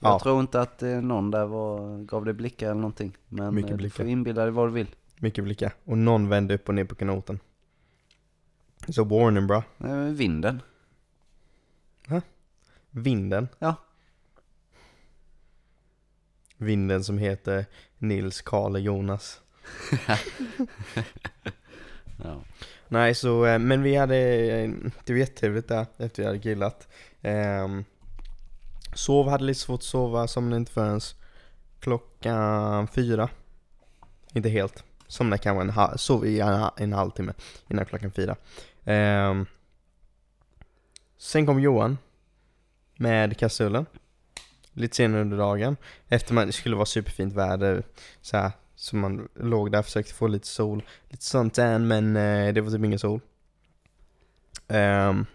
Jag 0.00 0.20
tror 0.22 0.40
inte 0.40 0.60
att 0.60 0.82
eh, 0.82 0.88
någon 0.90 1.30
där 1.30 1.46
var, 1.46 1.98
gav 2.04 2.24
dig 2.24 2.34
blickar 2.34 2.66
eller 2.66 2.80
någonting. 2.80 3.16
Men 3.28 3.54
Mycket 3.54 3.70
eh, 3.70 3.76
du 3.76 3.82
blickar. 3.82 3.96
får 3.96 4.06
inbilla 4.06 4.42
dig 4.42 4.50
vad 4.50 4.68
du 4.68 4.72
vill. 4.72 4.94
Mycket 5.20 5.44
blickar. 5.44 5.74
Och 5.84 5.98
någon 5.98 6.28
vände 6.28 6.54
upp 6.54 6.68
och 6.68 6.74
ner 6.74 6.84
på 6.84 6.94
kanoten. 6.94 7.38
Så 8.88 9.04
warning 9.04 9.46
bra. 9.46 9.62
Vinden. 10.12 10.62
Vinden. 12.90 13.48
Ja. 13.58 13.74
Vinden 16.56 17.04
som 17.04 17.18
heter 17.18 17.66
Nils, 17.98 18.42
Karl 18.42 18.74
och 18.74 18.80
Jonas. 18.80 19.40
Ja. 22.24 22.42
Nej 22.88 23.14
så, 23.14 23.46
eh, 23.46 23.58
men 23.58 23.82
vi 23.82 23.96
hade, 23.96 24.16
eh, 24.16 24.70
det 25.04 25.12
var 25.12 25.18
jättetrevligt 25.18 25.68
där 25.68 25.86
efter 25.96 26.22
vi 26.22 26.26
hade 26.26 26.38
grillat. 26.38 26.88
Ehm, 27.22 27.84
sov, 28.94 29.28
hade 29.28 29.44
lite 29.44 29.60
svårt 29.60 29.80
att 29.80 29.84
sova, 29.84 30.26
somnade 30.26 30.56
inte 30.56 30.72
förrän 30.72 31.00
klockan 31.80 32.88
fyra. 32.88 33.28
Inte 34.32 34.48
helt. 34.48 34.84
Somnade 35.08 35.42
kanske 35.42 35.60
en 35.60 35.70
halv, 35.70 35.96
sov 35.96 36.26
i 36.26 36.40
en, 36.40 36.70
en 36.76 36.92
halvtimme 36.92 37.32
innan 37.68 37.86
klockan 37.86 38.10
fyra. 38.10 38.36
Eh, 38.84 39.42
sen 41.18 41.46
kom 41.46 41.60
Johan 41.60 41.98
med 42.96 43.38
kastrullen. 43.38 43.86
Lite 44.72 44.96
senare 44.96 45.20
under 45.20 45.38
dagen. 45.38 45.76
Efter 46.08 46.34
man, 46.34 46.46
det 46.46 46.52
skulle 46.52 46.76
vara 46.76 46.86
superfint 46.86 47.34
väder, 47.34 47.82
så 48.20 48.36
här 48.36 48.50
Så 48.74 48.96
man 48.96 49.28
låg 49.34 49.72
där 49.72 49.78
och 49.78 49.84
försökte 49.84 50.14
få 50.14 50.26
lite 50.26 50.46
sol, 50.46 50.82
lite 51.08 51.24
sånt 51.24 51.54
där, 51.54 51.78
men 51.78 52.16
eh, 52.16 52.54
det 52.54 52.60
var 52.60 52.70
typ 52.70 52.84
ingen 52.84 52.98
sol. 52.98 53.20
Ehm, 54.68 55.26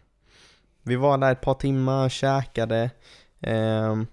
vi 0.84 0.96
var 0.96 1.18
där 1.18 1.32
ett 1.32 1.42
par 1.42 1.54
timmar, 1.54 2.10
käkade. 2.10 2.90
ehm, 3.42 4.08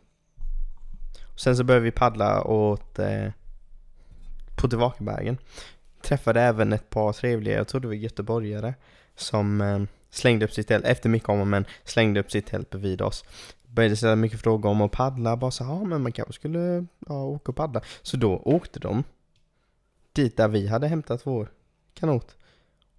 och 1.32 1.40
sen 1.40 1.56
så 1.56 1.64
började 1.64 1.84
vi 1.84 1.90
paddla 1.90 2.44
åt 2.44 2.98
eh, 2.98 3.28
på 4.60 4.68
tillbakavägen 4.68 5.38
Träffade 6.02 6.40
även 6.40 6.72
ett 6.72 6.90
par 6.90 7.12
trevliga, 7.12 7.56
jag 7.56 7.68
tror 7.68 7.80
det 7.80 7.86
var 7.86 7.94
göteborgare, 7.94 8.74
som 9.16 9.60
eh, 9.60 9.80
slängde 10.10 10.44
upp 10.44 10.52
sitt 10.52 10.68
tält, 10.68 10.84
efter 10.84 11.08
mycket 11.08 11.28
om 11.28 11.40
och 11.40 11.46
men, 11.46 11.64
slängde 11.84 12.20
upp 12.20 12.30
sitt 12.30 12.46
tält 12.46 12.70
bredvid 12.70 13.02
oss. 13.02 13.24
Började 13.66 13.96
ställa 13.96 14.16
mycket 14.16 14.40
frågor 14.40 14.70
om 14.70 14.80
att 14.80 14.92
paddla, 14.92 15.36
bara 15.36 15.50
så 15.50 15.64
ja 15.64 15.84
men 15.84 16.02
man 16.02 16.12
kanske 16.12 16.32
skulle 16.32 16.86
ja, 17.06 17.24
åka 17.24 17.52
och 17.52 17.56
paddla. 17.56 17.80
Så 18.02 18.16
då 18.16 18.36
åkte 18.36 18.80
de 18.80 19.04
dit 20.12 20.36
där 20.36 20.48
vi 20.48 20.66
hade 20.66 20.88
hämtat 20.88 21.26
vår 21.26 21.48
kanot. 21.94 22.36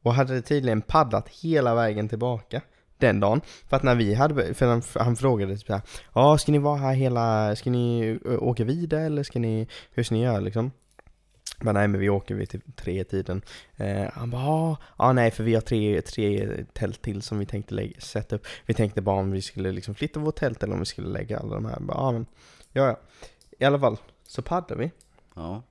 Och 0.01 0.13
hade 0.13 0.41
tydligen 0.41 0.81
paddlat 0.81 1.29
hela 1.29 1.75
vägen 1.75 2.09
tillbaka 2.09 2.61
den 2.97 3.19
dagen. 3.19 3.41
För 3.69 3.77
att 3.77 3.83
när 3.83 3.95
vi 3.95 4.13
hade, 4.13 4.53
för 4.53 4.65
han, 4.65 4.81
han 4.95 5.15
frågade 5.15 5.57
typ 5.57 5.67
såhär, 5.67 5.81
ja 6.13 6.37
ska 6.37 6.51
ni 6.51 6.57
vara 6.57 6.77
här 6.77 6.93
hela, 6.93 7.55
ska 7.55 7.69
ni 7.69 8.17
åka 8.39 8.63
vidare 8.63 9.01
eller 9.01 9.23
ska 9.23 9.39
ni, 9.39 9.67
hur 9.91 10.03
ska 10.03 10.15
ni 10.15 10.23
göra 10.23 10.39
liksom? 10.39 10.71
Men 11.63 11.73
nej 11.75 11.87
men 11.87 11.99
vi 11.99 12.09
åker 12.09 12.35
vid 12.35 12.49
typ 12.49 12.75
tre 12.75 13.03
tiden. 13.03 13.41
Eh, 13.75 14.09
han 14.13 14.29
bara 14.29 14.41
ja, 14.41 14.77
ah, 14.97 15.13
nej 15.13 15.31
för 15.31 15.43
vi 15.43 15.53
har 15.53 15.61
tre, 15.61 16.01
tre 16.01 16.49
tält 16.73 17.01
till 17.01 17.21
som 17.21 17.39
vi 17.39 17.45
tänkte 17.45 17.73
lägga, 17.73 17.99
sätta 17.99 18.35
upp. 18.35 18.45
Vi 18.65 18.73
tänkte 18.73 19.01
bara 19.01 19.19
om 19.19 19.31
vi 19.31 19.41
skulle 19.41 19.71
liksom 19.71 19.95
flytta 19.95 20.19
vårt 20.19 20.35
tält 20.35 20.63
eller 20.63 20.73
om 20.73 20.79
vi 20.79 20.85
skulle 20.85 21.07
lägga 21.07 21.39
alla 21.39 21.55
de 21.55 21.65
här. 21.65 21.79
Bara, 21.79 21.97
ah, 21.97 22.11
men, 22.11 22.25
ja, 22.71 22.87
ja. 22.87 22.99
I 23.59 23.65
alla 23.65 23.79
fall 23.79 23.97
så 24.27 24.41
paddlade 24.41 24.83
vi. 24.83 24.91
Ja. 25.35 25.63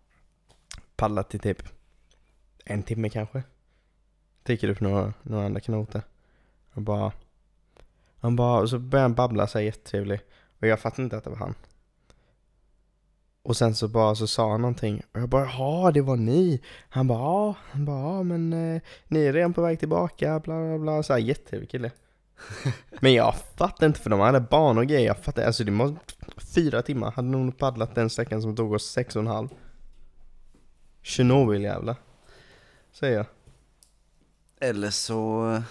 Paddlat 0.96 1.30
till 1.30 1.40
typ 1.40 1.62
en 2.64 2.82
timme 2.82 3.08
kanske. 3.08 3.42
Dyker 4.42 4.68
upp 4.68 4.80
några, 4.80 5.14
några 5.22 5.46
andra 5.46 5.60
kanoter. 5.60 6.02
Och 6.72 6.82
bara, 6.82 7.12
han 8.20 8.36
bara, 8.36 8.60
och 8.60 8.70
så 8.70 8.78
började 8.78 9.04
han 9.04 9.14
babbla 9.14 9.46
sig 9.46 9.64
jättetrevlig. 9.64 10.20
Och 10.60 10.66
jag 10.66 10.80
fattade 10.80 11.02
inte 11.02 11.16
att 11.16 11.24
det 11.24 11.30
var 11.30 11.36
han. 11.36 11.54
Och 13.50 13.56
sen 13.56 13.74
så 13.74 13.88
bara 13.88 14.14
så 14.14 14.26
sa 14.26 14.50
han 14.50 14.60
någonting 14.60 15.02
och 15.12 15.20
jag 15.20 15.28
bara 15.28 15.44
ja 15.44 15.90
det 15.94 16.00
var 16.00 16.16
ni. 16.16 16.60
Han 16.88 17.06
bara 17.06 17.18
ja, 17.18 17.54
han 17.70 17.84
bara 17.84 18.00
ja 18.16 18.22
men 18.22 18.52
eh, 18.52 18.82
ni 19.08 19.24
är 19.24 19.32
redan 19.32 19.54
på 19.54 19.62
väg 19.62 19.78
tillbaka 19.78 20.40
bla 20.40 20.68
bla 20.68 20.78
bla. 20.78 21.02
Så 21.02 21.12
här 21.12 21.20
jättetrevlig 21.20 21.70
kille. 21.70 21.90
men 23.00 23.12
jag 23.14 23.34
fattade 23.56 23.86
inte 23.86 24.00
för 24.00 24.10
de 24.10 24.20
hade 24.20 24.40
barn 24.40 24.78
och 24.78 24.86
grejer. 24.86 25.06
Jag 25.06 25.18
fattade, 25.18 25.46
alltså 25.46 25.64
det 25.64 25.70
måste, 25.70 25.96
fyra 26.54 26.82
timmar 26.82 27.10
hade 27.10 27.28
nog 27.28 27.58
paddlat 27.58 27.94
den 27.94 28.10
sträckan 28.10 28.42
som 28.42 28.56
tog 28.56 28.72
oss 28.72 28.90
sex 28.90 29.16
och 29.16 29.22
en 29.22 29.26
halv. 29.28 29.48
Tjernobyl 31.02 31.62
jävla. 31.62 31.96
Säger 32.92 33.16
jag. 33.16 33.26
Eller 34.60 34.90
så... 34.90 35.52
eh, 35.52 35.62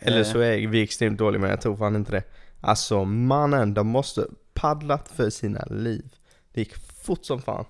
Eller 0.00 0.24
så 0.24 0.38
är 0.38 0.66
vi 0.66 0.82
extremt 0.82 1.18
dåliga 1.18 1.40
men 1.40 1.50
jag 1.50 1.60
tror 1.60 1.76
fan 1.76 1.96
inte 1.96 2.12
det. 2.12 2.22
Alltså 2.60 3.04
mannen, 3.04 3.74
de 3.74 3.86
måste 3.86 4.26
paddlat 4.54 5.08
för 5.08 5.30
sina 5.30 5.64
liv. 5.70 6.04
Det 6.52 6.60
gick 6.60 6.74
fort 6.76 7.24
som 7.24 7.42
fan. 7.42 7.64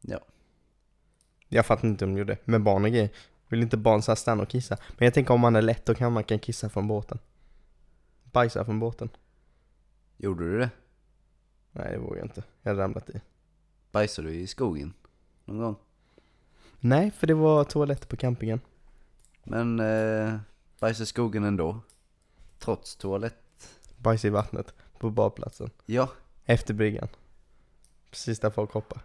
Ja. 0.00 0.20
Jag 1.48 1.66
fattar 1.66 1.88
inte 1.88 2.04
om 2.04 2.14
de 2.14 2.18
gjorde. 2.18 2.38
Med 2.44 2.62
barn 2.62 2.84
och 2.84 2.90
grejer. 2.90 3.10
Vill 3.48 3.62
inte 3.62 3.76
barn 3.76 4.02
så 4.02 4.10
här 4.10 4.16
stanna 4.16 4.42
och 4.42 4.48
kissa. 4.48 4.76
Men 4.98 5.06
jag 5.06 5.14
tänker 5.14 5.34
om 5.34 5.40
man 5.40 5.56
är 5.56 5.62
lätt 5.62 5.86
då 5.86 5.94
kan 5.94 6.12
man 6.12 6.24
kan 6.24 6.38
kissa 6.38 6.68
från 6.68 6.88
båten. 6.88 7.18
Bajsa 8.32 8.64
från 8.64 8.80
båten. 8.80 9.08
Gjorde 10.16 10.44
du 10.44 10.58
det? 10.58 10.70
Nej 11.72 11.92
det 11.92 11.98
vågar 11.98 12.16
jag 12.16 12.26
inte. 12.26 12.42
Jag 12.62 12.70
hade 12.70 12.82
ramlat 12.82 13.10
i. 13.10 13.20
Bajsade 13.92 14.28
du 14.28 14.34
i 14.34 14.46
skogen? 14.46 14.94
Någon 15.44 15.58
gång? 15.58 15.76
Nej, 16.80 17.10
för 17.10 17.26
det 17.26 17.34
var 17.34 17.64
toaletter 17.64 18.06
på 18.06 18.16
campingen. 18.16 18.60
Men 19.44 19.80
eh, 19.80 20.38
bajsade 20.78 21.02
i 21.02 21.06
skogen 21.06 21.44
ändå? 21.44 21.80
Trots 22.58 22.96
toalett? 22.96 23.78
Bajsa 23.96 24.26
i 24.26 24.30
vattnet. 24.30 24.74
På 24.98 25.10
badplatsen. 25.10 25.70
Ja. 25.86 26.08
Efter 26.44 26.74
bryggan. 26.74 27.08
Precis 28.10 28.40
där 28.40 28.50
folk 28.50 28.72
hoppar. 28.72 29.00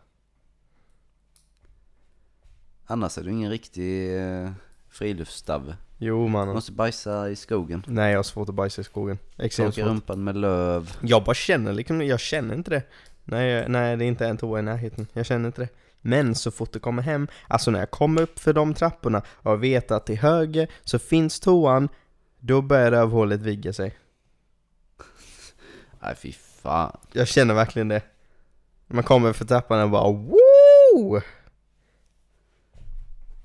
Annars 2.86 3.18
är 3.18 3.24
du 3.24 3.32
ingen 3.32 3.52
riktig 3.52 4.18
eh, 4.22 4.52
friluftsstave. 4.90 5.78
Jo 5.98 6.24
Du 6.26 6.32
mannen. 6.32 6.56
måste 6.56 6.72
bajsa 6.72 7.30
i 7.30 7.36
skogen. 7.36 7.84
Nej 7.88 8.12
jag 8.12 8.18
har 8.20 8.24
svårt 8.24 8.50
att 8.50 8.56
bajsa 8.56 8.82
i 8.82 8.84
skogen. 8.84 9.18
Extremt 9.38 9.76
Torka 9.76 9.86
svårt. 9.86 9.92
rumpan 9.92 10.24
med 10.24 10.36
löv. 10.36 10.98
Jag 11.02 11.24
bara 11.24 11.34
känner 11.36 11.74
liksom, 11.74 12.02
jag 12.02 12.20
känner 12.20 12.56
inte 12.56 12.70
det. 12.72 12.84
Nej, 13.24 13.66
nej 13.70 13.98
det 13.98 14.06
är 14.06 14.08
inte 14.08 14.28
en 14.28 14.38
toa 14.38 14.60
i 14.60 14.62
närheten. 14.62 15.08
Jag 15.14 15.26
känner 15.26 15.48
inte 15.48 15.62
det. 15.62 15.70
Men 16.02 16.36
så 16.36 16.52
fort 16.52 16.72
det 16.74 16.80
kommer 16.80 17.02
hem, 17.04 17.28
alltså 17.48 17.72
när 17.72 17.80
jag 17.80 17.92
kommer 17.92 18.22
upp 18.22 18.40
för 18.40 18.54
de 18.54 18.74
trapporna 18.74 19.22
och 19.28 19.64
vet 19.64 19.92
att 19.92 20.06
till 20.06 20.18
höger 20.18 20.68
så 20.84 21.00
finns 21.00 21.40
toan, 21.40 21.90
då 22.40 22.62
börjar 22.62 22.92
rövhålet 22.92 23.42
vigga 23.42 23.74
sig. 23.74 23.98
Nej 26.02 26.16
fy 26.16 26.32
fan. 26.34 26.98
Jag 27.12 27.28
känner 27.28 27.54
verkligen 27.54 27.88
det. 27.88 28.02
Man 28.88 29.04
kommer 29.04 29.34
för 29.34 29.46
trappan 29.46 29.84
och 29.84 29.90
bara 29.90 30.12
woo! 30.12 31.22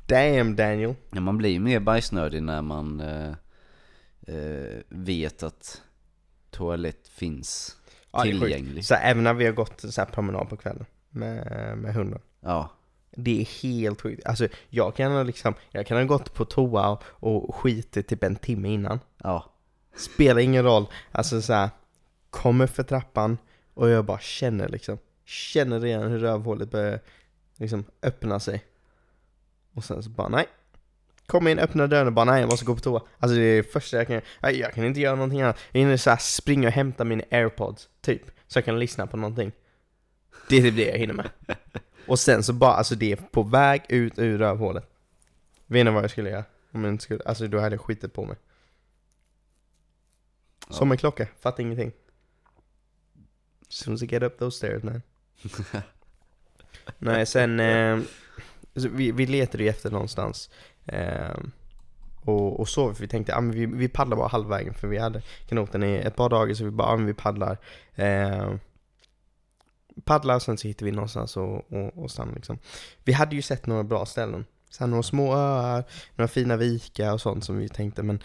Damn 0.06 0.56
Daniel. 0.56 0.94
Ja, 1.10 1.20
man 1.20 1.38
blir 1.38 1.60
mer 1.60 1.80
bajsnödig 1.80 2.42
när 2.42 2.62
man 2.62 3.00
eh, 3.00 3.34
eh, 4.26 4.78
vet 4.88 5.42
att 5.42 5.82
toalett 6.50 7.08
finns 7.08 7.76
Ja, 8.12 8.22
tillgänglig. 8.22 8.84
Så 8.84 8.94
även 8.94 9.24
när 9.24 9.34
vi 9.34 9.46
har 9.46 9.52
gått 9.52 9.80
så 9.80 10.00
här 10.00 10.08
promenad 10.08 10.48
på 10.48 10.56
kvällen 10.56 10.86
med, 11.10 11.78
med 11.78 11.94
hunden. 11.94 12.20
Ja. 12.40 12.70
Det 13.16 13.40
är 13.40 13.62
helt 13.62 14.00
sjukt. 14.00 14.26
Alltså 14.26 14.48
jag 14.68 14.96
kan 14.96 15.12
ha 15.12 15.22
liksom, 15.22 15.54
jag 15.70 15.86
kan 15.86 15.96
ha 15.96 16.04
gått 16.04 16.34
på 16.34 16.44
toa 16.44 16.90
och, 16.90 17.48
och 17.48 17.54
skitit 17.54 18.08
typ 18.08 18.24
en 18.24 18.36
timme 18.36 18.68
innan. 18.68 19.00
Ja. 19.18 19.52
Spelar 19.96 20.40
ingen 20.40 20.64
roll. 20.64 20.86
Alltså 21.12 21.42
så 21.42 21.52
här, 21.52 21.70
kommer 22.30 22.66
för 22.66 22.82
trappan 22.82 23.38
och 23.74 23.88
jag 23.88 24.04
bara 24.04 24.18
känner 24.18 24.68
liksom, 24.68 24.98
känner 25.30 25.80
redan 25.80 26.10
hur 26.10 26.18
rövhålet 26.18 26.70
börjar 26.70 27.00
liksom 27.56 27.84
öppna 28.02 28.40
sig. 28.40 28.64
Och 29.74 29.84
sen 29.84 30.02
så 30.02 30.10
bara 30.10 30.28
nej. 30.28 30.46
Kom 31.26 31.48
in, 31.48 31.58
öppna 31.58 31.86
dörren 31.86 32.06
och 32.06 32.12
bara 32.12 32.24
nej 32.24 32.40
jag 32.40 32.50
måste 32.50 32.64
gå 32.64 32.74
på 32.74 32.80
toa. 32.80 33.02
Alltså 33.18 33.36
det 33.36 33.42
är 33.42 33.56
det 33.56 33.72
första 33.72 33.96
jag 33.96 34.06
kan 34.06 34.20
nej, 34.40 34.58
jag 34.58 34.74
kan 34.74 34.84
inte 34.84 35.00
göra 35.00 35.14
någonting 35.14 35.42
annat. 35.42 35.58
Jag 35.72 35.80
hinner 35.80 35.96
så 35.96 36.10
här 36.10 36.16
springa 36.16 36.68
och 36.68 36.74
hämta 36.74 37.04
mina 37.04 37.24
airpods, 37.30 37.88
typ. 38.00 38.22
Så 38.46 38.58
jag 38.58 38.64
kan 38.64 38.78
lyssna 38.78 39.06
på 39.06 39.16
någonting. 39.16 39.52
Det 40.48 40.56
är 40.56 40.62
typ 40.62 40.76
det 40.76 40.86
jag 40.86 40.98
hinner 40.98 41.14
med. 41.14 41.30
Och 42.06 42.18
sen 42.18 42.42
så 42.42 42.52
bara, 42.52 42.72
alltså 42.72 42.94
det 42.94 43.12
är 43.12 43.16
på 43.16 43.42
väg 43.42 43.82
ut 43.88 44.18
ur 44.18 44.38
rövhålet. 44.38 44.84
Vet 45.66 45.84
ni 45.84 45.90
vad 45.92 46.02
jag 46.02 46.10
skulle 46.10 46.30
göra? 46.30 46.44
Om 46.72 46.84
jag 46.84 46.92
inte 46.92 47.04
skulle, 47.04 47.24
alltså 47.24 47.46
då 47.46 47.58
hade 47.58 47.74
jag 47.74 47.80
skitit 47.80 48.12
på 48.12 48.24
mig. 48.24 48.36
Som 50.70 50.92
en 50.92 50.98
klocka, 50.98 51.26
fattar 51.40 51.62
ingenting. 51.62 51.92
Soon 53.68 53.94
as 53.94 54.02
I 54.02 54.06
get 54.06 54.22
up 54.22 54.38
those 54.38 54.56
stairs 54.56 54.82
man. 54.82 55.02
Nej 56.98 57.26
sen, 57.26 57.60
eh, 57.60 57.98
vi, 58.72 59.12
vi 59.12 59.26
letade 59.26 59.62
ju 59.62 59.68
efter 59.68 59.90
någonstans. 59.90 60.50
Eh, 60.86 61.36
och, 62.24 62.60
och 62.60 62.68
så, 62.68 62.88
vi 62.88 63.08
tänkte, 63.08 63.36
ah, 63.36 63.40
men 63.40 63.52
vi, 63.52 63.66
vi 63.66 63.88
paddlar 63.88 64.16
bara 64.16 64.28
halvvägen 64.28 64.74
för 64.74 64.88
vi 64.88 64.98
hade 64.98 65.22
kanoten 65.48 65.82
i 65.82 65.94
ett 65.94 66.16
par 66.16 66.28
dagar 66.28 66.54
så 66.54 66.64
vi 66.64 66.70
bara, 66.70 66.88
ah, 66.88 66.96
men 66.96 67.06
vi 67.06 67.14
paddlar. 67.14 67.58
Eh, 67.94 68.54
paddlar 70.04 70.34
och 70.34 70.42
sen 70.42 70.58
så 70.58 70.68
hittar 70.68 70.86
vi 70.86 70.92
någonstans 70.92 71.36
och, 71.36 71.72
och, 71.72 71.98
och 71.98 72.10
stannar 72.10 72.34
liksom. 72.34 72.58
Vi 73.04 73.12
hade 73.12 73.36
ju 73.36 73.42
sett 73.42 73.66
några 73.66 73.84
bra 73.84 74.06
ställen. 74.06 74.46
Så 74.70 74.86
några 74.86 75.02
små 75.02 75.34
öar, 75.34 75.84
några 76.16 76.28
fina 76.28 76.56
vikar 76.56 77.12
och 77.12 77.20
sånt 77.20 77.44
som 77.44 77.58
vi 77.58 77.68
tänkte 77.68 78.02
men 78.02 78.22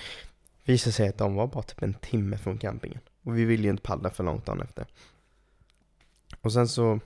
visade 0.63 0.93
sig 0.93 1.09
att 1.09 1.17
de 1.17 1.35
var 1.35 1.47
bara 1.47 1.63
typ 1.63 1.81
en 1.81 1.93
timme 1.93 2.37
från 2.37 2.57
campingen. 2.57 2.99
Och 3.23 3.37
vi 3.37 3.45
ville 3.45 3.63
ju 3.63 3.69
inte 3.69 3.83
paddla 3.83 4.09
för 4.09 4.23
långt 4.23 4.45
dagen 4.45 4.61
efter. 4.61 4.85
Och 6.45 6.53
sen 6.53 6.67
så 6.67 6.99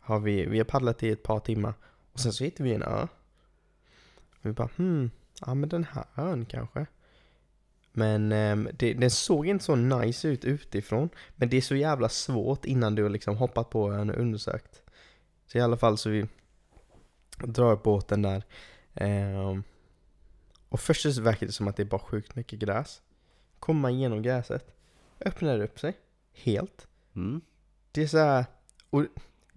har 0.00 0.20
vi, 0.20 0.46
vi 0.46 0.58
har 0.58 0.64
paddlat 0.64 1.02
i 1.02 1.10
ett 1.10 1.22
par 1.22 1.40
timmar 1.40 1.74
och 2.12 2.20
sen 2.20 2.32
så 2.32 2.44
hittade 2.44 2.68
vi 2.68 2.74
en 2.74 2.82
ö. 2.82 3.06
Och 4.40 4.46
vi 4.46 4.52
bara 4.52 4.68
hmm, 4.76 5.10
ja 5.40 5.54
men 5.54 5.68
den 5.68 5.84
här 5.84 6.04
ön 6.16 6.46
kanske. 6.46 6.86
Men 7.92 8.32
ehm, 8.32 8.68
det, 8.78 8.94
den 8.94 9.10
såg 9.10 9.46
inte 9.46 9.64
så 9.64 9.76
nice 9.76 10.28
ut 10.28 10.44
utifrån. 10.44 11.08
Men 11.36 11.48
det 11.48 11.56
är 11.56 11.60
så 11.60 11.76
jävla 11.76 12.08
svårt 12.08 12.64
innan 12.64 12.94
du 12.94 13.02
har 13.02 13.10
liksom 13.10 13.36
hoppat 13.36 13.70
på 13.70 13.92
ön 13.92 14.10
och 14.10 14.16
undersökt. 14.16 14.82
Så 15.46 15.58
i 15.58 15.60
alla 15.60 15.76
fall 15.76 15.98
så 15.98 16.10
vi 16.10 16.26
drar 17.38 17.72
upp 17.72 17.82
båten 17.82 18.22
där. 18.22 18.44
Ehm, 18.94 19.62
och 20.68 20.80
först 20.80 21.14
så 21.14 21.22
verkar 21.22 21.46
det 21.46 21.52
som 21.52 21.68
att 21.68 21.76
det 21.76 21.82
är 21.82 21.84
bara 21.84 22.00
sjukt 22.00 22.34
mycket 22.34 22.58
gräs. 22.58 23.02
Kommer 23.58 23.80
man 23.80 23.90
igenom 23.90 24.22
gräset, 24.22 24.74
öppnar 25.20 25.58
det 25.58 25.64
upp 25.64 25.80
sig. 25.80 25.98
Helt. 26.32 26.86
Mm. 27.16 27.40
Det 27.92 28.02
är 28.02 28.06
så 28.06 28.18
här, 28.18 28.44
och 28.92 29.04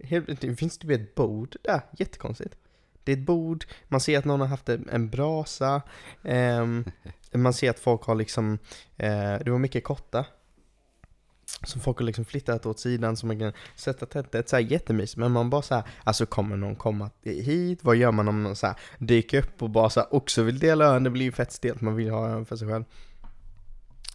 helt, 0.04 0.40
det 0.40 0.56
finns 0.56 0.78
typ 0.78 0.90
ett 0.90 1.14
bord 1.14 1.56
där, 1.62 1.80
jättekonstigt. 1.98 2.56
Det 3.04 3.12
är 3.12 3.16
ett 3.16 3.26
bord, 3.26 3.64
man 3.88 4.00
ser 4.00 4.18
att 4.18 4.24
någon 4.24 4.40
har 4.40 4.46
haft 4.46 4.68
en, 4.68 5.10
brasa, 5.10 5.82
ehm, 6.22 6.84
man 7.32 7.52
ser 7.52 7.70
att 7.70 7.78
folk 7.78 8.02
har 8.02 8.14
liksom, 8.14 8.58
eh, 8.96 9.38
det 9.44 9.50
var 9.50 9.58
mycket 9.58 9.84
kotta. 9.84 10.26
Så 11.62 11.80
folk 11.80 11.98
har 11.98 12.04
liksom 12.04 12.24
flyttat 12.24 12.66
åt 12.66 12.80
sidan 12.80 13.16
så 13.16 13.26
man 13.26 13.38
kan 13.38 13.52
sätta 13.74 14.06
tältet, 14.06 14.48
såhär 14.48 14.62
jättemysigt 14.62 15.16
Men 15.16 15.32
man 15.32 15.50
bara 15.50 15.62
såhär, 15.62 15.84
alltså 16.04 16.26
kommer 16.26 16.56
någon 16.56 16.76
komma 16.76 17.10
hit? 17.22 17.84
Vad 17.84 17.96
gör 17.96 18.12
man 18.12 18.28
om 18.28 18.42
någon 18.42 18.56
såhär 18.56 18.76
dyker 18.98 19.38
upp 19.38 19.62
och 19.62 19.70
bara 19.70 19.90
såhär 19.90 20.14
också 20.14 20.42
vill 20.42 20.58
dela 20.58 20.84
ön? 20.84 21.04
Det 21.04 21.10
blir 21.10 21.24
ju 21.24 21.32
fett 21.32 21.52
stelt, 21.52 21.80
man 21.80 21.96
vill 21.96 22.10
ha 22.10 22.28
ön 22.28 22.46
för 22.46 22.56
sig 22.56 22.68
själv 22.68 22.84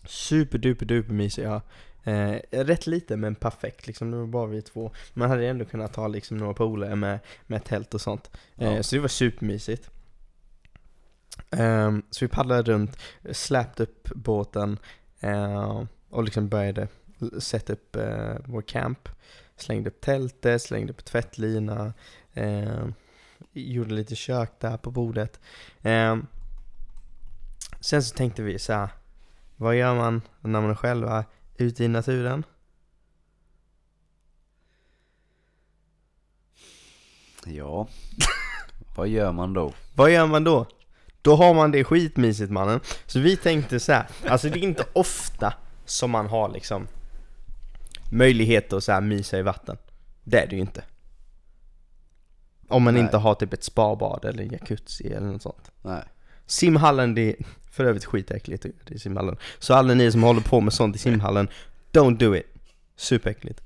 Super 0.05 0.57
duper 0.57 0.85
duper 0.85 1.13
mysig 1.13 1.43
ja 1.43 1.61
Eh, 2.03 2.35
rätt 2.51 2.87
lite 2.87 3.15
men 3.17 3.35
perfekt 3.35 3.87
liksom, 3.87 4.11
det 4.11 4.17
var 4.17 4.27
bara 4.27 4.45
vi 4.47 4.61
två. 4.61 4.91
Man 5.13 5.29
hade 5.29 5.47
ändå 5.47 5.65
kunnat 5.65 5.93
ta 5.93 6.07
liksom 6.07 6.37
några 6.37 6.53
polare 6.53 6.95
med, 6.95 7.19
med 7.47 7.63
tält 7.63 7.93
och 7.93 8.01
sånt. 8.01 8.31
Eh, 8.57 8.73
Ja. 8.73 8.83
Så 8.83 8.95
det 8.95 9.01
var 9.01 9.07
supermysigt. 9.07 9.89
Eh, 11.49 11.97
så 12.09 12.25
vi 12.25 12.27
paddlade 12.27 12.71
runt, 12.71 12.97
släppte 13.31 13.83
upp 13.83 14.09
båten 14.15 14.79
eh, 15.19 15.83
och 16.09 16.23
liksom 16.23 16.49
började 16.49 16.87
sätta 17.39 17.73
upp 17.73 17.95
eh, 17.95 18.35
vår 18.45 18.61
camp. 18.61 19.09
Slängde 19.57 19.89
upp 19.89 20.01
tältet, 20.01 20.61
slängde 20.61 20.93
upp 20.93 21.05
tvättlina, 21.05 21.93
eh, 22.33 22.85
gjorde 23.53 23.93
lite 23.93 24.15
kök 24.15 24.51
där 24.59 24.77
på 24.77 24.91
bordet. 24.91 25.39
Eh, 25.81 26.17
sen 27.79 28.03
så 28.03 28.15
tänkte 28.15 28.41
vi 28.41 28.59
så 28.59 28.73
här, 28.73 28.89
vad 29.55 29.75
gör 29.75 29.95
man 29.95 30.21
när 30.41 30.61
man 30.61 30.69
är 30.69 30.75
själva 30.75 31.25
ute 31.61 31.83
i 31.83 31.87
naturen? 31.87 32.43
Ja. 37.45 37.87
Vad 38.95 39.07
gör 39.07 39.31
man 39.31 39.53
då? 39.53 39.73
Vad 39.95 40.11
gör 40.11 40.27
man 40.27 40.43
då? 40.43 40.65
Då 41.21 41.35
har 41.35 41.53
man 41.53 41.71
det 41.71 41.83
skitmysigt 41.83 42.51
mannen. 42.51 42.79
Så 43.05 43.19
vi 43.19 43.37
tänkte 43.37 43.79
så 43.79 43.91
här, 43.91 44.07
alltså 44.27 44.49
det 44.49 44.59
är 44.59 44.63
inte 44.63 44.85
ofta 44.93 45.53
som 45.85 46.11
man 46.11 46.27
har 46.27 46.49
liksom 46.49 46.87
möjlighet 48.11 48.73
att 48.73 48.83
så 48.83 48.91
här 48.91 49.01
mysa 49.01 49.39
i 49.39 49.41
vatten. 49.41 49.77
Det 50.23 50.39
är 50.39 50.47
det 50.47 50.55
ju 50.55 50.61
inte. 50.61 50.83
Om 52.67 52.83
man 52.83 52.93
Nej. 52.93 53.03
inte 53.03 53.17
har 53.17 53.35
typ 53.35 53.53
ett 53.53 53.63
spabad 53.63 54.25
eller 54.25 54.43
en 54.43 54.51
jacuzzi 54.51 55.13
eller 55.13 55.27
något 55.27 55.41
sånt. 55.41 55.71
Nej. 55.81 56.03
Simhallen, 56.51 57.15
det 57.15 57.29
är 57.29 57.35
för 57.71 57.85
övrigt 57.85 58.05
skitäckligt 58.05 58.65
i 58.87 58.99
simhallen. 58.99 59.37
Så 59.59 59.73
alla 59.73 59.93
ni 59.93 60.11
som 60.11 60.23
håller 60.23 60.41
på 60.41 60.61
med 60.61 60.73
sånt 60.73 60.95
i 60.95 60.99
simhallen, 60.99 61.47
don't 61.91 62.17
do 62.17 62.35
it. 62.35 62.45
Superäckligt. 62.95 63.61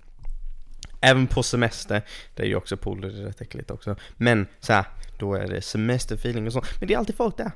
Även 1.02 1.28
på 1.28 1.44
semester, 1.44 2.02
det 2.36 2.44
är 2.44 2.48
ju 2.48 2.56
också 2.56 2.78
pool, 2.78 3.02
det 3.02 3.08
är 3.08 3.12
rätt 3.12 3.42
äckligt 3.42 3.72
också. 3.72 3.96
Men 4.18 4.48
så 4.60 4.74
här, 4.74 4.86
då 5.20 5.36
är 5.36 5.48
det 5.48 5.62
semesterfeeling 5.62 6.48
och 6.48 6.54
sånt. 6.54 6.66
Men 6.80 6.88
det 6.88 6.94
är 6.94 6.98
alltid 6.98 7.16
folk 7.16 7.38
där. 7.38 7.52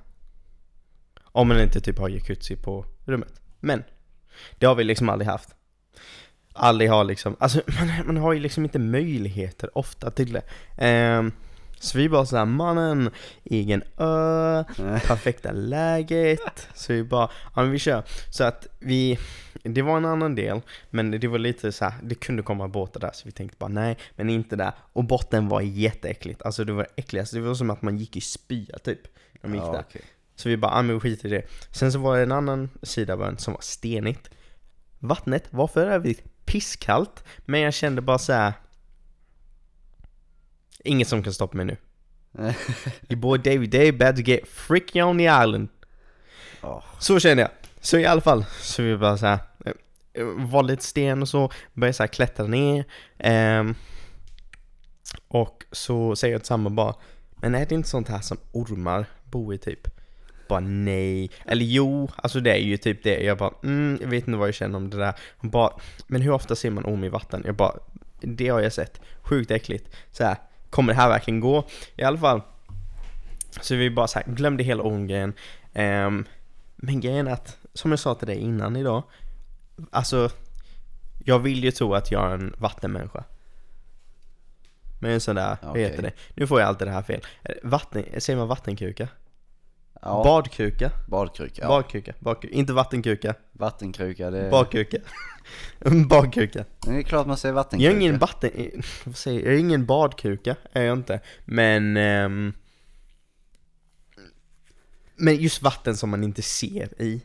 Om 1.24 1.48
man 1.48 1.62
inte 1.62 1.82
typ 1.82 1.98
har 1.98 2.10
jacuzzi 2.10 2.56
på 2.56 2.86
rummet. 3.06 3.42
Men, 3.60 3.84
det 4.58 4.66
har 4.66 4.76
vi 4.76 4.84
liksom 4.84 5.10
aldrig 5.10 5.28
haft. 5.28 5.50
Aldrig 6.54 6.90
har 6.90 7.04
liksom, 7.04 7.36
alltså 7.40 7.62
man, 7.80 8.06
man 8.06 8.18
har 8.18 8.34
ju 8.34 8.40
liksom 8.40 8.64
inte 8.64 8.80
möjligheter 8.80 9.78
ofta 9.78 10.12
till 10.12 10.34
det. 10.34 10.44
Ehm, 10.78 11.32
så 11.80 11.98
vi 11.98 12.10
bara 12.10 12.26
såhär, 12.26 12.46
mannen, 12.46 13.10
egen 13.44 13.84
ö, 13.98 14.64
perfekta 15.08 15.52
läget. 15.52 16.68
Så 16.76 16.94
vi 16.94 17.04
bara, 17.04 17.30
ja 17.56 17.62
men 17.62 17.72
vi 17.72 17.80
kör. 17.80 18.04
Så 18.30 18.44
att 18.44 18.68
vi, 18.80 19.20
det 19.64 19.82
var 19.82 19.98
en 19.98 20.06
annan 20.06 20.36
del, 20.36 20.62
men 20.90 21.12
det 21.12 21.28
var 21.28 21.40
lite 21.40 21.72
så 21.72 21.86
här, 21.86 21.94
det 22.04 22.16
kunde 22.16 22.44
komma 22.44 22.68
båtar 22.68 23.00
där 23.00 23.12
så 23.14 23.22
vi 23.26 23.32
tänkte 23.32 23.58
bara 23.60 23.68
nej, 23.70 23.98
men 24.16 24.30
inte 24.30 24.56
där. 24.56 24.72
Och 24.94 25.04
botten 25.04 25.48
var 25.48 25.62
jätteäckligt, 25.62 26.42
alltså 26.42 26.64
det 26.64 26.74
var 26.74 26.88
äckligast, 26.96 27.34
det 27.34 27.40
var 27.40 27.54
som 27.56 27.70
att 27.70 27.82
man 27.82 27.98
gick 27.98 28.18
i 28.18 28.22
spya 28.22 28.78
typ. 28.84 29.00
När 29.42 29.50
man 29.50 29.58
gick 29.58 29.68
Ja, 29.68 29.72
där. 29.72 29.84
okej. 29.90 30.02
Så 30.36 30.50
vi 30.50 30.58
bara, 30.58 30.72
ja 30.72 30.82
men 30.82 30.96
vi 30.96 31.00
skiter 31.00 31.28
i 31.28 31.32
det. 31.32 31.44
Sen 31.72 31.92
så 31.92 32.00
var 32.00 32.18
det 32.18 32.24
en 32.24 32.32
annan 32.32 32.70
sida 32.84 33.14
av 33.14 33.22
ön 33.24 33.38
som 33.38 33.54
var 33.54 33.62
stenigt. 33.62 34.30
Vattnet 35.00 35.44
var 35.50 35.68
för 35.68 35.86
övrigt 35.88 36.24
pisskallt, 36.46 37.24
men 37.46 37.60
jag 37.62 37.74
kände 37.74 38.02
bara 38.02 38.18
så 38.20 38.34
här. 38.34 38.54
Inget 40.84 41.08
som 41.08 41.24
kan 41.24 41.34
stoppa 41.34 41.58
mig 41.58 41.66
nu. 41.66 41.78
Your 43.10 43.16
boy 43.20 43.38
David 43.38 43.70
Day 43.70 43.90
about 43.90 44.16
to 44.16 44.22
get 44.22 44.48
freaky 44.48 45.02
on 45.02 45.18
the 45.18 45.24
island. 45.24 45.68
Ja. 46.62 46.84
Så 47.00 47.20
kände 47.20 47.42
jag. 47.44 47.52
Så 47.82 47.98
i 47.98 48.06
alla 48.06 48.22
fall, 48.22 48.46
så 48.62 48.82
vi 48.84 48.98
bara 48.98 49.18
så 49.18 49.26
här. 49.26 49.40
eh, 50.14 50.26
Var 50.38 50.64
lite 50.64 50.84
sten 50.84 51.22
och 51.22 51.30
så, 51.30 51.52
började 51.74 51.94
så 51.94 52.04
här 52.04 52.08
klättra 52.08 52.46
ner. 52.48 52.86
ehm, 53.18 53.76
och 55.28 55.66
så 55.72 56.16
säger 56.16 56.34
jag 56.34 56.42
till 56.42 56.48
samma 56.48 56.70
bara, 56.70 56.96
men 57.36 57.56
är 57.56 57.66
det 57.66 57.76
inte 57.76 57.90
sånt 57.90 58.08
här 58.10 58.20
som 58.22 58.38
ormar 58.52 59.06
bor 59.32 59.54
i 59.54 59.58
typ? 59.58 59.88
Bara 60.50 60.60
nej. 60.60 61.32
Eller 61.46 61.66
jo, 61.66 62.10
alltså 62.16 62.40
det 62.40 62.52
är 62.52 62.58
ju 62.58 62.78
typ 62.78 63.04
det. 63.04 63.24
Jag 63.24 63.38
bara, 63.38 63.54
mm, 63.64 63.98
jag 64.02 64.08
vet 64.08 64.28
inte 64.28 64.38
vad 64.38 64.48
jag 64.48 64.56
känner 64.56 64.78
om 64.78 64.90
det 64.90 64.98
där. 64.98 65.14
Hon 65.38 65.50
bara, 65.50 65.74
men 66.08 66.22
hur 66.22 66.32
ofta 66.32 66.56
ser 66.56 66.70
man 66.70 66.86
orm 66.86 67.04
i 67.04 67.10
vatten? 67.10 67.44
Jag 67.46 67.56
bara, 67.56 67.74
det 68.22 68.48
har 68.50 68.60
jag 68.60 68.74
sett. 68.74 69.02
Sjukt 69.22 69.52
äckligt. 69.52 69.96
Så 70.12 70.24
här, 70.24 70.38
kommer 70.70 70.94
det 70.94 71.00
här 71.00 71.10
verkligen 71.10 71.40
gå? 71.40 71.64
I 71.96 72.04
alla 72.04 72.18
fall. 72.18 72.42
Så 73.62 73.76
vi 73.76 73.90
bara 73.90 74.08
så 74.08 74.20
här, 74.20 74.34
glömde 74.34 74.64
hela 74.64 74.84
ormgrejen. 74.84 75.34
Ehm, 75.74 76.26
men 76.76 77.00
grejen 77.00 77.28
är 77.28 77.32
att, 77.32 77.58
som 77.74 77.92
jag 77.92 78.00
sa 78.00 78.16
till 78.16 78.28
dig 78.28 78.38
innan 78.38 78.76
idag, 78.76 79.04
alltså 79.92 80.30
jag 81.26 81.40
vill 81.40 81.64
ju 81.64 81.72
tro 81.72 81.94
att 81.94 82.12
jag 82.12 82.32
är 82.32 82.34
en 82.34 82.56
vattenmänniska. 82.58 83.24
Men 85.00 85.12
en 85.12 85.22
sån 85.22 85.36
där, 85.36 85.58
vad 85.62 85.72
Okej. 85.72 85.84
heter 85.84 86.02
det? 86.02 86.12
Nu 86.34 86.48
får 86.48 86.60
jag 86.60 86.68
alltid 86.68 86.88
det 86.88 86.92
här 86.92 87.02
fel. 87.02 87.22
Eh, 87.44 87.56
Vatten, 87.64 88.06
säger 88.18 88.38
man 88.38 88.48
vattenkuka? 88.48 89.08
Ja. 90.02 90.24
Badkuka? 90.24 90.92
Badkruka. 91.08 91.62
Ja. 91.62 91.68
Badkuka, 91.68 92.14
badkuka. 92.20 92.54
Inte 92.54 92.74
vattenkuka, 92.74 93.34
Vattenkruka, 93.52 94.32
det... 94.32 94.50
badkuka. 94.52 94.98
badkuka. 96.10 96.66
Det 96.86 96.92
är 96.98 97.02
klart 97.04 97.28
man 97.28 97.38
säger 97.38 97.52
Jag 97.54 97.56
vattenkruka. 97.56 97.92
är 97.92 97.96
ingen 98.02 98.18
vatten... 98.18 98.52
eh, 98.56 98.66
Vad 99.04 99.16
säger 99.18 99.40
jag? 99.40 99.48
Jag 99.48 99.56
är 99.56 99.60
ingen 99.60 99.86
badkuka, 99.86 100.56
är 100.74 100.84
jag 100.84 100.98
inte. 100.98 101.20
Men... 101.46 101.98
ehm, 101.98 102.54
men 105.16 105.36
just 105.36 105.62
vatten 105.62 105.98
som 105.98 106.10
man 106.10 106.24
inte 106.24 106.42
ser 106.42 107.02
i. 107.02 107.22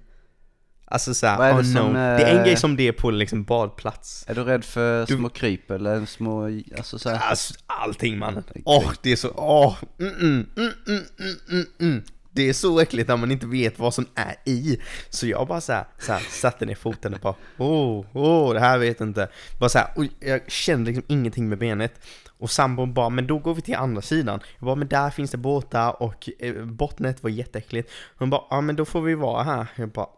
Alltså 0.86 1.14
såhär, 1.14 1.52
oh 1.54 1.62
som, 1.62 1.72
no. 1.92 1.92
Det 1.92 1.98
är 1.98 2.30
en 2.32 2.38
eh, 2.38 2.44
grej 2.44 2.56
som 2.56 2.76
det 2.76 2.88
är 2.88 2.92
på 2.92 3.10
liksom 3.10 3.44
badplats. 3.44 4.24
Är 4.28 4.34
du 4.34 4.44
rädd 4.44 4.64
för 4.64 5.06
Du- 5.06 5.16
små 5.16 5.28
kryp 5.28 5.70
eller 5.70 6.06
små, 6.06 6.44
alltså 6.76 6.98
så 6.98 7.10
här. 7.10 7.18
Alltså, 7.30 7.54
allting 7.66 8.18
mannen. 8.18 8.44
Åh, 8.64 8.92
det 9.02 9.12
är 9.12 9.16
så, 9.16 9.30
åh, 9.36 9.76
mm, 10.00 10.12
mm, 10.14 10.46
mm, 10.56 10.72
mm, 10.88 11.02
mm, 11.18 11.36
mm, 11.50 11.66
mm. 11.80 12.02
Det 12.34 12.48
är 12.48 12.52
så 12.52 12.80
äckligt 12.80 13.08
när 13.08 13.16
man 13.16 13.30
inte 13.30 13.46
vet 13.46 13.78
vad 13.78 13.94
som 13.94 14.06
är 14.14 14.36
i. 14.44 14.80
Så 15.10 15.26
jag 15.26 15.46
bara 15.46 15.60
såhär, 15.60 15.84
såhär 15.98 16.20
satte 16.20 16.66
ner 16.66 16.74
foten 16.74 17.14
och 17.14 17.20
bara, 17.20 17.34
åh, 17.58 18.04
åh, 18.12 18.54
det 18.54 18.60
här 18.60 18.78
vet 18.78 19.00
jag 19.00 19.08
inte. 19.08 19.28
Bara 19.60 19.68
såhär, 19.68 19.88
och 19.96 20.04
jag 20.20 20.50
kände 20.50 20.90
liksom 20.90 21.04
ingenting 21.08 21.48
med 21.48 21.58
benet. 21.58 22.00
Och 22.38 22.50
sambon 22.50 22.94
bara, 22.94 23.08
men 23.08 23.26
då 23.26 23.38
går 23.38 23.54
vi 23.54 23.62
till 23.62 23.74
andra 23.74 24.02
sidan. 24.02 24.40
Jag 24.58 24.66
bara, 24.66 24.74
men 24.74 24.88
där 24.88 25.10
finns 25.10 25.30
det 25.30 25.36
båtar 25.36 26.02
och 26.02 26.28
eh, 26.38 26.64
bottnet 26.64 27.22
var 27.22 27.30
jätteäckligt. 27.30 27.90
Hon 28.16 28.30
bara, 28.30 28.42
ja 28.50 28.60
men 28.60 28.76
då 28.76 28.84
får 28.84 29.02
vi 29.02 29.14
vara 29.14 29.42
här. 29.42 29.66
Jag 29.76 29.88
bara, 29.88 30.08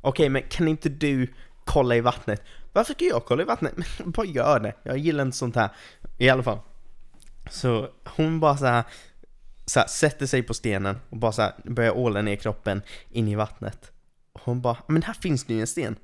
okej 0.00 0.28
men 0.28 0.42
kan 0.42 0.68
inte 0.68 0.88
du 0.88 1.28
kolla 1.64 1.96
i 1.96 2.00
vattnet? 2.00 2.42
Varför 2.72 2.94
ska 2.94 3.04
jag 3.04 3.24
kolla 3.24 3.42
i 3.42 3.46
vattnet? 3.46 3.72
Men 3.76 4.10
bara 4.10 4.26
gör 4.26 4.60
det. 4.60 4.74
Jag 4.82 4.98
gillar 4.98 5.24
inte 5.24 5.36
sånt 5.36 5.56
här. 5.56 5.70
I 6.18 6.28
alla 6.28 6.42
fall. 6.42 6.58
Så 7.50 7.88
hon 8.04 8.40
bara 8.40 8.56
så 8.56 8.66
här, 8.66 8.84
så 9.70 9.80
här 9.80 9.86
sätter 9.86 10.26
sig 10.26 10.42
på 10.42 10.54
stenen 10.54 10.98
och 11.10 11.16
bara 11.16 11.32
så 11.32 11.42
här 11.42 11.54
börjar 11.64 11.96
åla 11.96 12.22
ner 12.22 12.36
kroppen 12.36 12.82
in 13.10 13.28
i 13.28 13.34
vattnet. 13.34 13.92
Och 14.32 14.40
hon 14.44 14.60
bara, 14.60 14.76
men 14.86 15.02
här 15.02 15.14
finns 15.14 15.44
det 15.44 15.54
ju 15.54 15.60
en 15.60 15.66
sten. 15.66 15.96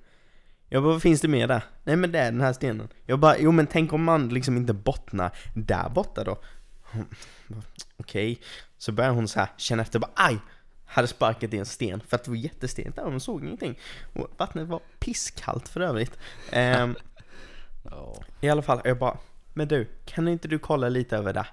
Jag 0.68 0.82
bara, 0.82 0.92
vad 0.92 1.02
finns 1.02 1.20
det 1.20 1.28
mer 1.28 1.48
där? 1.48 1.64
Nej 1.84 1.96
men 1.96 2.12
det 2.12 2.18
är 2.18 2.32
den 2.32 2.40
här 2.40 2.52
stenen. 2.52 2.88
Jag 3.06 3.18
bara, 3.18 3.38
jo 3.38 3.52
men 3.52 3.66
tänk 3.66 3.92
om 3.92 4.04
man 4.04 4.28
liksom 4.28 4.56
inte 4.56 4.72
bottnar 4.72 5.36
där 5.54 5.88
borta 5.88 6.24
då? 6.24 6.38
Okej. 7.96 8.40
Så 8.78 8.92
börjar 8.92 9.10
hon 9.10 9.28
så 9.28 9.40
här 9.40 9.48
känna 9.56 9.82
efter, 9.82 9.98
bara 9.98 10.10
aj! 10.14 10.38
Hade 10.84 11.08
sparkat 11.08 11.54
i 11.54 11.58
en 11.58 11.66
sten, 11.66 12.00
för 12.00 12.16
att 12.16 12.24
det 12.24 12.30
var 12.30 12.36
jättestent 12.36 12.96
där 12.96 13.04
och 13.04 13.10
hon 13.10 13.20
såg 13.20 13.44
ingenting. 13.44 13.78
Och 14.12 14.30
vattnet 14.36 14.68
var 14.68 14.80
pisskallt 14.98 15.68
för 15.68 15.80
övrigt. 15.80 16.18
Ehm, 16.50 16.96
i 18.40 18.48
alla 18.48 18.62
fall, 18.62 18.80
jag 18.84 18.98
bara 18.98 19.18
Men 19.54 19.68
du, 19.68 19.88
kan 20.04 20.28
inte 20.28 20.48
du 20.48 20.58
kolla 20.58 20.88
lite 20.88 21.16
över 21.16 21.32
det? 21.32 21.46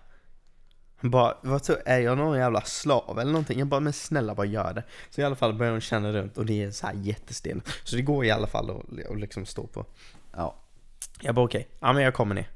Bara, 1.09 1.37
vad 1.41 1.63
tror, 1.63 1.77
är 1.85 1.99
jag 1.99 2.17
någon 2.17 2.37
jävla 2.37 2.61
slav 2.61 3.19
eller 3.19 3.31
någonting? 3.31 3.59
Jag 3.59 3.67
bara, 3.67 3.79
men 3.79 3.93
snälla 3.93 4.35
bara 4.35 4.47
gör 4.47 4.73
det. 4.73 4.83
Så 5.09 5.21
i 5.21 5.23
alla 5.23 5.35
fall 5.35 5.53
börjar 5.53 5.71
hon 5.71 5.81
känna 5.81 6.11
runt 6.11 6.37
och 6.37 6.45
det 6.45 6.63
är 6.63 6.71
så 6.71 6.87
här 6.87 6.93
jättesten. 6.93 7.61
Så 7.83 7.95
det 7.95 8.01
går 8.01 8.25
i 8.25 8.31
alla 8.31 8.47
fall 8.47 8.69
att, 8.69 9.05
att 9.11 9.19
liksom 9.19 9.45
stå 9.45 9.67
på. 9.67 9.85
Ja. 10.35 10.55
Jag 11.21 11.35
bara 11.35 11.45
okej, 11.45 11.67
ja 11.79 11.93
men 11.93 12.03
jag 12.03 12.13
kommer 12.13 12.35
ner. 12.35 12.49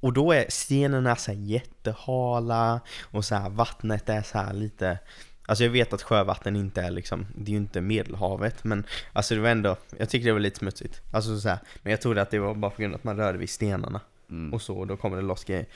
Och 0.00 0.12
då 0.12 0.32
är 0.32 0.46
stenarna 0.48 1.16
så 1.16 1.30
här 1.32 1.38
jättehala 1.38 2.80
och 3.02 3.24
så 3.24 3.34
här 3.34 3.50
vattnet 3.50 4.08
är 4.08 4.22
så 4.22 4.38
här 4.38 4.52
lite 4.52 4.98
Alltså 5.46 5.64
jag 5.64 5.70
vet 5.70 5.92
att 5.92 6.02
sjövatten 6.02 6.56
inte 6.56 6.82
är 6.82 6.90
liksom, 6.90 7.26
det 7.36 7.50
är 7.50 7.52
ju 7.52 7.56
inte 7.56 7.80
medelhavet 7.80 8.64
men 8.64 8.86
Alltså 9.12 9.34
det 9.34 9.40
var 9.40 9.48
ändå, 9.48 9.76
jag 9.98 10.08
tycker 10.08 10.26
det 10.26 10.32
var 10.32 10.40
lite 10.40 10.58
smutsigt 10.58 11.00
Alltså 11.12 11.40
så 11.40 11.48
här, 11.48 11.58
men 11.82 11.90
jag 11.90 12.00
trodde 12.00 12.22
att 12.22 12.30
det 12.30 12.38
var 12.38 12.54
bara 12.54 12.70
på 12.70 12.82
grund 12.82 12.94
av 12.94 12.98
att 12.98 13.04
man 13.04 13.16
rörde 13.16 13.38
vid 13.38 13.50
stenarna 13.50 14.00
Mm. 14.30 14.54
och 14.54 14.62
så, 14.62 14.78
och 14.78 14.86
då 14.86 14.96
kommer 14.96 15.16
det 15.16 15.22
loss 15.22 15.44
grejer 15.44 15.66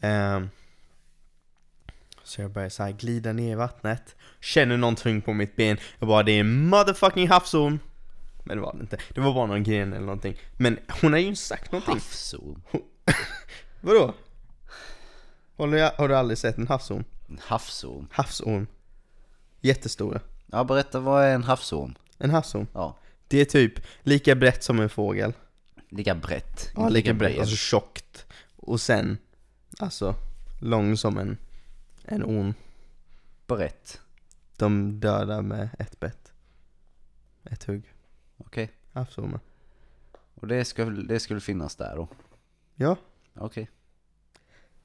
Ehm, 0.00 0.48
Så 2.32 2.42
jag 2.42 2.50
börjar 2.50 2.68
så 2.68 2.82
här 2.82 2.92
glida 2.92 3.32
ner 3.32 3.52
i 3.52 3.54
vattnet 3.54 4.16
Känner 4.40 4.76
någonting 4.76 5.22
på 5.22 5.32
mitt 5.32 5.56
ben 5.56 5.78
Jag 5.98 6.08
bara 6.08 6.22
det 6.22 6.32
är 6.32 6.44
motherfucking 6.44 7.28
havsorm 7.28 7.78
Men 8.44 8.56
det 8.56 8.62
var 8.62 8.74
det 8.74 8.80
inte. 8.80 8.98
Det 9.14 9.20
var 9.20 9.34
bara 9.34 9.46
någon 9.46 9.62
gren 9.62 9.92
eller 9.92 10.06
någonting. 10.06 10.36
Men 10.56 10.78
hon 11.00 11.12
har 11.12 11.20
ju 11.20 11.26
inte 11.26 11.40
sagt 11.40 11.72
någonting. 11.72 11.94
Havsorm. 11.94 12.62
Vadå? 13.80 14.14
Har 15.56 15.68
du, 15.68 15.90
har 15.98 16.08
du 16.08 16.16
aldrig 16.16 16.38
sett 16.38 16.58
en 16.58 16.66
havsorm? 16.66 17.04
En 17.28 17.38
havsorm. 17.42 18.08
Havsorm. 18.10 18.66
Jättestora. 19.60 20.20
Ja, 20.46 20.64
berätta 20.64 21.00
vad 21.00 21.24
är 21.24 21.34
en 21.34 21.44
havsorm? 21.44 21.94
En 22.18 22.30
havsorm. 22.30 22.66
Ja. 22.72 22.96
Det 23.28 23.40
är 23.40 23.44
typ 23.44 23.74
lika 24.02 24.34
brett 24.34 24.64
som 24.64 24.80
en 24.80 24.88
fågel. 24.88 25.32
Lika 25.88 26.14
brett. 26.14 26.70
Ja, 26.74 26.82
inte 26.82 26.92
lika 26.92 27.14
brett. 27.14 27.38
Alltså 27.38 27.56
tjockt. 27.56 28.26
Och 28.56 28.80
sen, 28.80 29.18
alltså, 29.78 30.14
lång 30.60 30.96
som 30.96 31.18
en, 31.18 31.36
en 32.04 32.24
orm. 32.24 32.54
Brett. 33.46 34.00
De 34.56 35.00
dödar 35.00 35.42
med 35.42 35.68
ett 35.78 36.00
bett. 36.00 36.32
Ett 37.44 37.64
hugg. 37.64 37.84
Okej. 38.36 38.70
Havsormar. 38.92 39.40
Och 40.34 40.46
det 40.46 40.64
skulle, 40.64 41.02
det 41.02 41.20
skulle 41.20 41.40
finnas 41.40 41.76
där 41.76 41.96
då? 41.96 42.08
Ja, 42.74 42.96
Okej. 43.34 43.70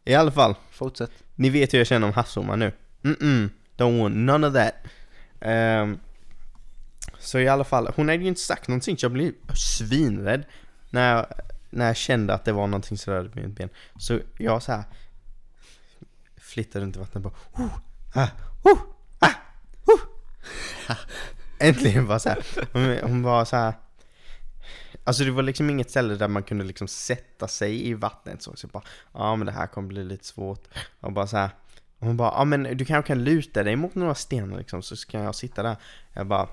i 0.03 0.15
alla 0.15 0.32
fall. 0.32 0.55
Fortsätt. 0.70 1.11
Ni 1.36 1.49
vet 1.49 1.74
hur 1.74 1.78
jag 1.78 1.88
känner 1.88 2.07
om 2.07 2.13
havsormar 2.13 2.57
nu. 2.57 2.72
Mm-mm, 3.01 3.49
don't 3.78 4.01
want 4.01 4.15
none 4.15 4.47
of 4.47 4.53
that. 4.53 4.74
Ehm, 5.39 5.99
så 7.20 7.39
i 7.39 7.47
alla 7.47 7.63
fall, 7.63 7.91
hon 7.95 8.09
hade 8.09 8.22
ju 8.22 8.28
inte 8.28 8.41
sagt 8.41 8.68
någonting 8.68 8.97
så 8.97 9.05
jag 9.05 9.11
blev 9.11 9.34
svinrädd 9.55 10.43
när 10.89 11.15
jag, 11.15 11.26
när 11.70 11.88
jag 11.88 11.95
kände 11.95 12.34
att 12.34 12.45
det 12.45 12.51
var 12.51 12.68
någonting 12.68 12.97
som 12.97 13.13
rörde 13.13 13.41
mitt 13.41 13.57
ben. 13.57 13.70
Så 13.99 14.20
jag 14.38 14.63
så 14.63 14.72
här 14.72 14.84
flittade 16.57 16.85
runt 16.85 16.95
i 16.95 16.99
vattnet 16.99 17.25
och 17.25 17.31
bara 17.31 17.63
oh, 17.63 17.77
ah, 18.13 18.27
oh, 18.63 18.79
ah, 19.19 19.31
oh. 19.85 19.99
Äntligen 21.59 22.07
bara 22.07 22.19
så 22.19 22.29
här. 22.29 22.45
Hon, 22.73 23.09
hon 23.09 23.23
var 23.23 23.45
så 23.45 23.55
här. 23.55 23.73
Alltså 25.03 25.23
det 25.23 25.31
var 25.31 25.43
liksom 25.43 25.69
inget 25.69 25.89
ställe 25.89 26.15
där 26.15 26.27
man 26.27 26.43
kunde 26.43 26.65
liksom 26.65 26.87
sätta 26.87 27.47
sig 27.47 27.87
i 27.87 27.93
vattnet 27.93 28.41
så, 28.41 28.55
så 28.55 28.65
jag 28.65 28.71
bara 28.71 28.83
Ja 29.13 29.35
men 29.35 29.45
det 29.45 29.51
här 29.51 29.67
kommer 29.67 29.87
bli 29.87 30.03
lite 30.03 30.25
svårt 30.25 30.67
Och 30.99 31.11
bara 31.11 31.27
så 31.27 31.37
här. 31.37 31.49
Och 31.99 32.07
hon 32.07 32.17
bara 32.17 32.33
ja 32.37 32.45
men 32.45 32.77
du 32.77 32.85
kanske 32.85 33.07
kan 33.07 33.23
luta 33.23 33.63
dig 33.63 33.75
mot 33.75 33.95
några 33.95 34.15
stenar 34.15 34.57
liksom 34.57 34.81
så 34.81 34.95
kan 34.95 35.21
jag 35.21 35.35
sitta 35.35 35.63
där 35.63 35.75
Jag 36.13 36.27
bara 36.27 36.47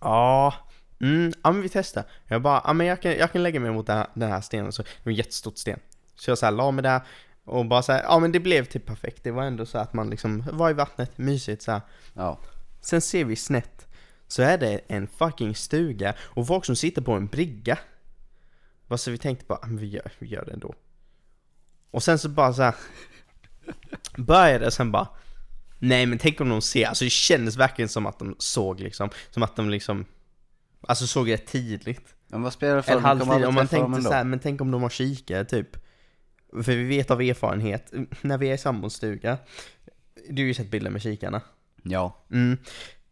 Ja 0.00 0.54
Mm, 1.00 1.32
ja 1.42 1.52
men 1.52 1.62
vi 1.62 1.68
testar 1.68 2.04
Jag 2.26 2.42
bara 2.42 2.62
ja 2.64 2.72
men 2.72 2.86
jag 2.86 3.02
kan, 3.02 3.12
jag 3.12 3.32
kan 3.32 3.42
lägga 3.42 3.60
mig 3.60 3.70
mot 3.70 3.86
den 3.86 3.96
här, 3.96 4.06
den 4.14 4.30
här 4.30 4.40
stenen 4.40 4.72
så 4.72 4.82
Det 4.82 4.88
var 5.02 5.10
en 5.10 5.16
jättestort 5.16 5.58
sten 5.58 5.80
Så 6.14 6.30
jag 6.30 6.38
så 6.38 6.46
här 6.46 6.52
la 6.52 6.70
mig 6.70 6.82
där 6.82 7.00
och 7.50 7.66
bara 7.66 7.82
så 7.82 7.92
här, 7.92 8.02
ja 8.02 8.18
men 8.18 8.32
det 8.32 8.40
blev 8.40 8.64
typ 8.64 8.86
perfekt 8.86 9.24
Det 9.24 9.30
var 9.30 9.42
ändå 9.42 9.66
så 9.66 9.78
att 9.78 9.92
man 9.94 10.10
liksom 10.10 10.44
var 10.52 10.70
i 10.70 10.72
vattnet, 10.72 11.18
mysigt 11.18 11.62
så 11.62 11.72
här. 11.72 11.80
Ja. 12.14 12.38
Sen 12.80 13.00
ser 13.00 13.24
vi 13.24 13.36
snett 13.36 13.86
Så 14.28 14.42
är 14.42 14.58
det 14.58 14.80
en 14.88 15.06
fucking 15.06 15.54
stuga 15.54 16.14
och 16.20 16.46
folk 16.46 16.64
som 16.64 16.76
sitter 16.76 17.02
på 17.02 17.12
en 17.12 17.26
brigga 17.26 17.78
Vad 18.86 19.00
så 19.00 19.10
vi 19.10 19.18
tänkte 19.18 19.44
bara, 19.48 19.58
"Ah, 19.62 19.66
men 19.66 19.76
vi 19.76 19.86
gör, 19.86 20.12
vi 20.18 20.26
gör 20.26 20.44
det 20.44 20.52
ändå 20.52 20.74
Och 21.90 22.02
sen 22.02 22.18
så 22.18 22.28
bara 22.28 22.52
så 22.52 22.62
här 22.62 22.74
Började 24.16 24.70
sen 24.70 24.92
bara 24.92 25.08
Nej 25.78 26.06
men 26.06 26.18
tänk 26.18 26.40
om 26.40 26.48
de 26.48 26.62
ser, 26.62 26.86
alltså 26.86 27.04
det 27.04 27.10
kändes 27.10 27.56
verkligen 27.56 27.88
som 27.88 28.06
att 28.06 28.18
de 28.18 28.36
såg 28.38 28.80
liksom 28.80 29.10
Som 29.30 29.42
att 29.42 29.56
de 29.56 29.70
liksom 29.70 30.04
Alltså 30.88 31.06
såg 31.06 31.26
det 31.26 31.36
tidigt 31.46 32.14
Men 32.28 32.42
vad 32.42 32.52
spelar 32.52 32.76
det 32.76 32.82
för 32.82 32.92
En 32.92 32.96
roll? 32.98 33.04
Halvtid, 33.04 33.44
om 33.44 33.54
man 33.54 33.68
tänkte 33.68 33.86
ändå. 33.86 34.02
så 34.02 34.12
här, 34.12 34.24
men 34.24 34.38
tänk 34.38 34.60
om 34.60 34.70
de 34.70 34.82
har 34.82 34.90
kikare 34.90 35.44
typ 35.44 35.76
För 36.52 36.76
vi 36.76 36.84
vet 36.84 37.10
av 37.10 37.20
erfarenhet, 37.22 37.92
när 38.20 38.38
vi 38.38 38.48
är 38.50 38.54
i 38.54 38.58
sambons 38.58 38.94
stuga 38.94 39.38
Du 40.28 40.42
har 40.42 40.46
ju 40.46 40.54
sett 40.54 40.70
bilder 40.70 40.90
med 40.90 41.02
kikarna 41.02 41.42
Ja. 41.82 42.24
Mm. 42.30 42.58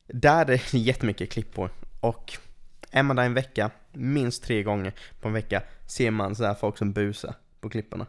Där 0.06 0.40
är 0.40 0.44
det 0.44 0.74
jättemycket 0.78 1.30
klippor 1.30 1.70
och 2.00 2.36
är 2.90 3.02
man 3.02 3.16
där 3.16 3.24
en 3.24 3.34
vecka, 3.34 3.70
minst 3.92 4.42
tre 4.42 4.62
gånger 4.62 4.92
på 5.20 5.28
en 5.28 5.34
vecka, 5.34 5.62
ser 5.86 6.10
man 6.10 6.34
så 6.36 6.44
här 6.44 6.54
folk 6.54 6.78
som 6.78 6.92
busar 6.92 7.34
på 7.60 7.68
klipporna. 7.68 8.06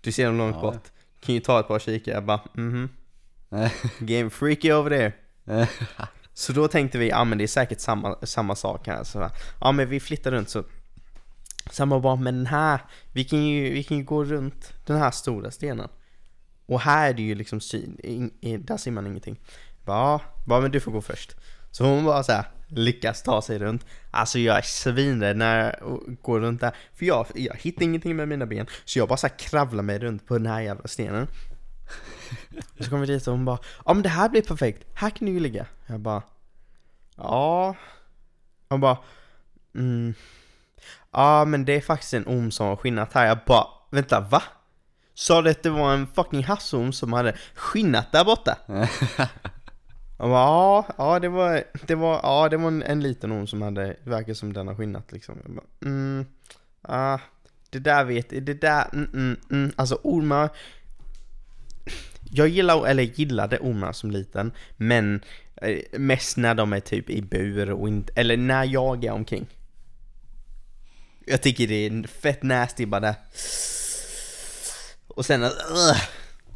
Du 0.00 0.12
ser 0.12 0.26
dem 0.26 0.38
långt 0.38 0.56
Ja. 0.56 0.60
bort, 0.60 0.88
kan 1.20 1.34
ju 1.34 1.40
ta 1.40 1.60
ett 1.60 1.68
par 1.68 1.78
kikare, 1.78 2.20
bara 2.20 2.40
mhm, 2.54 2.88
game 3.98 4.30
freaky 4.30 4.72
over 4.72 4.90
there. 4.90 5.12
Så 6.34 6.52
då 6.52 6.68
tänkte 6.68 6.98
vi, 6.98 7.08
ja 7.08 7.24
men 7.24 7.38
det 7.38 7.44
är 7.44 7.48
säkert 7.48 7.80
samma, 7.80 8.16
samma 8.22 8.54
sak 8.54 8.86
här. 8.86 9.04
Så, 9.04 9.30
ja 9.60 9.72
men 9.72 9.88
vi 9.88 10.00
flyttar 10.00 10.30
runt 10.30 10.48
så 10.48 10.64
samma 11.70 12.00
bara, 12.00 12.16
men 12.16 12.34
den 12.34 12.46
här, 12.46 12.80
vi 13.12 13.24
kan, 13.24 13.46
ju, 13.46 13.70
vi 13.70 13.82
kan 13.82 13.96
ju 13.96 14.04
gå 14.04 14.24
runt 14.24 14.72
den 14.86 14.98
här 14.98 15.10
stora 15.10 15.50
stenen. 15.50 15.88
Och 16.66 16.80
här 16.80 17.10
är 17.10 17.14
det 17.14 17.22
ju 17.22 17.34
liksom 17.34 17.60
syn, 17.60 17.98
in, 18.40 18.64
där 18.64 18.76
ser 18.76 18.90
man 18.90 19.06
ingenting. 19.06 19.40
Bara, 19.84 20.20
bara 20.46 20.60
men 20.60 20.70
du 20.70 20.80
får 20.80 20.92
gå 20.92 21.00
först. 21.00 21.36
Så 21.70 21.84
hon 21.84 22.04
bara 22.04 22.22
så 22.22 22.32
här, 22.32 22.44
lyckas 22.68 23.22
ta 23.22 23.42
sig 23.42 23.58
runt. 23.58 23.86
Alltså 24.10 24.38
jag 24.38 24.58
är 24.58 24.62
svinrädd 24.62 25.36
när 25.36 25.64
jag 25.64 26.00
går 26.22 26.40
runt 26.40 26.60
där. 26.60 26.76
För 26.94 27.06
jag, 27.06 27.26
jag 27.34 27.56
hittar 27.56 27.82
ingenting 27.82 28.16
med 28.16 28.28
mina 28.28 28.46
ben. 28.46 28.66
Så 28.84 28.98
jag 28.98 29.08
bara 29.08 29.16
så 29.16 29.26
här 29.26 29.38
kravlar 29.38 29.82
mig 29.82 29.98
runt 29.98 30.26
på 30.26 30.34
den 30.34 30.46
här 30.46 30.60
jävla 30.60 30.88
stenen. 30.88 31.26
Så 32.80 32.90
kommer 32.90 33.06
vi 33.06 33.12
dit 33.12 33.26
och 33.26 33.32
hon 33.32 33.44
bara 33.44 33.58
Ja 33.86 33.94
men 33.94 34.02
det 34.02 34.08
här 34.08 34.28
blir 34.28 34.42
perfekt, 34.42 34.86
här 34.94 35.10
kan 35.10 35.26
du 35.26 35.32
ju 35.32 35.40
ligga 35.40 35.66
Jag 35.86 36.00
bara 36.00 36.22
Ja 37.16 37.76
Hon 38.68 38.80
bara 38.80 38.98
mm, 39.74 40.14
Ja 41.12 41.44
men 41.44 41.64
det 41.64 41.76
är 41.76 41.80
faktiskt 41.80 42.14
en 42.14 42.26
orm 42.26 42.50
som 42.50 42.66
har 42.66 42.76
skinnat 42.76 43.12
här 43.12 43.26
Jag 43.26 43.38
bara 43.46 43.66
Vänta 43.90 44.20
va? 44.20 44.42
Sa 45.14 45.42
du 45.42 45.50
att 45.50 45.62
det 45.62 45.70
var 45.70 45.92
en 45.92 46.06
fucking 46.06 46.44
havsorm 46.44 46.92
som 46.92 47.12
hade 47.12 47.36
skinnat 47.54 48.12
där 48.12 48.24
borta? 48.24 48.58
Jag 48.66 48.88
bara, 50.28 50.28
ja, 50.28 50.86
ja 50.98 51.18
det 51.18 51.28
var, 51.28 51.64
det 51.86 51.94
var, 51.94 52.20
ja 52.22 52.48
det 52.48 52.56
var 52.56 52.68
en, 52.68 52.82
en 52.82 53.00
liten 53.00 53.32
orm 53.32 53.46
som 53.46 53.62
hade, 53.62 53.96
verkar 54.04 54.34
som 54.34 54.52
den 54.52 54.68
har 54.68 54.74
skinnat 54.74 55.12
liksom 55.12 55.38
Jag 55.42 55.54
bara, 55.54 55.66
mm, 55.84 56.26
ah, 56.82 57.18
det 57.70 57.78
där 57.78 58.04
vet, 58.04 58.28
det 58.28 58.54
där, 58.54 58.84
mm, 58.92 59.10
mm, 59.14 59.36
mm. 59.50 59.72
Alltså 59.76 59.98
ormar 60.02 60.50
jag 62.30 62.48
gillar, 62.48 62.86
eller 62.86 63.02
gillade 63.02 63.58
ormar 63.58 63.92
som 63.92 64.10
liten, 64.10 64.52
men 64.76 65.20
eh, 65.56 65.78
mest 65.98 66.36
när 66.36 66.54
de 66.54 66.72
är 66.72 66.80
typ 66.80 67.10
i 67.10 67.22
bur 67.22 67.70
och 67.70 67.88
inte, 67.88 68.12
eller 68.16 68.36
när 68.36 68.64
jag 68.64 69.04
är 69.04 69.12
omkring. 69.12 69.46
Jag 71.30 71.42
tycker 71.42 71.66
det 71.66 71.74
är 71.74 72.06
fett 72.06 72.42
nasty 72.42 72.86
bara 72.86 73.00
där. 73.00 73.14
Och 75.08 75.26
sen 75.26 75.42
uh, 75.42 75.50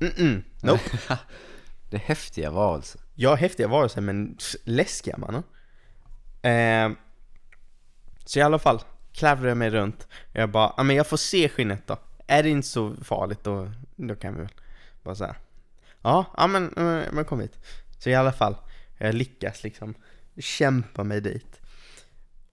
mm 0.00 0.12
-mm, 0.12 0.42
nope. 0.62 0.98
Det 1.90 1.96
är 1.96 2.00
häftiga 2.00 2.50
varelser. 2.50 3.00
Jag 3.14 3.32
är 3.32 3.36
häftiga 3.36 3.68
varelser 3.68 4.00
men 4.00 4.38
läskiga 4.64 5.16
mannen. 5.16 5.42
Eh, 6.42 6.98
så 8.24 8.38
i 8.38 8.42
alla 8.42 8.58
fall, 8.58 8.82
klävde 9.12 9.48
jag 9.48 9.56
mig 9.56 9.70
runt. 9.70 10.08
Jag 10.32 10.50
bara, 10.50 10.74
ja 10.76 10.82
men 10.82 10.96
jag 10.96 11.06
får 11.06 11.16
se 11.16 11.48
skinnet 11.48 11.86
då. 11.86 11.98
Är 12.26 12.42
det 12.42 12.48
inte 12.48 12.68
så 12.68 12.96
farligt 13.04 13.44
då, 13.44 13.72
då 13.96 14.14
kan 14.14 14.34
vi 14.34 14.40
väl 14.40 14.52
bara 15.02 15.14
säga. 15.14 15.36
Ja, 16.02 16.24
ja 16.36 16.46
men, 16.46 16.72
men, 16.76 17.14
men 17.14 17.24
kom 17.24 17.40
hit. 17.40 17.58
Så 17.98 18.10
i 18.10 18.14
alla 18.14 18.32
fall, 18.32 18.56
jag 18.98 19.14
lyckas 19.14 19.64
liksom 19.64 19.94
kämpa 20.38 21.04
mig 21.04 21.20
dit. 21.20 21.60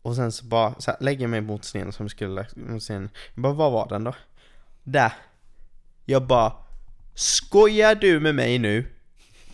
Och 0.09 0.15
sen 0.15 0.31
så 0.31 0.45
bara 0.45 0.73
så 0.79 0.91
här, 0.91 0.97
lägger 0.99 1.21
jag 1.21 1.29
mig 1.29 1.41
mot 1.41 1.65
stenen 1.65 1.91
som 1.91 2.09
skulle 2.09 2.45
mot 2.55 2.83
stenen. 2.83 3.09
Jag 3.33 3.41
bara, 3.41 3.53
vad 3.53 3.71
var 3.71 3.89
den 3.89 4.03
då? 4.03 4.15
Där. 4.83 5.13
Jag 6.05 6.27
bara, 6.27 6.53
skojar 7.13 7.95
du 7.95 8.19
med 8.19 8.35
mig 8.35 8.59
nu? 8.59 8.85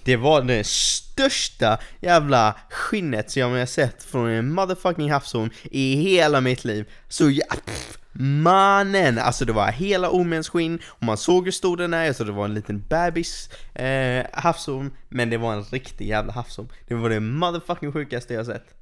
Det 0.04 0.16
var 0.16 0.42
det 0.42 0.68
största 0.68 1.80
jävla 2.00 2.56
skinnet 2.70 3.32
som 3.32 3.42
jag 3.42 3.50
har 3.50 3.66
sett 3.66 4.04
från 4.04 4.30
en 4.30 4.54
motherfucking 4.54 5.12
havsorm 5.12 5.50
i 5.64 5.96
hela 5.96 6.42
mitt 6.42 6.66
liv. 6.66 6.90
Så 7.08 7.30
ja, 7.30 7.46
pff, 7.66 7.98
mannen! 8.20 9.18
Alltså 9.18 9.46
det 9.46 9.54
var 9.54 9.72
hela 9.72 10.10
ormens 10.10 10.50
skinn 10.50 10.80
och 10.86 11.04
man 11.04 11.18
såg 11.18 11.46
hur 11.46 11.52
stor 11.52 11.78
den 11.78 11.94
är, 11.94 12.08
alltså 12.08 12.24
det 12.24 12.32
var 12.32 12.46
en 12.46 12.54
liten 12.54 12.84
bebis 12.90 13.50
eh, 13.74 14.26
havsorm, 14.34 14.92
men 15.10 15.30
det 15.30 15.38
var 15.38 15.54
en 15.54 15.64
riktig 15.64 16.08
jävla 16.08 16.34
havsorm. 16.34 16.68
Det 16.88 16.96
var 16.96 17.10
det 17.10 17.20
motherfucking 17.20 17.92
sjukaste 17.92 18.34
jag 18.34 18.46
sett. 18.46 18.75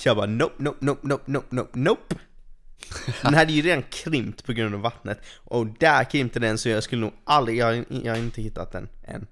Så 0.00 0.08
jag 0.08 0.16
bara 0.16 0.26
nope, 0.26 0.54
nope, 0.58 0.78
nope, 0.80 1.00
nope, 1.08 1.24
nope, 1.26 1.46
nope, 1.50 1.78
nope. 1.78 2.14
Den 3.22 3.34
hade 3.34 3.52
ju 3.52 3.62
redan 3.62 3.82
krympt 3.82 4.44
på 4.44 4.52
grund 4.52 4.74
av 4.74 4.80
vattnet 4.80 5.20
och 5.44 5.66
där 5.66 6.04
krympte 6.04 6.38
den 6.38 6.58
så 6.58 6.68
jag 6.68 6.82
skulle 6.82 7.00
nog 7.00 7.12
aldrig, 7.24 7.56
jag, 7.56 7.84
jag 7.88 8.12
har 8.12 8.18
inte 8.18 8.42
hittat 8.42 8.72
den 8.72 8.88
än. 9.02 9.26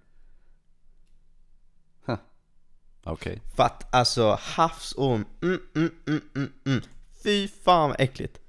Okej. 3.03 3.43
För 3.57 3.63
att 3.63 3.95
alltså 3.95 4.39
havsorm, 4.41 5.25
mm, 5.43 5.61
mm, 5.75 5.91
mm, 6.07 6.23
mm, 6.37 6.53
mm. 6.67 6.81
Fy 7.23 7.49
fan 7.49 7.89
vad 7.89 8.01
äckligt. 8.01 8.41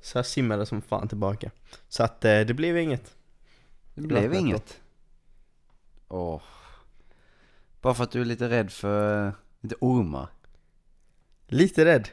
Så 0.00 0.18
jag 0.18 0.26
simmade 0.26 0.66
som 0.66 0.82
fan 0.82 1.08
tillbaka. 1.08 1.50
Så 1.88 2.02
att 2.02 2.24
eh, 2.24 2.40
det 2.40 2.54
blev 2.54 2.78
inget. 2.78 3.16
Det 3.94 4.00
blev 4.00 4.22
Vattnet 4.22 4.32
då. 4.32 4.48
inget. 4.48 4.80
Åh. 6.08 6.42
Bara 7.80 7.94
för 7.94 8.04
att 8.04 8.10
du 8.10 8.20
är 8.20 8.24
lite 8.24 8.48
rädd 8.48 8.72
för 8.72 9.32
lite 9.60 9.76
ormar. 9.80 10.28
Lite 11.48 11.84
rädd. 11.84 12.08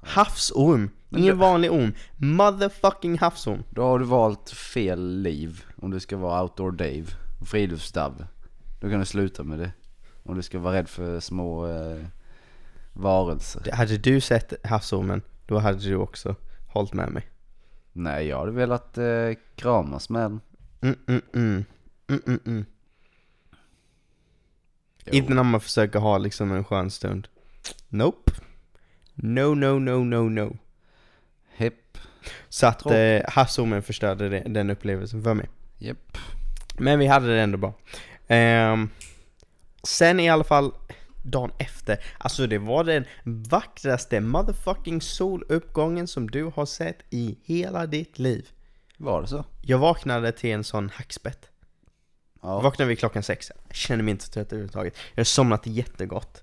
Havsorm, 0.00 0.90
ingen 1.10 1.38
vanlig 1.38 1.72
orm. 1.72 1.94
Motherfucking 2.16 3.18
havsorm. 3.18 3.62
Då 3.70 3.82
har 3.82 3.98
du 3.98 4.04
valt 4.04 4.50
fel 4.50 5.20
liv. 5.20 5.64
Om 5.76 5.90
du 5.90 6.00
ska 6.00 6.16
vara 6.16 6.42
outdoor 6.42 6.72
Dave. 6.72 7.06
Friluftsdav. 7.46 8.26
Då 8.80 8.90
kan 8.90 9.00
du 9.00 9.06
sluta 9.06 9.42
med 9.42 9.58
det. 9.58 9.72
Om 10.22 10.36
du 10.36 10.42
ska 10.42 10.58
vara 10.58 10.74
rädd 10.74 10.88
för 10.88 11.20
små 11.20 11.66
eh, 11.66 12.04
varelser. 12.92 13.72
Hade 13.72 13.98
du 13.98 14.20
sett 14.20 14.66
havsormen, 14.66 15.22
då 15.46 15.58
hade 15.58 15.78
du 15.78 15.96
också 15.96 16.36
hållit 16.68 16.92
med 16.92 17.12
mig. 17.12 17.28
Nej, 17.92 18.26
jag 18.26 18.38
hade 18.38 18.52
velat 18.52 18.98
eh, 18.98 19.30
kramas 19.54 20.10
med 20.10 20.22
den. 20.22 20.40
Mm, 20.80 20.96
mm, 21.06 21.22
mm. 21.34 21.64
Mm, 22.08 22.22
mm, 22.26 22.40
mm. 22.46 22.64
Jo. 25.04 25.14
Inte 25.14 25.34
när 25.34 25.42
man 25.42 25.60
försöker 25.60 25.98
ha 25.98 26.18
liksom 26.18 26.52
en 26.52 26.64
skön 26.64 26.90
stund. 26.90 27.28
Nope. 27.88 28.32
No, 29.14 29.54
no, 29.54 29.78
no, 29.78 30.04
no, 30.04 30.28
no. 30.28 30.56
Hipp. 31.56 31.98
Så 32.48 32.66
att 32.66 32.86
eh, 32.86 33.20
havsormen 33.28 33.82
förstörde 33.82 34.28
det, 34.28 34.40
den 34.46 34.70
upplevelsen 34.70 35.22
för 35.22 35.34
mig. 35.34 35.48
Japp. 35.78 36.18
Men 36.78 36.98
vi 36.98 37.06
hade 37.06 37.26
det 37.26 37.40
ändå 37.40 37.58
bra. 37.58 37.74
Ehm, 38.28 38.90
sen 39.82 40.20
i 40.20 40.28
alla 40.28 40.44
fall, 40.44 40.72
dagen 41.22 41.50
efter, 41.58 42.04
alltså 42.18 42.46
det 42.46 42.58
var 42.58 42.84
den 42.84 43.04
vackraste 43.24 44.20
motherfucking 44.20 45.00
soluppgången 45.00 46.06
som 46.06 46.30
du 46.30 46.44
har 46.44 46.66
sett 46.66 46.98
i 47.10 47.38
hela 47.44 47.86
ditt 47.86 48.18
liv. 48.18 48.48
Var 48.96 49.22
det 49.22 49.28
så? 49.28 49.44
Jag 49.62 49.78
vaknade 49.78 50.32
till 50.32 50.50
en 50.50 50.64
sån 50.64 50.90
hackspett. 50.94 51.50
Ja. 52.42 52.60
Vaknade 52.60 52.88
vid 52.88 52.98
klockan 52.98 53.22
sex. 53.22 53.52
Känner 53.70 54.02
mig 54.04 54.12
inte 54.12 54.30
trött 54.30 54.52
överhuvudtaget. 54.52 54.96
Jag 55.14 55.20
har 55.20 55.24
somnat 55.24 55.66
jättegott. 55.66 56.42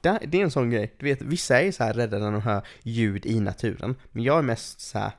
Det, 0.00 0.18
det 0.26 0.38
är 0.40 0.42
en 0.44 0.50
sån 0.50 0.70
grej. 0.70 0.94
Du 0.98 1.06
vet, 1.06 1.22
vissa 1.22 1.60
är 1.60 1.72
så 1.72 1.84
här 1.84 1.92
rädda 1.92 2.18
när 2.18 2.32
de 2.32 2.42
hör 2.42 2.62
ljud 2.82 3.26
i 3.26 3.40
naturen. 3.40 3.94
Men 4.12 4.22
jag 4.22 4.38
är 4.38 4.42
mest 4.42 4.80
så 4.80 4.98
här. 4.98 5.12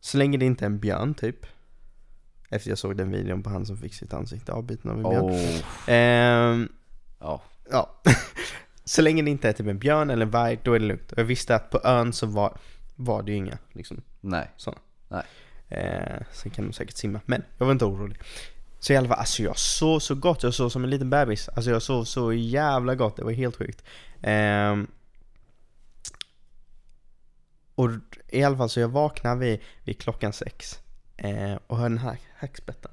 Så 0.00 0.18
länge 0.18 0.38
det 0.38 0.44
inte 0.44 0.64
är 0.64 0.66
en 0.66 0.78
björn 0.78 1.14
typ. 1.14 1.46
Efter 2.50 2.70
jag 2.70 2.78
såg 2.78 2.96
den 2.96 3.10
videon 3.10 3.42
på 3.42 3.50
han 3.50 3.66
som 3.66 3.76
fick 3.76 3.94
sitt 3.94 4.12
ansikte 4.12 4.52
avbiten 4.52 4.90
av 4.90 4.96
en 4.96 5.02
björn. 5.02 5.24
Oh. 5.24 5.60
Ehm, 5.86 6.68
Ja. 7.20 7.42
ja. 7.70 8.00
så 8.84 9.02
länge 9.02 9.22
det 9.22 9.30
inte 9.30 9.48
är 9.48 9.52
typ 9.52 9.66
en 9.66 9.78
björn 9.78 10.10
eller 10.10 10.26
en 10.26 10.30
varg, 10.30 10.58
då 10.62 10.72
är 10.74 10.78
det 10.78 10.84
lugnt. 10.86 11.12
Och 11.12 11.18
jag 11.18 11.24
visste 11.24 11.54
att 11.54 11.70
på 11.70 11.80
ön 11.84 12.12
så 12.12 12.26
var, 12.26 12.58
var 12.96 13.22
det 13.22 13.30
ju 13.30 13.36
inga 13.36 13.58
liksom 13.72 14.02
Nej. 14.20 14.50
sådana. 14.56 14.80
Nej. 15.08 15.22
Eh, 15.68 16.22
sen 16.32 16.50
kan 16.50 16.66
de 16.66 16.72
säkert 16.72 16.96
simma, 16.96 17.20
men 17.26 17.42
jag 17.58 17.66
var 17.66 17.72
inte 17.72 17.84
orolig. 17.84 18.18
Så 18.80 18.92
i 18.92 18.96
alla 18.96 19.08
fall, 19.08 19.18
alltså 19.18 19.42
jag 19.42 19.58
sov 19.58 19.98
så 19.98 20.14
gott, 20.14 20.42
jag 20.42 20.54
sov 20.54 20.68
som 20.68 20.84
en 20.84 20.90
liten 20.90 21.10
bebis. 21.10 21.48
Alltså 21.48 21.70
jag 21.70 21.82
sov 21.82 22.04
så 22.04 22.32
jävla 22.32 22.94
gott, 22.94 23.16
det 23.16 23.24
var 23.24 23.32
helt 23.32 23.56
sjukt. 23.56 23.84
Ehm, 24.22 24.86
och 27.74 27.90
i 28.28 28.42
alla 28.42 28.56
fall 28.56 28.70
så 28.70 28.80
jag 28.80 28.88
vaknade 28.88 29.40
vid, 29.40 29.60
vid 29.84 30.00
klockan 30.00 30.32
sex. 30.32 30.78
Eh, 31.16 31.58
och 31.66 31.76
hörde 31.76 31.94
den 31.94 31.98
här 31.98 32.18
hackspetten. 32.36 32.90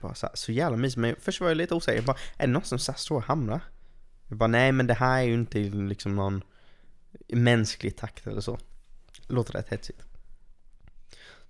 Bara 0.00 0.14
så, 0.14 0.26
här, 0.26 0.36
så 0.36 0.52
jävla 0.52 0.76
mysigt, 0.76 0.98
men 0.98 1.16
först 1.20 1.40
var 1.40 1.48
jag 1.48 1.56
lite 1.56 1.74
osäker. 1.74 1.96
Jag 1.96 2.04
bara, 2.04 2.16
är 2.36 2.46
det 2.46 2.52
någon 2.52 2.64
som 2.64 2.78
så 2.78 2.92
här 2.92 2.98
står 2.98 3.16
och 3.16 3.22
hamrar? 3.22 3.60
Jag 4.28 4.38
bara, 4.38 4.46
nej 4.46 4.72
men 4.72 4.86
det 4.86 4.94
här 4.94 5.18
är 5.18 5.22
ju 5.22 5.34
inte 5.34 5.58
liksom 5.58 6.16
någon 6.16 6.42
mänsklig 7.28 7.96
takt 7.96 8.26
eller 8.26 8.40
så. 8.40 8.58
Låter 9.26 9.52
rätt 9.52 9.68
hetsigt. 9.68 10.02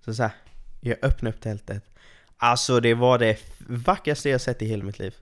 Så 0.05 0.13
så 0.13 0.23
här, 0.23 0.31
jag 0.81 0.97
öppnar 1.01 1.31
upp 1.31 1.41
tältet. 1.41 1.83
Alltså 2.37 2.79
det 2.79 2.93
var 2.93 3.19
det 3.19 3.39
vackraste 3.67 4.29
jag 4.29 4.41
sett 4.41 4.61
i 4.61 4.65
hela 4.65 4.83
mitt 4.83 4.99
liv. 4.99 5.15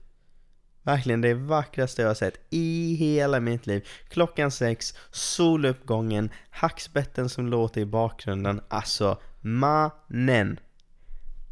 Verkligen 0.82 1.20
det 1.20 1.34
vackraste 1.34 2.02
jag 2.02 2.08
har 2.08 2.14
sett 2.14 2.40
i 2.50 2.94
hela 2.94 3.40
mitt 3.40 3.66
liv. 3.66 3.88
Klockan 4.08 4.50
sex, 4.50 4.94
soluppgången, 5.10 6.30
hackspetten 6.50 7.28
som 7.28 7.48
låter 7.48 7.80
i 7.80 7.84
bakgrunden. 7.84 8.60
Alltså 8.68 9.20
mannen. 9.40 10.60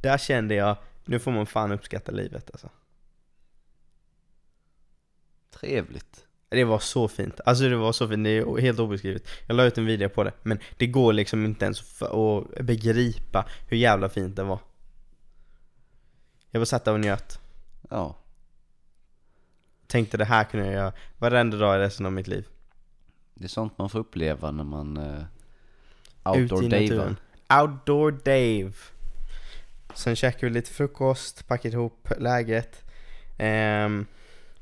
Där 0.02 0.18
kände 0.18 0.54
jag, 0.54 0.76
nu 1.04 1.18
får 1.18 1.32
man 1.32 1.46
fan 1.46 1.72
uppskatta 1.72 2.12
livet 2.12 2.50
alltså. 2.52 2.70
Trevligt. 5.60 6.26
Det 6.48 6.64
var 6.64 6.78
så 6.78 7.08
fint. 7.08 7.40
Alltså 7.44 7.68
det 7.68 7.76
var 7.76 7.92
så 7.92 8.08
fint, 8.08 8.24
det 8.24 8.30
är 8.30 8.60
helt 8.60 8.78
obeskrivet. 8.78 9.28
Jag 9.46 9.56
la 9.56 9.64
ut 9.64 9.78
en 9.78 9.86
video 9.86 10.08
på 10.08 10.24
det, 10.24 10.32
men 10.42 10.58
det 10.76 10.86
går 10.86 11.12
liksom 11.12 11.44
inte 11.44 11.64
ens 11.64 12.02
att 12.02 12.64
begripa 12.66 13.48
hur 13.68 13.76
jävla 13.76 14.08
fint 14.08 14.36
det 14.36 14.42
var. 14.42 14.58
Jag 16.54 16.60
bara 16.60 16.66
satt 16.66 16.84
där 16.84 16.92
och 16.92 17.00
njöt. 17.00 17.40
Ja. 17.90 18.16
Tänkte 19.86 20.16
det 20.16 20.24
här 20.24 20.44
kunde 20.44 20.66
jag 20.66 20.74
göra 20.74 20.92
varenda 21.18 21.56
dag 21.56 21.76
i 21.76 21.78
resten 21.78 22.06
av 22.06 22.12
mitt 22.12 22.26
liv. 22.26 22.46
Det 23.34 23.44
är 23.44 23.48
sånt 23.48 23.78
man 23.78 23.90
får 23.90 23.98
uppleva 23.98 24.50
när 24.50 24.64
man 24.64 24.96
uh, 24.96 25.24
outdoor 26.24 26.62
naturen. 26.62 27.16
Outdoor 27.60 28.10
Dave. 28.10 28.72
Sen 29.94 30.16
käkade 30.16 30.46
vi 30.46 30.52
lite 30.52 30.70
frukost, 30.70 31.46
packade 31.46 31.74
ihop 31.74 32.08
läget. 32.18 32.84
Ehm, 33.38 34.06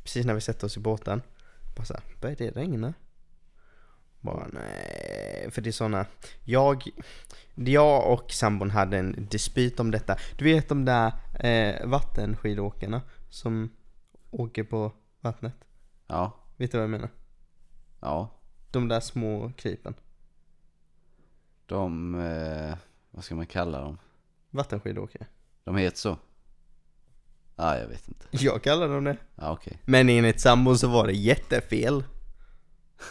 precis 0.03 0.27
när 0.27 0.35
vi 0.35 0.41
sätter 0.41 0.67
oss 0.67 0.77
i 0.77 0.81
båten. 0.81 1.23
Bara 1.77 1.85
såhär, 1.85 2.03
börjar 2.21 2.37
det 2.37 2.51
regna? 2.51 2.95
Bara 4.23 4.47
nej, 4.53 5.51
för 5.51 5.63
det 5.63 5.71
är 5.71 5.73
såna. 5.73 6.07
Jag, 6.45 6.83
jag 7.55 8.13
och 8.13 8.33
sambon 8.33 8.71
hade 8.71 8.99
en 8.99 9.27
dispyt 9.31 9.81
om 9.81 9.91
detta. 9.91 10.17
Du 10.39 10.45
vet 10.45 10.69
de 10.69 10.85
där 10.85 11.13
eh, 11.35 11.87
vattenskidåkarna 11.87 13.03
som 13.31 13.71
åker 14.31 14.65
på 14.65 14.93
vattnet? 15.21 15.55
Ja. 16.07 16.33
Vet 16.57 16.73
du 16.73 16.79
vad 16.79 16.83
jag 16.83 16.91
menar? 16.91 17.11
Ja. 18.01 18.29
De 18.71 18.89
där 18.89 19.01
små 19.01 19.53
krypen. 19.57 19.95
De, 21.67 22.15
eh, 22.15 22.77
vad 23.11 23.25
ska 23.25 23.35
man 23.35 23.47
kalla 23.47 23.81
dem? 23.81 23.99
Vattenskidåkare. 24.51 25.27
De 25.65 25.77
heter 25.77 25.99
så? 25.99 26.17
ah, 27.57 27.77
jag 27.77 27.89
vet 27.89 28.09
inte. 28.09 28.27
Jag 28.31 28.63
kallar 28.63 28.89
dem 28.89 29.05
det. 29.05 29.17
Ja, 29.35 29.53
okej. 29.53 29.79
Men 29.85 30.09
enligt 30.09 30.41
sambon 30.41 30.79
så 30.79 30.89
var 30.89 31.07
det 31.07 31.13
jättefel. 31.13 32.05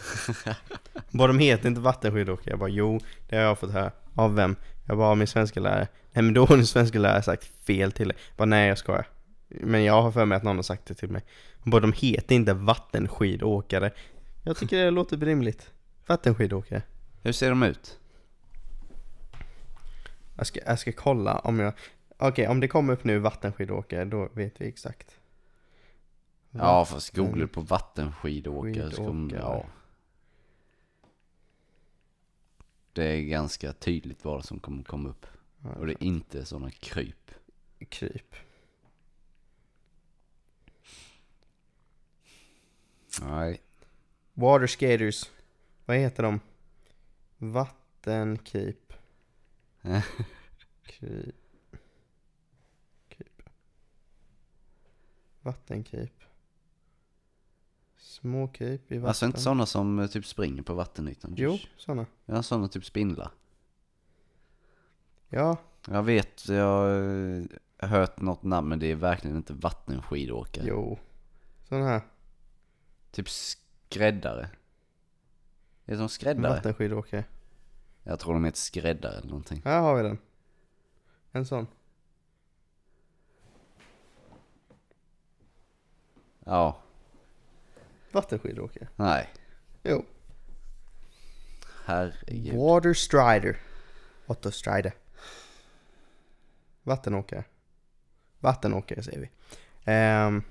bara 1.10 1.26
de 1.28 1.38
heter 1.38 1.68
inte 1.68 1.80
vattenskidåkare. 1.80 2.50
Jag 2.50 2.58
bara 2.58 2.68
jo, 2.68 3.00
det 3.28 3.36
har 3.36 3.42
jag 3.42 3.58
fått 3.58 3.72
höra. 3.72 3.92
Av 4.14 4.34
vem? 4.34 4.56
Jag 4.86 4.98
bara 4.98 5.14
min 5.14 5.26
svenska 5.26 5.60
lärare. 5.60 5.88
Nej 6.12 6.22
men 6.22 6.34
då 6.34 6.46
har 6.46 6.56
din 6.56 6.66
svenska 6.66 6.98
lärare 6.98 7.22
sagt 7.22 7.64
fel 7.66 7.92
till 7.92 8.08
dig. 8.08 8.16
Jag 8.28 8.36
bara 8.36 8.44
nej 8.44 8.68
jag 8.68 8.78
skojar. 8.78 9.06
Men 9.48 9.84
jag 9.84 10.02
har 10.02 10.12
för 10.12 10.24
mig 10.24 10.36
att 10.36 10.42
någon 10.42 10.56
har 10.56 10.62
sagt 10.62 10.86
det 10.86 10.94
till 10.94 11.08
mig. 11.08 11.22
Bara 11.62 11.80
de 11.80 11.92
heter 11.92 12.34
inte 12.34 12.54
vattenskidåkare. 12.54 13.90
Jag 14.42 14.56
tycker 14.56 14.84
det 14.84 14.90
låter 14.90 15.16
rimligt. 15.16 15.70
Vattenskidåkare. 16.06 16.82
Hur 17.22 17.32
ser 17.32 17.48
de 17.48 17.62
ut? 17.62 17.98
Jag 20.36 20.46
ska, 20.46 20.60
jag 20.66 20.78
ska 20.78 20.92
kolla 20.92 21.38
om 21.38 21.58
jag... 21.58 21.72
Okej, 22.18 22.48
om 22.48 22.60
det 22.60 22.68
kommer 22.68 22.92
upp 22.92 23.04
nu 23.04 23.18
vattenskidåkare, 23.18 24.04
då 24.04 24.28
vet 24.32 24.60
vi 24.60 24.68
exakt. 24.68 25.16
Ja, 26.50 26.84
fast 26.84 27.16
googla 27.16 27.46
på 27.46 27.60
vattenskidåkare 27.60 28.90
så 28.90 29.04
kommer, 29.04 29.34
ja. 29.34 29.64
Det 32.92 33.04
är 33.04 33.22
ganska 33.22 33.72
tydligt 33.72 34.24
vad 34.24 34.44
som 34.44 34.60
kommer 34.60 34.82
komma 34.82 35.08
upp. 35.08 35.26
Och 35.62 35.86
det 35.86 35.92
är 35.92 36.02
inte 36.02 36.44
sådana 36.44 36.70
kryp. 36.70 37.30
Kryp. 37.88 38.34
Nej. 43.20 43.60
Water 44.34 44.66
skaters. 44.66 45.30
Vad 45.84 45.96
heter 45.96 46.22
de? 46.22 46.40
Vattenkryp. 47.38 48.92
Kryp. 50.84 51.76
Kryp. 53.08 53.42
Vattenkryp. 55.40 56.21
Små 58.12 58.48
kryp 58.48 58.92
i 58.92 58.98
vatten. 58.98 59.08
Alltså 59.08 59.26
inte 59.26 59.40
sådana 59.40 59.66
som 59.66 59.98
eh, 59.98 60.06
typ 60.06 60.26
springer 60.26 60.62
på 60.62 60.74
vattenytan. 60.74 61.34
Jo, 61.36 61.58
såna. 61.76 62.06
Ja, 62.24 62.42
sådana 62.42 62.68
typ 62.68 62.84
spindlar. 62.84 63.30
Ja, 65.28 65.56
Jag 65.88 66.02
vet, 66.02 66.48
jag 66.48 66.66
har 67.78 67.88
hört 67.88 68.20
något 68.20 68.42
namn 68.42 68.68
men 68.68 68.78
det 68.78 68.86
är 68.86 68.94
verkligen 68.94 69.36
inte 69.36 69.52
vattenskidåkare. 69.52 70.64
jo. 70.66 70.98
Såna 71.68 71.84
här. 71.86 72.00
Typ 73.10 73.28
skräddare. 73.28 74.42
Är 75.86 75.92
det 75.92 75.96
som 75.96 76.08
skräddare? 76.08 76.54
Vattenskidåkare. 76.54 77.24
Jag 78.02 78.18
tror 78.18 78.34
de 78.34 78.44
heter 78.44 78.58
skräddare 78.58 79.12
eller 79.16 79.28
någonting. 79.28 79.62
Här 79.64 79.80
har 79.80 79.96
vi 79.96 80.02
den. 80.02 80.18
En 81.32 81.46
sån. 81.46 81.66
Ja, 86.44 86.78
Vattenskidåkare. 88.12 88.88
nej. 88.96 89.28
Jo. 89.82 90.04
Herregud. 91.84 92.54
Water 92.54 92.94
Strider. 92.94 93.56
Otto 94.26 94.50
Strider. 94.50 94.92
Vattenåkare. 96.82 97.44
Vattenåkare 98.40 99.02
säger 99.02 99.20
vi. 99.20 99.30
Ehm. 99.84 100.42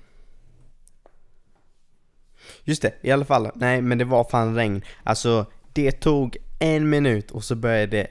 just 2.64 2.82
det, 2.82 2.94
i 3.00 3.10
alla 3.10 3.24
fall. 3.24 3.50
Nej, 3.54 3.82
men 3.82 3.98
det 3.98 4.04
var 4.04 4.24
fan 4.24 4.54
regn. 4.54 4.82
Alltså, 5.02 5.46
det 5.72 5.92
tog 5.92 6.36
en 6.58 6.90
minut 6.90 7.30
och 7.30 7.44
så 7.44 7.54
började 7.54 7.86
det 7.86 8.06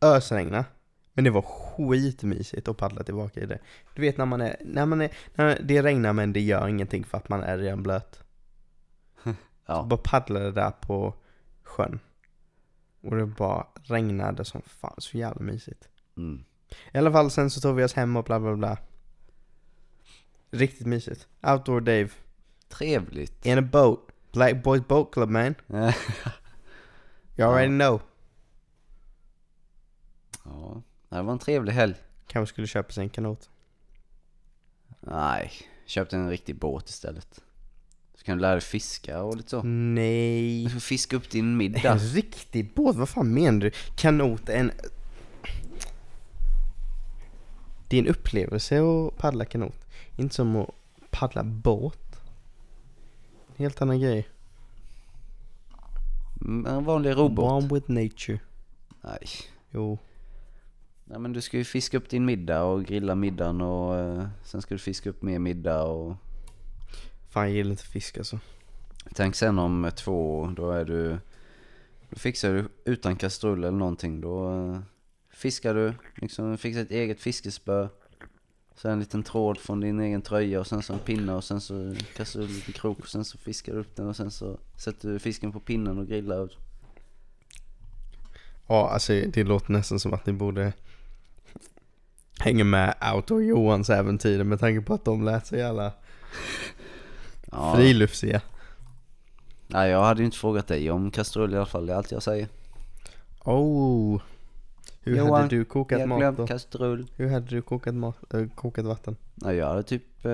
ösregna. 0.00 0.64
Men 1.12 1.24
det 1.24 1.30
var 1.30 1.42
skitmysigt 1.42 2.68
att 2.68 2.76
paddla 2.76 3.02
tillbaka 3.02 3.40
i 3.40 3.46
det. 3.46 3.58
Du 3.94 4.02
vet 4.02 4.16
när 4.16 4.26
man 4.26 4.40
är, 4.40 4.56
när 4.64 4.86
man 4.86 5.00
är, 5.00 5.10
när 5.34 5.58
det 5.62 5.82
regnar 5.82 6.12
men 6.12 6.32
det 6.32 6.40
gör 6.40 6.68
ingenting 6.68 7.04
för 7.04 7.18
att 7.18 7.28
man 7.28 7.42
är 7.42 7.58
redan 7.58 7.82
blöt. 7.82 8.23
Så 9.66 9.72
Ja. 9.72 9.82
bara 9.82 10.00
paddlade 10.04 10.52
där 10.52 10.70
på 10.70 11.14
sjön. 11.62 12.00
Och 13.02 13.16
det 13.16 13.26
bara 13.26 13.66
regnade 13.82 14.44
som 14.44 14.62
fan, 14.62 14.94
så 14.98 15.16
jävla 15.18 15.40
mysigt. 15.40 15.88
Mm. 16.16 16.44
I 16.92 16.98
alla 16.98 17.12
fall 17.12 17.30
sen 17.30 17.50
så 17.50 17.60
tog 17.60 17.76
vi 17.76 17.84
oss 17.84 17.92
hem 17.94 18.16
och 18.16 18.24
bla 18.24 18.40
bla 18.40 18.54
bla. 18.56 18.78
Riktigt 20.50 20.86
mysigt. 20.86 21.28
Outdoor 21.42 21.80
Dave. 21.80 22.08
Trevligt. 22.68 23.46
In 23.46 23.58
a 23.58 23.62
boat. 23.62 24.00
Black 24.32 24.62
Boys 24.64 24.88
Boat 24.88 25.12
Club 25.12 25.30
man. 25.30 25.54
You 27.36 27.48
already 27.50 27.68
know. 27.78 28.02
ja. 30.44 30.82
Det 31.08 31.22
var 31.22 31.32
en 31.32 31.38
trevlig 31.38 31.72
helg. 31.72 31.94
Kanske 32.26 32.52
skulle 32.52 32.66
köpa 32.66 32.92
sig 32.92 33.02
en 33.02 33.10
kanot. 33.10 33.50
Nej, 35.00 35.52
köpte 35.86 36.16
en 36.16 36.30
riktig 36.30 36.58
båt 36.58 36.88
istället. 36.88 37.40
Så 38.24 38.26
kan 38.26 38.36
du 38.38 38.42
lära 38.42 38.52
dig 38.52 38.60
fiska 38.60 39.22
och 39.22 39.36
lite 39.36 39.50
så. 39.50 39.62
Nej. 39.62 40.68
Fiska 40.80 41.16
upp 41.16 41.30
din 41.30 41.44
En 41.44 41.56
middag. 41.56 41.94
riktig 41.96 42.74
båt? 42.74 42.96
Vad 42.96 43.08
fan 43.08 43.34
menar 43.34 43.60
du? 43.60 43.70
Kanot 43.96 44.48
är 44.48 44.56
en... 44.58 44.70
Det 47.88 47.96
är 47.96 48.00
en 48.00 48.06
upplevelse 48.08 48.80
att 48.82 49.16
paddla 49.16 49.44
kanot. 49.44 49.86
Inte 50.16 50.34
som 50.34 50.56
att 50.56 50.70
paddla 51.10 51.44
båt. 51.44 52.20
Helt 53.56 53.82
annan 53.82 54.00
grej. 54.00 54.28
Mm, 56.40 56.66
En 56.66 56.84
vanlig 56.84 57.10
robot. 57.16 57.52
One 57.52 57.74
with 57.74 57.90
nature. 57.90 58.40
Nej. 59.02 59.26
Jo. 59.70 59.98
Nej 61.04 61.18
men 61.18 61.32
du 61.32 61.40
ska 61.40 61.56
ju 61.58 61.64
fiska 61.64 61.96
upp 61.96 62.08
din 62.08 62.24
middag 62.24 62.62
och 62.62 62.84
grilla 62.84 63.14
middagen 63.14 63.60
och 63.60 63.98
eh, 63.98 64.26
sen 64.44 64.62
ska 64.62 64.74
du 64.74 64.78
fiska 64.78 65.10
upp 65.10 65.22
mer 65.22 65.38
middag 65.38 65.82
och 65.82 66.16
Fan 67.34 67.46
jag 67.46 67.56
gillar 67.56 67.70
inte 67.70 67.84
fisk 67.84 68.18
alltså. 68.18 68.38
tänk 69.14 69.34
sen 69.34 69.58
om 69.58 69.90
två 69.96 70.40
år, 70.40 70.48
då 70.56 70.70
är 70.70 70.84
du, 70.84 71.18
då 72.10 72.16
fixar 72.16 72.52
du 72.52 72.68
utan 72.84 73.16
kastrull 73.16 73.58
eller 73.58 73.78
någonting, 73.78 74.20
då 74.20 74.52
eh, 74.52 74.80
fiskar 75.30 75.74
du, 75.74 75.94
liksom 76.14 76.58
fixar 76.58 76.80
ett 76.80 76.90
eget 76.90 77.20
fiskespö, 77.20 77.88
sen 78.74 78.92
en 78.92 79.00
liten 79.00 79.22
tråd 79.22 79.58
från 79.58 79.80
din 79.80 80.00
egen 80.00 80.22
tröja 80.22 80.60
och 80.60 80.66
sen 80.66 80.82
så 80.82 80.92
en 80.92 80.98
pinne 80.98 81.34
och 81.34 81.44
sen 81.44 81.60
så 81.60 81.94
kastar 82.16 82.40
du 82.40 82.46
lite 82.46 82.72
krok 82.72 82.98
och 82.98 83.08
sen 83.08 83.24
så 83.24 83.38
fiskar 83.38 83.72
du 83.72 83.78
upp 83.78 83.96
den 83.96 84.08
och 84.08 84.16
sen 84.16 84.30
så 84.30 84.58
sätter 84.76 85.08
du 85.08 85.18
fisken 85.18 85.52
på 85.52 85.60
pinnen 85.60 85.98
och 85.98 86.06
grillar 86.06 86.38
och 86.38 86.50
Ja 88.66 88.90
alltså 88.90 89.12
det 89.12 89.44
låter 89.44 89.72
nästan 89.72 90.00
som 90.00 90.14
att 90.14 90.26
ni 90.26 90.32
borde 90.32 90.72
hänga 92.38 92.64
med 92.64 92.94
Outdoor 93.14 93.42
Johans 93.42 93.90
äventyr 93.90 94.44
med 94.44 94.60
tanke 94.60 94.80
på 94.80 94.94
att 94.94 95.04
de 95.04 95.24
lät 95.24 95.46
så 95.46 95.56
jävla 95.56 95.92
ja. 97.54 97.74
friluftsiga. 97.74 98.40
Nej 99.66 99.90
jag 99.90 100.04
hade 100.04 100.20
ju 100.20 100.24
inte 100.24 100.38
frågat 100.38 100.66
dig 100.66 100.90
om 100.90 101.10
kastrull 101.10 101.54
i 101.54 101.56
alla 101.56 101.66
fall, 101.66 101.86
det 101.86 101.92
är 101.92 101.96
allt 101.96 102.12
jag 102.12 102.22
säger. 102.22 102.48
Oh. 103.44 104.20
Hur 105.00 105.16
Johan, 105.16 105.42
hade 105.42 105.48
du 105.56 105.64
kokat 105.64 106.00
jag 106.00 106.08
mat 106.08 106.36
då? 106.36 106.46
kastrull. 106.46 107.06
Hur 107.16 107.28
hade 107.28 107.46
du 107.46 107.62
kokat 107.62 107.94
mat, 107.94 108.34
äh, 108.34 108.46
kokat 108.54 108.84
vatten? 108.84 109.16
Nej 109.34 109.56
jag 109.56 109.68
hade 109.68 109.82
typ 109.82 110.24
eh, 110.24 110.32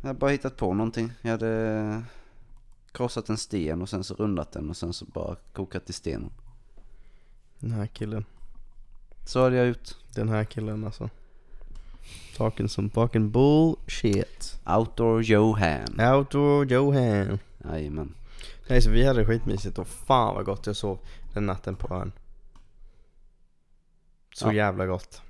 Jag 0.00 0.06
hade 0.06 0.18
bara 0.18 0.30
hittat 0.30 0.56
på 0.56 0.74
någonting. 0.74 1.12
Jag 1.22 1.30
hade 1.30 2.02
krossat 2.92 3.28
en 3.28 3.38
sten 3.38 3.82
och 3.82 3.88
sen 3.88 4.04
så 4.04 4.14
rundat 4.14 4.52
den 4.52 4.70
och 4.70 4.76
sen 4.76 4.92
så 4.92 5.04
bara 5.04 5.36
kokat 5.52 5.90
i 5.90 5.92
stenen. 5.92 6.30
Den 7.58 7.70
här 7.70 7.86
killen. 7.86 8.24
Så 9.26 9.42
hade 9.42 9.56
jag 9.56 9.68
gjort. 9.68 9.88
Den 10.14 10.28
här 10.28 10.44
killen 10.44 10.84
alltså. 10.84 11.10
Talking 12.36 12.68
some 12.68 12.90
fucking 12.90 13.30
bullshit. 13.30 14.60
Outdoor 14.66 15.22
Johan. 15.22 16.00
Outdoor 16.00 16.64
Johan. 16.72 17.38
Jajamän. 17.64 18.14
Nej 18.68 18.82
så 18.82 18.90
vi 18.90 19.06
hade 19.06 19.26
skitmysigt 19.26 19.78
och 19.78 19.88
fan 19.88 20.34
vad 20.34 20.44
gott 20.44 20.66
jag 20.66 20.76
sov 20.76 20.98
den 21.34 21.46
natten 21.46 21.76
på 21.76 21.94
ön. 21.94 22.12
Så 24.34 24.46
Ja. 24.48 24.52
jävla 24.52 24.86
gott. 24.86 25.22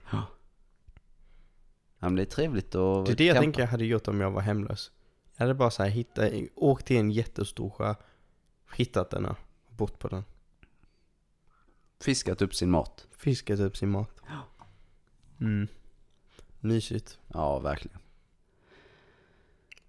Ja 2.00 2.08
men 2.08 2.16
det 2.16 2.22
är 2.22 2.26
trevligt 2.26 2.74
att 2.74 3.06
Det 3.06 3.12
är 3.12 3.16
det 3.16 3.24
jag 3.24 3.36
tänker 3.36 3.60
jag 3.60 3.68
hade 3.68 3.84
gjort 3.84 4.08
om 4.08 4.20
jag 4.20 4.30
var 4.30 4.40
hemlös. 4.40 4.90
Jag 5.36 5.44
hade 5.44 5.54
bara 5.54 5.70
så 5.70 5.82
här 5.82 5.90
hittat, 5.90 6.32
åkt 6.54 6.86
till 6.86 6.96
en 6.96 7.10
jättestor 7.10 7.70
sjö, 7.70 7.94
hittat 8.76 9.10
den 9.10 9.26
och 9.26 9.36
bott 9.68 9.98
på 9.98 10.08
den. 10.08 10.24
Fiskat 12.00 12.42
upp 12.42 12.54
sin 12.54 12.70
mat. 12.70 13.06
Fiskat 13.16 13.60
upp 13.60 13.76
sin 13.76 13.88
mat. 13.90 14.20
Mm. 15.40 15.68
Mysigt. 16.61 17.18
Ja 17.28 17.59
verkligen. 17.59 17.98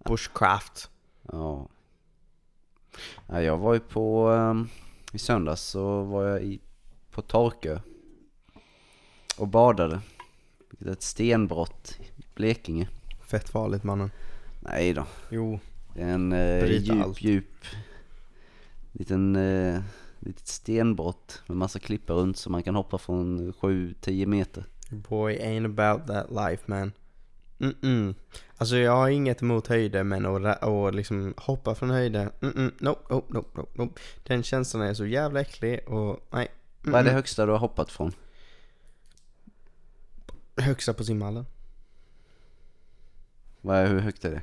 Bushcraft. 0.05 0.89
Ja. 1.32 1.67
ja 3.28 3.41
jag 3.41 3.57
var 3.57 3.74
ju 3.74 3.80
på, 3.80 4.30
um, 4.30 4.70
i 5.13 5.20
söndags 5.20 5.61
så 5.61 6.03
var 6.03 6.24
jag 6.24 6.43
i, 6.43 6.59
på 7.11 7.22
Torkö. 7.22 7.80
Och 9.38 9.47
badade. 9.47 10.01
Vilket 10.70 10.88
är 10.88 10.91
ett 10.91 11.01
stenbrott 11.01 11.99
i 12.17 12.24
Blekinge. 12.36 12.89
Fett 13.22 13.49
farligt 13.49 13.84
mannen. 13.84 14.11
Nej 14.59 14.93
då. 14.93 15.05
Jo. 15.30 15.59
Det 15.93 16.01
är 16.01 16.13
en 16.13 16.34
eh, 16.34 16.65
djup, 16.65 17.05
allt. 17.05 17.22
djup, 17.22 17.65
liten, 18.91 19.36
eh, 19.36 19.82
litet 20.20 20.47
stenbrott 20.47 21.41
med 21.47 21.57
massa 21.57 21.80
klippor 21.80 22.13
runt 22.13 22.38
så 22.38 22.49
man 22.49 22.63
kan 22.63 22.76
hoppa 22.76 22.97
från 22.97 23.53
7-10 23.53 24.26
meter. 24.26 24.65
Boy 24.89 25.37
ain't 25.37 25.65
about 25.65 26.07
that 26.07 26.31
life 26.31 26.63
man. 26.65 26.91
Mm-mm. 27.59 28.15
Alltså 28.57 28.75
jag 28.77 28.91
har 28.91 29.09
inget 29.09 29.41
emot 29.41 29.67
höjder 29.67 30.03
men 30.03 30.25
att 30.25 30.63
och 30.63 30.93
liksom 30.93 31.33
hoppa 31.37 31.75
från 31.75 31.89
höjder. 31.89 32.29
Mm-mm. 32.39 32.71
Nope, 32.79 33.13
nope, 33.13 33.33
nope, 33.33 33.49
nope, 33.57 33.71
nope. 33.73 34.01
Den 34.23 34.43
känslan 34.43 34.83
är 34.83 34.93
så 34.93 35.05
jävla 35.05 35.41
äcklig 35.41 35.87
och 35.87 36.27
nej. 36.31 36.47
Vad 36.81 36.93
är 36.93 37.03
det 37.03 37.09
Mm-mm. 37.09 37.13
högsta 37.13 37.45
du 37.45 37.51
har 37.51 37.59
hoppat 37.59 37.91
från? 37.91 38.11
Högsta 40.57 40.93
på 40.93 41.03
simhallen? 41.03 41.45
Vad 43.61 43.77
är, 43.77 43.87
hur 43.87 43.99
högt 43.99 44.25
är 44.25 44.31
det? 44.31 44.41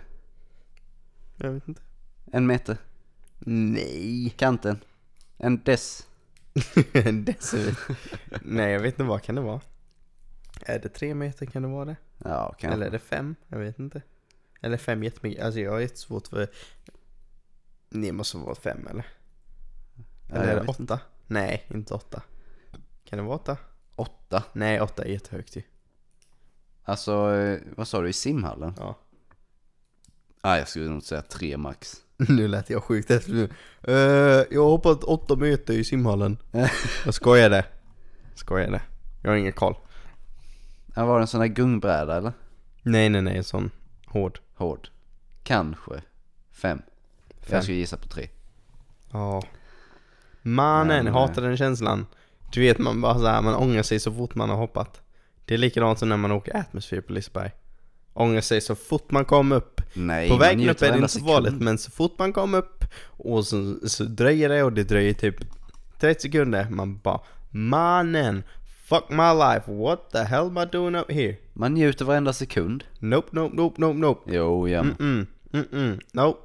Jag 1.36 1.53
vet 1.53 1.68
inte. 1.68 1.82
En 2.32 2.47
meter? 2.47 2.76
Nej. 3.38 4.34
Kanten? 4.36 4.78
En 5.38 5.62
dess? 5.64 6.07
En 6.92 7.24
deciliter. 7.24 7.97
Nej 8.42 8.72
jag 8.72 8.80
vet 8.80 8.94
inte 8.94 9.03
vad 9.05 9.22
kan 9.22 9.34
det 9.34 9.40
vara? 9.40 9.61
Är 10.61 10.79
det 10.79 10.89
tre 10.89 11.15
meter 11.15 11.47
kan 11.47 11.63
det 11.63 11.69
vara 11.69 11.85
det? 11.85 11.97
Ja, 12.19 12.55
kanske. 12.59 12.75
Eller 12.75 12.87
är 12.87 12.91
det 12.91 12.99
fem? 12.99 13.35
Jag 13.49 13.59
vet 13.59 13.79
inte. 13.79 14.03
Eller 14.61 14.77
fem 14.77 15.05
jättemycket. 15.05 15.45
Alltså 15.45 15.61
jag 15.61 15.71
har 15.71 15.81
jättesvårt 15.81 16.27
för... 16.27 16.49
Ni 17.91 18.13
måste 18.13 18.37
vara 18.37 18.55
fem 18.55 18.87
eller? 18.91 19.07
Ja, 20.29 20.35
Eller 20.35 20.47
jag 20.47 20.57
är 20.57 20.65
det 20.65 20.69
åtta? 20.69 21.01
Nej, 21.27 21.67
inte 21.71 21.95
åtta. 21.95 22.23
Kan 23.05 23.19
det 23.19 23.25
vara 23.25 23.37
åtta? 23.37 23.57
Åtta? 23.97 24.45
Nej, 24.53 24.81
åtta 24.81 25.05
är 25.05 25.09
jättehögt 25.09 25.57
ju. 25.57 25.63
Alltså, 26.83 27.35
eh, 27.35 27.61
vad 27.77 27.89
sa 27.89 28.01
du? 28.01 28.09
I 28.09 28.13
simhallen? 28.13 28.75
Ja. 28.79 28.99
Ah, 30.41 30.57
jag 30.57 30.69
skulle 30.69 30.89
nog 30.89 31.03
säga 31.03 31.23
tre 31.23 31.57
max. 31.57 31.97
nu 32.17 32.49
lät 32.49 32.71
jag 32.71 32.83
sjukt 32.83 33.11
efter. 33.11 33.33
Uh, 33.33 34.45
jag 34.51 34.63
har 34.63 34.71
hoppat 34.71 35.05
åtta 35.05 35.37
meter 35.37 35.75
i 35.75 35.85
simhallen. 35.85 36.39
jag 37.05 37.15
skojade. 37.15 37.65
Skojade. 38.35 38.83
Jag 39.23 39.31
har 39.31 39.37
ingen 39.37 39.53
koll. 39.53 39.75
Var 41.05 41.16
det 41.18 41.22
en 41.22 41.26
sån 41.26 41.40
här 41.40 41.49
gungbräda 41.49 42.16
eller? 42.16 42.32
Nej, 42.82 43.09
nej, 43.09 43.22
nej, 43.22 43.44
sån 43.44 43.70
hård. 44.07 44.38
Hård? 44.55 44.88
Kanske 45.42 46.03
fem. 46.53 46.82
Fem. 47.40 47.49
Jag 47.51 47.62
skulle 47.62 47.78
gissa 47.78 47.97
på 47.97 48.09
tre. 48.09 48.28
Ja. 49.11 49.42
Mannen, 50.42 51.05
Men, 51.05 51.07
jag 51.07 51.12
hatar 51.12 51.42
den 51.42 51.57
känslan. 51.57 52.07
Du 52.53 52.61
vet 52.61 52.78
man 52.78 53.01
bara 53.01 53.18
såhär, 53.18 53.42
man 53.42 53.55
ångrar 53.55 53.82
sig 53.82 54.01
så 54.01 54.12
fort 54.12 54.34
man 54.34 54.51
har 54.51 54.57
hoppat. 54.57 55.01
Det 55.44 55.55
är 55.55 55.59
likadant 55.59 55.99
som 55.99 56.09
när 56.09 56.16
man 56.16 56.32
åker 56.32 56.57
atmosfär 56.57 57.01
på 57.01 57.12
Liseberg. 57.12 57.51
Ångrar 58.12 58.40
sig 58.40 58.61
så 58.61 58.74
fort 58.74 59.11
man 59.11 59.24
kommer 59.24 59.57
upp. 59.57 59.80
Nej, 59.94 60.28
På 60.28 60.36
vägen 60.36 60.70
upp 60.70 60.82
är 60.82 60.90
det 60.90 60.97
inte 60.97 61.09
så 61.09 61.20
farligt 61.24 61.61
men 61.61 61.78
så 61.78 61.90
fort 61.90 62.18
man 62.18 62.32
kommer 62.32 62.59
upp 62.59 62.84
och 63.03 63.47
så, 63.47 63.76
så 63.88 64.05
dröjer 64.05 64.49
det 64.49 64.62
och 64.62 64.72
det 64.72 64.84
dröjer 64.84 65.14
typ 65.14 65.36
30 66.01 66.22
sekunder. 66.22 66.66
Man 66.70 66.99
bara 66.99 67.20
Mannen! 67.51 68.42
Fuck 68.89 69.11
my 69.11 69.32
life, 69.32 69.66
what 69.72 70.11
the 70.11 70.24
hell 70.24 70.47
am 70.47 70.59
I 70.59 70.64
doing 70.64 70.95
up 70.97 71.11
here? 71.11 71.37
Man 71.53 71.74
njuter 71.74 72.05
varenda 72.05 72.32
sekund. 72.32 72.84
Nope, 73.01 73.28
nope, 73.32 73.57
nope, 73.57 73.80
nope, 73.80 73.99
nope. 73.99 74.32
Jo, 74.34 74.68
ja. 74.68 74.82
men- 74.82 74.97
Mm-mm, 74.97 75.26
mm-mm, 75.51 76.01
nope. 76.12 76.41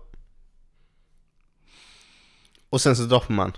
Och 2.69 2.81
sen 2.81 2.95
så 2.95 3.03
droppar 3.03 3.33
man. 3.33 3.51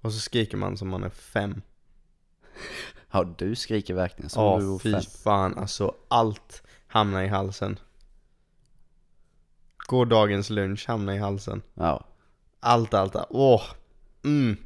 Och 0.00 0.12
så 0.12 0.20
skriker 0.20 0.56
man 0.56 0.76
som 0.76 0.88
man 0.88 1.04
är 1.04 1.10
fem. 1.10 1.62
Ja, 3.14 3.24
du 3.38 3.54
skriker 3.54 3.94
verkligen 3.94 4.30
som 4.30 4.44
Ja, 4.44 4.58
du 4.58 4.64
var 4.66 4.78
fy 4.78 4.92
fem. 4.92 5.02
fan 5.24 5.58
alltså. 5.58 5.94
Allt 6.08 6.62
hamnar 6.86 7.22
i 7.22 7.28
halsen. 7.28 7.78
Gårdagens 9.86 10.50
lunch 10.50 10.84
hamnar 10.88 11.12
i 11.12 11.18
halsen. 11.18 11.62
Ja. 11.74 12.04
Allt, 12.60 12.94
allt, 12.94 13.16
allt. 13.16 13.26
Åh! 13.30 13.62
Mm. 14.24 14.56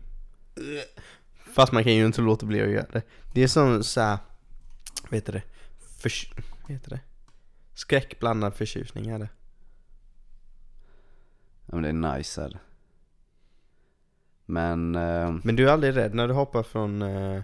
Fast 1.57 1.73
man 1.73 1.85
kan 1.85 1.95
ju 1.95 2.07
inte 2.07 2.21
låta 2.21 2.47
bli 2.47 2.63
att 2.63 2.69
göra 2.71 2.87
det. 2.93 3.03
Det 3.35 3.43
är 3.43 3.49
som 3.49 3.85
såhär, 3.85 4.19
vad 5.03 5.13
heter 5.15 5.33
det? 5.33 5.43
Förs- 5.99 6.31
vad 6.63 6.71
heter 6.71 6.91
det? 6.91 7.01
Skräckblandad 7.75 8.55
förtjusning 8.55 9.07
är 9.09 9.19
det. 9.19 9.29
Ja 11.67 11.75
men 11.77 11.83
det 11.83 11.89
är 12.09 12.17
nice 12.17 12.43
är 12.43 12.49
det. 12.49 12.59
Men, 14.47 14.95
eh, 14.95 15.35
Men 15.45 15.57
du 15.57 15.69
är 15.69 15.73
aldrig 15.73 15.97
rädd 15.97 16.15
när 16.15 16.29
du 16.29 16.35
hoppar 16.35 16.63
från 16.63 17.03
uh, 17.03 17.43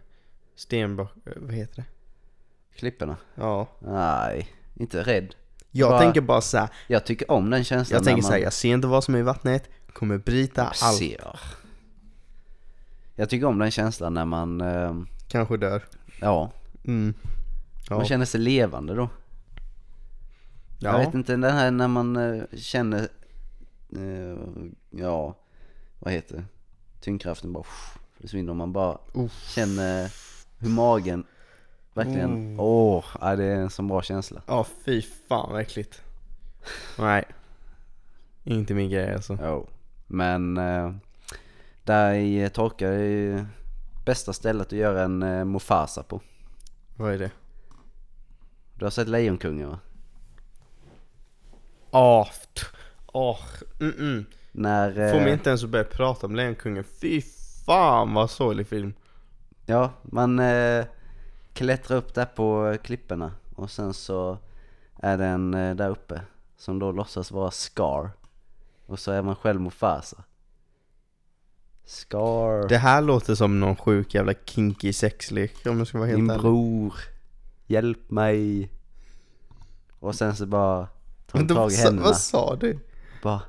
stenbock, 0.55 1.11
eh, 1.27 1.33
vad 1.37 1.55
heter 1.55 1.77
det? 1.77 1.85
klipporna? 2.79 3.17
Ja. 3.35 3.69
Nej, 3.79 4.49
inte 4.75 5.03
rädd. 5.03 5.35
Jag 5.71 5.91
Bara- 5.91 6.01
tänker 6.01 6.21
bara 6.21 6.41
så 6.41 6.59
här, 6.59 6.69
Jag 6.87 7.07
tycker 7.07 7.31
om 7.31 7.51
den 7.51 7.65
känslan 7.65 7.97
jag 7.97 8.05
tänker 8.05 8.23
man 8.23 8.33
här, 8.33 8.39
jag 8.39 8.53
ser 8.53 8.69
inte 8.75 8.87
vad 8.87 9.05
som 9.05 9.15
är 9.15 9.19
i 9.19 9.23
vattnet, 9.23 9.71
kommer 9.93 10.19
bryta 10.19 10.63
allt, 10.67 10.97
ser. 10.99 11.39
Jag 13.15 13.31
tycker 13.31 13.47
om 13.47 13.59
den 13.59 13.71
känslan 13.71 14.15
när 14.15 14.25
man, 14.25 14.61
eh, 14.61 14.95
kanske 15.29 15.57
dör. 15.57 15.83
ja, 16.21 16.51
Mm. 16.85 17.15
Ja. 17.91 17.97
man 17.97 18.05
känner 18.07 18.25
sig 18.25 18.41
levande 18.41 18.95
då. 18.95 19.09
Jag 20.79 20.95
ja. 20.95 20.99
vet 20.99 21.15
inte, 21.15 21.33
den 21.33 21.45
här 21.55 21.71
när 21.71 21.89
man 21.89 22.17
eh, 22.17 22.43
känner, 22.57 23.09
eh, 23.97 24.37
ja, 24.91 25.35
vad 25.99 26.13
heter 26.13 26.37
det? 26.37 26.45
Tyngdkraften 27.01 27.53
bara 27.53 27.65
försvinner 28.21 28.55
man 28.55 28.73
bara 28.73 28.99
Uff. 29.15 29.49
känner 29.55 30.11
hur 30.59 30.69
magen 30.69 31.25
verkligen, 31.95 32.61
Oh. 32.61 32.65
åh, 32.65 33.05
ja, 33.21 33.37
det 33.37 33.45
är 33.45 33.57
en 33.57 33.71
så 33.71 33.83
bra 33.83 34.03
känsla. 34.03 34.43
Ja, 34.47 34.67
fy 34.85 35.03
fan 35.03 35.53
vad 35.53 35.61
äckligt. 35.61 36.03
Nej. 36.99 37.25
Inte 38.45 38.75
min 38.75 38.91
grej 38.91 39.15
alltså. 39.15 39.39
Jo. 39.43 39.69
Men 40.07 40.57
eh, 40.57 40.93
där 41.85 42.15
i 42.15 42.51
torka 42.51 42.89
är 42.89 42.99
ju 42.99 43.45
bästa 44.05 44.33
stället 44.33 44.67
att 44.67 44.73
göra 44.73 45.03
en 45.03 45.23
eh, 45.23 45.45
Mufasa 45.45 46.03
på. 46.03 46.21
Vad 46.97 47.13
är 47.13 47.19
det? 47.19 47.31
Du 48.75 48.85
har 48.85 48.91
sett 48.91 49.09
Lejonkungen 49.09 49.69
va? 49.69 49.79
Åh, 51.91 52.29
åh, 53.07 53.39
mm 53.81 53.93
-mm. 53.93 54.25
När, 54.53 54.93
Får 55.13 55.21
mig 55.21 55.29
eh, 55.29 55.33
inte 55.33 55.51
ens 55.51 55.65
att 55.65 55.71
börja 55.71 55.85
prata 55.85 56.27
om 56.27 56.37
Lejonkungen. 56.37 56.85
Fy 56.85 57.23
fan 57.67 58.15
vad 58.15 58.31
sorglig 58.31 58.67
film. 58.67 58.95
ja, 59.67 59.93
man 60.03 60.39
eh, 60.39 60.85
klättrar 61.53 61.97
upp 61.97 62.15
där 62.15 62.25
på 62.25 62.77
klipporna 62.83 63.33
och 63.55 63.71
sen 63.71 63.95
så 63.95 64.39
är 64.99 65.19
det 65.19 65.25
en 65.25 65.55
eh, 65.55 65.75
där 65.75 65.89
uppe 65.91 66.21
som 66.57 66.79
då 66.79 66.93
låtsas 66.93 67.31
vara 67.31 67.51
Scar. 67.51 68.11
Och 68.87 68.99
så 68.99 69.13
är 69.13 69.23
man 69.23 69.37
själv 69.37 69.61
Mufasa. 69.61 70.25
Scar. 71.85 72.69
Det 72.69 72.79
här 72.79 73.03
låter 73.03 73.35
som 73.35 73.61
någon 73.61 73.77
sjuk 73.77 74.15
jävla 74.15 74.35
kinky 74.45 74.93
sexlek 74.93 75.67
om 75.67 75.79
jag 75.79 75.87
ska 75.87 75.99
vara 75.99 76.09
helt 76.09 76.21
Min 76.21 76.31
ärlig. 76.31 76.41
bror, 76.43 76.95
hjälp 77.67 78.11
mig. 78.11 78.71
Och 80.01 80.15
sen 80.15 80.37
så 80.37 80.47
bara 80.47 80.89
tar 81.27 81.43
då, 81.43 81.55
tag 81.55 81.73
i 81.73 81.77
händerna. 81.77 82.03
vad 82.09 82.17
sa 82.17 82.57
du? 82.57 82.79
Bara, 83.23 83.43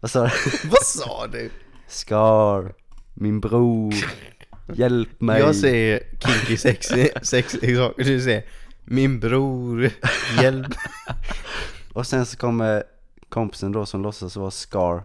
vad 0.00 0.10
sa 0.10 0.24
du? 0.24 0.30
vad 0.68 0.82
sa 0.82 1.26
du? 1.26 1.50
Scar, 1.88 2.74
min 3.14 3.40
bror, 3.40 3.94
hjälp 4.74 5.20
mig. 5.20 5.40
Jag 5.40 5.56
säger 5.56 6.00
kinky 6.20 6.56
sexy 6.56 7.08
saker. 7.76 8.04
Du 8.04 8.20
säger 8.20 8.44
min 8.84 9.20
bror, 9.20 9.90
hjälp. 10.42 10.72
Och 11.92 12.06
sen 12.06 12.26
så 12.26 12.36
kommer 12.36 12.84
kompisen 13.28 13.72
då 13.72 13.86
som 13.86 14.02
låtsas 14.02 14.36
vara 14.36 14.50
Scar, 14.50 15.04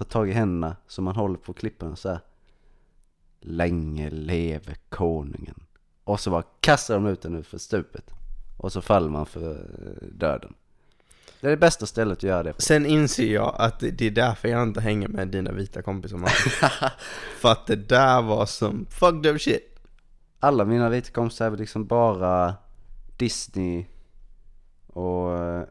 tar 0.00 0.04
tag 0.04 0.28
i 0.28 0.32
händerna 0.32 0.76
så 0.86 1.02
man 1.02 1.16
håller 1.16 1.38
på 1.38 1.52
klippan 1.52 1.96
så 1.96 2.08
här. 2.08 2.20
Länge 3.40 4.10
leve 4.10 4.74
konungen. 4.88 5.54
Och 6.04 6.20
så 6.20 6.30
bara 6.30 6.42
kastar 6.60 6.94
de 6.94 7.06
ut 7.06 7.22
den 7.22 7.34
ut 7.34 7.46
för 7.46 7.58
stupet. 7.58 8.10
Och 8.56 8.72
så 8.72 8.82
faller 8.82 9.08
man 9.08 9.26
för 9.26 9.50
eh, 9.50 10.06
döden. 10.12 10.54
Det 11.40 11.46
är 11.46 11.50
det 11.50 11.56
bästa 11.56 11.86
stället 11.86 12.18
att 12.18 12.22
göra 12.22 12.42
det 12.42 12.52
på. 12.52 12.60
Sen 12.60 12.86
inser 12.86 13.32
jag 13.32 13.54
att 13.58 13.80
det 13.80 14.02
är 14.02 14.10
därför 14.10 14.48
jag 14.48 14.62
inte 14.62 14.80
hänger 14.80 15.08
med 15.08 15.28
dina 15.28 15.52
vita 15.52 15.82
kompisar. 15.82 16.18
För 17.40 17.52
att 17.52 17.66
det 17.66 17.76
där 17.76 18.22
var 18.22 18.46
som 18.46 18.86
fucked 18.90 19.26
up 19.26 19.40
shit. 19.40 19.78
Alla 20.38 20.64
mina 20.64 20.88
vita 20.88 21.10
kompisar 21.10 21.46
är 21.46 21.50
väl 21.50 21.60
liksom 21.60 21.86
bara 21.86 22.54
Disney 23.16 23.86
och 24.86 25.38
eh, 25.38 25.64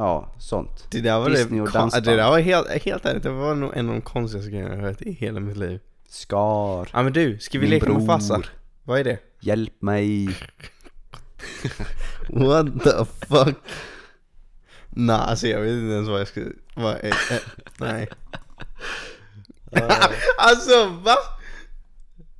ja, 0.00 0.34
sånt. 0.38 0.86
Det 0.90 1.00
där 1.00 1.18
var 1.20 1.30
Disney 1.30 1.58
det, 1.58 1.62
och 1.62 1.70
dansband. 1.70 2.04
det 2.04 2.16
där 2.16 2.30
var 2.30 2.38
helt, 2.38 2.68
helt 2.68 3.06
ärligt, 3.06 3.22
det 3.22 3.30
var 3.30 3.54
nog 3.54 3.76
en 3.76 3.88
av 3.88 3.94
de 3.94 4.00
konstigaste 4.00 4.50
grejerna 4.50 4.74
jag 4.74 4.82
hört 4.82 5.02
i 5.02 5.12
hela 5.12 5.40
mitt 5.40 5.56
liv. 5.56 5.80
Scar, 6.08 6.88
Ja 6.92 7.02
men 7.02 7.12
du, 7.12 7.38
ska 7.38 7.58
vi 7.58 7.62
Min 7.62 7.70
leka 7.70 7.86
bror. 7.86 8.00
Mufasa? 8.00 8.42
Vad 8.84 9.00
är 9.00 9.04
det? 9.04 9.18
hjälp 9.40 9.82
mig. 9.82 10.28
What 12.28 12.66
the 12.84 13.04
fuck? 13.26 13.56
Nej 14.88 15.16
alltså 15.16 15.46
jag 15.46 15.60
vet 15.60 15.72
inte 15.72 15.94
ens 15.94 16.08
vad 16.08 16.20
jag 16.20 16.28
ska, 16.28 16.40
vad 16.74 16.94
är, 16.94 17.06
eh, 17.06 17.38
nej. 17.78 18.08
alltså 20.38 20.86
va? 20.86 21.16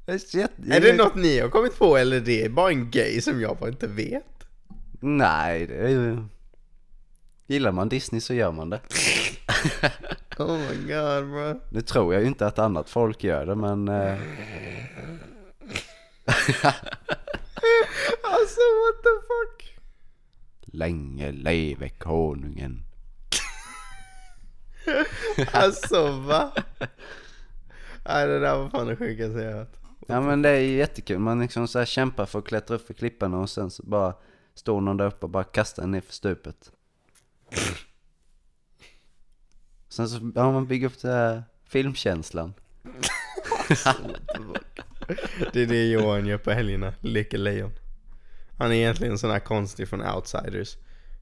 Är 0.06 0.80
det 0.80 0.92
något 0.92 1.14
ni 1.14 1.40
har 1.40 1.48
kommit 1.48 1.78
på 1.78 1.96
eller 1.96 2.20
det 2.20 2.44
är 2.44 2.48
bara 2.48 2.70
en 2.70 2.90
gay 2.90 3.20
som 3.20 3.40
jag 3.40 3.56
bara 3.56 3.70
inte 3.70 3.86
vet? 3.86 4.24
Nej, 5.00 5.66
det 5.66 5.74
är 5.74 5.88
ju... 5.88 6.24
Gillar 7.50 7.72
man 7.72 7.88
Disney 7.88 8.20
så 8.20 8.34
gör 8.34 8.52
man 8.52 8.70
det. 8.70 8.80
Oh 10.38 10.58
my 10.58 10.76
god 10.76 11.30
bro. 11.30 11.60
Nu 11.70 11.80
tror 11.80 12.14
jag 12.14 12.22
ju 12.22 12.28
inte 12.28 12.46
att 12.46 12.58
annat 12.58 12.90
folk 12.90 13.24
gör 13.24 13.46
det 13.46 13.54
men... 13.54 13.88
Eh, 13.88 14.18
Alltså 18.22 18.60
what 18.60 19.02
the 19.02 19.14
fuck? 19.26 19.78
länge 20.60 21.32
leve 21.32 21.88
konungen. 21.88 22.82
Alltså 25.52 26.10
va? 26.10 26.52
Nej 28.04 28.26
det 28.26 28.40
där 28.40 28.56
var 28.58 28.68
fan 28.68 28.86
det 28.86 28.96
sjukaste 28.96 29.40
jag 29.40 29.52
hört. 29.52 29.76
Ja 30.08 30.20
men 30.20 30.42
det 30.42 30.48
är 30.48 30.60
ju 30.60 30.76
jättekul, 30.76 31.18
man 31.18 31.40
liksom 31.40 31.68
så 31.68 31.84
kämpar 31.84 32.26
för 32.26 32.38
att 32.38 32.44
klättra 32.46 32.76
upp 32.76 32.86
för 32.86 32.94
klipporna 32.94 33.38
och 33.38 33.50
sen 33.50 33.70
så 33.70 33.82
bara 33.82 34.14
står 34.54 34.80
någon 34.80 34.96
där 34.96 35.06
uppe 35.06 35.26
och 35.26 35.30
bara 35.30 35.44
kastar 35.44 35.82
en 35.82 35.90
ner 35.90 36.00
för 36.00 36.12
stupet. 36.12 36.72
Sen 39.88 40.08
så 40.08 40.32
ja, 40.34 40.52
man 40.52 40.66
bygger 40.66 40.86
upp 40.86 41.00
det 41.02 41.08
här 41.08 41.42
filmkänslan. 41.64 42.54
Det 45.52 45.62
är 45.62 45.66
det 45.66 45.90
Johan 45.90 46.26
gör 46.26 46.38
på 46.38 46.50
helgerna, 46.50 46.94
leker 47.00 47.38
lejon. 47.38 47.72
Han 48.58 48.70
är 48.70 48.74
egentligen 48.74 49.12
en 49.12 49.18
sån 49.18 49.30
här 49.30 49.40
konstig 49.40 49.88
från 49.88 50.02
outsiders. 50.14 50.76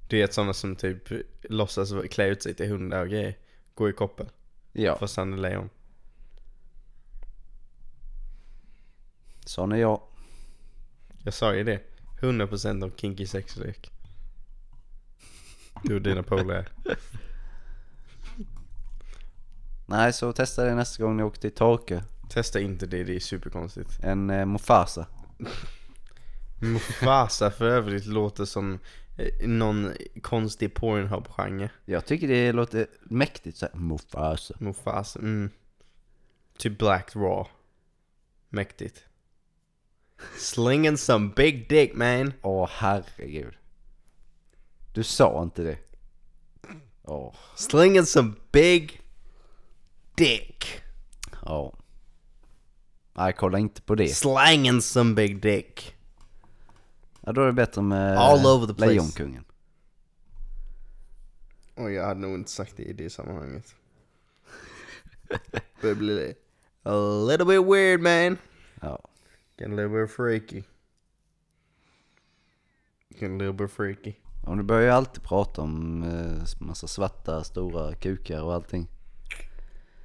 Du 0.08 0.16
vet 0.16 0.34
sådana 0.34 0.52
som 0.52 0.76
typ 0.76 1.02
låtsas 1.42 1.92
klä 2.10 2.26
ut 2.26 2.42
sig 2.42 2.54
till 2.54 2.68
hundar 2.68 3.02
och 3.02 3.08
grejer. 3.08 3.36
Gå 3.74 3.88
i 3.88 3.92
koppel. 3.92 4.28
Ja, 4.72 4.98
Fast 4.98 5.16
han 5.16 5.32
är 5.32 5.36
lejon. 5.36 5.70
sån 9.44 9.72
är 9.72 9.76
jag. 9.76 10.00
Jag 11.24 11.34
sa 11.34 11.54
ju 11.54 11.64
det. 11.64 11.80
100% 12.20 12.84
av 12.84 12.92
kinky 12.96 13.26
sexlek. 13.26 13.90
Du 15.84 15.94
och 15.94 16.02
dina 16.02 16.22
polare. 16.22 16.66
Nej, 19.86 20.12
så 20.12 20.32
testa 20.32 20.64
det 20.64 20.74
nästa 20.74 21.02
gång 21.02 21.16
ni 21.16 21.22
åker 21.22 21.40
till 21.40 21.54
Torke. 21.54 22.04
Testa 22.28 22.60
inte 22.60 22.86
det, 22.86 23.04
det 23.04 23.16
är 23.16 23.20
superkonstigt. 23.20 23.98
En 24.02 24.30
eh, 24.30 24.46
Mufasa. 24.46 25.06
Mufasa 26.60 27.50
för 27.50 27.64
övrigt 27.64 28.06
låter 28.06 28.44
som 28.44 28.78
eh, 29.16 29.48
någon 29.48 29.92
konstig 30.22 30.74
Pornhub-genre. 30.74 31.70
Jag 31.84 32.06
tycker 32.06 32.28
det 32.28 32.52
låter 32.52 32.86
mäktigt 33.02 33.56
såhär, 33.56 33.74
Mufasa. 33.74 34.54
Mufasa, 34.58 35.18
mm. 35.18 35.50
Typ 36.58 36.78
Black 36.78 37.16
Raw. 37.16 37.50
Mäktigt. 38.48 39.04
Slinging 40.38 40.96
some 40.96 41.30
big 41.36 41.68
dick 41.68 41.94
man. 41.94 42.32
Åh 42.42 42.68
herregud. 42.72 43.57
Du 44.92 45.02
sa 45.02 45.42
inte 45.42 45.62
det. 45.62 45.78
Åh, 47.02 47.34
Slinging 47.56 48.06
some 48.06 48.32
big 48.52 49.02
dick. 50.14 50.82
ja. 51.44 51.74
Nej, 53.14 53.32
kolla 53.32 53.58
inte 53.58 53.82
på 53.82 53.94
det. 53.94 54.08
Slanging 54.08 54.80
some 54.80 55.14
big 55.14 55.42
dick. 55.42 55.96
Ja, 57.20 57.32
då 57.32 57.40
är 57.42 57.46
det 57.46 57.52
bättre 57.52 57.82
med 57.82 58.18
All 58.18 58.46
over 58.46 58.66
the 58.66 58.74
place. 58.74 58.90
Lejonkungen. 58.90 59.44
Och 61.74 61.92
jag 61.92 62.06
hade 62.06 62.20
nog 62.20 62.34
inte 62.34 62.50
sagt 62.50 62.76
det 62.76 62.82
i 62.82 62.92
det 62.92 63.10
sammanhanget. 63.10 63.74
Börjar 65.80 65.94
bli 65.94 66.34
a 66.82 66.94
little 67.28 67.44
bit 67.46 67.64
weird 67.66 68.00
man. 68.00 68.38
Ja. 68.80 69.08
Getting 69.56 69.78
a 69.78 69.82
little 69.82 70.00
bit 70.00 70.10
freaky. 70.10 70.62
Getting 73.08 73.34
a 73.34 73.38
little 73.38 73.52
bit 73.66 73.70
freaky. 73.70 74.14
Och 74.48 74.56
du 74.56 74.62
börjar 74.62 74.82
ju 74.84 74.90
alltid 74.90 75.22
prata 75.22 75.62
om 75.62 76.02
eh, 76.02 76.42
massa 76.66 76.86
svarta, 76.86 77.44
stora 77.44 77.94
kukar 77.94 78.42
och 78.42 78.54
allting. 78.54 78.88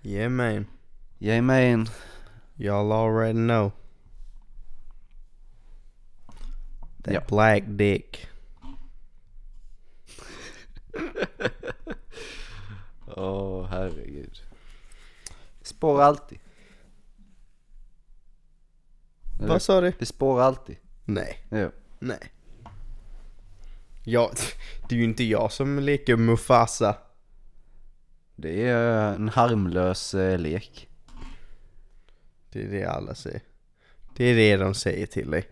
Yeah 0.02 0.30
man. 0.32 0.66
Mig 1.46 1.70
en. 1.72 1.88
Y'all 2.56 2.92
already 2.92 3.34
know. 3.34 3.72
That 7.04 7.14
Ja. 7.14 7.22
black 7.28 7.64
dick. 7.68 8.28
Åh 13.08 13.66
herregud. 13.66 14.42
Det 15.60 15.66
spårar 15.68 16.04
alltid. 16.04 16.40
Vad 19.40 19.62
sa 19.62 19.82
du? 19.82 19.94
Det 20.00 20.06
spårar 20.06 20.44
alltid. 20.44 20.78
Nej, 21.06 21.46
Jo. 21.52 21.72
nej. 22.00 22.33
Ja, 24.04 24.32
det 24.90 24.96
är 24.96 25.00
ju 25.00 25.06
inte 25.06 25.24
jag 25.24 25.52
som 25.52 25.80
leker 25.80 26.16
Mufasa. 26.16 26.98
Det 28.36 28.68
är 28.68 29.14
en 29.14 29.30
harmlös 29.30 30.14
eh, 30.14 30.40
lek. 30.40 30.88
Det 32.50 32.64
är 32.64 32.68
det 32.68 32.86
alla 32.86 33.16
säger. 33.16 33.42
Det 34.16 34.26
är 34.26 34.36
det 34.36 34.58
de 34.58 34.74
säger 34.74 35.06
till 35.06 35.32
dig. 35.32 35.48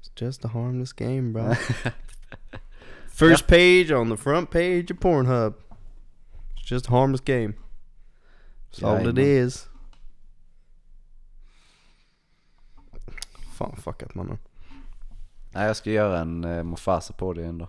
It's 0.00 0.24
just 0.24 0.44
a 0.44 0.48
harmless 0.48 0.92
game 0.92 1.32
bro. 1.32 1.54
First 3.08 3.46
page 3.46 3.92
on 3.92 4.10
the 4.10 4.16
front 4.16 4.50
page 4.50 4.90
of 4.90 4.98
Pornhub. 4.98 5.54
It's 6.56 6.72
just 6.72 6.88
a 6.88 6.90
harmless 6.90 7.20
game. 7.20 7.54
That's 8.70 8.82
all 8.86 8.96
it 8.96 9.16
Jajamän. 9.16 9.46
is. 9.46 9.68
Fan 13.56 13.76
fuckat 13.76 14.14
mannen. 14.14 14.38
Nej, 15.52 15.66
jag 15.66 15.76
ska 15.76 15.90
göra 15.90 16.20
en 16.20 16.44
eh, 16.44 16.64
Mufasa 16.64 17.12
på 17.14 17.32
det 17.32 17.44
ändå. 17.44 17.68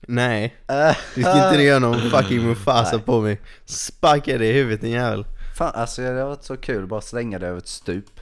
Nej, 0.00 0.56
du 1.14 1.22
ska 1.22 1.48
inte 1.50 1.62
göra 1.62 1.78
någon 1.78 2.10
fucking 2.10 2.46
Mufasa 2.46 2.96
Nej. 2.96 3.04
på 3.04 3.20
mig. 3.20 3.40
Sparka 3.64 4.38
dig 4.38 4.48
i 4.48 4.52
huvudet 4.52 4.80
din 4.80 4.90
jävel. 4.90 5.24
Fan, 5.56 5.72
alltså 5.74 6.02
det 6.02 6.08
har 6.20 6.28
varit 6.28 6.44
så 6.44 6.56
kul 6.56 6.86
bara 6.86 7.00
slänga 7.00 7.38
det 7.38 7.46
över 7.46 7.58
ett 7.58 7.68
stup. 7.68 8.20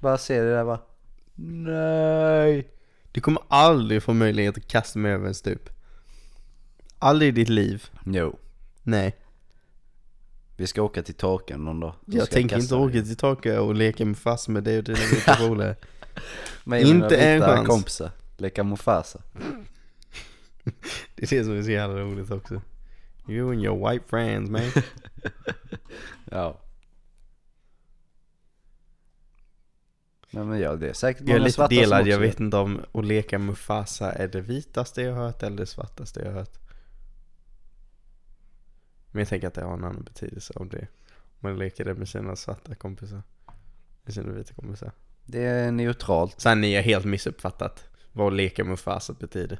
Bara 0.00 0.18
se 0.18 0.40
det 0.40 0.50
där 0.54 0.64
bara. 0.64 0.80
Nej. 1.34 2.68
Du 3.12 3.20
kommer 3.20 3.42
aldrig 3.48 4.02
få 4.02 4.12
möjlighet 4.12 4.56
att 4.56 4.68
kasta 4.68 4.98
mig 4.98 5.12
över 5.12 5.26
en 5.28 5.34
stup. 5.34 5.68
Aldrig 6.98 7.28
i 7.28 7.32
ditt 7.32 7.48
liv. 7.48 7.84
Jo. 8.04 8.38
Nej. 8.82 9.16
Vi 10.56 10.66
ska 10.66 10.82
åka 10.82 11.02
till 11.02 11.14
torken 11.14 11.64
någon 11.64 11.80
dag. 11.80 11.94
Då 12.04 12.18
Jag 12.18 12.30
tänker 12.30 12.56
inte 12.58 12.74
dig. 12.74 12.84
åka 12.84 12.92
till 12.92 13.16
Tokyo 13.16 13.58
och 13.58 13.74
leka 13.74 14.04
med 14.04 14.18
fast 14.18 14.48
med 14.48 14.64
dig 14.64 14.78
och 14.78 14.84
dina 14.84 14.98
polare. 15.38 15.76
Inte 16.66 17.16
en 17.16 17.40
chans. 17.40 17.68
kompisar. 17.68 18.10
Leka 18.42 18.64
Mufasa. 18.64 19.22
Det 21.14 21.32
är 21.32 21.38
det 21.38 21.44
som 21.44 21.58
är 21.58 21.62
så 21.62 21.70
jävla 21.70 22.00
roligt 22.00 22.30
också. 22.30 22.62
You 23.28 23.50
and 23.50 23.64
your 23.64 23.90
white 23.90 24.04
friends 24.08 24.50
man. 24.50 24.62
Ja. 26.30 26.60
Nej 30.30 30.44
men 30.44 30.60
ja, 30.60 30.76
det 30.76 30.88
är 30.88 30.92
säkert 30.92 31.20
Jag 31.20 31.28
är 31.28 31.32
många 31.32 31.44
lite 31.44 31.54
svarta 31.54 31.74
delad, 31.74 32.06
jag 32.06 32.18
vet 32.18 32.40
inte 32.40 32.56
om 32.56 32.80
att 32.92 33.04
leka 33.04 33.38
Mufasa 33.38 34.12
är 34.12 34.28
det 34.28 34.40
vitaste 34.40 35.02
jag 35.02 35.14
hört 35.14 35.42
eller 35.42 35.56
det 35.56 35.66
svartaste 35.66 36.20
jag 36.20 36.32
hört. 36.32 36.58
Men 39.10 39.20
jag 39.20 39.28
tänker 39.28 39.48
att 39.48 39.54
det 39.54 39.64
har 39.64 39.74
en 39.74 39.84
annan 39.84 40.04
betydelse 40.04 40.52
om 40.56 40.68
det. 40.68 40.86
Om 41.16 41.38
man 41.38 41.58
leker 41.58 41.84
det 41.84 41.94
med 41.94 42.08
sina 42.08 42.36
svarta 42.36 42.74
kompisar. 42.74 43.22
Med 44.02 44.14
sina 44.14 44.32
vita 44.32 44.54
kompisar. 44.54 44.92
Det 45.24 45.44
är 45.44 45.72
neutralt. 45.72 46.40
Sen 46.40 46.60
ni 46.60 46.74
har 46.74 46.82
helt 46.82 47.04
missuppfattat 47.04 47.91
vad 48.12 48.32
leka 48.32 48.64
Mufasa 48.64 49.12
betyder. 49.12 49.58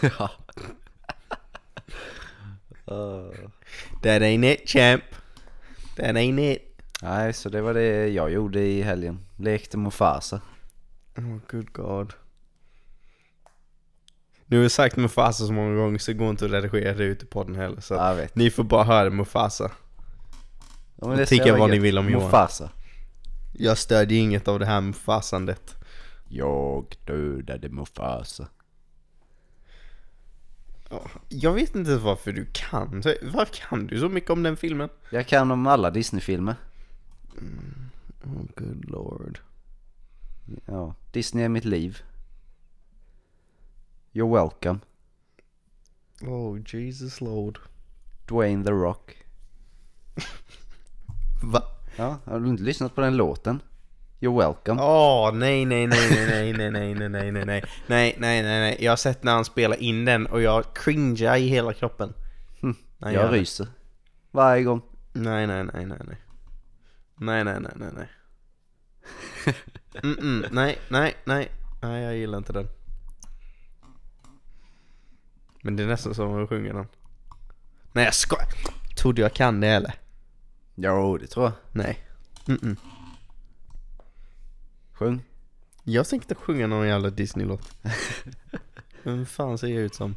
ja. 0.00 0.30
Uh. 2.90 3.32
That 4.02 4.22
ain't 4.22 4.44
it 4.44 4.68
champ. 4.68 5.04
That 5.96 6.16
ain't 6.16 6.40
it. 6.40 6.62
Nej, 7.02 7.32
så 7.32 7.48
det 7.48 7.60
var 7.60 7.74
det 7.74 8.08
jag 8.08 8.30
gjorde 8.30 8.60
i 8.60 8.82
helgen. 8.82 9.20
Lekte 9.36 9.78
Mufasa. 9.78 10.40
Oh 11.16 11.38
good 11.50 11.72
god. 11.72 12.12
Nu 14.46 14.56
har 14.56 14.62
jag 14.62 14.70
sagt 14.70 14.96
Mufasa 14.96 15.46
så 15.46 15.52
många 15.52 15.76
gånger 15.76 15.98
så 15.98 16.10
det 16.10 16.18
går 16.18 16.30
inte 16.30 16.44
att 16.44 16.50
redigera 16.50 16.94
det 16.94 17.04
ut 17.04 17.22
i 17.22 17.26
podden 17.26 17.54
heller. 17.54 17.80
Så 17.80 18.26
ni 18.32 18.50
får 18.50 18.64
bara 18.64 18.84
höra 18.84 19.10
Mufasa. 19.10 19.70
Ja, 20.96 21.16
så 21.16 21.26
Tycka 21.26 21.56
vad 21.56 21.70
ni 21.70 21.78
vill 21.78 21.98
om 21.98 22.10
Johan. 22.10 22.24
Mufasa. 22.24 22.70
Jag 23.52 23.78
stödjer 23.78 24.18
inget 24.18 24.48
av 24.48 24.58
det 24.58 24.66
här 24.66 24.80
Mufasandet. 24.80 25.77
Jag 26.28 26.96
dödade 27.04 27.68
Mufasa. 27.68 28.48
Ja, 30.90 31.10
Jag 31.28 31.52
vet 31.52 31.74
inte 31.74 31.96
varför 31.96 32.32
du 32.32 32.46
kan. 32.52 33.02
Varför 33.22 33.54
kan 33.54 33.86
du 33.86 34.00
så 34.00 34.08
mycket 34.08 34.30
om 34.30 34.42
den 34.42 34.56
filmen? 34.56 34.88
Jag 35.10 35.26
kan 35.26 35.50
om 35.50 35.66
alla 35.66 35.90
Disney-filmer. 35.90 36.56
Oh 38.24 38.44
good 38.56 38.90
lord. 38.90 39.40
Ja, 40.66 40.94
Disney 41.12 41.44
är 41.44 41.48
mitt 41.48 41.64
liv. 41.64 41.98
You're 44.12 44.34
welcome. 44.34 44.78
Oh 46.22 46.58
Jesus 46.66 47.20
lord. 47.20 47.58
Dwayne 48.26 48.64
The 48.64 48.70
Rock. 48.70 49.16
Va? 51.42 51.62
Ja, 51.96 52.18
har 52.24 52.40
du 52.40 52.48
inte 52.48 52.62
lyssnat 52.62 52.94
på 52.94 53.00
den 53.00 53.16
låten? 53.16 53.62
You're 54.20 54.38
welcome. 54.38 54.82
Åh 54.82 55.32
nej 55.34 55.64
nej 55.64 55.86
nej 55.86 56.10
nej 56.10 56.52
nej 56.52 56.70
nej 56.70 56.70
nej 56.70 56.94
nej 56.94 57.08
nej 57.08 57.32
nej 57.32 57.44
nej 57.44 57.62
nej 57.86 58.16
nej 58.18 58.42
nej 58.42 58.60
nej 58.60 58.76
Jag 58.80 58.92
har 58.92 58.96
sett 58.96 59.22
när 59.22 59.32
han 59.32 59.44
spelar 59.44 59.76
in 59.76 60.04
den 60.04 60.26
och 60.26 60.42
jag 60.42 60.74
cringear 60.74 61.36
i 61.36 61.48
hela 61.48 61.72
kroppen. 61.72 62.12
Hm, 62.62 62.74
Nej, 62.98 63.14
jag 63.14 63.32
det. 63.32 63.38
ryser. 63.38 63.66
Varje 64.30 64.62
gång. 64.62 64.82
Nej 65.12 65.46
nej 65.46 65.64
nej 65.64 65.86
nej 65.86 65.98
nej. 66.04 66.16
Nej 67.16 67.44
nej 67.44 67.60
nej 67.60 67.72
nej 67.76 67.88
nej. 67.96 68.08
Mm 70.02 70.16
-mm, 70.16 70.48
nej 70.50 70.78
nej 70.88 71.14
nej. 71.24 71.48
Nej 71.82 72.02
jag 72.02 72.16
gillar 72.16 72.38
inte 72.38 72.52
den. 72.52 72.68
Men 75.62 75.76
det 75.76 75.82
är 75.82 75.86
nästan 75.86 76.14
som 76.14 76.42
att 76.42 76.48
sjunga 76.48 76.72
den. 76.72 76.86
Nej 77.92 78.04
jag 78.04 78.14
skojar. 78.14 78.48
Tror 78.96 79.12
du 79.12 79.22
jag 79.22 79.34
kan 79.34 79.60
det 79.60 79.68
eller? 79.68 79.94
Jo, 80.74 81.18
det 81.18 81.26
tror 81.26 81.44
jag. 81.44 81.52
Nej. 81.72 81.98
Mm 82.48 82.60
-mm. 82.60 82.76
Sjung. 84.98 85.22
Jag 85.84 86.08
tänkte 86.08 86.34
sjunga 86.34 86.66
någon 86.66 86.88
jävla 86.88 87.10
Disney-låt. 87.10 87.74
Vem 89.02 89.26
fan 89.26 89.58
ser 89.58 89.68
jag 89.68 89.82
ut 89.82 89.94
som? 89.94 90.14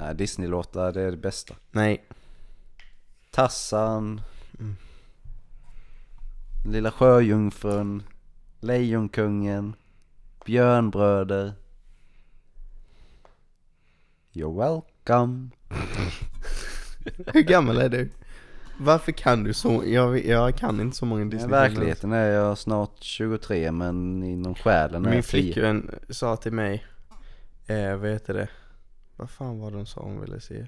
Nej, 0.00 0.14
Disney-låtar 0.14 0.92
det 0.92 1.02
är 1.02 1.10
det 1.10 1.16
bästa. 1.16 1.54
Nej. 1.70 2.04
Tassan. 3.30 4.20
Lilla 6.66 6.90
Sjöjungfrun. 6.90 8.02
Lejonkungen. 8.60 9.74
Björnbröder. 10.44 11.52
You're 14.32 14.58
welcome. 14.58 15.50
Hur 17.32 17.42
gammal 17.42 17.78
är 17.78 17.88
du? 17.88 18.10
Varför 18.80 19.12
kan 19.12 19.44
du 19.44 19.54
så? 19.54 19.82
Jag, 19.86 20.24
jag 20.26 20.56
kan 20.56 20.80
inte 20.80 20.96
så 20.96 21.06
många 21.06 21.22
I 21.22 21.28
disney 21.28 21.50
verkligheten 21.50 22.12
är 22.12 22.30
jag 22.30 22.58
snart 22.58 23.02
23 23.02 23.72
men 23.72 24.22
inom 24.22 24.54
själen 24.54 25.04
är 25.04 25.10
Min 25.10 25.16
jag 25.16 25.24
10. 25.24 25.42
flickvän 25.42 25.90
sa 26.08 26.36
till 26.36 26.52
mig, 26.52 26.86
eh, 27.66 27.96
vad 27.96 28.10
heter 28.10 28.34
det? 28.34 28.48
Vad 29.16 29.30
fan 29.30 29.58
var 29.60 29.70
det 29.70 29.76
hon 29.76 29.86
sa 29.86 30.00
hon 30.00 30.20
ville 30.20 30.40
se? 30.40 30.66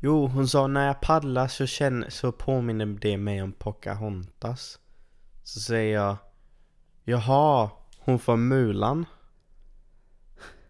Jo, 0.00 0.26
hon 0.26 0.48
sa 0.48 0.66
när 0.66 0.86
jag 0.86 1.00
paddlar 1.00 1.48
så, 1.48 1.66
känner, 1.66 2.10
så 2.10 2.32
påminner 2.32 2.86
det 2.86 3.16
mig 3.16 3.42
om 3.42 3.52
Pocahontas. 3.52 4.78
Så 5.42 5.60
säger 5.60 5.94
jag, 5.94 6.16
jaha, 7.04 7.70
hon 7.98 8.18
från 8.18 8.48
Mulan? 8.48 9.06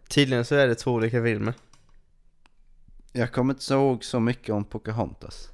Tydligen 0.07 0.45
så 0.45 0.55
är 0.55 0.67
det 0.67 0.75
två 0.75 0.91
olika 0.91 1.23
filmer. 1.23 1.53
Jag 3.15 3.31
kommer 3.31 3.53
inte 3.53 3.73
ihåg 3.73 4.03
så 4.03 4.19
mycket 4.19 4.49
om 4.55 4.63
Pocahontas. 4.63 5.49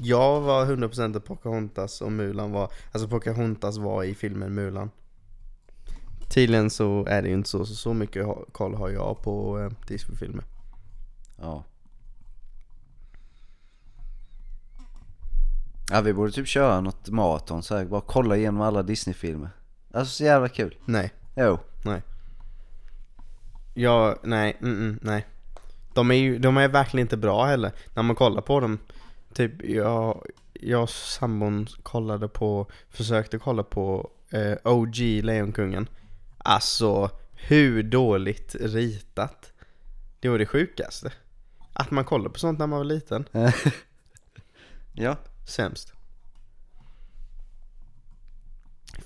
Jag 0.00 0.40
var 0.40 0.66
100% 0.66 1.16
av 1.16 1.20
Pocahontas 1.20 2.00
och 2.00 2.12
Mulan 2.12 2.52
var, 2.52 2.72
alltså 2.92 3.08
Pocahontas 3.08 3.78
var 3.78 4.04
i 4.04 4.14
filmen 4.14 4.54
Mulan. 4.54 4.90
Tydligen 6.28 6.70
så 6.70 7.06
är 7.06 7.22
det 7.22 7.28
ju 7.28 7.34
inte 7.34 7.48
så, 7.48 7.66
så, 7.66 7.74
så 7.74 7.94
mycket 7.94 8.26
koll 8.52 8.74
har 8.74 8.88
jag 8.88 9.22
på 9.22 9.60
eh, 9.60 9.70
Disney-filmer. 9.88 10.44
Ja. 11.36 11.64
Ja 15.90 16.00
vi 16.00 16.12
borde 16.12 16.32
typ 16.32 16.46
köra 16.46 16.80
något 16.80 17.08
maraton 17.08 17.62
så 17.62 17.76
här, 17.76 17.84
bara 17.84 18.00
kolla 18.00 18.36
igenom 18.36 18.60
alla 18.60 18.82
Disney-filmer. 18.82 19.50
Alltså 19.92 20.12
så 20.12 20.24
jävla 20.24 20.48
kul. 20.48 20.76
Nej, 20.84 21.12
Jo. 21.36 21.58
nej. 21.82 22.02
Jag, 23.74 24.18
nej, 24.22 24.56
mm, 24.60 24.78
mm, 24.78 24.98
nej. 25.02 25.26
De 25.98 26.10
är 26.10 26.14
ju, 26.14 26.38
de 26.38 26.56
är 26.56 26.68
verkligen 26.68 27.04
inte 27.04 27.16
bra 27.16 27.44
heller. 27.44 27.72
När 27.94 28.02
man 28.02 28.16
kollar 28.16 28.42
på 28.42 28.60
dem. 28.60 28.78
Typ, 29.34 29.64
jag, 29.64 30.26
jag 30.52 30.82
och 30.82 30.90
sambon 30.90 31.66
kollade 31.82 32.28
på, 32.28 32.70
försökte 32.90 33.38
kolla 33.38 33.62
på 33.62 34.10
eh, 34.30 34.72
OG 34.72 34.96
Lejonkungen. 34.98 35.88
Alltså, 36.38 37.10
hur 37.32 37.82
dåligt 37.82 38.54
ritat. 38.60 39.52
Det 40.20 40.28
var 40.28 40.38
det 40.38 40.46
sjukaste. 40.46 41.12
Att 41.72 41.90
man 41.90 42.04
kollade 42.04 42.30
på 42.30 42.38
sånt 42.38 42.58
när 42.58 42.66
man 42.66 42.78
var 42.78 42.84
liten. 42.84 43.24
ja. 44.92 45.16
Sämst. 45.48 45.92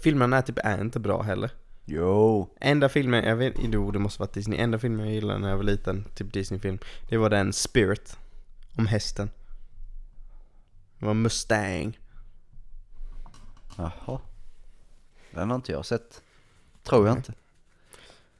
Filmerna 0.00 0.36
är 0.36 0.42
typ 0.42 0.58
är 0.58 0.80
inte 0.80 1.00
bra 1.00 1.22
heller. 1.22 1.50
Jo. 1.84 2.48
Enda 2.60 2.88
filmen, 2.88 3.24
jag 3.24 3.36
vet 3.36 3.54
jo 3.58 3.90
det 3.90 3.98
måste 3.98 4.20
varit 4.20 4.32
Disney, 4.32 4.58
enda 4.58 4.78
filmen 4.78 5.06
jag 5.06 5.14
gillade 5.14 5.38
när 5.38 5.48
jag 5.48 5.56
var 5.56 5.64
liten, 5.64 6.04
typ 6.14 6.32
Disney-film, 6.32 6.78
det 7.08 7.16
var 7.16 7.30
den 7.30 7.52
Spirit. 7.52 8.18
Om 8.76 8.86
hästen. 8.86 9.30
Det 10.98 11.06
var 11.06 11.14
Mustang. 11.14 11.98
Jaha. 13.76 14.20
Den 15.30 15.50
har 15.50 15.56
inte 15.56 15.72
jag 15.72 15.86
sett. 15.86 16.22
Tror 16.82 17.06
jag 17.06 17.16
inte. 17.16 17.32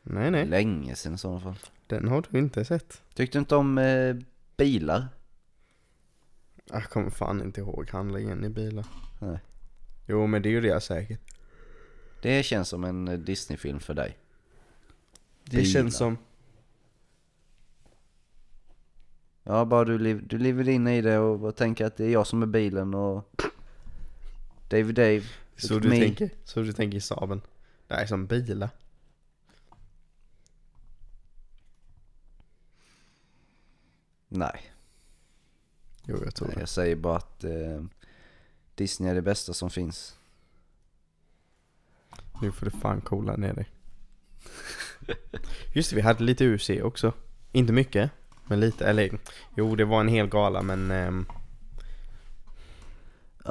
Nej 0.03 0.31
nej, 0.31 0.47
Länge 0.47 0.97
sedan 0.97 1.15
i 1.15 1.19
sådana 1.19 1.41
fall. 1.41 1.59
den 1.87 2.09
har 2.09 2.25
du 2.31 2.39
inte 2.39 2.65
sett. 2.65 3.03
Tyckte 3.15 3.39
du 3.39 3.41
inte 3.41 3.57
om 3.57 3.79
eh, 3.79 4.17
bilar? 4.57 5.09
Jag 6.65 6.85
kommer 6.85 7.11
fan 7.11 7.43
inte 7.43 7.61
ihåg 7.61 7.91
handlingen 7.91 8.45
i 8.45 8.49
bilar. 8.49 8.87
Nej. 9.19 9.39
Jo 10.07 10.27
men 10.27 10.43
det 10.43 10.49
gjorde 10.49 10.69
jag 10.69 10.83
säkert. 10.83 11.21
Det 12.23 12.43
känns 12.43 12.69
som 12.69 12.85
en 12.85 13.09
eh, 13.09 13.19
Disney-film 13.19 13.81
för 13.81 13.95
dig. 13.95 14.19
Det 15.45 15.51
Bilar. 15.57 15.65
känns 15.65 15.97
som, 15.97 16.17
Ja, 19.45 19.65
bara 19.65 19.85
du, 19.85 19.99
lev, 19.99 20.27
du 20.29 20.39
lever 20.39 20.69
in 20.69 20.87
i 20.89 21.01
det 21.01 21.19
och 21.19 21.39
bara 21.41 21.53
tänker 21.53 21.85
att 21.87 21.97
det 21.97 22.05
är 22.05 22.11
jag 22.11 22.27
som 22.27 22.43
är 22.43 22.47
bilen 22.47 22.95
och 22.95 23.43
Dave 24.69 24.93
Dave. 24.93 25.23
så 25.57 25.79
du 25.79 25.91
tänker, 25.91 26.31
så 26.45 26.61
du 26.63 26.73
tänker 26.73 26.99
i 26.99 27.01
Saben. 27.01 27.41
Det 27.89 27.95
är 27.95 28.07
som 28.07 28.27
bilar. 28.27 28.71
Nej, 34.29 34.73
Jo 36.05 36.21
jag 36.25 36.35
tror 36.35 36.49
nej, 36.49 36.55
det. 36.55 36.61
jag 36.63 36.69
säger 36.69 36.97
bara 36.97 37.17
att 37.17 37.45
eh, 37.45 37.85
Disney 38.75 39.11
är 39.11 39.15
det 39.15 39.23
bästa 39.23 39.53
som 39.53 39.71
finns. 39.71 40.19
Nu 42.43 42.53
får 42.53 42.65
du 42.67 42.71
fan 42.71 43.01
coola 43.01 43.37
ner 43.37 43.53
dig. 43.53 43.69
Just 45.73 45.91
det, 45.91 45.97
vi 45.97 46.03
hade 46.03 46.25
lite 46.25 46.45
UC 46.45 46.71
också. 46.83 47.13
Inte 47.53 47.73
mycket, 47.73 48.11
men 48.47 48.61
lite. 48.61 48.87
Eller 48.87 49.19
jo, 49.57 49.77
det 49.77 49.85
var 49.85 50.01
en 50.01 50.09
hel 50.09 50.27
gala 50.27 50.63
men 50.63 50.91
ehm, 50.91 51.27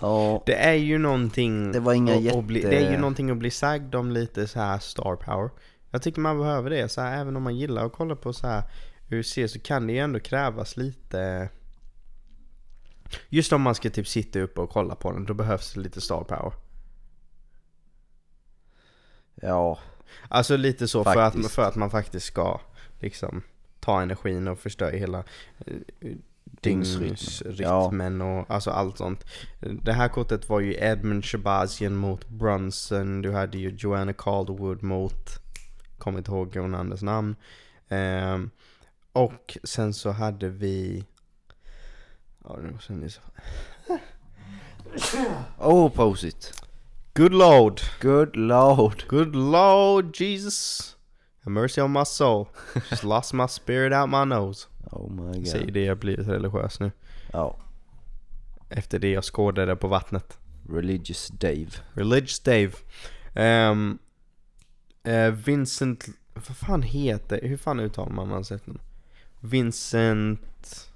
Ja, 0.01 0.43
det 0.45 0.55
är 0.55 0.73
ju 0.73 0.97
någonting 0.97 1.71
Det 1.71 1.79
var 1.79 1.93
inga 1.93 2.13
att- 2.15 2.35
att 2.35 2.45
bli, 2.45 2.59
jätte- 2.59 2.69
Det 2.69 2.85
är 2.85 2.91
ju 2.91 2.97
någonting 2.97 3.29
att 3.29 3.37
bli 3.37 3.51
sagd 3.51 3.95
om 3.95 4.11
lite 4.11 4.47
så 4.47 4.59
här 4.59 4.79
star 4.79 5.15
power. 5.15 5.49
Jag 5.91 6.01
tycker 6.01 6.21
man 6.21 6.37
behöver 6.37 6.69
det, 6.69 6.89
så 6.89 7.01
här, 7.01 7.21
även 7.21 7.35
om 7.35 7.43
man 7.43 7.55
gillar 7.57 7.85
att 7.85 7.93
kolla 7.93 8.15
på 8.15 8.33
så 8.33 8.47
här 8.47 8.63
UC 9.09 9.39
så 9.47 9.59
kan 9.59 9.87
det 9.87 9.93
ju 9.93 9.99
ändå 9.99 10.19
krävas 10.19 10.77
lite 10.77 11.49
Just 13.29 13.53
om 13.53 13.61
man 13.61 13.75
ska 13.75 13.89
typ 13.89 14.07
sitta 14.07 14.39
uppe 14.39 14.61
och 14.61 14.69
kolla 14.69 14.95
på 14.95 15.11
den, 15.11 15.25
då 15.25 15.33
behövs 15.33 15.73
det 15.73 15.79
lite 15.79 16.01
star 16.01 16.23
power. 16.23 16.53
Ja, 19.41 19.79
Alltså 20.29 20.57
lite 20.57 20.87
så 20.87 21.03
för 21.03 21.21
att, 21.21 21.51
för 21.51 21.61
att 21.61 21.75
man 21.75 21.89
faktiskt 21.89 22.25
ska 22.25 22.59
liksom 22.99 23.43
ta 23.79 24.01
energin 24.01 24.47
och 24.47 24.59
förstöra 24.59 24.89
hela 24.89 25.23
eh, 25.65 25.75
Dygnsrytmen. 26.43 27.07
dygnsrytmen 27.07 28.21
och 28.21 28.51
alltså 28.51 28.71
allt 28.71 28.97
sånt. 28.97 29.25
Det 29.59 29.93
här 29.93 30.07
kortet 30.07 30.49
var 30.49 30.59
ju 30.59 30.75
Edmund 30.79 31.25
Shabazian 31.25 31.95
mot 31.95 32.29
Brunson, 32.29 33.21
du 33.21 33.31
hade 33.31 33.57
ju 33.57 33.69
Joanna 33.69 34.13
Calderwood 34.13 34.83
mot, 34.83 35.29
kommer 35.97 36.17
inte 36.17 36.31
ihåg 36.31 36.55
hon 36.55 36.75
andras 36.75 37.01
namn. 37.01 37.35
Ehm, 37.89 38.49
och 39.11 39.57
sen 39.63 39.93
så 39.93 40.11
hade 40.11 40.49
vi, 40.49 41.05
ja 42.43 42.57
nu 42.61 42.77
sen 42.81 42.99
ni 42.99 43.09
så. 43.09 43.21
oh 45.57 45.89
posit. 45.89 46.63
Good 47.13 47.33
Lord! 47.33 47.81
Good 47.99 48.35
lord. 48.35 49.03
Good 49.07 49.35
Lord 49.35 50.13
Jesus! 50.13 50.95
Have 51.43 51.51
mercy 51.53 51.81
on 51.81 51.91
my 51.91 52.03
soul. 52.05 52.47
Just 52.89 53.03
lost 53.03 53.33
my 53.33 53.47
spirit 53.47 53.93
out 53.93 54.09
my 54.09 54.23
nose. 54.25 54.67
Oh 54.91 55.09
my 55.09 55.45
Säger 55.45 55.65
god. 55.65 55.73
det 55.73 55.85
jag 55.85 55.97
blivit 55.97 56.27
religiös 56.27 56.79
nu. 56.79 56.91
Ja, 57.33 57.57
Efter 58.69 58.99
det 58.99 59.11
jag 59.11 59.23
skådade 59.23 59.75
på 59.75 59.87
vattnet. 59.87 60.37
religious 60.69 61.27
Dave. 61.27 61.69
Religious 61.93 62.39
Dave. 62.39 62.71
Ehm, 63.35 63.99
eh, 65.03 65.31
Vincent, 65.31 66.05
vad 66.33 66.57
fan 66.57 66.81
heter, 66.81 67.39
hur 67.43 67.57
fan 67.57 67.79
uttalar 67.79 68.11
man 68.11 68.29
hans 68.31 68.51
efternamn? 68.51 68.81
Vincent... 69.39 70.87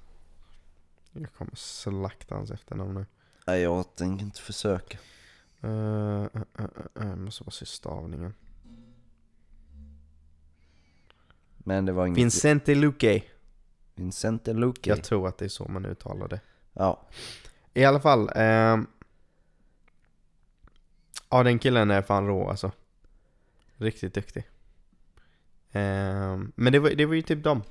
Jag 1.14 1.34
kommer 1.38 1.56
slakta 1.56 2.36
hans 2.36 2.52
efternamn 2.52 2.94
nu. 2.94 3.06
Nej, 3.48 3.62
jag 3.62 3.96
tänker 3.96 4.26
inte 4.26 4.42
försöka. 4.42 4.98
Uh, 5.66 6.28
uh, 7.02 7.16
måste 7.16 7.44
bara 7.44 7.52
se 7.52 7.66
stavningen. 7.66 8.34
Men 11.58 11.86
det 11.86 11.92
var 11.92 12.08
inget... 12.08 12.18
Vincente 12.18 12.76
Luque. 12.76 13.24
Vincente 13.96 14.54
Luque. 14.54 14.90
Jag 14.90 15.04
tror 15.04 15.28
att 15.28 15.38
det 15.38 15.46
är 15.46 15.50
så 15.50 15.68
man 15.68 15.86
uttalar 15.86 16.28
det. 16.28 16.40
Ja, 16.74 17.02
I 17.74 17.86
alla 17.86 18.00
fall. 18.00 18.30
ehm, 18.36 18.88
ja 21.30 21.44
den 21.44 21.60
killen 21.60 21.92
är 21.92 22.02
fan 22.02 22.28
rå 22.28 22.50
alltså. 22.50 22.72
Riktigt 23.78 24.14
duktig. 24.14 24.48
Ehm, 25.72 26.52
men 26.56 26.74
det 26.74 26.80
var, 26.80 26.90
det 26.90 27.06
var 27.06 27.14
ju 27.14 27.22
typ 27.22 27.44
dem. 27.44 27.64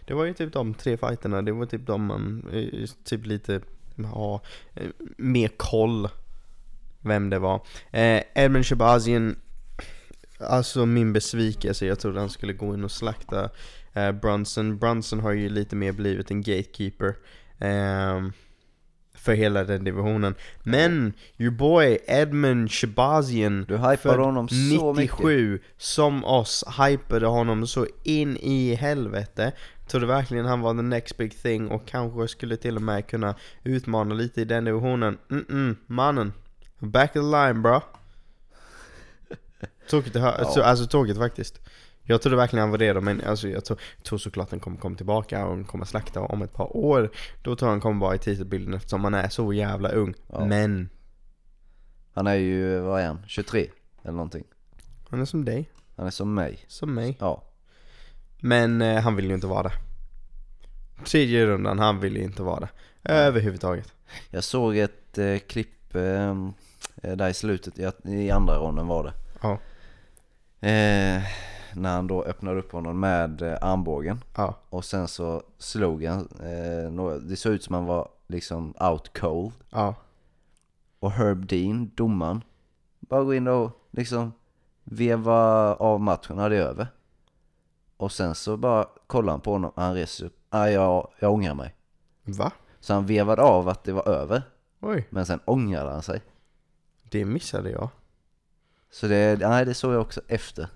Det 0.00 0.14
var 0.14 0.24
ju 0.24 0.34
typ 0.34 0.52
de 0.52 0.74
tre 0.74 0.96
fighterna. 0.96 1.42
Det 1.42 1.52
var 1.52 1.66
typ 1.66 1.86
de 1.86 2.04
man 2.04 2.48
eh, 2.52 2.88
typ 3.04 3.26
lite 3.26 3.60
eh, 4.74 4.90
mer 5.16 5.48
koll 5.48 6.08
vem 7.02 7.30
det 7.30 7.38
var. 7.38 7.66
Eh, 7.90 8.22
Edmund 8.34 8.66
Shabazian. 8.66 9.36
Alltså 10.40 10.86
min 10.86 11.12
besvikelse. 11.12 11.86
Jag 11.86 11.98
trodde 11.98 12.20
han 12.20 12.30
skulle 12.30 12.52
gå 12.52 12.74
in 12.74 12.84
och 12.84 12.90
slakta 12.90 13.50
eh, 13.92 14.12
Brunson. 14.12 14.78
Brunson 14.78 15.20
har 15.20 15.32
ju 15.32 15.48
lite 15.48 15.76
mer 15.76 15.92
blivit 15.92 16.30
en 16.30 16.42
gatekeeper. 16.42 17.14
ehm, 17.58 18.32
för 19.14 19.32
hela 19.34 19.64
den 19.64 19.84
divisionen. 19.84 20.34
Men 20.62 21.12
your 21.38 21.50
boy 21.50 21.98
Edmund 22.06 22.70
Shabazian 22.70 23.64
du 23.68 23.76
hypar 23.76 24.18
honom 24.18 24.48
så 24.48 24.92
mycket. 24.92 25.18
97 25.18 25.60
som 25.76 26.24
oss 26.24 26.64
hypade 26.78 27.26
honom 27.26 27.66
så 27.66 27.86
in 28.02 28.36
i 28.36 28.74
helvete. 28.74 29.52
Trodde 29.86 30.06
verkligen 30.06 30.46
han 30.46 30.60
var 30.60 30.74
the 30.74 30.82
next 30.82 31.16
big 31.16 31.42
thing 31.42 31.68
och 31.68 31.86
kanske 31.88 32.28
skulle 32.28 32.56
till 32.56 32.76
och 32.76 32.82
med 32.82 33.06
kunna 33.06 33.34
utmana 33.64 34.14
lite 34.14 34.40
i 34.40 34.44
den 34.44 34.64
divisionen. 34.64 35.18
Mm-mm, 35.28 35.76
mannen. 35.86 36.32
Back 36.82 37.10
of 37.10 37.12
the 37.12 37.20
line 37.20 37.62
bro. 37.62 37.80
Tråkigt 39.90 40.16
att 40.16 40.22
höra, 40.22 40.36
Ja. 40.38 40.44
så- 40.44 40.62
alltså 40.62 40.86
tråkigt 40.86 41.16
faktiskt. 41.16 41.60
Jag 42.02 42.22
trodde 42.22 42.36
verkligen 42.36 42.60
han 42.60 42.70
var 42.70 42.78
redo 42.78 43.00
men 43.00 43.20
alltså 43.20 43.48
jag 43.48 43.64
tror, 43.64 43.78
tror 44.02 44.18
såklart 44.18 44.50
han 44.50 44.60
kommer 44.60 44.76
komma 44.76 44.96
tillbaka 44.96 45.46
och 45.46 45.66
kommer 45.66 45.84
slakta 45.84 46.20
om 46.20 46.42
ett 46.42 46.52
par 46.52 46.76
år. 46.76 47.10
Då 47.42 47.56
tror 47.56 47.68
jag 47.68 47.72
han 47.72 47.80
kommer 47.80 48.00
vara 48.00 48.14
i 48.14 48.18
titelbilden 48.18 48.74
eftersom 48.74 49.04
han 49.04 49.14
är 49.14 49.28
så 49.28 49.52
jävla 49.52 49.88
ung. 49.88 50.14
Ja. 50.26 50.44
Men, 50.44 50.88
Han 52.14 52.26
är 52.26 52.34
ju, 52.34 52.78
vad 52.78 53.00
är 53.00 53.06
han? 53.06 53.22
23? 53.26 53.70
Eller 54.02 54.12
någonting. 54.12 54.44
han 55.10 55.20
är 55.20 55.24
som 55.24 55.44
dig, 55.44 55.70
Han 55.96 56.06
är 56.06 56.10
som 56.10 56.34
mig. 56.34 56.64
som 56.68 56.94
mig. 56.94 57.16
Ja. 57.20 57.42
Men 58.40 58.82
eh, 58.82 59.00
han 59.02 59.16
vill 59.16 59.26
ju 59.28 59.34
inte 59.34 59.46
vara 59.46 59.62
det. 59.62 59.72
Tredje 61.06 61.46
rundan, 61.46 61.78
han 61.78 62.00
vill 62.00 62.16
ju 62.16 62.22
inte 62.22 62.42
vara 62.42 62.60
det. 62.60 62.68
Överhuvudtaget. 63.02 63.92
Jag 64.30 64.44
såg 64.44 64.76
ett 64.76 65.18
eh, 65.18 65.38
klipp 65.38 65.94
eh, 65.94 66.48
där 67.02 67.28
i 67.28 67.34
slutet, 67.34 67.78
i, 67.78 67.92
i 68.04 68.30
andra 68.30 68.56
ronden 68.56 68.86
var 68.86 69.04
det. 69.04 69.12
Ja. 69.42 69.52
Eh, 70.68 71.22
när 71.74 71.94
han 71.94 72.06
då 72.06 72.24
öppnade 72.24 72.58
upp 72.58 72.72
honom 72.72 73.00
med 73.00 73.42
eh, 73.42 73.58
armbågen. 73.60 74.20
Ja. 74.36 74.54
Och 74.70 74.84
sen 74.84 75.08
så 75.08 75.42
slog 75.58 76.04
han, 76.04 76.28
eh, 76.40 77.18
det 77.20 77.36
såg 77.36 77.52
ut 77.52 77.64
som 77.64 77.74
han 77.74 77.84
var 77.84 78.08
liksom 78.26 78.74
out 78.80 79.18
cold. 79.18 79.52
Ja. 79.70 79.94
Och 80.98 81.10
Herb 81.10 81.46
Dean, 81.46 81.90
domaren, 81.94 82.44
bara 83.00 83.24
gå 83.24 83.34
in 83.34 83.48
och 83.48 83.70
liksom 83.90 84.32
veva 84.84 85.74
av 85.74 86.00
matchen, 86.00 86.38
ja 86.38 86.48
det 86.48 86.56
är 86.56 86.60
över. 86.60 86.86
Och 87.96 88.12
sen 88.12 88.34
så 88.34 88.56
bara 88.56 88.86
kollade 89.06 89.32
han 89.32 89.40
på 89.40 89.52
honom, 89.52 89.72
han 89.76 89.94
reser 89.94 90.26
upp, 90.26 90.36
ah, 90.50 90.66
jag, 90.66 91.08
jag 91.18 91.32
ångrar 91.32 91.54
mig. 91.54 91.74
Va? 92.22 92.52
Så 92.80 92.94
han 92.94 93.06
vevade 93.06 93.42
av 93.42 93.68
att 93.68 93.84
det 93.84 93.92
var 93.92 94.08
över, 94.08 94.42
Oj. 94.80 95.06
men 95.10 95.26
sen 95.26 95.40
ångrade 95.44 95.90
han 95.90 96.02
sig. 96.02 96.22
Det 97.12 97.24
missade 97.24 97.70
jag. 97.70 97.88
Så 98.90 99.06
det, 99.06 99.48
nej, 99.48 99.64
det 99.64 99.74
såg 99.74 99.94
jag 99.94 100.00
också 100.00 100.20
efter. 100.28 100.68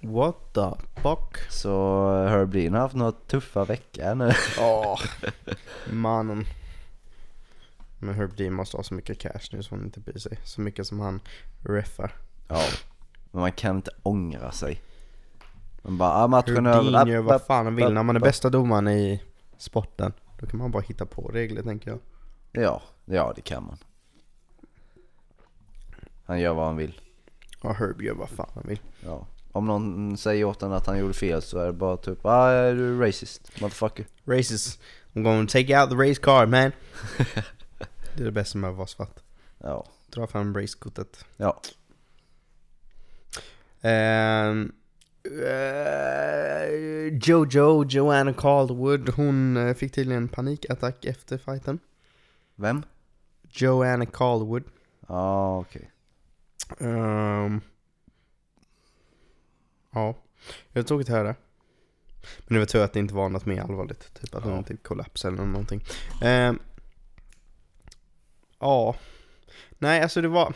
What 0.00 0.54
the 0.54 0.70
fuck? 1.02 1.50
Så 1.50 2.06
Herb 2.28 2.52
Dean 2.52 2.74
har 2.74 2.80
haft 2.80 2.94
några 2.94 3.12
tuffa 3.12 3.64
veckor 3.64 4.14
nu. 4.14 4.32
Åh. 4.60 5.00
Mannen. 5.92 6.44
Men 7.98 8.14
Herb 8.14 8.36
Dean 8.36 8.52
måste 8.52 8.76
ha 8.76 8.84
så 8.84 8.94
mycket 8.94 9.18
cash 9.18 9.40
nu 9.52 9.62
så 9.62 9.74
han 9.74 9.84
inte 9.84 10.00
bryr 10.00 10.18
sig. 10.18 10.38
Så 10.44 10.60
mycket 10.60 10.86
som 10.86 11.00
han 11.00 11.20
reffar. 11.64 12.12
Ja, 12.48 12.62
men 13.30 13.40
man 13.40 13.52
kan 13.52 13.76
inte 13.76 13.90
ångra 14.02 14.52
sig. 14.52 14.82
Man 15.82 15.98
bara, 15.98 16.12
ah, 16.12 16.28
matchen 16.28 16.66
är 16.66 16.72
Herb 16.72 16.86
över. 16.86 16.92
Dean 16.92 17.08
gör 17.08 17.20
vad 17.20 17.42
fan 17.42 17.64
han 17.66 17.74
vill. 17.74 17.92
När 17.92 18.02
man 18.02 18.16
är 18.16 18.20
bästa 18.20 18.50
domaren 18.50 18.88
i 18.88 19.22
sporten. 19.58 20.12
Då 20.40 20.46
kan 20.46 20.58
man 20.58 20.70
bara 20.70 20.82
hitta 20.82 21.06
på 21.06 21.28
regler 21.28 21.62
tänker 21.62 21.90
jag. 21.90 22.00
Ja, 22.52 22.82
ja 23.04 23.32
det 23.36 23.42
kan 23.42 23.64
man. 23.64 23.76
Han 26.30 26.40
gör 26.40 26.54
vad 26.54 26.66
han 26.66 26.76
vill. 26.76 27.00
Ja, 27.62 27.72
Herb 27.72 28.02
gör 28.02 28.14
vad 28.14 28.28
fan 28.28 28.50
han 28.54 28.64
vill. 28.66 28.80
Ja. 29.04 29.26
Om 29.52 29.66
någon 29.66 30.16
säger 30.16 30.44
åt 30.44 30.62
en 30.62 30.72
att 30.72 30.86
han 30.86 30.98
gjorde 30.98 31.14
fel 31.14 31.42
så 31.42 31.58
är 31.58 31.66
det 31.66 31.72
bara 31.72 31.96
typ 31.96 32.26
ah, 32.26 32.48
är 32.50 32.74
du 32.74 33.00
racist, 33.00 33.60
motherfucker. 33.60 34.06
Races. 34.24 34.78
I'm 35.12 35.22
gonna 35.22 35.46
take 35.46 35.80
out 35.80 35.90
the 35.90 35.96
race 35.96 36.20
card 36.22 36.48
man. 36.48 36.60
det 38.16 38.20
är 38.20 38.24
det 38.24 38.32
bästa 38.32 38.58
med 38.58 38.70
att 38.70 38.76
vara 38.76 38.86
svart. 38.86 39.16
Ja. 39.58 39.86
Dra 40.06 40.26
fram 40.26 40.56
racekortet. 40.56 41.24
Ja. 41.36 41.60
Ehm, 43.80 44.72
eh, 45.24 47.18
Jojo, 47.22 47.84
Joanna 47.84 48.32
Calderwood, 48.32 49.08
hon 49.08 49.56
eh, 49.56 49.74
fick 49.74 49.92
tydligen 49.92 50.28
panikattack 50.28 51.04
efter 51.04 51.38
fighten. 51.38 51.78
Vem? 52.54 52.82
Joanna 53.42 54.06
Calderwood. 54.06 54.62
Ja, 55.08 55.58
okej. 55.58 55.90
Ehm, 56.78 57.60
ja, 59.90 60.14
jag 60.72 60.86
tog 60.86 61.00
att 61.00 61.08
höra. 61.08 61.34
Men 62.38 62.54
det 62.54 62.58
var 62.58 62.66
tur 62.66 62.82
att 62.84 62.92
det 62.92 62.98
inte 62.98 63.14
var 63.14 63.28
något 63.28 63.46
mer 63.46 63.60
allvarligt. 63.62 64.14
Typ 64.20 64.34
att 64.34 64.44
Ja. 64.44 64.50
hon 64.50 64.64
typ 64.64 64.82
kollaps 64.82 65.24
eller 65.24 65.44
någonting. 65.44 65.84
Ehm, 66.22 66.58
ja. 68.58 68.96
Nej, 69.78 70.02
alltså 70.02 70.20
det 70.20 70.28
var... 70.28 70.54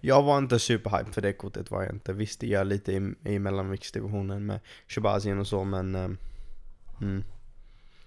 Jag 0.00 0.22
var 0.22 0.38
inte 0.38 0.58
superhype 0.58 1.12
för 1.12 1.20
det 1.22 1.32
kortet 1.32 1.70
var 1.70 1.82
jag 1.82 1.92
inte. 1.92 2.12
Visst, 2.12 2.40
det 2.40 2.46
gör 2.46 2.64
lite 2.64 2.92
i, 2.92 3.14
i 3.24 3.38
mellanviktsdivisionen 3.38 4.46
med 4.46 4.60
Shabazien 4.88 5.38
och 5.38 5.46
så, 5.46 5.64
men... 5.64 5.94
ehm, 5.94 6.18
mm. 7.00 7.24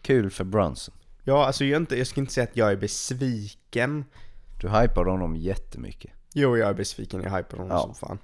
Kul 0.01 0.29
för 0.29 0.43
Brunson. 0.43 0.95
Ja, 1.23 1.45
alltså 1.45 1.65
jag, 1.65 1.81
inte, 1.81 1.97
jag 1.97 2.07
ska 2.07 2.19
inte 2.21 2.33
säga 2.33 2.43
att 2.43 2.57
jag 2.57 2.71
är 2.71 2.75
besviken. 2.75 4.05
Du 4.61 4.69
hypar 4.69 5.05
honom 5.05 5.35
jättemycket. 5.35 6.11
Jo, 6.39 6.57
jag 6.57 6.69
är 6.69 6.73
besviken. 6.73 7.21
Jag 7.23 7.37
hypar 7.37 7.57
honom 7.57 7.71
Ja. 7.77 7.81
som 7.81 7.95
fan. 7.95 8.19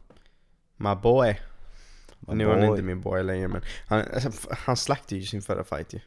My 0.77 0.95
boy. 0.95 1.39
My 2.19 2.35
nu 2.35 2.49
är 2.49 2.53
han 2.55 2.63
inte 2.63 2.81
min 2.81 3.01
boy 3.01 3.23
längre 3.23 3.47
men 3.47 3.61
han, 3.87 3.99
alltså, 4.13 4.49
han 4.51 4.77
slaktade 4.77 5.15
ju 5.15 5.25
sin 5.25 5.41
förra 5.41 5.63
fight 5.63 5.93
ju. 5.93 5.99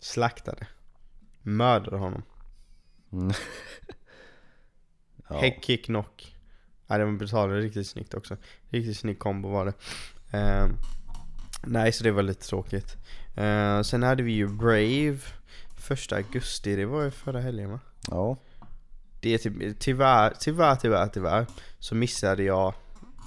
Slaktade. 0.00 0.66
Mördade 1.42 1.96
honom. 1.96 2.22
Mm. 3.12 3.32
ja. 5.28 5.40
Head 5.40 5.54
kick 5.62 5.84
knock. 5.86 6.36
Ja 6.86 6.98
det 6.98 7.04
var 7.04 7.12
brutalt, 7.12 7.52
riktigt 7.52 7.86
snyggt 7.86 8.14
också. 8.14 8.36
Riktigt 8.68 8.96
snygg 8.98 9.18
kombo 9.18 9.48
var 9.48 9.66
det. 9.66 9.74
Ehm, 10.38 10.76
nej 11.64 11.92
så 11.92 12.04
det 12.04 12.10
var 12.10 12.22
lite 12.22 12.46
tråkigt. 12.46 12.96
Ehm, 13.36 13.84
sen 13.84 14.02
hade 14.02 14.22
vi 14.22 14.32
ju 14.32 14.48
Brave. 14.48 15.18
Första 15.76 16.16
augusti, 16.16 16.76
det 16.76 16.86
var 16.86 17.02
ju 17.02 17.10
förra 17.10 17.40
helgen 17.40 17.70
va? 17.70 17.80
ja. 18.10 18.36
Det 19.20 19.34
är 19.34 19.38
typ, 19.38 19.78
tyvärr, 19.78 20.32
tyvärr, 20.40 20.74
tyvärr, 20.76 21.06
tyvärr 21.08 21.46
så 21.78 21.94
missade 21.94 22.42
jag 22.42 22.74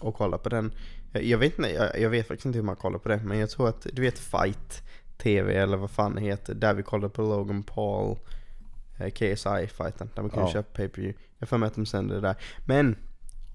att 0.02 0.14
kolla 0.14 0.38
på 0.38 0.49
den. 0.49 0.74
Jag, 1.11 1.38
vet 1.38 1.57
inte, 1.60 1.72
jag, 1.72 1.99
jag 1.99 2.10
vet 2.10 2.28
faktiskt 2.28 2.45
inte 2.45 2.57
hur 2.57 2.65
man 2.65 2.76
kollar 2.76 2.99
på 2.99 3.10
det, 3.10 3.18
men 3.24 3.38
jag 3.40 3.49
tror 3.49 3.70
att, 3.70 3.88
du 3.94 4.02
vet 4.02 4.20
Fight 4.20 4.84
TV 5.18 5.56
eller 5.56 5.78
vad 5.78 5.91
fan 5.91 6.15
det 6.15 6.22
heter, 6.22 6.53
där 6.53 6.74
vi 6.74 6.84
kollade 6.84 7.14
på 7.14 7.22
Logan 7.22 7.64
Paul 7.64 8.18
eh, 8.99 9.10
KSI-fighten, 9.10 10.10
där 10.15 10.22
man 10.22 10.30
kunde 10.30 10.48
Ja. 10.48 10.53
köpa 10.53 10.78
pay-per-view. 10.78 11.20
Jag 11.40 11.49
får 11.49 11.57
med 11.57 11.68
att 11.68 11.76
de 11.76 11.86
sände 11.86 12.15
det 12.15 12.22
där. 12.22 12.36
Men, 12.65 12.95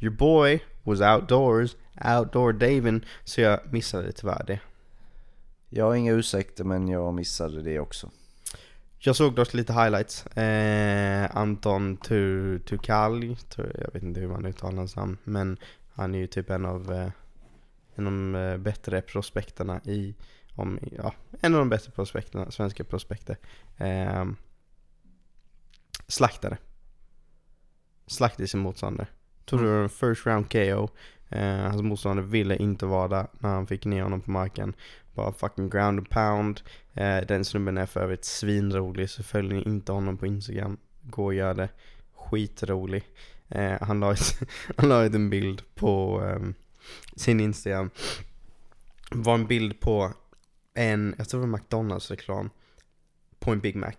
your 0.00 0.14
boy 0.16 0.60
was 0.82 1.00
outdoors, 1.00 1.76
outdoor 2.18 2.52
Daven, 2.52 3.04
så 3.24 3.40
jag 3.40 3.60
missade 3.72 4.12
tyvärr 4.12 4.44
det. 4.46 4.60
Jag 5.68 5.84
har 5.84 5.94
inga 5.94 6.12
ursäkter 6.12 6.64
men 6.64 6.88
jag 6.88 7.14
missade 7.14 7.62
det 7.62 7.80
också. 7.80 8.10
Jag 8.98 9.16
såg 9.16 9.34
dock 9.34 9.54
lite 9.54 9.72
highlights. 9.72 10.26
Eh, 10.26 11.36
Anton 11.36 11.96
Tu- 11.96 12.58
Tukali, 12.58 13.36
Tu- 13.48 13.72
jag 13.80 13.92
vet 13.92 14.02
inte 14.02 14.20
hur 14.20 14.28
man 14.28 14.46
uttalar 14.46 14.76
hans 14.76 14.96
namn, 14.96 15.16
men 15.24 15.56
han 15.94 16.14
är 16.14 16.18
ju 16.18 16.26
typ 16.26 16.50
en 16.50 16.64
av, 16.66 16.92
eh, 16.92 17.10
en 17.94 18.06
av 18.06 18.12
de 18.12 18.34
eh, 18.34 18.56
bättre 18.56 19.00
prospekterna 19.00 19.80
i, 19.84 20.14
om, 20.54 20.78
ja, 20.96 21.12
en 21.40 21.54
av 21.54 21.58
de 21.58 21.68
bättre 21.68 21.90
prospekterna, 21.92 22.50
svenska 22.50 22.84
prospekter. 22.84 23.36
Eh, 23.76 24.24
slaktare. 26.08 26.58
Slaktade 28.06 28.48
sin 28.48 28.60
motståndare. 28.60 29.06
Tog 29.44 29.62
det 29.62 29.70
en 29.70 29.88
first 29.88 30.26
round 30.26 30.50
KO. 30.52 30.88
Eh, 31.28 31.56
hans 31.58 31.82
motståndare 31.82 32.26
ville 32.26 32.56
inte 32.56 32.86
vara 32.86 33.08
där 33.08 33.26
när 33.38 33.50
han 33.50 33.66
fick 33.66 33.84
ner 33.84 34.02
honom 34.02 34.20
på 34.20 34.30
marken. 34.30 34.74
Bara 35.18 35.32
fucking 35.32 35.68
ground 35.68 35.98
and 35.98 36.10
pound. 36.10 36.60
Eh, 36.94 37.26
den 37.26 37.44
snubben 37.44 37.78
är 37.78 37.86
för 37.86 38.00
övrigt 38.00 38.24
svinrolig, 38.24 39.10
så 39.10 39.22
följer 39.22 39.54
ni 39.54 39.62
inte 39.62 39.92
honom 39.92 40.16
på 40.16 40.26
Instagram, 40.26 40.78
gå 41.02 41.24
och 41.24 41.34
gör 41.34 41.54
det. 41.54 41.68
Skitrolig. 42.14 43.04
Eh, 43.48 43.76
han 43.80 44.00
la 44.00 44.12
ut, 44.12 44.38
han 44.76 44.88
la 44.88 45.04
ut 45.04 45.14
en 45.14 45.30
bild 45.30 45.62
på 45.74 46.22
eh, 46.24 46.48
sin 47.16 47.40
Instagram. 47.40 47.90
var 49.10 49.34
en 49.34 49.46
bild 49.46 49.80
på 49.80 50.12
en, 50.74 51.14
jag 51.18 51.28
tror 51.28 51.40
det 51.40 51.46
var 51.46 51.58
McDonalds 51.58 52.10
reklam, 52.10 52.50
på 53.38 53.50
en 53.50 53.60
Big 53.60 53.76
Mac. 53.76 53.94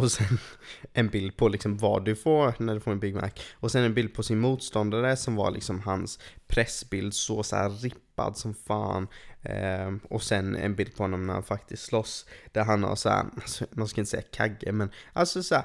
Och 0.00 0.12
sen 0.12 0.38
en 0.92 1.08
bild 1.08 1.36
på 1.36 1.48
liksom 1.48 1.76
vad 1.78 2.04
du 2.04 2.16
får 2.16 2.54
när 2.58 2.74
du 2.74 2.80
får 2.80 2.92
en 2.92 3.00
Big 3.00 3.14
Mac. 3.14 3.30
Och 3.52 3.70
sen 3.70 3.84
en 3.84 3.94
bild 3.94 4.14
på 4.14 4.22
sin 4.22 4.38
motståndare 4.38 5.16
som 5.16 5.36
var 5.36 5.50
liksom 5.50 5.80
hans 5.80 6.18
pressbild, 6.46 7.14
så, 7.14 7.42
så 7.42 7.68
rippad 7.68 8.36
som 8.36 8.54
fan. 8.54 9.08
Ehm, 9.42 10.00
och 10.10 10.22
sen 10.22 10.56
en 10.56 10.74
bild 10.74 10.96
på 10.96 11.02
honom 11.02 11.26
när 11.26 11.34
han 11.34 11.42
faktiskt 11.42 11.82
slåss. 11.82 12.26
Där 12.52 12.64
han 12.64 12.84
har 12.84 12.96
såhär, 12.96 13.24
alltså, 13.36 13.66
man 13.70 13.88
ska 13.88 14.00
inte 14.00 14.10
säga 14.10 14.22
kagge 14.22 14.72
men 14.72 14.90
alltså 15.12 15.42
såhär. 15.42 15.64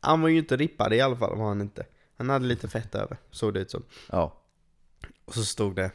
Han 0.00 0.20
var 0.20 0.28
ju 0.28 0.38
inte 0.38 0.56
rippad 0.56 0.94
i 0.94 1.00
alla 1.00 1.16
fall 1.16 1.38
var 1.38 1.48
han 1.48 1.60
inte. 1.60 1.86
Han 2.16 2.30
hade 2.30 2.46
lite 2.46 2.68
fett 2.68 2.94
över, 2.94 3.16
såg 3.30 3.54
det 3.54 3.60
ut 3.60 3.70
som. 3.70 3.82
Ja. 4.10 4.42
Och 5.24 5.34
så 5.34 5.44
stod 5.44 5.76
det 5.76 5.90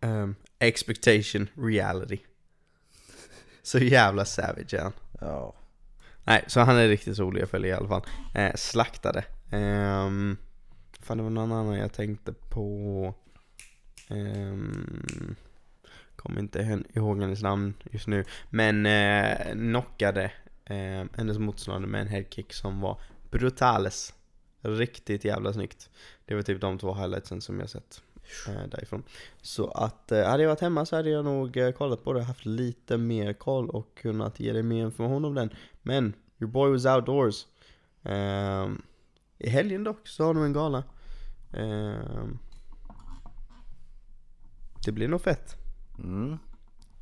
ehm, 0.00 0.34
Expectation 0.58 1.48
reality. 1.54 2.18
Så 3.62 3.78
jävla 3.78 4.24
savage 4.24 4.74
är 4.74 4.82
han. 4.82 4.92
Ja. 5.20 5.54
Nej, 6.24 6.44
så 6.46 6.60
han 6.60 6.76
är 6.76 6.88
riktigt 6.88 7.18
rolig 7.18 7.42
att 7.42 7.50
följa 7.50 7.70
i 7.70 7.78
alla 7.78 7.88
fall. 7.88 8.02
Eh, 8.34 8.54
slaktade. 8.54 9.24
Ehm, 9.50 10.36
fan 11.00 11.16
det 11.16 11.22
var 11.22 11.30
någon 11.30 11.52
annan 11.52 11.78
jag 11.78 11.92
tänkte 11.92 12.32
på. 12.32 13.14
Um, 14.10 15.36
kommer 16.16 16.40
inte 16.40 16.82
ihåg 16.94 17.20
hennes 17.20 17.42
namn 17.42 17.74
just 17.90 18.06
nu. 18.06 18.24
Men 18.50 18.86
eh, 18.86 19.52
knockade 19.52 20.32
eh, 20.64 21.04
hennes 21.16 21.38
motståndare 21.38 21.90
med 21.90 22.00
en 22.00 22.08
headkick 22.08 22.52
som 22.52 22.80
var 22.80 23.00
brutales. 23.30 24.14
Riktigt 24.60 25.24
jävla 25.24 25.52
snyggt. 25.52 25.90
Det 26.24 26.34
var 26.34 26.42
typ 26.42 26.60
de 26.60 26.78
två 26.78 26.94
highlightsen 26.94 27.40
som 27.40 27.60
jag 27.60 27.70
sett 27.70 28.02
eh, 28.48 28.68
därifrån. 28.70 29.02
Så 29.42 29.70
att 29.70 30.12
eh, 30.12 30.24
hade 30.24 30.42
jag 30.42 30.50
varit 30.50 30.60
hemma 30.60 30.86
så 30.86 30.96
hade 30.96 31.10
jag 31.10 31.24
nog 31.24 31.56
eh, 31.56 31.70
kollat 31.70 32.04
på 32.04 32.12
det, 32.12 32.22
haft 32.22 32.46
lite 32.46 32.96
mer 32.96 33.32
koll 33.32 33.70
och 33.70 33.94
kunnat 33.94 34.40
ge 34.40 34.52
dig 34.52 34.62
mer 34.62 34.84
information 34.84 35.24
om 35.24 35.34
den. 35.34 35.50
Men, 35.82 36.14
your 36.38 36.50
boy 36.50 36.70
was 36.70 36.86
outdoors. 36.86 37.46
Ehm, 38.02 38.82
I 39.38 39.48
helgen 39.48 39.84
dock 39.84 40.08
så 40.08 40.24
har 40.24 40.34
de 40.34 40.44
en 40.44 40.52
gala. 40.52 40.84
Ehm, 41.52 42.38
det 44.84 44.92
blir 44.92 45.08
nog 45.08 45.20
fett. 45.20 45.56
Mm. 45.98 46.38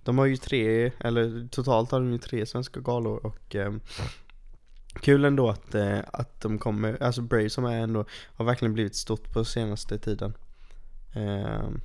De 0.05 0.19
har 0.19 0.27
ju 0.27 0.37
tre, 0.37 0.93
eller 1.01 1.49
totalt 1.49 1.91
har 1.91 2.01
de 2.01 2.13
ju 2.13 2.19
tre 2.19 2.47
svenska 2.47 2.81
galor 2.81 3.27
och 3.27 3.55
ehm, 3.55 3.81
kul 5.01 5.25
ändå 5.25 5.49
att, 5.49 5.75
eh, 5.75 5.99
att 6.13 6.41
de 6.41 6.59
kommer, 6.59 7.03
alltså 7.03 7.23
Brave 7.23 7.51
som 7.51 7.65
är 7.65 7.81
ändå, 7.81 8.05
har 8.35 8.45
verkligen 8.45 8.75
blivit 8.75 8.97
stort 8.97 9.33
på 9.33 9.45
senaste 9.45 9.99
tiden. 9.99 10.35
Ehm, 11.15 11.81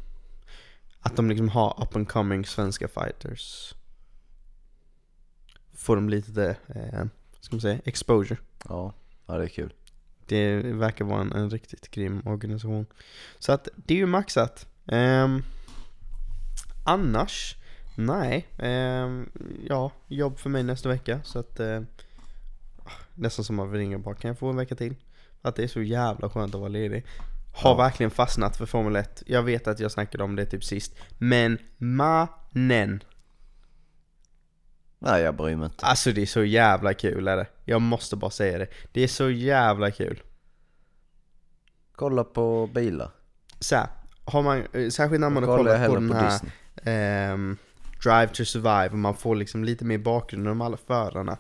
att 1.00 1.16
de 1.16 1.30
liksom 1.30 1.50
har 1.50 1.84
up 1.84 1.96
and 1.96 2.10
coming 2.10 2.46
svenska 2.46 2.88
fighters. 2.88 3.74
Får 5.84 5.96
de 5.96 6.10
lite, 6.10 6.56
eh, 6.68 7.06
ska 7.40 7.56
man 7.56 7.62
säga, 7.62 7.80
exposure. 7.86 8.38
Ja. 8.70 8.94
ja, 9.26 9.38
det 9.38 9.44
är 9.44 9.48
kul. 9.48 9.74
Det 10.26 10.56
verkar 10.62 11.06
vara 11.06 11.22
en, 11.22 11.32
en 11.32 11.50
riktigt 11.50 11.92
grym 11.92 12.22
organisation. 12.26 12.86
Så 13.40 13.52
att 13.52 13.68
det 13.76 13.94
är 13.94 13.98
ju 13.98 14.06
maxat. 14.06 14.68
Ehm, 14.88 15.44
annars, 16.84 17.56
nej. 17.98 18.48
Ehm, 18.60 19.30
ja, 19.70 19.92
jobb 20.08 20.40
för 20.40 20.50
mig 20.50 20.64
nästa 20.64 20.90
vecka. 20.90 21.20
Så 21.24 21.40
att 21.40 21.60
eh, 21.60 21.82
nästan 23.14 23.46
som 23.46 23.56
man 23.56 23.72
vill 23.72 23.80
ringa 23.80 24.00
bara, 24.00 24.16
kan 24.16 24.28
jag 24.28 24.40
få 24.40 24.50
en 24.50 24.56
vecka 24.56 24.76
till? 24.76 24.96
Att 25.42 25.56
det 25.56 25.64
är 25.64 25.68
så 25.68 25.82
jävla 25.82 26.30
skönt 26.30 26.56
att 26.56 26.60
vara 26.62 26.70
ledig. 26.70 27.06
Har 27.56 27.70
Ja. 27.72 27.76
verkligen 27.78 28.12
fastnat 28.12 28.58
för 28.58 28.66
Formel 28.66 28.96
1. 28.96 29.24
Jag 29.26 29.44
vet 29.44 29.68
att 29.68 29.80
jag 29.80 29.92
snackade 29.92 30.24
om 30.24 30.36
det 30.36 30.46
typ 30.46 30.64
sist. 30.64 30.96
Men 31.18 31.58
mannen. 31.78 33.04
Nej, 35.06 35.22
jag 35.22 35.36
bryr 35.36 35.56
mig 35.56 35.66
inte. 35.66 35.86
Alltså 35.86 36.12
det 36.12 36.22
är 36.22 36.26
så 36.26 36.44
jävla 36.44 36.94
kul 36.94 37.28
är 37.28 37.38
det. 37.38 37.48
Jag 37.66 37.82
måste 37.82 38.16
bara 38.16 38.32
säga 38.32 38.58
det. 38.58 38.68
Det 38.92 39.02
är 39.02 39.08
så 39.08 39.30
jävla 39.30 39.92
kul. 39.92 40.22
Kolla 41.96 42.24
på 42.24 42.68
bilar. 42.68 43.12
så 43.60 43.76
här, 43.76 43.88
har 44.26 44.42
man, 44.42 44.64
eh, 44.74 44.90
särskilt 44.90 45.22
när 45.22 45.30
man 45.30 45.44
har 45.44 45.58
kollat 45.58 45.88
på 45.88 45.96
den 45.96 46.10
på 46.10 46.16
här 46.16 46.42
ehm, 46.84 47.58
Drive 48.04 48.28
to 48.28 48.46
Survive 48.46 48.90
och 48.90 48.98
man 48.98 49.16
får 49.16 49.36
liksom 49.36 49.64
lite 49.64 49.86
mer 49.86 49.98
bakgrund 49.98 50.48
om 50.48 50.62
alla 50.62 50.78
förarna. 50.78 51.38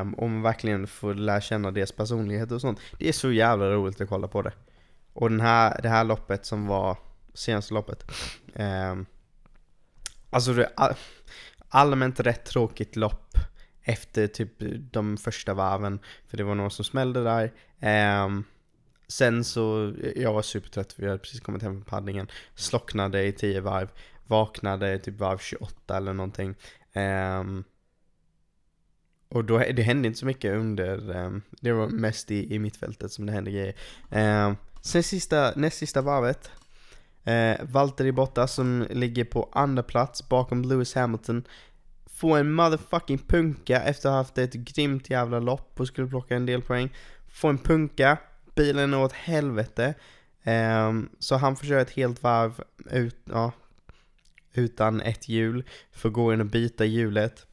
Um, 0.00 0.14
och 0.14 0.30
man 0.30 0.42
verkligen 0.42 0.86
får 0.86 1.14
lära 1.14 1.40
känna 1.40 1.70
deras 1.70 1.92
personlighet 1.92 2.52
och 2.52 2.60
sånt. 2.60 2.80
Det 2.98 3.08
är 3.08 3.12
så 3.12 3.32
jävla 3.32 3.70
roligt 3.70 4.00
att 4.00 4.08
kolla 4.08 4.28
på 4.28 4.42
det. 4.42 4.52
Och 5.12 5.30
den 5.30 5.40
här, 5.40 5.80
det 5.82 5.88
här 5.88 6.04
loppet 6.04 6.46
som 6.46 6.66
var, 6.66 6.96
senaste 7.34 7.74
loppet. 7.74 8.10
Um, 8.54 9.06
alltså 10.30 10.52
det 10.52 10.70
allmänt 11.70 12.20
rätt 12.20 12.44
tråkigt 12.44 12.96
lopp 12.96 13.38
efter 13.82 14.26
typ 14.26 14.52
de 14.92 15.16
första 15.16 15.54
varven. 15.54 15.98
För 16.28 16.36
det 16.36 16.44
var 16.44 16.54
någon 16.54 16.70
som 16.70 16.84
smällde 16.84 17.24
där. 17.24 17.52
Um, 18.24 18.44
sen 19.08 19.44
så, 19.44 19.94
jag 20.16 20.32
var 20.32 20.42
supertrött 20.42 20.92
för 20.92 21.02
jag 21.02 21.10
hade 21.10 21.22
precis 21.22 21.40
kommit 21.40 21.62
hem 21.62 21.72
från 21.72 21.84
paddlingen. 21.84 22.28
Slocknade 22.54 23.24
i 23.24 23.32
10 23.32 23.60
varv. 23.60 23.88
Vaknade 24.26 24.98
typ 24.98 25.18
varv 25.18 25.38
28 25.38 25.96
eller 25.96 26.12
någonting. 26.12 26.54
Um, 26.94 27.64
och 29.28 29.44
då, 29.44 29.58
det 29.58 29.82
hände 29.82 30.08
inte 30.08 30.20
så 30.20 30.26
mycket 30.26 30.54
under, 30.54 31.16
um, 31.16 31.42
det 31.50 31.72
var 31.72 31.88
mest 31.88 32.30
i, 32.30 32.54
i 32.54 32.58
mittfältet 32.58 33.12
som 33.12 33.26
det 33.26 33.32
hände 33.32 33.50
grejer. 33.50 33.74
Um, 34.10 34.56
sen 34.82 35.02
sista, 35.02 35.52
näst 35.56 35.78
sista 35.78 36.02
varvet, 36.02 36.50
Eh, 37.24 37.56
Valtteri 37.62 38.12
Bottas 38.12 38.54
som 38.54 38.86
ligger 38.90 39.24
på 39.24 39.48
andra 39.52 39.82
plats 39.82 40.28
bakom 40.28 40.62
Lewis 40.62 40.94
Hamilton 40.94 41.44
Får 42.20 42.38
en 42.38 42.52
motherfucking 42.52 43.18
punka 43.18 43.82
efter 43.82 44.08
att 44.08 44.12
ha 44.12 44.18
haft 44.18 44.38
ett 44.38 44.52
grymt 44.52 45.10
jävla 45.10 45.40
lopp 45.40 45.80
och 45.80 45.86
skulle 45.86 46.08
plocka 46.08 46.36
en 46.36 46.46
del 46.46 46.62
poäng. 46.62 46.90
Får 47.28 47.48
en 47.50 47.58
punka, 47.58 48.18
bilen 48.54 48.94
är 48.94 48.98
åt 49.00 49.12
helvete. 49.12 49.94
eh, 50.42 50.92
så 51.18 51.36
han 51.36 51.56
får 51.56 51.66
köra 51.66 51.80
ett 51.80 51.90
helt 51.90 52.22
varv 52.22 52.62
ut, 52.90 53.16
ja, 53.24 53.52
utan 54.52 55.00
ett 55.00 55.28
hjul. 55.28 55.64
Får 55.92 56.10
gå 56.10 56.32
in 56.32 56.40
och 56.40 56.46
byta 56.46 56.84
hjulet. 56.84 57.46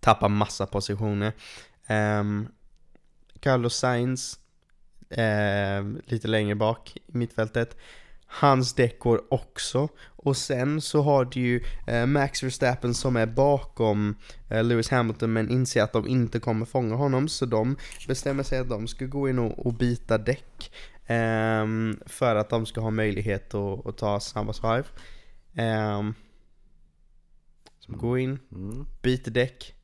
Tappar 0.00 0.28
massa 0.28 0.66
positioner. 0.66 1.32
eh, 1.86 2.24
Carlos 3.40 3.76
Sainz, 3.76 4.38
eh, 5.10 5.84
lite 6.04 6.28
längre 6.28 6.54
bak 6.54 6.96
i 6.96 7.18
mittfältet. 7.18 7.76
Hans 8.32 8.74
däck 8.74 8.98
går 8.98 9.22
också. 9.34 9.88
Och 10.02 10.36
sen 10.36 10.80
så 10.80 11.02
har 11.02 11.24
du 11.24 11.40
ju 11.40 11.64
uh, 11.88 12.06
Max 12.06 12.42
Verstappen 12.42 12.94
som 12.94 13.16
är 13.16 13.26
bakom 13.26 14.16
uh, 14.52 14.64
Lewis 14.64 14.90
Hamilton 14.90 15.32
men 15.32 15.50
inser 15.50 15.82
att 15.82 15.92
de 15.92 16.08
inte 16.08 16.40
kommer 16.40 16.66
fånga 16.66 16.94
honom. 16.94 17.28
Så 17.28 17.46
de 17.46 17.76
bestämmer 18.08 18.42
sig 18.42 18.58
att 18.58 18.68
de 18.68 18.86
ska 18.86 19.06
gå 19.06 19.28
in 19.28 19.38
och, 19.38 19.74
byta 19.74 20.18
däck. 20.18 20.72
Um, 21.08 22.00
för 22.06 22.36
att 22.36 22.48
de 22.50 22.66
ska 22.66 22.80
ha 22.80 22.90
möjlighet 22.90 23.54
att, 23.54 23.86
att 23.86 23.98
ta 23.98 24.20
snabba 24.20 24.52
varv. 24.62 24.86
Som 27.78 27.98
går 27.98 28.18
in, 28.18 28.38
Mm. 28.52 28.86
byter 29.02 29.30
däck, 29.30 29.74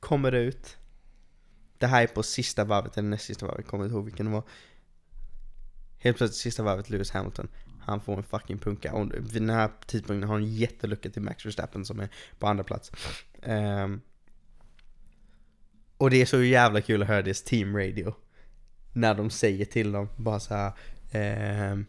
kommer 0.00 0.32
ut. 0.32 0.76
Det 1.78 1.86
här 1.86 2.02
är 2.02 2.06
på 2.06 2.22
sista 2.22 2.64
varvet, 2.64 2.98
eller 2.98 3.08
näst 3.08 3.24
sista 3.24 3.46
varvet, 3.46 3.66
kommer 3.66 3.84
inte 3.84 3.94
ihåg 3.94 4.04
vilken 4.04 4.26
det 4.26 4.32
var. 4.32 4.42
Helt 5.98 6.16
plötsligt 6.16 6.40
sista 6.40 6.62
varvet, 6.62 6.90
Lewis 6.90 7.10
Hamilton. 7.10 7.48
Han 7.84 8.00
får 8.00 8.16
en 8.16 8.22
fucking 8.22 8.58
punka. 8.58 8.92
Och 8.92 9.12
vid 9.14 9.42
den 9.42 9.50
här 9.50 9.70
tidpunkten 9.86 10.28
har 10.28 10.34
han 10.34 10.44
en 10.44 10.54
jättelucka 10.54 11.10
till 11.10 11.22
Max 11.22 11.46
Verstappen 11.46 11.84
som 11.84 12.00
är 12.00 12.08
på 12.38 12.46
andra 12.46 12.64
plats. 12.64 12.92
Ehm, 13.42 14.00
och 15.96 16.10
det 16.10 16.22
är 16.22 16.26
så 16.26 16.42
jävla 16.42 16.80
kul 16.80 17.02
att 17.02 17.08
höra 17.08 17.22
deras 17.22 17.42
team 17.42 17.76
radio. 17.76 18.14
När 18.92 19.14
de 19.14 19.30
säger 19.30 19.64
till 19.64 19.92
dem, 19.92 20.08
bara 20.16 20.40
så 20.40 20.54
här, 20.54 20.72
ehm, 21.10 21.86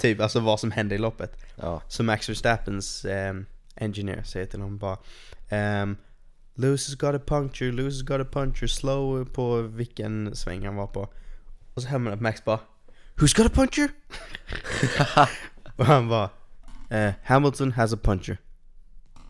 Typ 0.00 0.20
alltså 0.20 0.40
vad 0.40 0.60
som 0.60 0.70
händer 0.70 0.96
i 0.96 0.98
loppet. 0.98 1.36
Ja. 1.56 1.82
Så 1.88 2.02
Max 2.02 2.28
Verstappens 2.28 3.04
um, 3.04 3.46
engineer 3.74 4.22
säger 4.22 4.46
till 4.46 4.60
honom 4.60 4.78
bara 4.78 4.98
um, 5.82 5.96
Lewis 6.54 6.88
has 6.88 6.94
got 6.94 7.14
a 7.14 7.20
puncture, 7.26 7.72
Lewis 7.72 7.94
has 7.94 8.02
got 8.02 8.20
a 8.20 8.30
puncture, 8.32 8.68
slow 8.68 9.24
på 9.24 9.62
vilken 9.62 10.36
sväng 10.36 10.66
han 10.66 10.76
var 10.76 10.86
på. 10.86 11.08
Och 11.74 11.82
så 11.82 11.88
hör 11.88 11.98
man 11.98 12.12
att 12.12 12.20
Max 12.20 12.44
bara 12.44 12.60
Who's 13.20 13.34
got 13.34 13.46
a 13.46 13.50
puncture? 13.50 13.88
och 15.76 15.86
han 15.86 16.08
bara 16.08 16.30
eh, 16.90 17.12
Hamilton 17.24 17.72
has 17.72 17.92
a 17.92 17.98
puncture. 18.02 18.38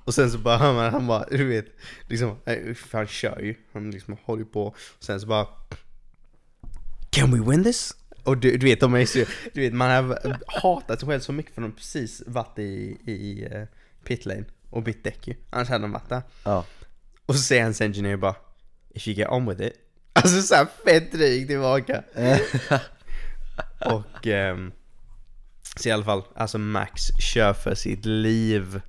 Och 0.05 0.15
sen 0.15 0.31
så 0.31 0.39
bara 0.39 0.57
hör 0.57 0.75
man, 0.75 0.93
han 0.93 1.07
bara, 1.07 1.25
du 1.31 1.45
vet, 1.45 1.67
liksom, 2.09 2.37
eh, 2.45 2.77
han 2.93 3.07
kör 3.07 3.41
ju, 3.41 3.55
han 3.73 3.91
liksom 3.91 4.17
håller 4.25 4.45
på. 4.45 4.67
Och 4.67 4.77
sen 5.05 5.21
så 5.21 5.27
bara 5.27 5.47
Can 7.11 7.33
we 7.33 7.51
win 7.51 7.65
this? 7.65 7.95
Och 8.25 8.39
du, 8.39 8.57
du 8.57 8.67
vet, 8.67 8.81
de 8.81 8.95
är 8.95 9.07
så, 9.07 9.25
du 9.53 9.61
vet, 9.61 9.73
man 9.73 9.91
har 9.91 10.39
hatat 10.47 11.01
sig 11.01 11.09
själv 11.09 11.21
så 11.21 11.33
mycket 11.33 11.55
för 11.55 11.63
de 11.63 11.73
precis 11.73 12.23
varit 12.27 12.59
i, 12.59 12.99
i 13.05 13.49
uh, 13.55 13.65
pitlane 14.05 14.45
och 14.71 14.83
bytt 14.83 15.05
däck 15.05 15.29
ju. 15.29 15.35
Annars 15.51 15.69
hade 15.69 15.85
de 15.85 15.93
varit 15.93 16.09
där. 16.09 16.23
Ja. 16.45 16.65
Och 17.27 17.35
så 17.35 17.41
säger 17.41 17.63
hans 17.63 17.81
engineer 17.81 18.17
bara 18.17 18.35
If 18.95 19.09
you 19.09 19.17
get 19.17 19.29
on 19.29 19.49
with 19.49 19.63
it. 19.63 19.73
Alltså 20.13 20.43
såhär 20.43 20.67
fett 20.85 21.13
dryg 21.13 21.47
tillbaka. 21.47 22.03
och 23.81 24.27
ehm, 24.27 24.73
så 25.77 25.89
i 25.89 25.93
alla 25.93 26.05
fall, 26.05 26.23
alltså 26.35 26.59
Max 26.59 27.03
kör 27.19 27.53
för 27.53 27.75
sitt 27.75 28.05
liv. 28.05 28.81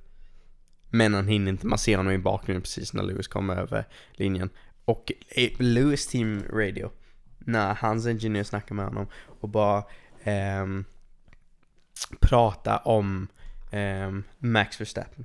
Men 0.90 1.14
han 1.14 1.28
hinner 1.28 1.52
inte, 1.52 1.66
man 1.66 1.78
ser 1.78 1.96
honom 1.96 2.12
i 2.12 2.18
bakgrunden 2.18 2.62
precis 2.62 2.92
när 2.92 3.02
Lewis 3.02 3.28
kommer 3.28 3.56
över 3.56 3.84
linjen. 4.12 4.50
Och 4.84 5.12
eh, 5.28 5.50
Lewis 5.58 6.06
team 6.06 6.42
radio, 6.52 6.90
när 7.38 7.74
hans 7.74 8.06
engineer 8.06 8.44
snackar 8.44 8.74
med 8.74 8.84
honom 8.84 9.06
och 9.40 9.48
bara 9.48 9.84
ehm, 10.22 10.84
prata 12.20 12.78
om 12.78 13.28
ehm, 13.70 14.24
Max 14.38 14.80
Verstappen. 14.80 15.24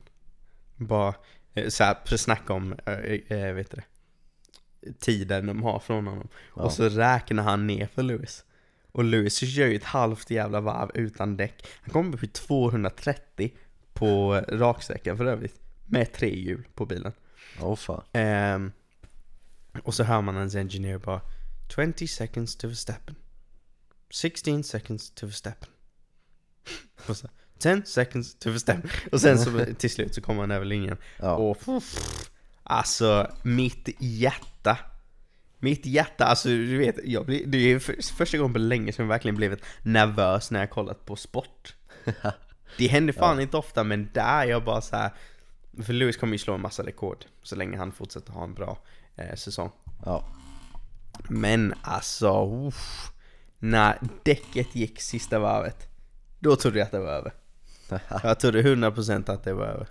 Bara 0.75 1.13
eh, 1.53 1.67
så 1.67 1.83
här, 1.83 2.17
snacka 2.17 2.53
om, 2.53 2.75
äh, 2.85 3.37
äh, 3.37 3.53
vet 3.53 3.71
det, 3.71 3.83
tiden 4.99 5.45
de 5.45 5.63
har 5.63 5.79
från 5.79 6.07
honom. 6.07 6.27
Ja. 6.55 6.61
Och 6.61 6.71
så 6.71 6.89
räknar 6.89 7.43
han 7.43 7.67
ner 7.67 7.87
för 7.87 8.03
Lewis. 8.03 8.43
Och 8.97 9.03
Lewis 9.03 9.37
kör 9.37 9.67
ju 9.67 9.75
ett 9.75 9.83
halvt 9.83 10.29
jävla 10.29 10.61
varv 10.61 10.91
utan 10.93 11.37
däck. 11.37 11.67
Han 11.81 11.93
kommer 11.93 12.15
upp 12.15 12.23
i 12.23 12.27
230 12.27 13.53
på 13.93 14.41
raksträckan 14.47 15.17
för 15.17 15.25
övrigt. 15.25 15.59
Med 15.85 16.13
tre 16.13 16.35
hjul 16.35 16.67
på 16.73 16.85
bilen. 16.85 17.13
Åh 17.61 17.75
fan. 17.75 18.03
Ehm, 18.13 18.71
och 19.83 19.93
så 19.93 20.03
hör 20.03 20.21
man 20.21 20.35
hans 20.35 20.55
engineer 20.55 20.97
bara 20.97 21.21
20 21.75 22.07
seconds 22.07 22.55
to 22.55 22.67
Verstappen. 22.67 23.15
16 24.09 24.63
seconds 24.63 25.11
to 25.11 25.25
Verstappen. 25.25 25.69
Och 27.07 27.17
så 27.17 27.27
10 27.59 27.81
seconds 27.85 28.35
to 28.35 28.49
Verstappen. 28.49 28.89
Och 29.11 29.21
sen 29.21 29.39
så 29.39 29.65
till 29.77 29.89
slut 29.91 30.15
så 30.15 30.21
kommer 30.21 30.41
han 30.41 30.51
över 30.51 30.65
linjen. 30.65 30.97
Ja. 31.19 31.35
Och 31.35 31.59
pff, 31.59 32.29
alltså 32.63 33.31
mitt 33.43 33.89
hjärta. 33.99 34.77
Mitt 35.59 35.85
hjärta, 35.85 36.25
alltså 36.25 36.49
du 36.49 36.77
vet, 36.77 36.95
jag 37.03 37.25
blir, 37.25 37.45
det 37.45 37.57
är 37.57 37.79
för, 37.79 38.13
första 38.15 38.37
gången 38.37 38.53
på 38.53 38.59
länge 38.59 38.93
som 38.93 39.03
jag 39.03 39.09
verkligen 39.09 39.35
blivit 39.35 39.63
nervös 39.81 40.51
när 40.51 40.59
jag 40.59 40.69
kollat 40.69 41.05
på 41.05 41.15
sport. 41.15 41.75
Det 42.77 42.87
händer 42.87 43.13
fan 43.13 43.39
inte 43.39 43.57
ofta 43.57 43.83
men 43.83 44.09
där 44.13 44.41
är 44.41 44.45
jag 44.45 44.63
bara 44.63 44.81
så 44.81 44.95
här. 44.95 45.11
För 45.83 45.93
Lewis 45.93 46.17
kommer 46.17 46.33
ju 46.33 46.37
slå 46.37 46.53
en 46.53 46.61
massa 46.61 46.85
rekord 46.85 47.25
så 47.43 47.55
länge 47.55 47.77
han 47.77 47.91
fortsätter 47.91 48.33
ha 48.33 48.43
en 48.43 48.53
bra 48.53 48.77
eh, 49.15 49.35
säsong. 49.35 49.71
Ja. 50.05 50.27
Men 51.29 51.73
alltså, 51.81 52.45
uff, 52.67 53.11
när 53.59 53.99
däcket 54.23 54.75
gick 54.75 55.01
sista 55.01 55.39
varvet, 55.39 55.87
då 56.39 56.55
trodde 56.55 56.79
jag 56.79 56.85
att 56.85 56.91
det 56.91 56.99
var 56.99 57.11
över. 57.11 57.33
Jag 58.23 58.39
trodde 58.39 58.63
100% 58.63 59.31
att 59.31 59.43
det 59.43 59.53
var 59.53 59.65
över. 59.65 59.87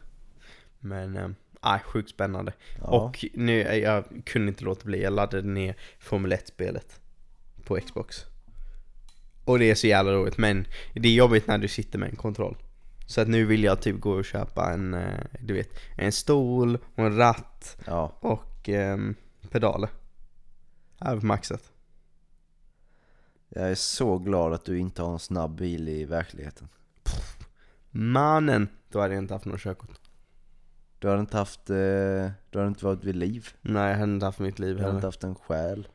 Men, 0.79 1.17
eh, 1.17 1.29
aj, 1.61 1.81
sjukt 1.85 2.11
spännande. 2.11 2.53
Ja. 2.81 2.87
Och 2.87 3.25
nu, 3.35 3.63
eh, 3.63 3.77
jag 3.77 4.05
kunde 4.25 4.49
inte 4.49 4.65
låta 4.65 4.85
bli, 4.85 5.03
jag 5.03 5.13
laddade 5.13 5.49
ner 5.49 5.75
Formel 5.99 6.33
1-spelet 6.33 7.01
på 7.65 7.81
Xbox. 7.81 8.25
Och 9.45 9.59
det 9.59 9.71
är 9.71 9.75
så 9.75 9.87
jävla 9.87 10.13
roligt, 10.13 10.39
men 10.39 10.67
det 10.95 11.09
är 11.09 11.13
jobbigt 11.15 11.47
när 11.47 11.59
du 11.59 11.69
sitter 11.69 11.99
med 11.99 12.09
en 12.09 12.17
kontroll. 12.17 12.57
Så 13.07 13.21
att 13.21 13.29
nu 13.29 13.45
vill 13.45 13.65
jag 13.65 13.83
typ 13.83 14.01
gå 14.01 14.11
och 14.11 14.25
köpa 14.25 14.73
en, 14.73 14.95
eh, 14.95 15.25
du 15.41 15.55
vet, 15.55 15.71
en 15.97 16.13
stol 16.13 16.79
och 16.95 17.05
en 17.05 17.17
ratt 17.17 17.77
Ja. 17.87 18.17
och 18.21 18.69
ehm, 18.69 19.15
pedaler. 19.51 19.89
Övermaxat. 21.01 21.73
Jag 23.49 23.71
är 23.71 23.75
så 23.75 24.19
glad 24.19 24.53
att 24.53 24.65
du 24.65 24.79
inte 24.79 25.03
har 25.03 25.13
en 25.13 25.19
snabb 25.19 25.57
bil 25.57 25.89
i 25.89 26.05
verkligheten. 26.05 26.69
Mannen! 27.91 28.69
Då 28.89 29.01
hade 29.01 29.15
jag 29.15 29.23
inte 29.23 29.35
haft 29.35 29.45
något 29.45 29.61
körkort. 29.61 30.01
Du 31.07 31.11
hade 31.11 31.21
inte 31.21 31.37
haft, 31.37 31.71
eh, 31.71 31.77
du 32.51 32.59
hade 32.59 32.67
inte 32.67 32.85
varit 32.85 33.05
vid 33.05 33.17
liv. 33.17 33.49
Nej, 33.63 33.91
jag 33.91 33.99
hade 33.99 34.13
inte 34.13 34.27
haft 34.27 34.39
mitt 34.39 34.59
liv 34.59 34.77
Du 34.77 34.83
hade 34.83 34.95
inte 34.95 35.07
haft 35.07 35.25
en 35.25 35.35
själ. 35.35 35.89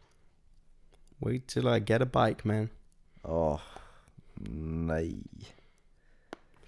Wait 1.17 1.47
till 1.47 1.67
I 1.67 1.83
get 1.87 2.01
a 2.01 2.05
bike 2.05 2.47
man. 2.47 2.69
Ja. 3.21 3.61
Nej. 4.33 5.23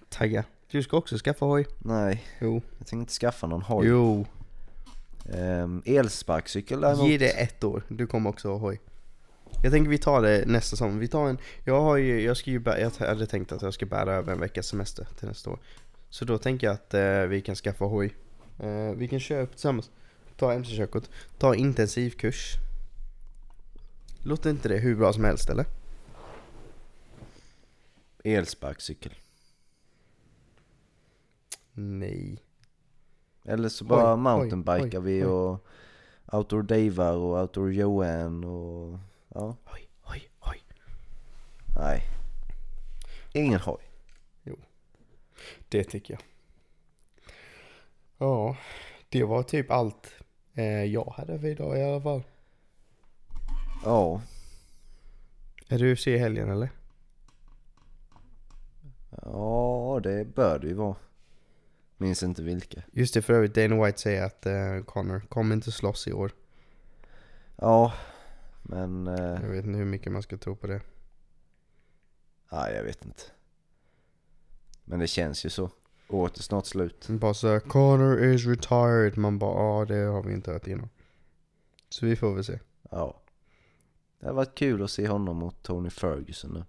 Tagga. 0.08 0.44
Du 0.70 0.82
ska 0.82 0.96
också 0.96 1.16
skaffa 1.18 1.44
hoj. 1.44 1.66
Nej, 1.78 2.24
Jo. 2.40 2.62
jag 2.78 2.86
tänker 2.86 3.00
inte 3.00 3.12
skaffa 3.12 3.46
någon 3.46 3.62
hoj. 3.62 3.86
Jo. 3.86 4.26
Ehm, 5.32 5.82
elsparkcykel 5.86 6.80
däremot. 6.80 7.08
Ge 7.08 7.18
det 7.18 7.30
ett 7.30 7.64
år. 7.64 7.82
Du 7.88 8.06
kommer 8.06 8.30
också 8.30 8.48
ha 8.48 8.58
hoj. 8.58 8.80
Jag 9.62 9.72
tänker 9.72 9.90
vi 9.90 9.98
tar 9.98 10.22
det 10.22 10.44
nästa 10.46 10.70
säsong. 10.70 10.98
Vi 10.98 11.08
tar 11.08 11.28
en, 11.28 11.38
jag 11.64 11.80
har 11.80 11.96
ju, 11.96 12.20
jag 12.20 12.36
ska 12.36 12.50
ju 12.50 12.58
bära, 12.58 12.80
jag 12.80 12.90
hade 12.90 13.26
tänkt 13.26 13.52
att 13.52 13.62
jag 13.62 13.74
ska 13.74 13.86
bära 13.86 14.14
över 14.14 14.32
en 14.32 14.40
veckas 14.40 14.66
semester 14.66 15.08
till 15.18 15.28
nästa 15.28 15.50
år. 15.50 15.58
Så 16.10 16.24
då 16.24 16.38
tänker 16.38 16.66
jag 16.66 16.74
att 16.74 16.94
eh, 16.94 17.20
vi 17.20 17.40
kan 17.40 17.54
skaffa 17.54 17.84
hoj. 17.84 18.14
Eh, 18.58 18.90
vi 18.96 19.08
kan 19.08 19.20
köra 19.20 19.42
upp 19.42 19.50
tillsammans. 19.50 19.90
Ta 20.36 20.52
mc-körkort. 20.52 21.04
Ta 21.38 21.54
intensivkurs. 21.54 22.54
Låter 24.22 24.50
inte 24.50 24.68
det 24.68 24.78
hur 24.78 24.96
bra 24.96 25.12
som 25.12 25.24
helst 25.24 25.50
eller? 25.50 25.66
Elsparkcykel. 28.24 29.14
Nej. 31.72 32.38
Eller 33.44 33.68
så 33.68 33.84
bara 33.84 34.14
Oj, 34.14 34.18
mountainbikar 34.20 34.98
oj, 34.98 35.04
vi 35.04 35.24
oj. 35.24 35.26
och 35.26 35.66
outdoor 36.32 36.62
Davar 36.62 37.12
och 37.16 37.40
outdoor 37.40 37.72
Johan 37.72 38.44
och 38.44 38.98
ja, 39.28 39.56
Oj, 39.72 39.88
oj, 40.04 40.28
oj. 40.40 40.62
nej. 41.76 42.02
Ingen 43.32 43.60
hoj. 43.60 43.80
Det 45.68 45.84
tycker 45.84 46.14
jag. 46.14 46.22
Ja, 48.18 48.56
det 49.08 49.24
var 49.24 49.42
typ 49.42 49.70
allt 49.70 50.12
eh, 50.54 50.84
jag 50.84 51.04
hade 51.16 51.38
för 51.38 51.46
idag 51.48 51.78
i 51.78 51.82
alla 51.82 52.00
fall. 52.02 52.22
Ja, 53.84 54.22
Är 55.68 55.78
du 55.78 55.92
UFC 55.92 56.06
i 56.06 56.16
helgen 56.18 56.50
eller? 56.50 56.70
ja 59.22 60.00
det 60.02 60.24
bör 60.34 60.58
det 60.58 60.66
ju 60.66 60.74
vara. 60.74 60.96
Minns 61.96 62.22
inte 62.22 62.42
vilka. 62.42 62.82
Just 62.92 63.14
det, 63.14 63.22
för 63.22 63.32
övrigt 63.32 63.54
Dana 63.54 63.84
White 63.84 63.98
säger 64.00 64.22
att 64.24 64.46
eh, 64.46 64.80
Connor 64.84 65.20
kommer 65.20 65.54
inte 65.54 65.72
slåss 65.72 66.08
i 66.08 66.12
år. 66.12 66.32
Ja, 67.56 67.92
men 68.62 69.06
eh, 69.06 69.14
Jag 69.42 69.48
vet 69.48 69.64
inte 69.64 69.78
hur 69.78 69.84
mycket 69.84 70.12
man 70.12 70.22
ska 70.22 70.36
tro 70.36 70.56
på 70.56 70.66
det. 70.66 70.80
nej, 72.52 72.74
jag 72.74 72.82
vet 72.84 73.04
inte. 73.04 73.22
Men 74.84 74.98
det 75.00 75.06
känns 75.06 75.44
ju 75.46 75.50
så. 75.50 75.70
Året 76.08 76.36
är 76.36 76.42
snart 76.42 76.66
slut. 76.66 77.08
Bara 77.08 77.34
så 77.34 77.48
här, 77.48 77.60
Connor 77.60 78.24
is 78.24 78.46
retired. 78.46 79.18
Man 79.18 79.38
bara, 79.38 79.78
ja 79.78 79.84
det 79.84 80.04
har 80.04 80.22
vi 80.22 80.32
inte 80.32 80.52
hört 80.52 80.66
innan. 80.66 80.88
Så 81.88 82.06
vi 82.06 82.16
får 82.16 82.34
väl 82.34 82.44
se. 82.44 82.58
Ja. 82.90 83.20
Det 84.20 84.26
har 84.26 84.34
varit 84.34 84.54
kul 84.54 84.82
att 84.82 84.90
se 84.90 85.08
honom 85.08 85.36
mot 85.36 85.62
Tony 85.62 85.90
Ferguson 85.90 86.54
nu. 86.54 86.64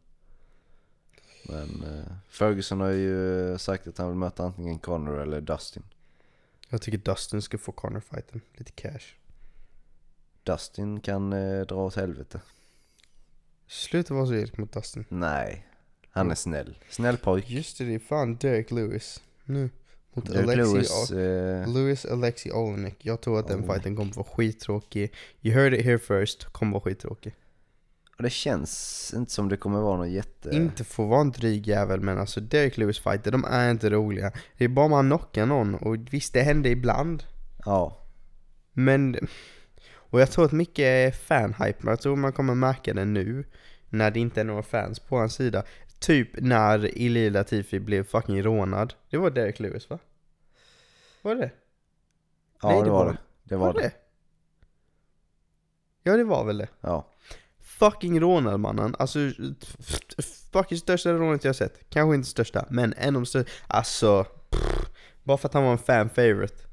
Men 1.50 1.84
eh, 1.84 2.14
Ferguson 2.30 2.80
har 2.82 2.90
ju 2.90 3.58
sagt 3.58 3.88
att 3.88 3.98
han 3.98 4.08
vill 4.08 4.18
möta 4.18 4.44
antingen 4.44 4.80
Connor 4.80 5.22
eller 5.22 5.42
Dustin. 5.42 5.84
Jag 6.70 6.82
tycker 6.82 6.98
Dustin 6.98 7.42
ska 7.42 7.58
få 7.58 7.72
Connor-fighten. 7.72 8.42
Lite 8.54 8.72
cash. 8.72 9.16
Dustin 10.44 11.00
kan 11.00 11.34
eh, 11.34 11.62
dra 11.62 11.76
åt 11.76 11.96
helvete. 11.96 12.42
Sluta 13.68 14.14
vara 14.14 14.26
så 14.26 14.34
elak 14.34 14.58
mot 14.58 14.72
Dustin. 14.72 15.06
Nej, 15.10 15.68
han 16.16 16.32
är 16.32 16.36
snäll. 16.36 16.78
Snäll 16.90 17.18
pojk. 17.18 17.50
Just 17.50 17.78
det, 17.78 17.86
det 17.86 17.96
är 17.96 18.00
fan 18.00 18.36
Derek 18.36 18.72
Lewis. 18.72 19.22
Nu. 19.46 19.70
Mot 20.14 20.26
Derek 20.26 20.44
Alexi 20.44 20.74
Lewis, 20.74 21.12
eh, 21.12 21.74
Lewis 21.74 22.06
Alexi 22.06 22.52
Olenek. 22.52 22.96
Jag 23.00 23.22
tror 23.22 23.40
att 23.40 23.48
den 23.48 23.58
Olenek. 23.58 23.76
fighten 23.76 23.96
kommer 23.96 24.14
vara 24.14 24.26
skittråkig. 24.26 25.14
You 25.42 25.56
heard 25.56 25.74
it 25.74 25.86
here 25.86 26.00
first. 26.00 26.46
Kommer 26.46 26.72
vara 26.72 26.82
skittråkig. 26.82 27.36
och 28.18 28.24
det 28.24 28.30
känns 28.30 29.14
inte 29.16 29.32
som 29.32 29.50
det 29.50 29.58
kommer 29.58 29.80
vara 29.80 29.98
någon 29.98 30.12
jätte... 30.12 30.50
Inte 30.50 30.84
få 30.84 31.06
vara 31.06 31.22
en 31.22 31.32
dryg 31.32 31.68
jävel 31.68 32.02
men 32.02 32.18
alltså 32.20 32.42
Derek 32.42 32.78
Lewis 32.78 33.00
fighter, 33.00 33.32
de 33.32 33.46
är 33.46 33.72
inte 33.72 33.90
roliga. 33.90 34.32
Det 34.58 34.64
är 34.64 34.70
bara 34.70 34.88
man 34.88 35.06
knockar 35.06 35.46
någon 35.46 35.76
och 35.76 35.96
visst 36.12 36.34
det 36.34 36.42
händer 36.42 36.70
ibland. 36.70 37.24
Ja, 37.66 37.98
Men... 38.74 39.18
Och 39.94 40.22
jag 40.22 40.32
tror 40.32 40.46
att 40.46 40.52
mycket 40.52 40.84
är 40.84 41.12
fanhype, 41.12 41.80
men 41.80 41.92
jag 41.92 42.02
tror 42.02 42.16
man 42.16 42.34
kommer 42.34 42.56
märka 42.56 42.94
det 42.94 43.06
nu. 43.06 43.44
När 43.90 44.12
det 44.12 44.20
inte 44.20 44.40
är 44.42 44.46
några 44.46 44.64
fans 44.64 45.00
på 45.00 45.18
hans 45.18 45.34
sida. 45.34 45.64
Typ 46.00 46.30
när 46.34 46.98
Ili 46.98 47.30
Latifi 47.30 47.80
blev 47.80 48.04
fucking 48.04 48.44
rånad. 48.44 48.94
Det 49.10 49.18
var 49.18 49.30
Derek 49.30 49.60
Lewis 49.60 49.90
va? 49.90 50.00
Var 51.22 51.36
det 51.36 51.52
ja 52.62 52.70
Nej, 52.70 52.78
det, 52.80 52.86
det 52.86 52.90
var 52.92 53.06
var- 53.06 53.12
det. 53.12 53.18
Det 53.44 53.56
var 53.56 53.74
det. 53.74 53.92
Ja 56.04 56.18
det 56.18 56.24
var 56.24 56.46
väl 56.46 56.58
det. 56.58 56.68
Ja. 56.82 57.12
Fucking 57.60 58.20
rånad 58.20 58.60
mannen. 58.60 58.96
Alltså, 59.00 59.20
fucking 60.54 60.78
största 60.78 61.14
rånet 61.14 61.44
jag 61.44 61.56
sett. 61.56 61.90
Kanske 61.90 62.16
inte 62.16 62.30
största, 62.30 62.66
men 62.70 62.94
en 62.98 63.08
av 63.16 63.22
de 63.22 63.26
största. 63.26 63.52
Alltså, 63.68 64.24
pff, 64.24 64.90
bara 65.24 65.38
för 65.38 65.48
att 65.48 65.54
han 65.54 65.64
var 65.64 65.72
en 65.72 65.78
fan 65.78 66.10
favorite. 66.10 66.64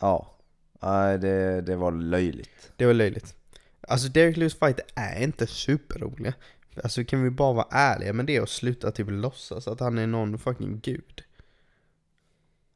Ja. 0.00 0.38
Nej, 0.82 1.18
det, 1.18 1.60
det 1.60 1.76
var 1.76 1.92
löjligt. 1.92 2.72
Det 2.76 2.86
var 2.86 2.94
löjligt. 2.94 3.34
Alltså 3.88 4.08
Derek 4.08 4.36
Lewis 4.36 4.58
fighter 4.58 4.84
är 4.94 5.22
inte 5.22 5.46
superroliga. 5.46 6.34
Alltså 6.82 7.04
kan 7.04 7.22
vi 7.22 7.30
bara 7.30 7.52
vara 7.52 7.66
ärliga 7.70 8.12
med 8.12 8.26
det 8.26 8.40
och 8.40 8.48
sluta 8.48 8.90
typ 8.90 9.06
låtsas 9.10 9.68
att 9.68 9.80
han 9.80 9.98
är 9.98 10.06
någon 10.06 10.38
fucking 10.38 10.80
gud. 10.82 11.22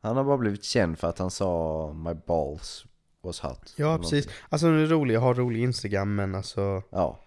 Han 0.00 0.16
har 0.16 0.24
bara 0.24 0.38
blivit 0.38 0.64
känd 0.64 0.98
för 0.98 1.08
att 1.08 1.18
han 1.18 1.30
sa 1.30 1.92
'My 1.92 2.14
balls 2.26 2.84
was 3.22 3.42
hot' 3.42 3.74
Ja 3.76 3.98
precis. 3.98 4.28
Alltså 4.48 4.66
han 4.66 4.78
är 4.78 4.86
rolig, 4.86 5.16
har 5.16 5.34
rolig 5.34 5.62
instagram 5.62 6.14
men 6.14 6.34
alltså, 6.34 6.82
Ja. 6.90 7.18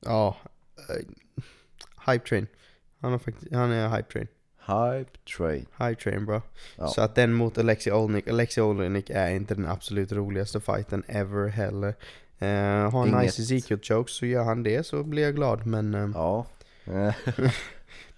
ja. 0.00 0.36
eh, 0.88 1.06
hype 2.12 2.28
train. 2.28 2.46
Han, 3.00 3.12
har 3.12 3.18
faktiskt, 3.18 3.52
han 3.52 3.70
är 3.70 3.88
hype 3.96 4.12
train. 4.12 4.28
Hype 4.66 5.18
train. 5.36 5.66
Hype 5.78 6.02
train 6.02 6.26
bro. 6.26 6.42
Ja. 6.76 6.88
Så 6.88 7.00
att 7.00 7.14
den 7.14 7.32
mot 7.32 7.58
Alexi 7.58 7.92
Olnik, 7.92 8.28
Alexi 8.28 8.60
Olnik 8.60 9.10
är 9.10 9.30
inte 9.30 9.54
den 9.54 9.66
absolut 9.66 10.12
roligaste 10.12 10.60
fighten 10.60 11.04
ever 11.08 11.48
heller. 11.48 11.94
Uh, 12.42 12.90
har 12.90 13.06
Inget- 13.06 13.22
nice 13.22 13.42
Ezekiel 13.42 13.80
jokes 13.82 14.12
så 14.14 14.26
gör 14.26 14.44
han 14.44 14.62
det 14.62 14.86
så 14.86 15.02
blir 15.02 15.22
jag 15.22 15.34
glad 15.34 15.66
men, 15.66 15.94
eh, 15.94 16.10
Ja. 16.14 16.46
Eh, 16.84 17.14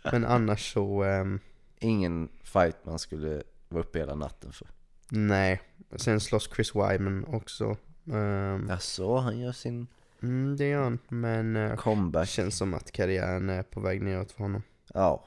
men 0.13 0.25
annars 0.25 0.73
så, 0.73 1.03
ehm, 1.03 1.41
Ingen 1.79 2.29
fight 2.43 2.77
man 2.85 2.99
skulle 2.99 3.43
vara 3.69 3.83
uppe 3.83 3.99
hela 3.99 4.15
natten 4.15 4.53
för. 4.53 4.67
nej. 5.09 5.61
Sen 5.97 6.21
slåss 6.21 6.51
Chris 6.55 6.75
Wyman 6.75 7.25
också. 7.29 7.77
Um, 8.05 8.67
Jag 8.69 8.83
så 8.83 9.19
han 9.19 9.39
gör 9.39 9.53
sin 9.53 9.87
mm, 10.23 10.57
det 10.57 10.69
gör 10.69 10.83
han, 10.83 10.99
men 11.09 11.57
uh, 11.57 11.77
comeback. 11.77 12.29
känns 12.29 12.57
som 12.57 12.75
att 12.75 12.93
karriären 12.93 13.51
är 13.51 13.63
på 13.63 13.81
väg 13.81 14.03
neråt 14.03 14.33
för 14.33 14.43
honom. 14.45 14.63
Ja, 14.95 15.25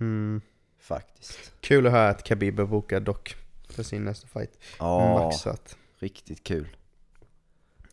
Mm. 0.00 0.40
faktiskt. 0.78 1.52
Kul 1.60 1.86
att 1.86 1.92
höra 1.92 2.08
att 2.08 2.22
Khabib 2.24 2.60
är 2.60 2.64
bokad 2.64 3.02
dock 3.02 3.36
för 3.68 3.82
sin 3.82 4.04
nästa 4.04 4.26
fight. 4.28 4.58
Ja, 4.78 5.24
Maxat. 5.24 5.76
Riktigt 6.04 6.44
kul. 6.44 6.76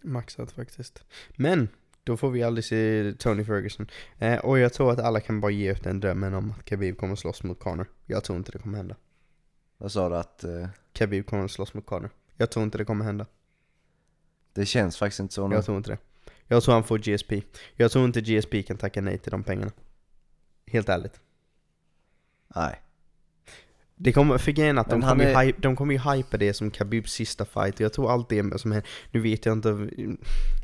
Maxat 0.01 0.51
faktiskt. 0.51 1.03
Men, 1.35 1.69
då 2.03 2.17
får 2.17 2.31
vi 2.31 2.43
aldrig 2.43 2.65
se 2.65 3.13
Tony 3.19 3.45
Ferguson. 3.45 3.87
Eh, 4.17 4.39
och 4.39 4.59
jag 4.59 4.73
tror 4.73 4.91
att 4.91 4.99
alla 4.99 5.19
kan 5.19 5.41
bara 5.41 5.51
ge 5.51 5.71
upp 5.71 5.83
den 5.83 5.99
drömmen 5.99 6.33
om 6.33 6.51
att 6.51 6.65
Khabib 6.65 6.97
kommer 6.97 7.15
slåss 7.15 7.43
mot 7.43 7.59
Conor. 7.59 7.87
Jag 8.05 8.23
tror 8.23 8.37
inte 8.37 8.51
det 8.51 8.59
kommer 8.59 8.77
hända. 8.77 8.95
Vad 9.77 9.91
sa 9.91 10.09
du 10.09 10.15
att 10.15 10.43
eh, 10.43 10.67
Khabib 10.93 11.25
kommer 11.25 11.47
slåss 11.47 11.73
mot 11.73 11.85
Conor. 11.85 12.09
Jag 12.37 12.51
tror 12.51 12.63
inte 12.63 12.77
det 12.77 12.85
kommer 12.85 13.05
hända. 13.05 13.25
det 14.53 14.65
känns 14.65 14.97
faktiskt 14.97 15.19
inte 15.19 15.33
så 15.33 15.47
nu. 15.47 15.55
Jag 15.55 15.65
tror 15.65 15.77
inte 15.77 15.91
det. 15.91 15.97
Jag 16.47 16.63
tror 16.63 16.73
han 16.73 16.83
får 16.83 16.97
GSP. 16.97 17.43
Jag 17.75 17.91
tror 17.91 18.05
inte 18.05 18.21
GSP 18.21 18.63
kan 18.63 18.77
tacka 18.77 19.01
nej 19.01 19.17
till 19.17 19.31
de 19.31 19.43
pengarna. 19.43 19.71
Helt 20.67 20.89
ärligt. 20.89 21.19
Nej. 22.55 22.81
Det 24.03 24.13
kommer, 24.13 24.37
för 24.37 24.51
grejen 24.51 24.77
att 24.77 24.89
de 24.89 25.01
kommer, 25.01 25.23
ju 25.23 25.29
är- 25.31 25.45
hype, 25.45 25.61
de 25.61 25.75
kommer 25.75 25.93
ju 25.93 25.99
hypa 25.99 26.37
det 26.37 26.53
som 26.53 26.71
Khabibs 26.71 27.11
sista 27.11 27.45
fight. 27.45 27.79
Jag 27.79 27.93
tror 27.93 28.11
allt 28.11 28.29
det 28.29 28.59
som 28.59 28.71
händer. 28.71 28.89
Nu 29.11 29.19
vet 29.19 29.45
jag 29.45 29.53
inte, 29.57 29.89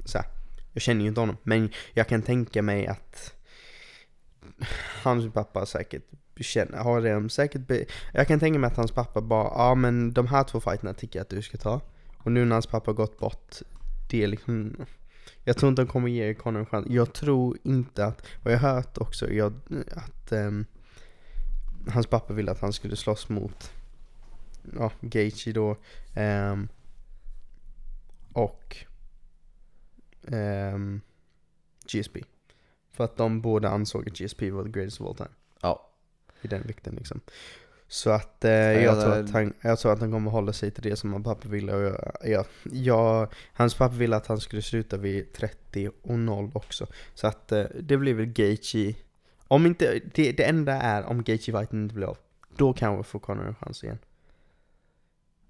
så 0.05 0.18
här, 0.18 0.27
jag 0.73 0.81
känner 0.81 1.01
ju 1.01 1.07
inte 1.07 1.19
honom. 1.19 1.38
Men 1.43 1.69
jag 1.93 2.07
kan 2.07 2.22
tänka 2.22 2.61
mig 2.61 2.88
att 2.88 3.34
hans 5.03 5.34
pappa 5.34 5.65
säkert 5.65 6.03
känner, 6.39 6.77
har 6.77 7.01
det 7.01 7.30
säkert, 7.30 7.68
be, 7.68 7.85
jag 8.14 8.27
kan 8.27 8.39
tänka 8.39 8.59
mig 8.59 8.68
att 8.68 8.77
hans 8.77 8.91
pappa 8.91 9.22
bara, 9.22 9.43
ja 9.43 9.76
men 9.76 10.14
de 10.14 10.27
här 10.27 10.43
två 10.43 10.59
fighterna 10.59 10.93
tycker 10.93 11.19
jag 11.19 11.23
att 11.23 11.30
du 11.30 11.41
ska 11.41 11.57
ta. 11.57 11.81
Och 12.18 12.31
nu 12.31 12.45
när 12.45 12.55
hans 12.55 12.68
pappa 12.68 12.93
gått 12.93 13.19
bort, 13.19 13.55
det 14.09 14.23
är 14.23 14.27
liksom, 14.27 14.76
jag 15.43 15.57
tror 15.57 15.69
inte 15.69 15.81
de 15.81 15.88
kommer 15.88 16.09
ge 16.09 16.34
Conor 16.34 16.59
en 16.59 16.65
chans. 16.65 16.88
Jag 16.89 17.14
tror 17.14 17.57
inte 17.64 18.05
att, 18.05 18.27
vad 18.43 18.53
jag 18.53 18.59
hört 18.59 18.97
också, 18.97 19.31
jag, 19.31 19.53
att 19.91 20.31
ehm, 20.31 20.65
hans 21.89 22.07
pappa 22.07 22.34
ville 22.34 22.51
att 22.51 22.59
han 22.59 22.73
skulle 22.73 22.95
slåss 22.95 23.30
mot 23.30 23.72
ja, 24.76 24.91
Gaethje 25.01 25.53
då 25.53 25.77
ehm, 26.15 26.68
och 28.34 28.77
ehm, 30.27 31.01
GSP. 31.91 32.18
För 32.91 33.03
att 33.03 33.18
de 33.18 33.41
båda 33.41 33.69
ansåg 33.69 34.09
att 34.09 34.18
GSP 34.18 34.51
var 34.51 34.64
the 34.64 34.69
greatest 34.69 35.01
of 35.01 35.07
all 35.07 35.15
time 35.15 35.30
Ja. 35.61 35.89
i 36.41 36.47
den 36.47 36.64
vikten 36.68 36.95
liksom. 36.95 37.22
Så 37.88 38.09
att 38.09 38.45
eh, 38.45 38.51
Ja, 38.51 38.80
jag, 38.81 39.01
tror 39.01 39.14
att 39.19 39.30
han, 39.30 39.53
jag 39.61 39.80
tror 39.80 39.93
att 39.93 39.99
han 39.99 40.11
kommer 40.11 40.31
hålla 40.31 40.53
sig 40.53 40.72
till 40.72 40.84
det 40.84 40.95
som 40.95 41.14
hans 41.14 41.26
pappa 41.26 41.49
ville. 41.49 41.73
Och 41.73 41.81
jag, 41.81 42.11
jag, 42.23 42.45
jag, 42.72 43.34
hans 43.53 43.76
pappa 43.76 43.95
ville 43.95 44.15
att 44.15 44.27
han 44.27 44.39
skulle 44.39 44.61
sluta 44.61 44.97
vid 44.97 45.34
30 45.34 45.91
och 46.01 46.19
0 46.19 46.51
också. 46.53 46.88
Så 47.14 47.27
att 47.27 47.51
eh, 47.51 47.64
det 47.81 47.97
blir 47.97 48.14
väl 48.14 48.26
Gaethje. 48.26 48.95
Om 49.48 49.65
inte, 49.65 49.99
det, 50.14 50.32
det 50.32 50.44
enda 50.44 50.74
är 50.74 51.03
om 51.06 51.24
Gaethje 51.24 51.53
fighten 51.60 51.84
inte 51.84 51.95
blir 51.95 52.07
av. 52.07 52.18
Då 52.57 52.74
kanske 52.74 53.03
får 53.11 53.19
Conor 53.19 53.48
en 53.48 53.56
chans 53.56 53.84
igen. 53.84 53.98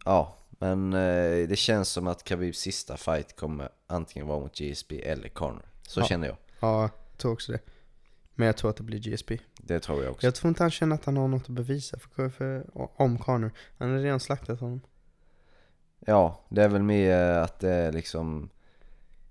Ja, 0.06 0.36
men 0.50 0.94
eh, 0.94 1.48
det 1.48 1.58
känns 1.58 1.90
som 1.90 2.08
att 2.08 2.24
Khabibs 2.24 2.60
sista 2.60 2.98
fight 2.98 3.36
kommer 3.36 3.70
antingen 3.88 4.28
vara 4.28 4.40
mot 4.40 4.58
GSP 4.60 5.02
eller 5.02 5.30
Conor. 5.30 5.66
Så 5.88 6.00
Ja. 6.00 6.06
känner 6.06 6.28
jag. 6.28 6.38
Ja, 6.60 6.82
jag 6.82 7.18
tror 7.18 7.32
också 7.34 7.52
det. 7.52 7.60
Men 8.36 8.46
jag 8.48 8.58
tror 8.58 8.70
att 8.70 8.78
det 8.78 8.84
blir 8.84 9.00
GSP. 9.00 9.32
Det 9.58 9.80
tror 9.80 10.04
jag 10.04 10.12
också. 10.12 10.28
Jag 10.28 10.36
tror 10.36 10.50
inte 10.50 10.64
han 10.64 10.72
känner 10.72 10.96
att 10.96 11.06
han 11.06 11.18
har 11.18 11.28
något 11.28 11.42
att 11.44 11.48
bevisa 11.50 12.00
för, 12.00 12.30
för, 12.30 12.66
om 13.02 13.18
Conor. 13.18 13.52
Han 13.78 13.92
har 13.92 13.98
redan 14.00 14.20
slaktat 14.20 14.60
honom. 14.60 14.82
Ja, 16.00 16.46
det 16.50 16.64
är 16.64 16.70
väl 16.70 16.84
mer 16.84 17.18
att 17.20 17.60
det 17.60 17.70
är 17.74 17.92
liksom 17.92 18.50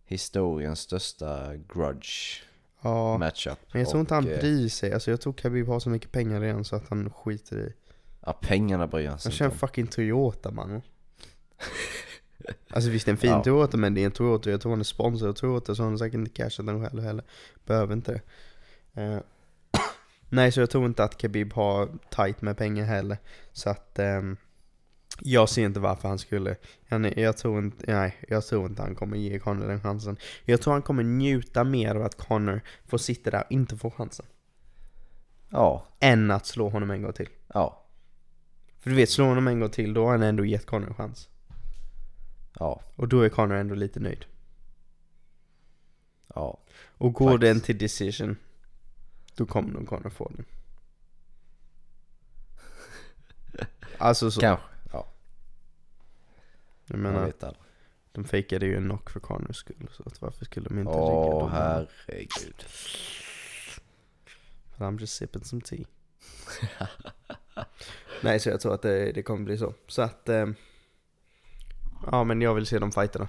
historiens 0.05 0.80
största 0.80 1.56
grudge. 1.56 2.43
Ja, 2.82 3.18
matchup. 3.18 3.58
men 3.72 3.80
jag 3.82 3.90
tror 3.90 4.00
inte 4.00 4.14
han 4.14 4.28
eh, 4.28 4.38
bryr 4.40 4.68
sig. 4.68 4.92
Alltså 4.92 5.10
jag 5.10 5.20
tror 5.20 5.32
Khabib 5.32 5.66
har 5.68 5.80
så 5.80 5.90
mycket 5.90 6.12
pengar 6.12 6.40
redan 6.40 6.64
så 6.64 6.76
att 6.76 6.88
han 6.88 7.10
skiter 7.10 7.58
i. 7.58 7.72
Ja, 8.20 8.32
pengarna 8.42 8.86
bryr 8.86 9.08
han 9.08 9.18
sig 9.18 9.28
Han 9.28 9.32
inte 9.32 9.38
kör 9.38 9.44
en 9.46 9.50
om. 9.52 9.58
fucking 9.58 9.86
Toyota 9.86 10.50
man. 10.50 10.82
Alltså 12.70 12.90
visst 12.90 13.06
det 13.06 13.10
är 13.10 13.12
en 13.12 13.16
fin 13.18 13.30
Ja. 13.30 13.42
Toyota 13.42 13.76
men 13.76 13.94
det 13.94 14.00
är 14.00 14.06
en 14.06 14.12
Toyota. 14.12 14.50
Jag 14.50 14.60
tror 14.60 14.72
han 14.72 14.80
är 14.80 14.84
sponsor 14.84 15.28
av 15.28 15.32
Toyota 15.32 15.74
så 15.74 15.82
han 15.82 15.92
har 15.92 15.98
säkert 15.98 16.14
inte 16.14 16.30
cashat 16.30 16.66
den 16.66 16.84
själv 16.84 17.02
heller. 17.02 17.24
Behöver 17.64 17.94
inte 17.94 18.12
det. 18.92 19.02
Eh, 19.02 19.18
nej 20.28 20.52
så 20.52 20.60
jag 20.60 20.70
tror 20.70 20.86
inte 20.86 21.04
att 21.04 21.18
Khabib 21.18 21.52
har 21.52 21.88
tight 22.10 22.42
med 22.42 22.56
pengar 22.56 22.84
heller. 22.84 23.18
Så 23.52 23.70
att 23.70 23.98
ehm, 23.98 24.36
jag 25.20 25.48
ser 25.48 25.64
inte 25.64 25.80
varför 25.80 26.09
han 26.09 26.18
skulle. 26.18 26.56
Jag, 26.88 27.18
jag, 27.18 27.36
tror 27.36 27.59
inte, 27.59 27.93
nej, 27.93 28.16
jag 28.28 28.47
tror 28.47 28.66
inte 28.66 28.82
han 28.82 28.94
kommer 28.94 29.16
ge 29.16 29.38
Conor 29.38 29.66
den 29.68 29.80
chansen. 29.80 30.16
Jag 30.44 30.62
tror 30.62 30.72
han 30.72 30.82
kommer 30.82 31.02
njuta 31.02 31.64
mer 31.64 31.94
av 31.94 32.02
att 32.02 32.18
Conor 32.18 32.60
får 32.84 32.98
sitta 32.98 33.30
där 33.30 33.44
och 33.47 33.52
inte 33.52 33.76
få 33.76 33.90
chansen. 33.90 34.26
Ja, 35.48 35.86
Än 36.01 36.30
att 36.30 36.47
slå 36.47 36.68
honom 36.68 36.90
en 36.90 37.02
gång 37.02 37.12
till. 37.12 37.28
ja, 37.55 37.84
För 38.78 38.90
du 38.90 38.97
vet, 38.97 39.10
slå 39.10 39.24
honom 39.24 39.48
en 39.48 39.60
gång 39.60 39.70
till, 39.70 39.94
då 39.94 40.05
har 40.05 40.10
han 40.10 40.22
ändå 40.22 40.44
gett 40.44 40.66
Conor 40.66 40.88
en 40.88 40.94
chans. 40.94 41.28
ja, 42.59 42.82
Och 42.97 43.09
då 43.09 43.20
är 43.20 43.28
Conor 43.28 43.56
ändå 43.56 43.74
lite 43.74 44.01
nöjd. 44.01 44.24
ja. 46.34 46.60
Och 46.98 47.12
går 47.12 47.30
Faktiskt. 47.30 47.40
den 47.52 47.60
till 47.60 47.78
decision, 47.78 48.36
då 49.34 49.47
kommer 49.47 49.72
nog 49.72 49.88
Conor 49.88 50.10
få 50.10 50.32
den. 50.36 50.44
Alltså 53.98 54.30
så, 54.30 54.40
Kanske. 54.40 54.66
Ja, 56.88 56.96
jag 56.96 56.98
jag 56.98 57.02
menar, 57.12 57.26
vet 57.26 57.44
aldrig. 57.44 57.62
de 58.12 58.24
fejkade 58.24 58.66
ju 58.66 58.76
en 58.76 58.84
knock 58.84 59.10
för 59.10 59.20
Conors 59.20 59.56
skull, 59.56 59.88
så 59.92 60.02
att 60.06 60.22
varför 60.22 60.44
skulle 60.44 60.68
de 60.68 60.78
inte 60.78 60.90
Åh, 60.92 61.24
rigga 61.24 61.38
dem? 61.40 61.50
herregud. 61.50 62.64
But 64.70 64.78
I'm 64.80 65.00
just 65.00 65.16
sipping 65.16 65.44
some 65.44 65.62
tea. 65.62 65.84
Nej, 68.22 68.40
så 68.40 68.48
jag 68.48 68.60
tror 68.60 68.74
att 68.74 68.82
det, 68.82 69.12
det 69.12 69.22
kommer 69.22 69.44
bli 69.44 69.58
så. 69.58 69.74
Så 69.86 70.02
att, 70.02 70.28
ehm, 70.28 70.54
ja 72.12 72.24
men 72.24 72.40
jag 72.42 72.54
vill 72.54 72.66
se 72.66 72.78
de 72.78 72.92
fighterna. 72.92 73.28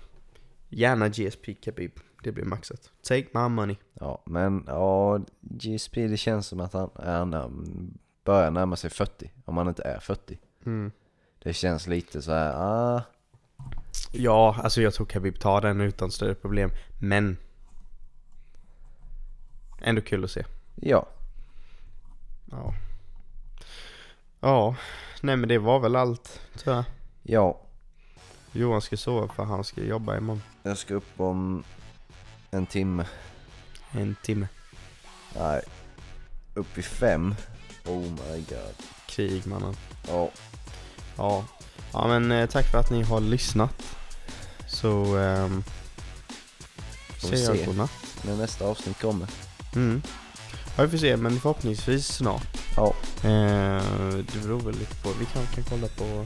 Gärna 0.70 1.08
GSP 1.10 1.54
Khabib, 1.62 1.92
det 2.24 2.32
blir 2.32 2.46
maxat. 2.46 2.92
Take 3.02 3.28
my 3.34 3.50
money. 3.50 3.76
Ja, 3.94 4.22
men 4.26 4.64
ja, 4.68 5.20
GSP 5.42 6.08
det 6.08 6.18
känns 6.18 6.48
som 6.48 6.60
att 6.60 6.74
han, 6.74 6.90
han 6.96 7.34
um, 7.34 7.98
börjar 8.24 8.52
närma 8.52 8.76
sig 8.76 8.90
40, 8.90 9.32
om 9.46 9.58
han 9.58 9.68
inte 9.68 9.84
är 9.84 10.00
40. 10.00 10.40
Mm. 10.66 10.92
Det 11.44 11.54
känns 11.54 11.88
lite 11.88 12.22
så 12.22 12.32
här, 12.32 12.54
ah, 12.56 13.02
Ja, 14.12 14.56
alltså 14.64 14.82
jag 14.82 14.94
tror 14.94 15.06
Khabib 15.06 15.40
tar 15.40 15.62
den 15.62 15.82
utan 15.82 16.12
större 16.12 16.36
problem. 16.36 16.72
Men 17.00 17.38
ändå 19.82 20.02
kul 20.02 20.24
att 20.24 20.32
se. 20.32 20.46
ja. 20.76 21.08
Ja. 22.52 22.74
Ja, 24.40 24.76
nej 25.22 25.38
men 25.38 25.50
det 25.50 25.58
var 25.58 25.80
väl 25.80 25.96
allt 25.96 26.42
tror 26.56 26.76
jag. 26.76 26.86
Ja, 27.24 27.62
Johan 28.52 28.82
ska 28.82 28.98
sova 28.98 29.28
för 29.34 29.44
han 29.44 29.64
ska 29.64 29.82
jobba 29.84 30.18
imorgon. 30.18 30.42
jag 30.64 30.78
ska 30.78 30.94
upp 30.94 31.20
om 31.20 31.64
en 32.52 32.66
timme. 32.66 33.06
En 33.92 34.16
timme. 34.24 34.48
Nej, 35.36 35.62
upp 36.54 36.78
i 36.78 36.82
fem. 36.82 37.36
Oh 37.86 38.02
my 38.02 38.38
god. 38.50 38.76
Krig 39.08 39.48
mannen. 39.48 39.76
Ja, 40.08 40.30
Ja. 41.18 41.44
Ja 41.94 42.08
men 42.08 42.32
eh, 42.32 42.50
tack 42.50 42.72
för 42.72 42.78
att 42.78 42.90
ni 42.90 43.04
har 43.04 43.20
lyssnat. 43.20 43.72
Så 44.68 45.04
vi 47.22 47.28
säger 47.38 47.56
jag 47.56 47.66
godnatt. 47.66 47.92
när 48.22 48.36
nästa 48.36 48.66
avsnitt 48.66 49.02
kommer. 49.02 49.28
Mm. 49.76 50.02
Ja 50.78 50.84
vi 50.84 50.90
får 50.90 50.98
se 50.98 51.18
men 51.18 51.40
förhoppningsvis 51.40 52.08
snart. 52.08 52.58
Ja, 52.76 52.94
Eh, 53.24 53.84
det 54.34 54.40
beror 54.44 54.60
väl 54.60 54.76
lite 54.80 54.96
på. 54.96 55.10
Vi 55.20 55.26
kanske 55.34 55.56
kan 55.56 55.64
kolla 55.64 55.88
på 55.88 56.26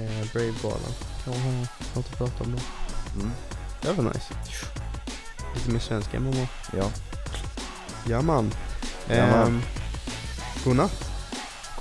eh, 0.00 0.32
Brave-galan. 0.32 0.92
Kan 1.24 1.34
ha 1.34 1.50
något 1.52 1.68
att 1.96 2.18
prata 2.18 2.44
om 2.44 2.52
då. 2.52 2.58
mm. 3.20 3.30
Det 3.82 3.92
var 3.92 4.04
nice. 4.04 4.34
Lite 5.54 5.70
mer 5.70 5.80
svenska 5.80 6.20
MMA. 6.20 6.46
ja. 6.76 6.90
Ja 8.08 8.22
man. 8.22 8.52
Ja, 9.08 9.26
man. 9.26 9.46
Ehm, 9.46 9.62
godnatt. 10.64 11.10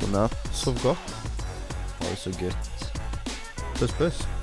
Godnatt. 0.01 0.55
Sov 0.55 0.79
gott. 0.83 0.97
Så 2.15 2.29
gött. 2.29 2.55
Puss 3.79 3.91
puss. 3.91 4.38